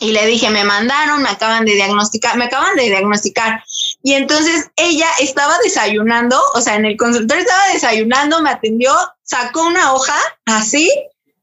y 0.00 0.12
le 0.12 0.26
dije, 0.26 0.50
me 0.50 0.64
mandaron, 0.64 1.22
me 1.22 1.28
acaban 1.28 1.64
de 1.64 1.74
diagnosticar, 1.74 2.36
me 2.36 2.44
acaban 2.44 2.76
de 2.76 2.84
diagnosticar. 2.84 3.64
Y 4.02 4.14
entonces 4.14 4.70
ella 4.76 5.08
estaba 5.20 5.56
desayunando, 5.64 6.40
o 6.54 6.60
sea, 6.60 6.76
en 6.76 6.84
el 6.84 6.96
consultorio 6.96 7.42
estaba 7.42 7.72
desayunando, 7.72 8.40
me 8.42 8.50
atendió, 8.50 8.92
sacó 9.22 9.66
una 9.66 9.92
hoja 9.92 10.16
así, 10.46 10.90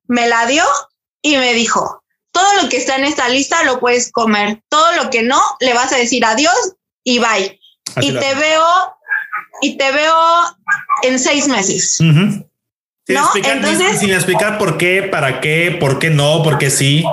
me 0.07 0.27
la 0.27 0.45
dio 0.45 0.63
y 1.21 1.37
me 1.37 1.53
dijo, 1.53 2.03
todo 2.31 2.61
lo 2.61 2.69
que 2.69 2.77
está 2.77 2.95
en 2.95 3.05
esta 3.05 3.29
lista 3.29 3.63
lo 3.63 3.79
puedes 3.79 4.11
comer, 4.11 4.61
todo 4.69 4.91
lo 4.93 5.09
que 5.09 5.23
no, 5.23 5.41
le 5.59 5.73
vas 5.73 5.91
a 5.91 5.97
decir 5.97 6.23
adiós 6.23 6.75
y 7.03 7.19
bye. 7.19 7.59
y 8.01 8.11
te 8.13 8.35
veo, 8.35 8.65
y 9.61 9.77
te 9.77 9.91
veo 9.91 10.15
en 11.03 11.19
seis 11.19 11.47
meses. 11.47 11.97
¿No? 11.99 13.29
Entonces, 13.35 13.99
sin 13.99 14.11
explicar 14.11 14.57
por 14.57 14.77
qué, 14.77 15.03
para 15.03 15.39
qué, 15.39 15.77
por 15.79 15.99
qué 15.99 16.09
no, 16.09 16.41
por 16.41 16.57
qué 16.57 16.69
sí. 16.69 17.03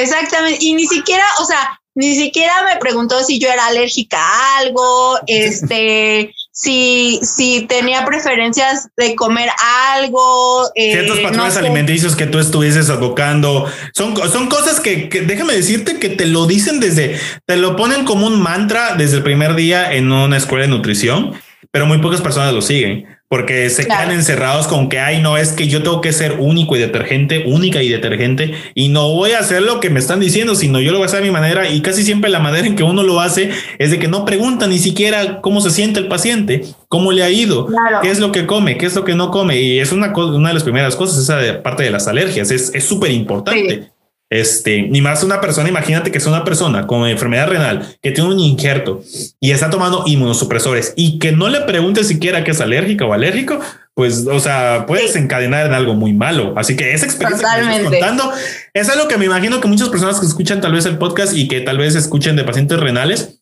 Exactamente, 0.00 0.64
y 0.64 0.74
ni 0.74 0.86
siquiera, 0.86 1.24
o 1.40 1.44
sea, 1.44 1.80
ni 1.94 2.14
siquiera 2.14 2.52
me 2.64 2.78
preguntó 2.78 3.22
si 3.22 3.38
yo 3.38 3.48
era 3.50 3.66
alérgica 3.66 4.18
a 4.18 4.58
algo, 4.58 5.18
este, 5.26 6.34
si, 6.52 7.18
si 7.22 7.66
tenía 7.66 8.04
preferencias 8.04 8.88
de 8.96 9.14
comer 9.14 9.50
algo. 9.96 10.70
Eh, 10.74 10.92
Ciertos 10.92 11.20
patrones 11.20 11.56
alimenticios 11.56 12.16
que 12.16 12.26
tú 12.26 12.38
estuvieses 12.38 12.90
advocando. 12.90 13.66
Son, 13.94 14.16
son 14.30 14.48
cosas 14.48 14.80
que, 14.80 15.08
que, 15.08 15.22
déjame 15.22 15.54
decirte 15.54 15.98
que 15.98 16.10
te 16.10 16.26
lo 16.26 16.46
dicen 16.46 16.80
desde, 16.80 17.18
te 17.46 17.56
lo 17.56 17.76
ponen 17.76 18.04
como 18.04 18.26
un 18.26 18.40
mantra 18.40 18.94
desde 18.94 19.18
el 19.18 19.22
primer 19.22 19.54
día 19.54 19.92
en 19.92 20.10
una 20.12 20.36
escuela 20.36 20.64
de 20.64 20.70
nutrición, 20.70 21.32
pero 21.70 21.86
muy 21.86 21.98
pocas 21.98 22.20
personas 22.20 22.52
lo 22.52 22.62
siguen 22.62 23.19
porque 23.30 23.70
se 23.70 23.84
quedan 23.84 24.10
encerrados 24.10 24.66
con 24.66 24.88
que, 24.88 24.98
ay, 24.98 25.22
no, 25.22 25.36
es 25.36 25.52
que 25.52 25.68
yo 25.68 25.84
tengo 25.84 26.00
que 26.00 26.12
ser 26.12 26.38
único 26.40 26.74
y 26.74 26.80
detergente, 26.80 27.44
única 27.46 27.80
y 27.80 27.88
detergente, 27.88 28.54
y 28.74 28.88
no 28.88 29.14
voy 29.14 29.30
a 29.30 29.38
hacer 29.38 29.62
lo 29.62 29.78
que 29.78 29.88
me 29.88 30.00
están 30.00 30.18
diciendo, 30.18 30.56
sino 30.56 30.80
yo 30.80 30.90
lo 30.90 30.98
voy 30.98 31.04
a 31.04 31.06
hacer 31.06 31.20
a 31.20 31.22
mi 31.22 31.30
manera, 31.30 31.70
y 31.70 31.80
casi 31.80 32.02
siempre 32.02 32.28
la 32.28 32.40
manera 32.40 32.66
en 32.66 32.74
que 32.74 32.82
uno 32.82 33.04
lo 33.04 33.20
hace 33.20 33.52
es 33.78 33.92
de 33.92 34.00
que 34.00 34.08
no 34.08 34.24
pregunta 34.24 34.66
ni 34.66 34.80
siquiera 34.80 35.40
cómo 35.42 35.60
se 35.60 35.70
siente 35.70 36.00
el 36.00 36.08
paciente, 36.08 36.64
cómo 36.88 37.12
le 37.12 37.22
ha 37.22 37.30
ido, 37.30 37.68
qué 38.02 38.10
es 38.10 38.18
lo 38.18 38.32
que 38.32 38.46
come, 38.46 38.76
qué 38.76 38.86
es 38.86 38.96
lo 38.96 39.04
que 39.04 39.14
no 39.14 39.30
come, 39.30 39.60
y 39.60 39.78
es 39.78 39.92
una, 39.92 40.12
una 40.12 40.48
de 40.48 40.54
las 40.54 40.64
primeras 40.64 40.96
cosas, 40.96 41.18
esa 41.22 41.62
parte 41.62 41.84
de 41.84 41.90
las 41.90 42.08
alergias, 42.08 42.50
es 42.50 42.84
súper 42.84 43.12
importante. 43.12 43.92
Este, 44.30 44.82
ni 44.82 45.00
más 45.00 45.24
una 45.24 45.40
persona, 45.40 45.68
imagínate 45.68 46.12
que 46.12 46.18
es 46.18 46.26
una 46.26 46.44
persona 46.44 46.86
con 46.86 47.04
enfermedad 47.08 47.48
renal 47.48 47.96
que 48.00 48.12
tiene 48.12 48.30
un 48.30 48.38
injerto 48.38 49.02
y 49.40 49.50
está 49.50 49.70
tomando 49.70 50.04
inmunosupresores 50.06 50.92
y 50.94 51.18
que 51.18 51.32
no 51.32 51.48
le 51.48 51.62
pregunte 51.62 52.04
siquiera 52.04 52.44
que 52.44 52.52
es 52.52 52.60
alérgica 52.60 53.04
o 53.04 53.12
alérgico, 53.12 53.58
pues, 53.94 54.28
o 54.28 54.38
sea, 54.38 54.84
puedes 54.86 55.16
encadenar 55.16 55.66
en 55.66 55.74
algo 55.74 55.94
muy 55.94 56.12
malo. 56.12 56.54
Así 56.56 56.76
que 56.76 56.94
esa 56.94 57.06
experiencia 57.06 57.46
que 57.56 57.60
estás 57.60 57.82
contando 57.82 58.32
es 58.72 58.88
algo 58.88 59.08
que 59.08 59.18
me 59.18 59.24
imagino 59.24 59.60
que 59.60 59.66
muchas 59.66 59.88
personas 59.88 60.20
que 60.20 60.26
escuchan 60.26 60.60
tal 60.60 60.72
vez 60.72 60.86
el 60.86 60.96
podcast 60.96 61.36
y 61.36 61.48
que 61.48 61.60
tal 61.60 61.78
vez 61.78 61.96
escuchen 61.96 62.36
de 62.36 62.44
pacientes 62.44 62.78
renales, 62.78 63.39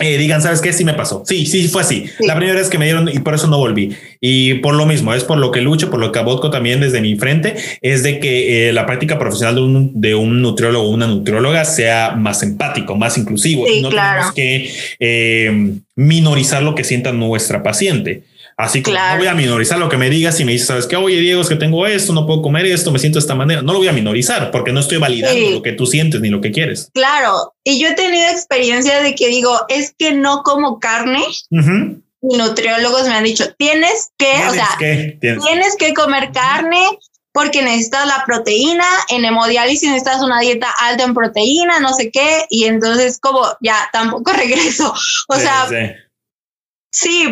eh, 0.00 0.18
digan, 0.18 0.42
¿sabes 0.42 0.60
qué? 0.60 0.72
Sí 0.72 0.84
me 0.84 0.94
pasó. 0.94 1.22
Sí, 1.26 1.46
sí, 1.46 1.68
fue 1.68 1.82
así. 1.82 2.06
La 2.20 2.36
primera 2.36 2.58
vez 2.58 2.68
que 2.68 2.78
me 2.78 2.86
dieron 2.86 3.08
y 3.08 3.18
por 3.20 3.34
eso 3.34 3.46
no 3.46 3.58
volví. 3.58 3.94
Y 4.20 4.54
por 4.54 4.74
lo 4.74 4.86
mismo, 4.86 5.14
es 5.14 5.24
por 5.24 5.38
lo 5.38 5.50
que 5.50 5.60
lucho, 5.60 5.90
por 5.90 6.00
lo 6.00 6.12
que 6.12 6.18
abotco 6.18 6.50
también 6.50 6.80
desde 6.80 7.00
mi 7.00 7.16
frente, 7.16 7.56
es 7.82 8.02
de 8.02 8.18
que 8.18 8.68
eh, 8.68 8.72
la 8.72 8.86
práctica 8.86 9.18
profesional 9.18 9.56
de 9.56 9.60
un, 9.60 10.00
de 10.00 10.14
un 10.14 10.42
nutriólogo 10.42 10.86
o 10.86 10.90
una 10.90 11.06
nutrióloga 11.06 11.64
sea 11.64 12.12
más 12.16 12.42
empático, 12.42 12.96
más 12.96 13.18
inclusivo. 13.18 13.68
y 13.68 13.82
no 13.82 13.90
tenemos 13.90 14.32
que 14.32 14.70
eh, 14.98 15.72
minorizar 15.96 16.62
lo 16.62 16.74
que 16.74 16.84
sienta 16.84 17.12
nuestra 17.12 17.62
paciente. 17.62 18.22
Así 18.60 18.82
que 18.82 18.92
no 18.92 19.16
voy 19.16 19.26
a 19.26 19.34
minorizar 19.34 19.78
lo 19.78 19.88
que 19.88 19.96
me 19.96 20.10
digas 20.10 20.38
y 20.38 20.44
me 20.44 20.52
dices, 20.52 20.68
sabes 20.68 20.86
que, 20.86 20.96
oye, 20.96 21.16
Diego, 21.16 21.40
es 21.40 21.48
que 21.48 21.56
tengo 21.56 21.86
esto, 21.86 22.12
no 22.12 22.26
puedo 22.26 22.42
comer 22.42 22.66
esto, 22.66 22.92
me 22.92 22.98
siento 22.98 23.18
de 23.18 23.20
esta 23.20 23.34
manera. 23.34 23.62
No 23.62 23.72
lo 23.72 23.78
voy 23.78 23.88
a 23.88 23.92
minorizar 23.92 24.50
porque 24.50 24.72
no 24.72 24.80
estoy 24.80 24.98
validando 24.98 25.50
lo 25.50 25.62
que 25.62 25.72
tú 25.72 25.86
sientes 25.86 26.20
ni 26.20 26.28
lo 26.28 26.40
que 26.40 26.52
quieres. 26.52 26.90
Claro. 26.92 27.54
Y 27.64 27.80
yo 27.80 27.88
he 27.88 27.94
tenido 27.94 28.28
experiencia 28.28 29.02
de 29.02 29.14
que 29.14 29.28
digo, 29.28 29.58
es 29.68 29.94
que 29.98 30.12
no 30.12 30.42
como 30.42 30.78
carne. 30.78 31.22
Y 31.50 32.36
nutriólogos 32.36 33.08
me 33.08 33.14
han 33.14 33.24
dicho, 33.24 33.52
tienes 33.56 34.10
que, 34.18 34.30
o 34.48 34.52
sea, 34.52 34.68
¿Tienes? 34.78 35.76
que 35.78 35.94
comer 35.94 36.30
carne 36.32 36.82
porque 37.32 37.62
necesitas 37.62 38.06
la 38.06 38.24
proteína, 38.26 38.84
en 39.08 39.24
hemodiálisis 39.24 39.88
necesitas 39.88 40.20
una 40.20 40.40
dieta 40.40 40.68
alta 40.80 41.04
en 41.04 41.14
proteína, 41.14 41.78
no 41.80 41.94
sé 41.94 42.10
qué, 42.10 42.44
y 42.50 42.64
entonces 42.64 43.18
como 43.20 43.46
ya 43.60 43.88
tampoco 43.92 44.32
regreso. 44.36 44.92
O 45.28 45.36
sea, 45.36 45.66
Sí, 45.68 45.76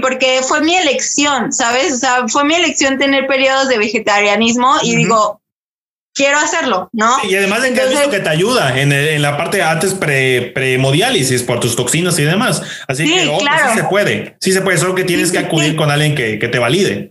porque 0.00 0.40
fue 0.46 0.60
mi 0.62 0.74
elección, 0.74 1.52
¿sabes? 1.52 1.94
O 1.94 1.96
sea, 1.96 2.28
fue 2.28 2.44
mi 2.44 2.54
elección 2.54 2.98
tener 2.98 3.26
periodos 3.26 3.68
de 3.68 3.78
vegetarianismo 3.78 4.76
y 4.82 4.96
digo, 4.96 5.40
quiero 6.14 6.38
hacerlo, 6.38 6.88
¿no? 6.92 7.16
y 7.24 7.34
además 7.36 7.62
de 7.62 7.72
que 7.72 7.80
has 7.80 7.90
visto 7.90 8.10
que 8.10 8.20
te 8.20 8.28
ayuda 8.28 8.78
en, 8.80 8.92
en 8.92 9.22
la 9.22 9.36
parte 9.36 9.62
antes 9.62 9.94
pre, 9.94 10.50
premodiálisis 10.52 11.44
por 11.44 11.60
tus 11.60 11.76
toxinas 11.76 12.18
y 12.18 12.24
demás. 12.24 12.62
Así 12.88 13.04
que 13.04 13.28
oh, 13.28 13.38
sí 13.38 13.46
se 13.76 13.84
puede, 13.84 14.36
sí 14.40 14.52
se 14.52 14.60
puede, 14.60 14.78
solo 14.78 14.94
que 14.94 15.04
tienes 15.04 15.30
que 15.30 15.38
acudir 15.38 15.76
con 15.76 15.90
alguien 15.90 16.14
que, 16.14 16.38
que 16.38 16.48
te 16.48 16.58
valide. 16.58 17.08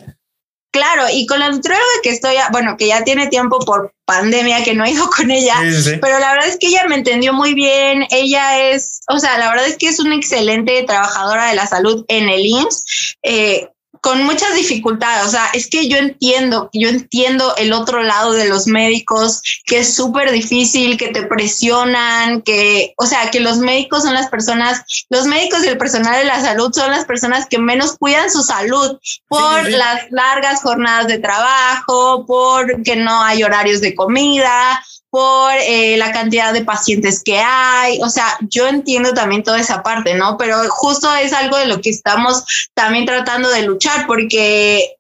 Claro, 0.72 1.06
y 1.12 1.26
con 1.26 1.40
la 1.40 1.50
nutrióloga 1.50 1.86
que 2.04 2.10
estoy, 2.10 2.36
bueno, 2.52 2.76
que 2.78 2.88
ya 2.88 3.04
tiene 3.04 3.28
tiempo 3.28 3.60
por 3.60 3.94
pandemia 4.08 4.64
que 4.64 4.74
no 4.74 4.86
he 4.86 4.92
ido 4.92 5.08
con 5.10 5.30
ella, 5.30 5.56
pero 6.02 6.18
la 6.20 6.32
verdad 6.32 6.48
es 6.48 6.58
que 6.58 6.68
ella 6.68 6.86
me 6.88 6.96
entendió 6.96 7.34
muy 7.34 7.54
bien, 7.54 8.08
ella 8.10 8.70
es, 8.70 9.02
o 9.10 9.20
sea, 9.20 9.38
la 9.38 9.50
verdad 9.50 9.68
es 9.68 9.78
que 9.78 9.90
es 9.90 10.00
una 10.00 10.16
excelente 10.16 10.82
trabajadora 10.84 11.50
de 11.50 11.56
la 11.56 11.68
salud 11.68 12.06
en 12.08 12.30
el 12.30 12.46
IMSS. 12.46 13.18
Eh, 13.22 13.68
con 14.08 14.24
muchas 14.24 14.56
dificultades. 14.56 15.26
O 15.26 15.30
sea, 15.30 15.50
es 15.54 15.70
que 15.70 15.90
yo 15.90 15.98
entiendo, 15.98 16.70
yo 16.72 16.88
entiendo 16.88 17.54
el 17.58 17.74
otro 17.74 18.04
lado 18.04 18.32
de 18.32 18.48
los 18.48 18.66
médicos, 18.66 19.42
que 19.66 19.80
es 19.80 19.94
súper 19.94 20.32
difícil, 20.32 20.96
que 20.96 21.10
te 21.10 21.24
presionan, 21.24 22.42
que, 22.42 22.94
o 22.96 23.06
sea, 23.06 23.30
que 23.32 23.42
los 23.42 23.58
médicos 23.58 24.04
son 24.04 24.14
las 24.14 24.30
personas, 24.30 24.82
los 25.10 25.26
médicos 25.26 25.66
y 25.66 25.68
el 25.68 25.78
personal 25.78 26.18
de 26.20 26.24
la 26.24 26.40
salud 26.40 26.72
son 26.74 26.90
las 26.92 27.04
personas 27.04 27.48
que 27.50 27.60
menos 27.60 27.98
cuidan 27.98 28.32
su 28.32 28.44
salud 28.44 28.98
por 29.28 29.70
las 29.70 30.10
largas 30.10 30.62
jornadas 30.62 31.08
de 31.08 31.20
trabajo, 31.20 32.26
por 32.26 32.82
que 32.84 32.96
no 32.96 33.22
hay 33.22 33.44
horarios 33.44 33.82
de 33.82 33.94
comida, 33.94 34.82
por 35.18 35.52
eh, 35.68 35.98
la 35.98 36.12
cantidad 36.12 36.54
de 36.54 36.64
pacientes 36.64 37.24
que 37.24 37.40
hay. 37.40 38.00
O 38.04 38.10
sea, 38.10 38.38
yo 38.42 38.68
entiendo 38.68 39.16
también 39.16 39.42
toda 39.42 39.60
esa 39.60 39.82
parte, 39.82 40.14
¿no? 40.14 40.38
Pero 40.38 40.60
justo 40.70 41.12
es 41.16 41.34
algo 41.34 41.58
de 41.58 41.66
lo 41.66 41.82
que 41.82 41.90
estamos 41.90 42.44
también 42.76 43.08
tratando 43.08 43.50
de 43.50 43.64
luchar 43.64 44.06
porque 44.06 44.96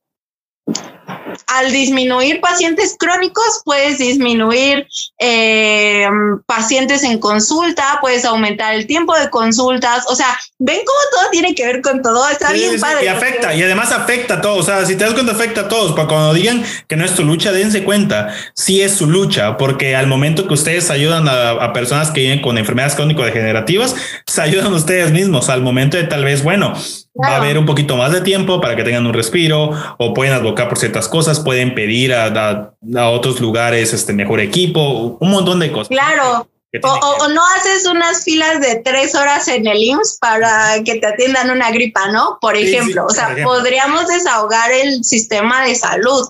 al 1.47 1.71
disminuir 1.71 2.41
pacientes 2.41 2.95
crónicos, 2.99 3.61
puedes 3.63 3.97
disminuir 3.97 4.87
eh, 5.19 6.07
pacientes 6.45 7.03
en 7.03 7.19
consulta, 7.19 7.99
puedes 8.01 8.25
aumentar 8.25 8.75
el 8.75 8.85
tiempo 8.85 9.15
de 9.17 9.29
consultas. 9.29 10.05
O 10.07 10.15
sea, 10.15 10.37
ven 10.59 10.79
cómo 10.85 10.99
todo 11.11 11.31
tiene 11.31 11.55
que 11.55 11.65
ver 11.65 11.81
con 11.81 12.01
todo. 12.01 12.27
Está 12.29 12.51
bien 12.51 12.79
padre. 12.79 13.05
Y 13.05 13.07
afecta, 13.07 13.53
y 13.55 13.63
además 13.63 13.91
afecta 13.91 14.35
a 14.35 14.41
todos. 14.41 14.59
O 14.59 14.63
sea, 14.63 14.85
si 14.85 14.95
te 14.95 15.03
das 15.03 15.13
cuenta, 15.13 15.31
afecta 15.31 15.61
a 15.61 15.67
todos. 15.67 15.93
Para 15.93 16.07
cuando 16.07 16.33
digan 16.33 16.63
que 16.87 16.95
no 16.95 17.05
es 17.05 17.15
tu 17.15 17.23
lucha, 17.23 17.51
dense 17.51 17.83
cuenta. 17.83 18.33
Sí 18.53 18.81
es 18.81 18.93
su 18.93 19.07
lucha, 19.07 19.57
porque 19.57 19.95
al 19.95 20.07
momento 20.07 20.47
que 20.47 20.53
ustedes 20.53 20.89
ayudan 20.89 21.27
a, 21.27 21.73
personas 21.73 22.11
que 22.11 22.21
viven 22.21 22.41
con 22.41 22.57
enfermedades 22.57 22.95
crónico-degenerativas, 22.95 23.95
se 24.25 24.41
ayudan 24.41 24.73
ustedes 24.73 25.11
mismos. 25.11 25.49
Al 25.49 25.61
momento 25.61 25.97
de 25.97 26.03
tal 26.03 26.23
vez, 26.23 26.43
bueno, 26.43 26.73
va 27.21 27.29
a 27.29 27.35
haber 27.37 27.57
un 27.57 27.65
poquito 27.65 27.97
más 27.97 28.11
de 28.11 28.21
tiempo 28.21 28.61
para 28.61 28.75
que 28.75 28.83
tengan 28.83 29.05
un 29.05 29.13
respiro 29.13 29.71
o 29.97 30.13
pueden 30.13 30.33
advocar 30.33 30.69
por 30.69 30.77
ciertas 30.77 30.96
cosas, 31.05 31.39
pueden 31.39 31.75
pedir 31.75 32.13
a, 32.13 32.73
a, 32.95 33.09
otros 33.09 33.39
lugares 33.41 33.93
este 33.93 34.13
mejor 34.13 34.39
equipo, 34.39 35.17
un 35.19 35.29
montón 35.31 35.59
de 35.59 35.71
cosas. 35.71 35.89
Claro. 35.89 36.47
O, 36.83 37.27
no 37.29 37.41
haces 37.55 37.85
unas 37.85 38.23
filas 38.23 38.59
de 38.61 38.81
tres 38.83 39.15
horas 39.15 39.47
en 39.47 39.67
el 39.67 39.81
IMSS 39.81 40.17
para 40.19 40.83
que 40.83 40.95
te 40.95 41.07
atiendan 41.07 41.49
una 41.49 41.71
gripa, 41.71 42.11
¿no? 42.11 42.37
Por 42.41 42.55
ejemplo, 42.55 43.05
o 43.05 43.09
sea, 43.09 43.35
podríamos 43.43 44.07
desahogar 44.07 44.71
el 44.71 45.03
sistema 45.03 45.65
de 45.65 45.75
salud. 45.75 46.27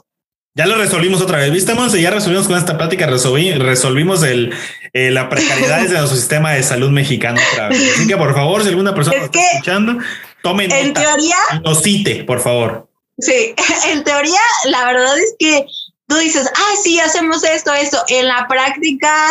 Ya 0.57 0.65
lo 0.65 0.75
resolvimos 0.75 1.21
otra 1.21 1.37
vez, 1.37 1.51
¿viste, 1.51 1.75
Monse? 1.75 2.01
Ya 2.01 2.09
resolvimos 2.09 2.47
con 2.47 2.57
esta 2.57 2.77
plática, 2.77 3.05
resolvimos 3.05 4.23
el, 4.23 4.53
eh, 4.91 5.11
la 5.11 5.29
precariedad 5.29 5.81
de 5.81 5.89
nuestro 5.89 6.15
sistema 6.15 6.53
de 6.53 6.63
salud 6.63 6.89
mexicano 6.89 7.39
Así 7.69 8.07
que, 8.07 8.17
por 8.17 8.33
favor, 8.33 8.63
si 8.63 8.69
alguna 8.69 8.95
persona 8.95 9.17
está 9.17 9.39
escuchando, 9.39 9.99
tomen 10.41 10.71
en 10.71 10.93
teoría, 10.93 11.35
no 11.63 11.75
cite, 11.75 12.23
por 12.23 12.39
favor. 12.39 12.86
Sí, 13.19 13.55
en 13.87 14.03
teoría, 14.03 14.39
la 14.65 14.85
verdad 14.85 15.17
es 15.17 15.35
que 15.39 15.65
tú 16.07 16.15
dices, 16.17 16.49
ah, 16.53 16.73
sí, 16.81 16.99
hacemos 16.99 17.43
esto, 17.43 17.73
esto. 17.73 18.03
En 18.09 18.27
la 18.27 18.47
práctica 18.47 19.27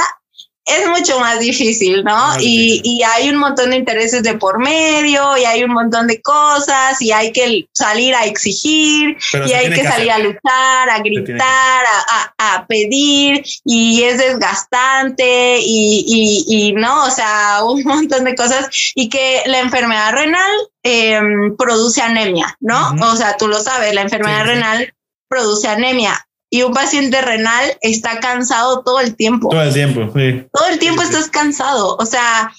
es 0.66 0.88
mucho 0.88 1.20
más 1.20 1.38
difícil, 1.38 2.02
¿no? 2.02 2.34
y, 2.40 2.80
y, 2.82 3.02
hay 3.04 3.30
un 3.30 3.36
montón 3.36 3.70
de 3.70 3.76
intereses 3.76 4.24
de 4.24 4.34
por 4.34 4.58
medio 4.58 5.36
y 5.36 5.44
hay 5.44 5.62
un 5.62 5.72
montón 5.72 6.08
de 6.08 6.20
cosas 6.20 7.00
y 7.00 7.12
hay 7.12 7.30
que 7.30 7.68
salir 7.72 8.16
a 8.16 8.24
exigir 8.24 9.16
y 9.32 9.52
hay 9.52 9.70
que, 9.70 9.84
salir 9.84 10.10
a 10.10 10.18
luchar, 10.18 10.90
a 10.90 10.98
gritar, 10.98 11.84
a, 12.08 12.34
a, 12.38 12.66
pedir 12.66 13.44
y 13.64 14.02
es 14.02 14.18
desgastante 14.18 15.60
y, 15.60 16.04
y, 16.04 16.44
y, 16.48 16.72
no, 16.72 17.04
o 17.04 17.10
sea, 17.10 17.60
un 17.64 17.84
montón 17.84 18.24
de 18.24 18.34
cosas 18.34 18.68
y 18.96 19.08
que 19.08 19.42
la 19.46 19.60
enfermedad 19.60 20.14
renal 20.14 20.52
em, 20.82 21.56
produce 21.56 22.02
anemia, 22.02 22.56
¿no? 22.58 22.92
O 23.02 23.14
sea, 23.14 23.36
tú 23.36 23.46
lo 23.46 23.60
sabes, 23.60 23.94
la 23.94 24.02
enfermedad 24.02 24.46
renal 24.46 24.92
produce 25.28 25.68
anemia 25.68 26.25
y 26.50 26.62
un 26.62 26.72
paciente 26.72 27.20
renal 27.20 27.76
está 27.80 28.20
cansado 28.20 28.82
todo 28.82 29.00
el 29.00 29.16
tiempo. 29.16 29.48
Todo 29.50 29.62
el 29.62 29.72
tiempo, 29.72 30.12
sí. 30.14 30.46
Todo 30.52 30.68
el 30.68 30.78
tiempo 30.78 31.02
estás 31.02 31.28
cansado, 31.28 31.96
o 31.96 32.06
sea, 32.06 32.52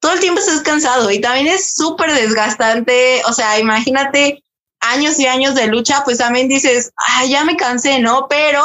todo 0.00 0.12
el 0.14 0.20
tiempo 0.20 0.40
estás 0.40 0.60
cansado 0.60 1.10
y 1.10 1.20
también 1.20 1.46
es 1.46 1.74
súper 1.74 2.12
desgastante, 2.12 3.22
o 3.26 3.32
sea, 3.32 3.58
imagínate 3.58 4.42
años 4.80 5.18
y 5.18 5.26
años 5.26 5.54
de 5.54 5.66
lucha, 5.66 6.02
pues 6.04 6.18
también 6.18 6.48
dices, 6.48 6.92
ah, 6.96 7.24
ya 7.24 7.44
me 7.44 7.56
cansé, 7.56 8.00
¿no? 8.00 8.26
Pero 8.28 8.62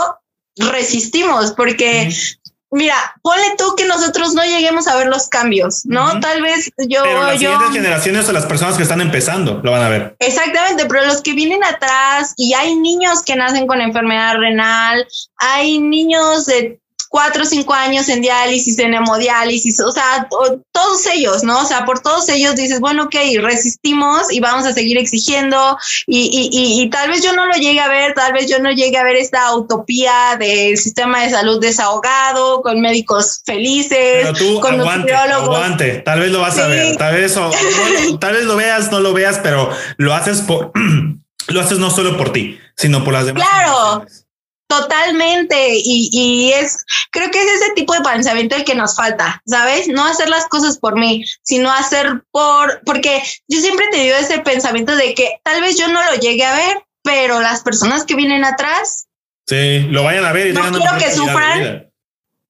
resistimos 0.58 1.52
porque 1.54 2.14
mira, 2.72 2.96
ponle 3.22 3.56
tú 3.58 3.76
que 3.76 3.86
nosotros 3.86 4.34
no 4.34 4.44
lleguemos 4.44 4.88
a 4.88 4.96
ver 4.96 5.08
los 5.08 5.28
cambios, 5.28 5.86
¿no? 5.86 6.20
Tal 6.20 6.42
vez 6.42 6.72
yo. 6.88 7.04
Pero 7.04 7.24
las 7.24 7.40
siguientes 7.40 7.72
generaciones 7.72 8.30
o 8.30 8.32
las 8.32 8.46
personas 8.46 8.78
que 8.78 8.84
están 8.84 9.02
empezando 9.02 9.60
lo 9.64 9.72
van 9.72 9.84
a 9.84 9.90
ver. 9.90 10.16
Exactamente, 10.20 10.86
pero 10.88 11.06
los 11.06 11.22
que 11.22 11.34
vienen 11.34 11.64
atrás 11.64 12.34
y 12.38 12.54
hay 12.54 12.76
niños 12.76 13.22
que 13.24 13.36
nacen 13.36 13.68
con 13.68 13.82
enfermedad 13.82 14.36
renal, 14.38 15.08
hay 15.38 15.80
niños 15.80 16.46
de 16.46 16.81
cuatro 17.12 17.44
o 17.44 17.46
cinco 17.46 17.74
años 17.74 18.08
en 18.08 18.22
diálisis, 18.22 18.80
en 18.80 18.94
hemodiálisis, 18.94 19.82
o 19.82 19.92
sea, 19.92 20.30
todos 20.72 21.06
ellos, 21.08 21.44
¿no? 21.44 21.60
O 21.60 21.66
sea, 21.66 21.84
por 21.84 22.00
todos 22.00 22.30
ellos 22.30 22.56
dices, 22.56 22.80
bueno, 22.80 23.04
ok, 23.04 23.16
resistimos 23.42 24.32
y 24.32 24.40
vamos 24.40 24.66
a 24.66 24.72
seguir 24.72 24.98
exigiendo 24.98 25.78
y, 26.08 26.50
y, 26.54 26.82
y, 26.82 26.90
tal 26.90 27.10
vez 27.10 27.22
yo 27.22 27.34
no 27.34 27.48
lo 27.48 27.54
llegue 27.56 27.82
a 27.82 27.90
ver, 27.90 28.14
tal 28.14 28.32
vez 28.32 28.50
yo 28.50 28.60
no 28.60 28.72
llegue 28.72 28.98
a 28.98 29.04
ver 29.04 29.18
esta 29.18 29.54
utopía 29.54 30.38
del 30.40 30.78
sistema 30.78 31.22
de 31.24 31.32
salud 31.32 31.60
desahogado, 31.60 32.62
con 32.62 32.80
médicos 32.80 33.42
felices, 33.46 34.22
Pero 34.24 34.34
tú, 34.34 34.62
con 34.62 34.80
aguante, 34.80 35.14
aguante, 35.14 35.96
tal 36.06 36.22
vez 36.22 36.32
lo 36.32 36.40
vas 36.40 36.58
a 36.60 36.68
ver, 36.68 36.96
tal 36.96 37.14
vez, 37.14 37.36
tal 38.22 38.34
vez 38.34 38.46
lo 38.46 38.56
veas, 38.56 38.90
no 38.90 39.02
lo 39.02 39.12
veas, 39.12 39.38
pero 39.44 39.70
lo 39.98 40.14
haces 40.14 40.40
por... 40.40 40.72
lo 41.48 41.60
haces 41.60 41.78
no 41.78 41.90
solo 41.90 42.18
por 42.18 42.32
ti, 42.32 42.58
sino 42.78 43.04
por 43.04 43.14
las 43.14 43.26
demás. 43.26 43.46
Claro, 43.46 44.06
Totalmente, 44.72 45.76
y, 45.76 46.10
y, 46.14 46.54
es, 46.54 46.86
creo 47.12 47.30
que 47.30 47.44
es 47.44 47.62
ese 47.62 47.74
tipo 47.76 47.94
de 47.94 48.00
pensamiento 48.00 48.56
el 48.56 48.64
que 48.64 48.74
nos 48.74 48.96
falta, 48.96 49.42
¿sabes? 49.46 49.90
No 49.90 50.06
hacer 50.06 50.30
las 50.30 50.46
cosas 50.48 50.78
por 50.78 50.98
mí, 50.98 51.26
sino 51.42 51.70
hacer 51.70 52.24
por, 52.32 52.82
porque 52.86 53.22
yo 53.50 53.60
siempre 53.60 53.88
he 53.88 53.92
tenido 53.92 54.16
ese 54.16 54.40
pensamiento 54.40 54.96
de 54.96 55.14
que 55.14 55.42
tal 55.44 55.60
vez 55.60 55.78
yo 55.78 55.90
no 55.90 56.02
lo 56.06 56.16
llegue 56.22 56.46
a 56.46 56.56
ver, 56.56 56.86
pero 57.04 57.42
las 57.42 57.64
personas 57.64 58.06
que 58.06 58.16
vienen 58.16 58.46
atrás. 58.46 59.08
Sí, 59.46 59.80
lo 59.90 60.06
vayan 60.06 60.24
a 60.24 60.32
ver 60.32 60.48
y 60.48 60.54
no 60.54 60.62
quiero 60.72 60.98
que 60.98 61.12
sufran. 61.12 61.92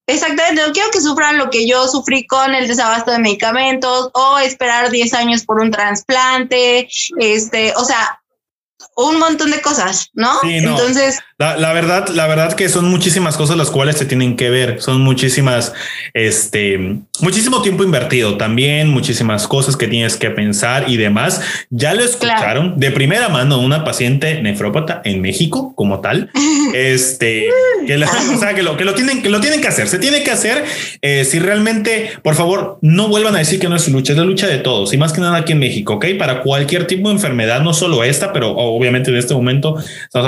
Exactamente, 0.06 0.62
no 0.64 0.72
quiero 0.72 0.90
que 0.92 1.00
sufran 1.00 1.38
lo 1.38 1.50
que 1.50 1.66
yo 1.66 1.88
sufrí 1.88 2.24
con 2.28 2.54
el 2.54 2.68
desabasto 2.68 3.10
de 3.10 3.18
medicamentos 3.18 4.10
o 4.14 4.38
esperar 4.38 4.90
10 4.90 5.12
años 5.14 5.44
por 5.44 5.60
un 5.60 5.72
trasplante, 5.72 6.88
este, 7.18 7.72
o 7.74 7.84
sea, 7.84 8.21
un 8.96 9.18
montón 9.18 9.50
de 9.50 9.60
cosas, 9.60 10.10
¿no? 10.14 10.30
Entonces, 10.44 11.18
la, 11.38 11.72
verdad, 11.72 12.08
la 12.08 12.26
verdad 12.26 12.52
que 12.52 12.68
son 12.68 12.88
muchísimas 12.88 13.36
cosas 13.36 13.56
las 13.56 13.70
cuales 13.70 13.96
se 13.96 14.04
tienen 14.04 14.36
que 14.36 14.50
ver, 14.50 14.80
son 14.80 15.00
muchísimas, 15.00 15.72
este, 16.14 16.98
muchísimo 17.20 17.62
tiempo 17.62 17.82
invertido 17.82 18.36
también, 18.36 18.88
muchísimas 18.88 19.48
cosas 19.48 19.76
que 19.76 19.88
tienes 19.88 20.16
que 20.16 20.30
pensar 20.30 20.88
y 20.88 20.98
demás. 20.98 21.40
Ya 21.70 21.94
lo 21.94 22.04
escucharon 22.04 22.78
de 22.78 22.90
primera 22.90 23.28
mano 23.28 23.58
una 23.58 23.82
paciente 23.84 24.40
nefrópata 24.40 25.00
en 25.04 25.20
México 25.20 25.72
como 25.74 26.00
tal, 26.00 26.30
este, 26.74 27.48
que, 27.86 27.96
o 27.96 28.38
sea, 28.38 28.54
que 28.54 28.62
lo 28.62 28.76
que 28.76 28.84
lo 28.84 28.94
tienen 28.94 29.22
que 29.22 29.30
lo 29.30 29.40
tienen 29.40 29.60
que 29.60 29.68
hacer, 29.68 29.88
se 29.88 29.98
tiene 29.98 30.22
que 30.22 30.30
hacer. 30.30 30.64
Eh, 31.00 31.24
si 31.24 31.38
realmente, 31.38 32.12
por 32.22 32.34
favor, 32.34 32.78
no 32.82 33.08
vuelvan 33.08 33.34
a 33.34 33.38
decir 33.38 33.58
que 33.58 33.68
no 33.68 33.76
es 33.76 33.82
su 33.82 33.90
lucha, 33.90 34.12
es 34.12 34.18
la 34.18 34.24
lucha 34.24 34.46
de 34.46 34.58
todos 34.58 34.92
y 34.92 34.96
más 34.96 35.12
que 35.12 35.20
nada 35.20 35.38
aquí 35.38 35.52
en 35.52 35.58
México, 35.58 35.94
ok? 35.94 36.06
Para 36.18 36.42
cualquier 36.42 36.86
tipo 36.86 37.08
de 37.08 37.14
enfermedad, 37.14 37.62
no 37.62 37.74
solo 37.74 38.04
esta, 38.04 38.32
pero 38.32 38.54
obviamente 38.82 39.10
en 39.10 39.16
este 39.16 39.34
momento, 39.34 39.76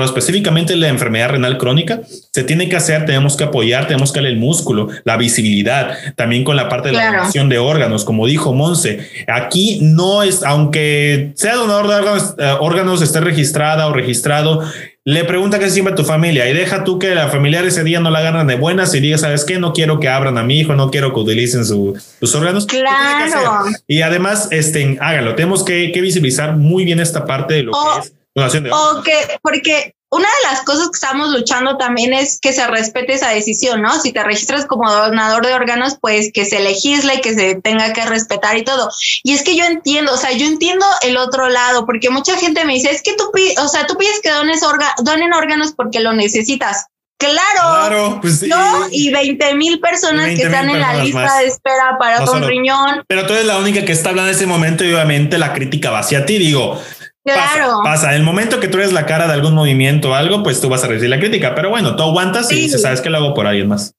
específicamente 0.05 0.77
la 0.77 0.89
enfermedad 0.89 1.31
renal 1.31 1.59
crónica, 1.59 2.01
se 2.33 2.45
tiene 2.45 2.69
que 2.69 2.77
hacer, 2.77 3.05
tenemos 3.05 3.37
que 3.37 3.45
apoyar, 3.45 3.87
tenemos 3.87 4.13
que 4.13 4.21
darle 4.21 4.31
el 4.31 4.39
músculo, 4.39 4.89
la 5.05 5.17
visibilidad, 5.17 5.97
también 6.17 6.45
con 6.45 6.57
la 6.57 6.69
parte 6.69 6.89
de 6.89 6.95
la 6.95 7.07
donación 7.07 7.49
de 7.49 7.59
órganos, 7.59 8.05
como 8.05 8.27
dijo 8.27 8.53
Monse. 8.53 9.09
Aquí 9.29 9.79
no 9.83 10.23
es, 10.23 10.43
aunque 10.43 11.33
sea 11.35 11.57
donador 11.57 11.89
de 11.89 11.95
órganos, 11.95 12.35
eh, 12.39 12.55
órganos 12.61 13.03
esté 13.03 13.21
registrada 13.21 13.87
o 13.87 13.93
registrado, 13.93 14.63
le 15.07 15.25
pregunta 15.25 15.59
que 15.59 15.69
siempre 15.69 15.93
a 15.93 15.97
tu 15.97 16.05
familia 16.05 16.49
y 16.49 16.55
deja 16.55 16.83
tú 16.83 16.99
que 16.99 17.15
la 17.15 17.29
familiar 17.29 17.67
ese 17.67 17.85
día 17.85 18.01
no 18.01 18.11
la 18.11 18.21
agarran 18.21 18.47
de 18.47 18.57
buenas 18.57 18.95
y 18.95 19.01
diga, 19.01 19.19
¿sabes 19.19 19.45
qué? 19.45 19.59
No 19.59 19.75
quiero 19.75 20.01
que 20.01 20.09
abran 20.09 20.39
a 20.39 20.45
mi 20.45 20.59
hijo, 20.59 20.75
no 20.75 20.91
quiero 20.91 21.13
que 21.13 21.21
utilicen 21.21 21.67
sus 21.67 22.35
órganos. 22.35 22.65
Claro. 22.65 23.67
Y 23.87 24.01
además, 24.01 24.49
este, 24.51 24.97
hágalo. 25.01 25.35
Tenemos 25.35 25.63
que, 25.63 25.93
visibilizar 25.95 26.57
muy 26.57 26.87
bien 26.87 27.01
esta 27.01 27.27
parte 27.27 27.53
de 27.53 27.65
lo 27.65 27.73
que 27.73 28.01
es 28.01 28.13
donación 28.35 28.65
de 28.65 28.73
órganos. 28.73 28.99
O 28.99 29.03
que, 29.03 29.39
porque 29.43 29.95
una 30.15 30.29
de 30.29 30.49
las 30.49 30.63
cosas 30.63 30.87
que 30.91 30.95
estamos 30.95 31.31
luchando 31.31 31.77
también 31.77 32.13
es 32.13 32.39
que 32.41 32.53
se 32.53 32.65
respete 32.69 33.15
esa 33.15 33.31
decisión, 33.31 33.83
¿no? 33.83 34.01
Si 34.01 34.13
te 34.13 34.23
registras 34.23 34.65
como 34.65 34.89
donador 34.89 35.45
de 35.45 35.55
órganos, 35.55 35.99
pues 36.01 36.31
que 36.33 36.45
se 36.45 36.61
legisle, 36.61 37.21
que 37.21 37.35
se 37.35 37.57
tenga 37.57 37.93
que 37.93 38.07
respetar 38.07 38.57
y 38.57 38.63
todo. 38.63 38.91
Y 39.25 39.33
es 39.33 39.43
que 39.43 39.57
yo 39.57 39.65
entiendo, 39.65 40.13
o 40.15 40.17
sea, 40.17 40.31
yo 40.31 40.47
entiendo 40.47 40.87
el 41.03 41.17
otro 41.17 41.49
lado, 41.49 41.85
porque 41.85 42.11
mucha 42.11 42.37
gente 42.37 42.65
me 42.65 42.75
dice, 42.75 42.93
es 42.93 43.03
que 43.03 43.15
tú, 43.15 43.25
o 43.61 43.69
sea, 43.69 43.89
tú 43.89 43.97
pides 43.97 44.21
que 44.23 44.31
dones 44.31 44.61
donen 45.03 45.33
órganos 45.33 45.73
porque 45.73 45.99
lo 45.99 46.13
necesitas. 46.13 46.87
Claro, 47.17 48.19
pues 48.21 48.43
¿no? 48.43 48.87
y 48.91 49.11
20 49.11 49.55
mil 49.55 49.81
personas 49.81 50.27
que 50.27 50.43
están 50.43 50.69
en 50.69 50.81
la 50.81 51.03
lista 51.03 51.39
de 51.39 51.47
espera 51.47 51.97
para 51.99 52.23
un 52.31 52.47
riñón. 52.47 53.03
Pero 53.09 53.27
tú 53.27 53.33
eres 53.33 53.47
la 53.47 53.57
única 53.57 53.85
que 53.85 53.93
está 53.93 54.11
hablando 54.11 54.31
en 54.31 54.37
ese 54.37 54.47
momento 54.47 54.85
y 54.85 54.93
obviamente 54.93 55.39
la 55.39 55.53
crítica 55.53 55.91
va 55.91 56.01
hacia 56.01 56.27
ti. 56.27 56.39
Digo, 56.39 56.81
Claro. 57.25 57.81
Pasa, 57.83 58.11
En 58.11 58.17
el 58.17 58.23
momento 58.23 58.61
que 58.61 58.69
tú 58.69 58.77
eres 58.79 58.93
la 58.93 59.07
cara 59.07 59.27
de 59.27 59.33
algún 59.33 59.55
movimiento 59.55 60.11
o 60.11 60.15
algo, 60.15 60.43
pues 60.43 60.61
tú 60.61 60.69
vas 60.69 60.85
a 60.85 60.89
recibir 60.89 61.11
la 61.11 61.19
crítica. 61.19 61.55
Pero 61.55 61.71
bueno, 61.71 61.97
tú 61.97 62.03
aguantas 62.03 62.53
y 62.53 62.57
dices, 62.57 62.83
sabes 62.83 63.01
que 63.01 63.11
lo 63.11 63.19
hago 63.19 63.35
por 63.35 63.47
alguien 63.47 63.69
más. 63.69 63.95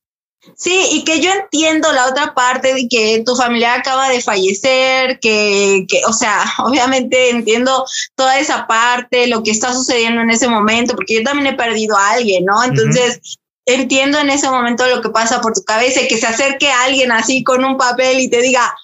Sí, 0.56 0.80
y 0.92 1.04
que 1.04 1.22
yo 1.22 1.32
entiendo 1.32 1.92
la 1.92 2.06
otra 2.06 2.36
parte 2.36 2.76
de 2.76 2.88
que 2.88 3.24
tu 3.26 3.36
familia 3.36 3.74
acaba 3.74 4.10
de 4.10 4.22
fallecer, 4.22 5.20
que, 5.20 5.86
que, 5.88 6.02
o 6.08 6.14
sea, 6.14 6.44
obviamente 6.60 7.32
entiendo 7.32 7.86
toda 8.16 8.38
esa 8.38 8.68
parte, 8.68 9.28
lo 9.28 9.42
que 9.42 9.52
está 9.52 9.74
sucediendo 9.74 10.22
en 10.22 10.30
ese 10.30 10.48
momento, 10.48 10.96
porque 10.96 11.16
yo 11.16 11.24
también 11.24 11.54
he 11.54 11.58
perdido 11.58 11.98
a 11.98 12.12
alguien, 12.12 12.46
¿no? 12.46 12.64
Entonces, 12.64 13.40
entiendo 13.66 14.20
en 14.20 14.30
ese 14.30 14.50
momento 14.50 14.86
lo 14.88 15.02
que 15.02 15.10
pasa 15.10 15.42
por 15.42 15.54
tu 15.54 15.64
cabeza 15.64 16.02
y 16.02 16.08
que 16.08 16.18
se 16.18 16.28
acerque 16.28 16.70
a 16.70 16.84
alguien 16.84 17.12
así 17.12 17.44
con 17.44 17.66
un 17.66 17.78
papel 17.78 18.20
y 18.20 18.30
te 18.30 18.42
diga, 18.42 18.76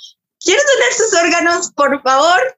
¿quieres 0.44 0.64
donar 0.66 0.94
sus 0.94 1.20
órganos, 1.22 1.72
por 1.76 2.02
favor? 2.02 2.58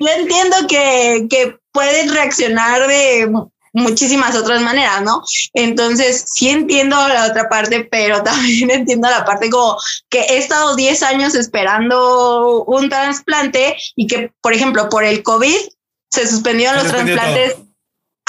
Yo 0.00 0.08
entiendo 0.18 0.56
que, 0.68 1.26
que 1.30 1.56
pueden 1.72 2.12
reaccionar 2.12 2.86
de 2.86 3.30
muchísimas 3.72 4.34
otras 4.36 4.62
maneras, 4.62 5.02
¿no? 5.02 5.22
Entonces, 5.54 6.24
sí 6.26 6.48
entiendo 6.48 6.96
la 7.08 7.26
otra 7.26 7.48
parte, 7.48 7.86
pero 7.90 8.22
también 8.24 8.70
entiendo 8.70 9.08
la 9.08 9.24
parte 9.24 9.50
como 9.50 9.76
que 10.08 10.20
he 10.20 10.38
estado 10.38 10.76
10 10.76 11.02
años 11.02 11.34
esperando 11.34 12.64
un 12.64 12.88
trasplante 12.88 13.76
y 13.96 14.06
que, 14.06 14.32
por 14.40 14.52
ejemplo, 14.52 14.88
por 14.88 15.04
el 15.04 15.22
COVID 15.22 15.56
se 16.10 16.26
suspendieron 16.26 16.76
los 16.76 16.88
trasplantes 16.88 17.56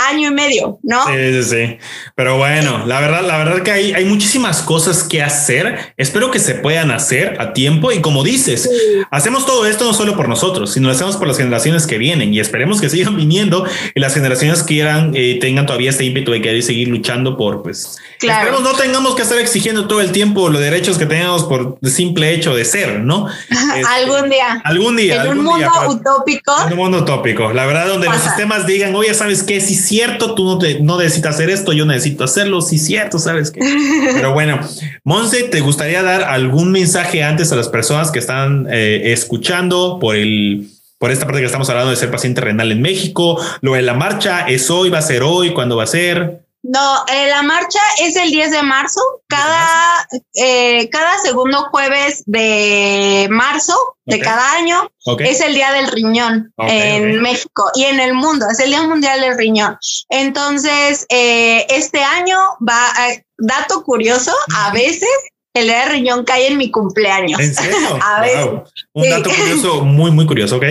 año 0.08 0.30
y 0.30 0.34
medio, 0.34 0.80
¿no? 0.84 1.06
Sí, 1.08 1.14
sí, 1.34 1.44
sí. 1.44 1.78
Pero 2.16 2.38
bueno, 2.38 2.86
la 2.86 3.00
verdad, 3.00 3.22
la 3.26 3.38
verdad 3.38 3.64
que 3.64 3.72
hay, 3.72 3.94
hay 3.94 4.06
muchísimas 4.06 4.62
cosas 4.62 5.04
que 5.04 5.22
hacer. 5.22 5.94
Espero 5.98 6.32
que 6.32 6.40
se 6.40 6.56
puedan 6.56 6.92
hacer 6.92 7.38
a 7.40 7.54
tiempo. 7.54 7.92
Y 7.92 8.02
como 8.02 8.24
dices, 8.24 8.70
hacemos 9.12 9.46
todo 9.46 9.66
esto 9.66 9.86
no 9.86 9.94
solo 9.94 10.16
por 10.16 10.30
nosotros, 10.30 10.74
sino 10.74 10.88
lo 10.88 10.94
hacemos 10.94 11.18
por 11.18 11.28
las 11.28 11.38
generaciones 11.38 11.88
que 11.88 11.98
vienen 11.98 12.34
y 12.34 12.40
esperemos 12.40 12.82
que 12.82 12.90
sigan 12.90 13.16
viniendo 13.16 13.66
y 13.94 14.00
las 14.00 14.14
generaciones 14.14 14.64
quieran, 14.64 15.12
eh, 15.16 15.38
tengan 15.40 15.66
todavía 15.66 15.90
este 15.90 16.06
ímpetu 16.06 16.32
de 16.32 16.42
querer 16.42 16.64
seguir 16.64 16.88
luchando 16.88 17.38
por, 17.38 17.64
pues, 17.64 17.98
claro. 18.20 18.40
esperemos 18.40 18.72
no 18.72 18.78
tengamos 18.78 19.16
que 19.16 19.22
estar 19.22 19.38
exigiendo 19.38 19.88
todo 19.88 20.02
el 20.02 20.12
tiempo 20.12 20.50
los 20.50 20.62
derechos 20.62 20.98
que 20.98 21.06
tenemos 21.06 21.44
por 21.44 21.78
el 21.82 21.92
simple 21.92 22.34
hecho 22.34 22.56
de 22.56 22.66
ser, 22.66 23.00
¿no? 23.00 23.28
Este, 23.50 23.84
algún 23.88 24.30
día. 24.30 24.62
Algún 24.64 24.96
día. 24.96 25.24
En 25.24 25.38
un 25.38 25.44
mundo 25.44 25.70
utópico. 25.88 26.54
En 26.66 26.74
un 26.74 26.80
mundo 26.80 26.98
utópico. 27.00 27.52
La 27.54 27.66
verdad, 27.66 27.88
donde 27.88 28.08
los 28.08 28.22
sistemas 28.22 28.66
digan, 28.66 28.96
oye, 28.96 29.14
¿sabes 29.14 29.44
qué? 29.44 29.60
Si 29.62 29.76
cierto, 29.90 30.36
tú 30.36 30.46
no, 30.46 30.58
te, 30.58 30.80
no 30.80 30.98
necesitas 30.98 31.36
hacer 31.36 31.50
esto, 31.50 31.74
yo 31.74 31.86
necesito 31.86 32.24
hacerlo, 32.24 32.62
sí, 32.62 32.78
cierto, 32.78 33.20
sabes 33.20 33.52
qué. 33.52 33.60
Pero 34.14 34.32
bueno, 34.32 34.60
Monse, 35.04 35.44
¿te 35.44 35.60
gustaría 35.60 36.02
dar 36.02 36.24
algún 36.24 36.72
mensaje 36.72 37.24
antes 37.24 37.52
a 37.52 37.58
las 37.58 37.68
personas 37.68 38.12
que 38.12 38.20
están 38.20 38.68
eh, 38.72 39.12
escuchando 39.12 39.98
por 40.00 40.16
el 40.16 40.70
por 40.98 41.12
esta 41.12 41.26
parte 41.26 41.40
que 41.40 41.46
estamos 41.46 41.70
hablando 41.70 41.92
de 41.92 41.96
ser 41.96 42.12
paciente 42.12 42.40
renal 42.40 42.72
en 42.72 42.82
México? 42.82 43.38
Lo 43.62 43.74
de 43.74 43.82
la 43.82 43.94
marcha 43.94 44.48
es 44.48 44.70
hoy, 44.70 44.90
va 44.90 45.00
a 45.00 45.02
ser 45.02 45.24
hoy, 45.24 45.52
¿cuándo 45.54 45.76
va 45.76 45.84
a 45.84 45.88
ser? 45.88 46.42
No, 46.62 47.06
eh, 47.08 47.30
la 47.30 47.42
marcha 47.42 47.80
es 48.02 48.18
el 48.18 48.32
10 48.32 48.52
de 48.52 48.64
marzo. 48.64 49.00
Cada, 49.28 50.08
eh, 50.36 50.90
cada 50.90 51.18
segundo 51.20 51.68
jueves 51.72 52.24
de 52.26 53.28
marzo 53.32 53.76
de 54.06 54.20
cada 54.20 54.54
año 54.54 54.92
es 55.20 55.40
el 55.40 55.54
día 55.54 55.72
del 55.72 55.88
riñón 55.88 56.54
en 56.58 57.22
México 57.22 57.72
y 57.76 57.86
en 57.86 58.00
el 58.00 58.14
mundo. 58.14 58.46
Es 58.52 58.60
el 58.60 58.70
Día 58.70 58.82
Mundial 58.84 59.22
del 59.22 59.38
Riñón. 59.38 59.78
Entonces, 60.10 61.06
eh, 61.10 61.66
este 61.70 62.04
año 62.04 62.38
va, 62.68 62.92
dato 63.38 63.84
curioso, 63.84 64.34
a 64.56 64.72
veces 64.72 65.10
el 65.54 65.68
día 65.68 65.82
del 65.82 65.92
riñón 65.92 66.26
cae 66.26 66.48
en 66.48 66.58
mi 66.58 66.72
cumpleaños. 66.72 67.40
¿En 67.40 67.56
serio? 67.56 67.78
a 68.04 68.22
veces. 68.22 68.50
Un 68.94 69.10
dato 69.10 69.30
curioso, 69.38 69.82
muy, 69.86 70.12
muy 70.12 70.26
curioso, 70.26 70.58
¿ok? 70.58 70.66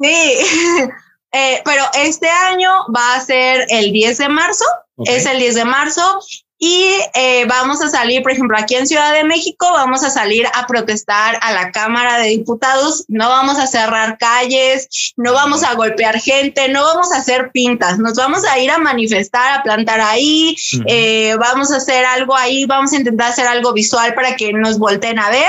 Sí. 0.00 0.38
pero 1.64 1.84
este 1.94 2.28
año 2.28 2.70
va 2.94 3.14
a 3.14 3.20
ser 3.20 3.66
el 3.68 3.92
10 3.92 4.18
de 4.18 4.28
marzo 4.28 4.64
es 5.06 5.26
el 5.26 5.38
10 5.38 5.54
de 5.54 5.64
marzo 5.64 6.20
y 6.62 6.90
eh, 7.14 7.46
vamos 7.46 7.80
a 7.80 7.88
salir, 7.88 8.22
por 8.22 8.32
ejemplo, 8.32 8.54
aquí 8.58 8.74
en 8.74 8.86
Ciudad 8.86 9.14
de 9.14 9.24
México, 9.24 9.66
vamos 9.72 10.04
a 10.04 10.10
salir 10.10 10.46
a 10.52 10.66
protestar 10.66 11.38
a 11.40 11.52
la 11.52 11.72
Cámara 11.72 12.18
de 12.18 12.28
Diputados, 12.28 13.06
no 13.08 13.30
vamos 13.30 13.58
a 13.58 13.66
cerrar 13.66 14.18
calles, 14.18 15.14
no 15.16 15.32
vamos 15.32 15.64
a 15.64 15.72
golpear 15.74 16.20
gente, 16.20 16.68
no 16.68 16.84
vamos 16.84 17.12
a 17.12 17.16
hacer 17.16 17.50
pintas, 17.50 17.98
nos 17.98 18.14
vamos 18.14 18.44
a 18.44 18.58
ir 18.58 18.70
a 18.70 18.76
manifestar, 18.76 19.58
a 19.58 19.62
plantar 19.62 20.02
ahí, 20.02 20.54
eh, 20.86 21.34
vamos 21.40 21.72
a 21.72 21.78
hacer 21.78 22.04
algo 22.04 22.36
ahí, 22.36 22.66
vamos 22.66 22.92
a 22.92 22.96
intentar 22.96 23.30
hacer 23.30 23.46
algo 23.46 23.72
visual 23.72 24.12
para 24.12 24.36
que 24.36 24.52
nos 24.52 24.78
volteen 24.78 25.18
a 25.18 25.30
ver. 25.30 25.48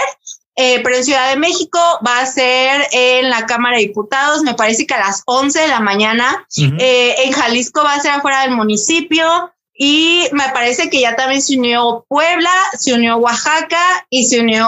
Eh, 0.64 0.80
pero 0.84 0.96
en 0.96 1.04
Ciudad 1.04 1.32
de 1.32 1.38
México 1.38 1.80
va 2.06 2.20
a 2.20 2.26
ser 2.28 2.88
en 2.92 3.32
la 3.32 3.48
Cámara 3.48 3.78
de 3.78 3.88
Diputados, 3.88 4.44
me 4.44 4.54
parece 4.54 4.86
que 4.86 4.94
a 4.94 5.00
las 5.00 5.24
11 5.26 5.60
de 5.60 5.68
la 5.68 5.80
mañana. 5.80 6.46
Eh, 6.78 7.16
en 7.26 7.32
Jalisco 7.32 7.84
va 7.84 7.96
a 7.96 8.00
ser 8.00 8.12
afuera 8.12 8.42
del 8.42 8.52
municipio. 8.52 9.26
Y 9.74 10.28
me 10.34 10.50
parece 10.54 10.92
que 10.92 11.02
ya 11.02 11.16
también 11.16 11.42
se 11.42 11.58
unió 11.58 12.06
Puebla, 12.08 12.52
se 12.78 12.94
unió 12.94 13.18
Oaxaca 13.18 14.06
y 14.12 14.26
se 14.26 14.40
unió, 14.40 14.68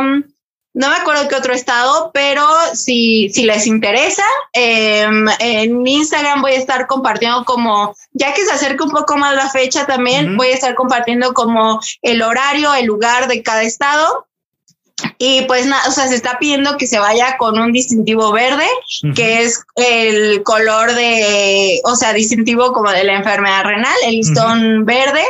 mm, 0.00 0.24
no 0.72 0.88
me 0.88 0.94
acuerdo 0.94 1.28
qué 1.28 1.34
otro 1.34 1.52
estado, 1.52 2.10
pero 2.14 2.42
si, 2.72 3.28
si 3.28 3.44
les 3.44 3.66
interesa, 3.66 4.24
em, 4.54 5.26
en 5.40 5.86
Instagram 5.86 6.40
voy 6.40 6.52
a 6.52 6.58
estar 6.58 6.86
compartiendo 6.86 7.44
como, 7.44 7.94
ya 8.12 8.32
que 8.32 8.46
se 8.46 8.52
acerca 8.52 8.84
un 8.84 8.90
poco 8.90 9.18
más 9.18 9.34
la 9.34 9.50
fecha 9.50 9.84
también, 9.84 10.38
voy 10.38 10.46
a 10.46 10.54
estar 10.54 10.74
compartiendo 10.74 11.34
como 11.34 11.78
el 12.00 12.22
horario, 12.22 12.72
el 12.72 12.86
lugar 12.86 13.28
de 13.28 13.42
cada 13.42 13.62
estado 13.62 14.25
y 15.18 15.42
pues 15.42 15.66
nada, 15.66 15.88
o 15.88 15.90
sea, 15.90 16.08
se 16.08 16.14
está 16.14 16.38
pidiendo 16.38 16.76
que 16.76 16.86
se 16.86 16.98
vaya 16.98 17.36
con 17.38 17.58
un 17.58 17.72
distintivo 17.72 18.32
verde, 18.32 18.66
que 19.14 19.42
es 19.42 19.62
el 19.76 20.42
color 20.42 20.94
de, 20.94 21.80
o 21.84 21.96
sea, 21.96 22.12
distintivo 22.12 22.72
como 22.72 22.90
de 22.90 23.04
la 23.04 23.16
enfermedad 23.16 23.64
renal, 23.64 23.96
el 24.04 24.16
listón 24.16 24.84
verde. 24.84 25.24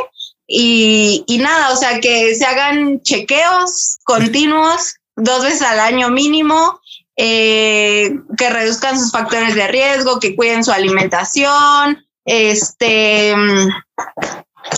Y, 0.49 1.25
y 1.27 1.39
nada, 1.39 1.73
o 1.73 1.75
sea, 1.75 1.99
que 1.99 2.33
se 2.35 2.45
hagan 2.45 3.01
chequeos 3.01 3.97
continuos 4.05 4.95
dos 5.17 5.43
veces 5.43 5.61
al 5.63 5.79
año 5.79 6.09
mínimo, 6.09 6.79
eh, 7.17 8.15
que 8.37 8.49
reduzcan 8.49 8.97
sus 8.97 9.11
factores 9.11 9.55
de 9.55 9.67
riesgo, 9.67 10.19
que 10.19 10.35
cuiden 10.35 10.63
su 10.63 10.71
alimentación, 10.71 12.05
este, 12.23 13.35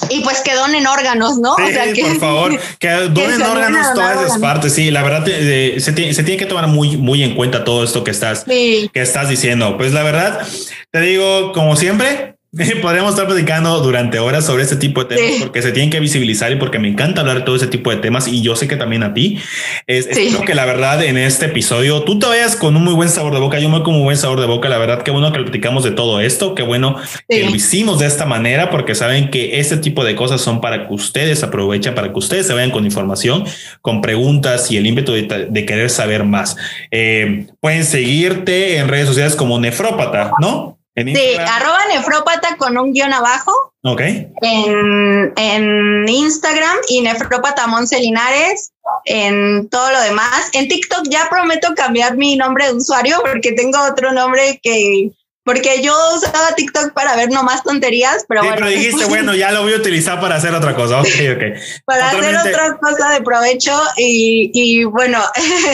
y 0.09 0.21
pues 0.21 0.41
que 0.41 0.53
donen 0.53 0.85
órganos, 0.87 1.37
¿no? 1.37 1.55
Sí, 1.55 1.63
o 1.63 1.67
sea, 1.67 1.93
que, 1.93 2.01
por 2.01 2.19
favor, 2.19 2.59
que 2.79 2.89
donen 3.09 3.41
órganos 3.41 3.93
todas 3.93 4.25
esas 4.25 4.39
partes. 4.39 4.73
Sí, 4.73 4.91
la 4.91 5.03
verdad 5.03 5.23
eh, 5.27 5.75
se, 5.79 5.93
tiene, 5.93 6.13
se, 6.13 6.23
tiene, 6.23 6.37
que 6.39 6.45
tomar 6.45 6.67
muy, 6.67 6.97
muy 6.97 7.23
en 7.23 7.35
cuenta 7.35 7.63
todo 7.63 7.83
esto 7.83 8.03
que 8.03 8.11
estás, 8.11 8.43
que 8.45 8.89
estás 8.93 9.29
diciendo. 9.29 9.77
Pues 9.77 9.93
la 9.93 10.03
verdad, 10.03 10.47
te 10.91 11.01
digo, 11.01 11.51
como 11.53 11.75
siempre, 11.75 12.35
Podríamos 12.81 13.11
estar 13.11 13.27
platicando 13.27 13.79
durante 13.79 14.17
horas 14.17 14.43
sobre 14.43 14.63
este 14.63 14.75
tipo 14.75 15.03
de 15.03 15.15
temas 15.15 15.33
porque 15.39 15.61
se 15.61 15.71
tienen 15.71 15.91
que 15.91 15.99
visibilizar 15.99 16.51
y 16.51 16.55
porque 16.55 16.79
me 16.79 16.87
encanta 16.87 17.21
hablar 17.21 17.37
de 17.37 17.43
todo 17.43 17.55
ese 17.55 17.67
tipo 17.67 17.91
de 17.91 17.97
temas 17.97 18.27
y 18.27 18.41
yo 18.41 18.55
sé 18.55 18.67
que 18.67 18.75
también 18.75 19.03
a 19.03 19.13
ti. 19.13 19.37
Es, 19.85 20.07
que 20.07 20.55
la 20.55 20.65
verdad 20.65 21.03
en 21.03 21.17
este 21.17 21.45
episodio 21.45 22.01
tú 22.01 22.17
te 22.17 22.25
vayas 22.25 22.55
con 22.55 22.75
un 22.75 22.83
muy 22.83 22.93
buen 22.93 23.09
sabor 23.09 23.33
de 23.35 23.39
boca. 23.39 23.59
Yo 23.59 23.69
me 23.69 23.75
voy 23.75 23.83
con 23.83 23.93
un 23.93 24.03
buen 24.03 24.17
sabor 24.17 24.39
de 24.39 24.47
boca. 24.47 24.67
La 24.67 24.79
verdad, 24.79 25.03
qué 25.03 25.11
bueno 25.11 25.31
que 25.31 25.39
platicamos 25.39 25.83
de 25.83 25.91
todo 25.91 26.21
esto. 26.21 26.55
Qué 26.55 26.63
bueno 26.63 26.95
que 27.27 27.43
lo 27.43 27.55
hicimos 27.55 27.99
de 27.99 28.07
esta 28.07 28.25
manera 28.25 28.71
porque 28.71 28.95
saben 28.95 29.29
que 29.29 29.59
este 29.59 29.77
tipo 29.77 30.03
de 30.03 30.15
cosas 30.15 30.41
son 30.41 30.59
para 30.59 30.87
que 30.87 30.93
ustedes 30.93 31.43
aprovechen, 31.43 31.93
para 31.93 32.11
que 32.11 32.17
ustedes 32.17 32.47
se 32.47 32.53
vayan 32.53 32.71
con 32.71 32.83
información, 32.83 33.43
con 33.83 34.01
preguntas 34.01 34.71
y 34.71 34.77
el 34.77 34.87
ímpetu 34.87 35.11
de, 35.13 35.65
querer 35.67 35.91
saber 35.91 36.23
más. 36.23 36.57
Eh, 36.89 37.45
pueden 37.59 37.85
seguirte 37.85 38.77
en 38.77 38.87
redes 38.87 39.07
sociales 39.07 39.35
como 39.35 39.59
nefrópata, 39.59 40.31
¿no? 40.41 40.78
Sí, 41.05 41.37
arroba 41.37 41.79
nefrópata 41.93 42.55
con 42.57 42.77
un 42.77 42.93
guion 42.93 43.13
abajo. 43.13 43.51
Ok. 43.83 44.01
En, 44.01 45.33
en 45.35 46.09
Instagram 46.09 46.77
y 46.89 47.01
nefrópata 47.01 47.67
Moncelinares 47.67 48.71
en 49.05 49.69
todo 49.69 49.91
lo 49.91 50.01
demás. 50.01 50.49
En 50.53 50.67
TikTok 50.67 51.07
ya 51.09 51.27
prometo 51.29 51.73
cambiar 51.75 52.17
mi 52.17 52.35
nombre 52.35 52.65
de 52.65 52.73
usuario 52.73 53.17
porque 53.21 53.53
tengo 53.53 53.79
otro 53.81 54.11
nombre 54.11 54.59
que 54.61 55.11
porque 55.49 55.81
yo 55.81 55.95
usaba 56.15 56.53
TikTok 56.55 56.93
para 56.93 57.15
ver 57.15 57.31
nomás 57.31 57.63
tonterías, 57.63 58.23
pero 58.27 58.41
bueno. 58.41 58.55
Pero 58.55 58.69
dijiste, 58.69 59.05
bueno, 59.09 59.33
ya 59.33 59.51
lo 59.51 59.63
voy 59.63 59.73
a 59.73 59.77
utilizar 59.77 60.21
para 60.21 60.35
hacer 60.35 60.53
otra 60.53 60.75
cosa. 60.75 60.99
Ok, 60.99 61.07
ok. 61.07 61.59
para 61.85 62.09
hacer 62.09 62.37
otra 62.37 62.77
cosa 62.77 63.09
de 63.13 63.21
provecho 63.21 63.75
y, 63.97 64.51
y 64.53 64.83
bueno, 64.83 65.19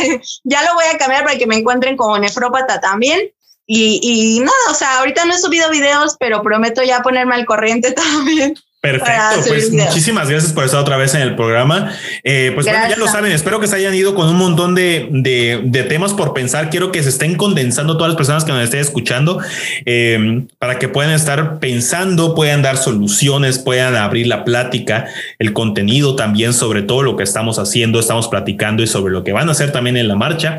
ya 0.45 0.64
lo 0.64 0.76
voy 0.76 0.85
a 0.93 0.97
cambiar 0.97 1.26
para 1.26 1.38
que 1.38 1.45
me 1.45 1.57
encuentren 1.57 1.97
como 1.97 2.18
nefrópata 2.18 2.80
también. 2.80 3.31
Y, 3.67 3.99
y 4.01 4.39
nada, 4.39 4.51
o 4.69 4.73
sea, 4.73 4.99
ahorita 4.99 5.25
no 5.25 5.33
he 5.33 5.39
subido 5.39 5.69
videos, 5.69 6.17
pero 6.19 6.43
prometo 6.43 6.83
ya 6.83 7.01
ponerme 7.01 7.35
al 7.35 7.45
corriente 7.45 7.91
también. 7.93 8.55
Perfecto, 8.86 9.48
pues 9.48 9.72
muchísimas 9.72 10.30
gracias 10.30 10.53
por 10.53 10.64
estar 10.64 10.80
otra 10.80 10.95
vez 10.98 11.16
en 11.16 11.22
el 11.22 11.36
programa. 11.36 11.91
Eh, 12.24 12.52
pues 12.53 12.68
bueno, 12.68 12.88
ya 12.88 12.95
lo 12.98 13.07
saben, 13.07 13.32
espero 13.32 13.60
que 13.60 13.66
se 13.66 13.76
hayan 13.76 13.95
ido 13.95 14.14
con 14.14 14.30
un 14.30 14.36
montón 14.36 14.76
de, 14.76 15.10
de, 15.12 15.84
temas 15.84 16.14
por 16.14 16.34
pensar. 16.34 16.70
Quiero 16.70 16.91
que 16.91 17.02
se 17.02 17.10
estén 17.10 17.36
condensando 17.36 17.98
todas 17.98 18.10
las 18.10 18.18
personas 18.18 18.45
que 18.45 18.52
nos 18.52 18.64
estén 18.64 18.82
escuchando 18.82 19.40
eh, 19.86 20.45
para 20.60 20.78
que 20.78 20.88
puedan 20.88 21.14
estar 21.14 21.60
pensando, 21.60 22.36
puedan 22.36 22.62
dar 22.62 22.78
soluciones, 22.78 23.57
puedan 23.57 23.95
abrir 23.95 24.28
la 24.28 24.44
plática, 24.44 25.07
el 25.40 25.53
contenido 25.53 26.16
también 26.16 26.53
sobre 26.53 26.84
todo 26.84 27.02
lo 27.02 27.18
que 27.18 27.24
estamos 27.24 27.57
haciendo, 27.57 27.99
estamos 27.99 28.28
platicando 28.28 28.84
y 28.84 28.88
sobre 28.88 29.14
lo 29.14 29.24
que 29.24 29.34
van 29.34 29.49
a 29.49 29.53
hacer 29.53 29.72
también 29.72 29.98
en 29.98 30.07
la 30.07 30.16
marcha, 30.16 30.57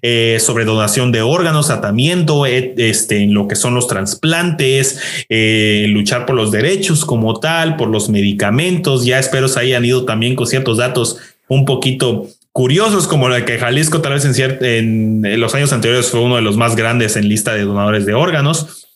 eh, 0.00 0.38
sobre 0.40 0.64
donación 0.64 1.12
de 1.12 1.20
órganos, 1.20 1.66
tratamiento, 1.66 2.46
este, 2.46 3.22
en 3.22 3.34
lo 3.34 3.48
que 3.48 3.56
son 3.56 3.74
los 3.74 3.86
trasplantes, 3.86 5.26
luchar 5.28 6.26
por 6.26 6.36
los 6.36 6.50
derechos 6.50 7.04
como 7.04 7.38
tal 7.38 7.65
por 7.74 7.88
los 7.88 8.08
medicamentos. 8.08 9.04
Ya 9.04 9.18
espero 9.18 9.48
se 9.48 9.60
hayan 9.60 9.84
ido 9.84 10.04
también 10.04 10.36
con 10.36 10.46
ciertos 10.46 10.78
datos 10.78 11.18
un 11.48 11.64
poquito 11.64 12.28
curiosos, 12.52 13.06
como 13.06 13.28
la 13.28 13.44
que 13.44 13.58
Jalisco 13.58 14.00
tal 14.00 14.14
vez 14.14 14.24
en, 14.24 15.24
en 15.26 15.40
los 15.40 15.54
años 15.54 15.72
anteriores 15.72 16.10
fue 16.10 16.20
uno 16.20 16.36
de 16.36 16.42
los 16.42 16.56
más 16.56 16.76
grandes 16.76 17.16
en 17.16 17.28
lista 17.28 17.52
de 17.54 17.62
donadores 17.62 18.06
de 18.06 18.14
órganos 18.14 18.86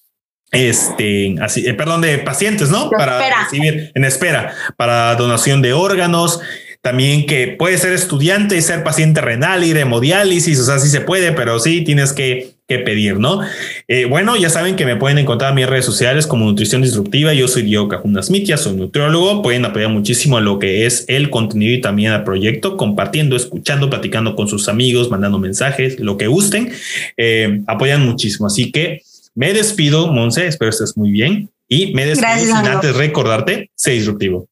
este, 0.51 1.36
así, 1.40 1.66
eh, 1.66 1.74
perdón, 1.74 2.01
de 2.01 2.18
pacientes, 2.18 2.70
¿no? 2.70 2.90
para 2.90 3.20
recibir 3.44 3.92
en 3.94 4.05
espera 4.05 4.55
para 4.76 5.14
donación 5.14 5.62
de 5.62 5.72
órganos. 5.72 6.40
También 6.82 7.27
que 7.27 7.48
puede 7.59 7.77
ser 7.78 7.93
estudiante 7.93 8.57
y 8.57 8.62
ser 8.62 8.82
paciente 8.82 9.20
renal 9.20 9.65
y 9.65 9.73
de 9.73 9.81
hemodiálisis, 9.81 10.59
o 10.61 10.65
sea, 10.65 10.78
sí 10.78 10.89
se 10.89 11.02
puede, 11.02 11.32
pero 11.32 11.59
sí 11.61 11.82
tienes 11.82 12.12
que 12.12 12.55
que 12.70 12.78
pedir, 12.78 13.19
¿no? 13.19 13.40
Eh, 13.89 14.05
bueno, 14.05 14.36
ya 14.36 14.48
saben 14.48 14.77
que 14.77 14.86
me 14.86 14.94
pueden 14.94 15.19
encontrar 15.19 15.51
en 15.51 15.57
mis 15.57 15.66
redes 15.66 15.85
sociales 15.85 16.28
como 16.28 16.44
Nutrición 16.44 16.82
Disruptiva. 16.82 17.35
Yo 17.35 17.48
soy 17.48 17.62
Diego 17.62 17.89
Cajuna 17.89 18.23
Smith, 18.23 18.48
soy 18.55 18.77
nutriólogo. 18.77 19.43
Pueden 19.43 19.65
apoyar 19.65 19.90
muchísimo 19.90 20.36
a 20.36 20.40
lo 20.40 20.61
que 20.61 20.86
es 20.86 21.05
el 21.09 21.31
contenido 21.31 21.74
y 21.74 21.81
también 21.81 22.12
al 22.12 22.23
proyecto, 22.23 22.77
compartiendo, 22.77 23.35
escuchando, 23.35 23.90
platicando 23.90 24.36
con 24.36 24.47
sus 24.47 24.69
amigos, 24.69 25.11
mandando 25.11 25.40
mensajes, 25.40 25.98
lo 25.98 26.16
que 26.16 26.28
gusten. 26.28 26.70
Eh, 27.16 27.61
apoyan 27.66 28.07
muchísimo. 28.07 28.47
Así 28.47 28.70
que 28.70 29.02
me 29.35 29.52
despido, 29.52 30.12
Monse. 30.12 30.47
Espero 30.47 30.70
estés 30.70 30.97
muy 30.97 31.11
bien. 31.11 31.51
Y 31.66 31.93
me 31.93 32.07
despido 32.07 32.39
sin 32.39 32.55
antes 32.55 32.94
recordarte, 32.94 33.73
sé 33.74 33.93
disruptivo. 33.93 34.49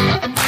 Thank 0.00 0.38
you. 0.38 0.39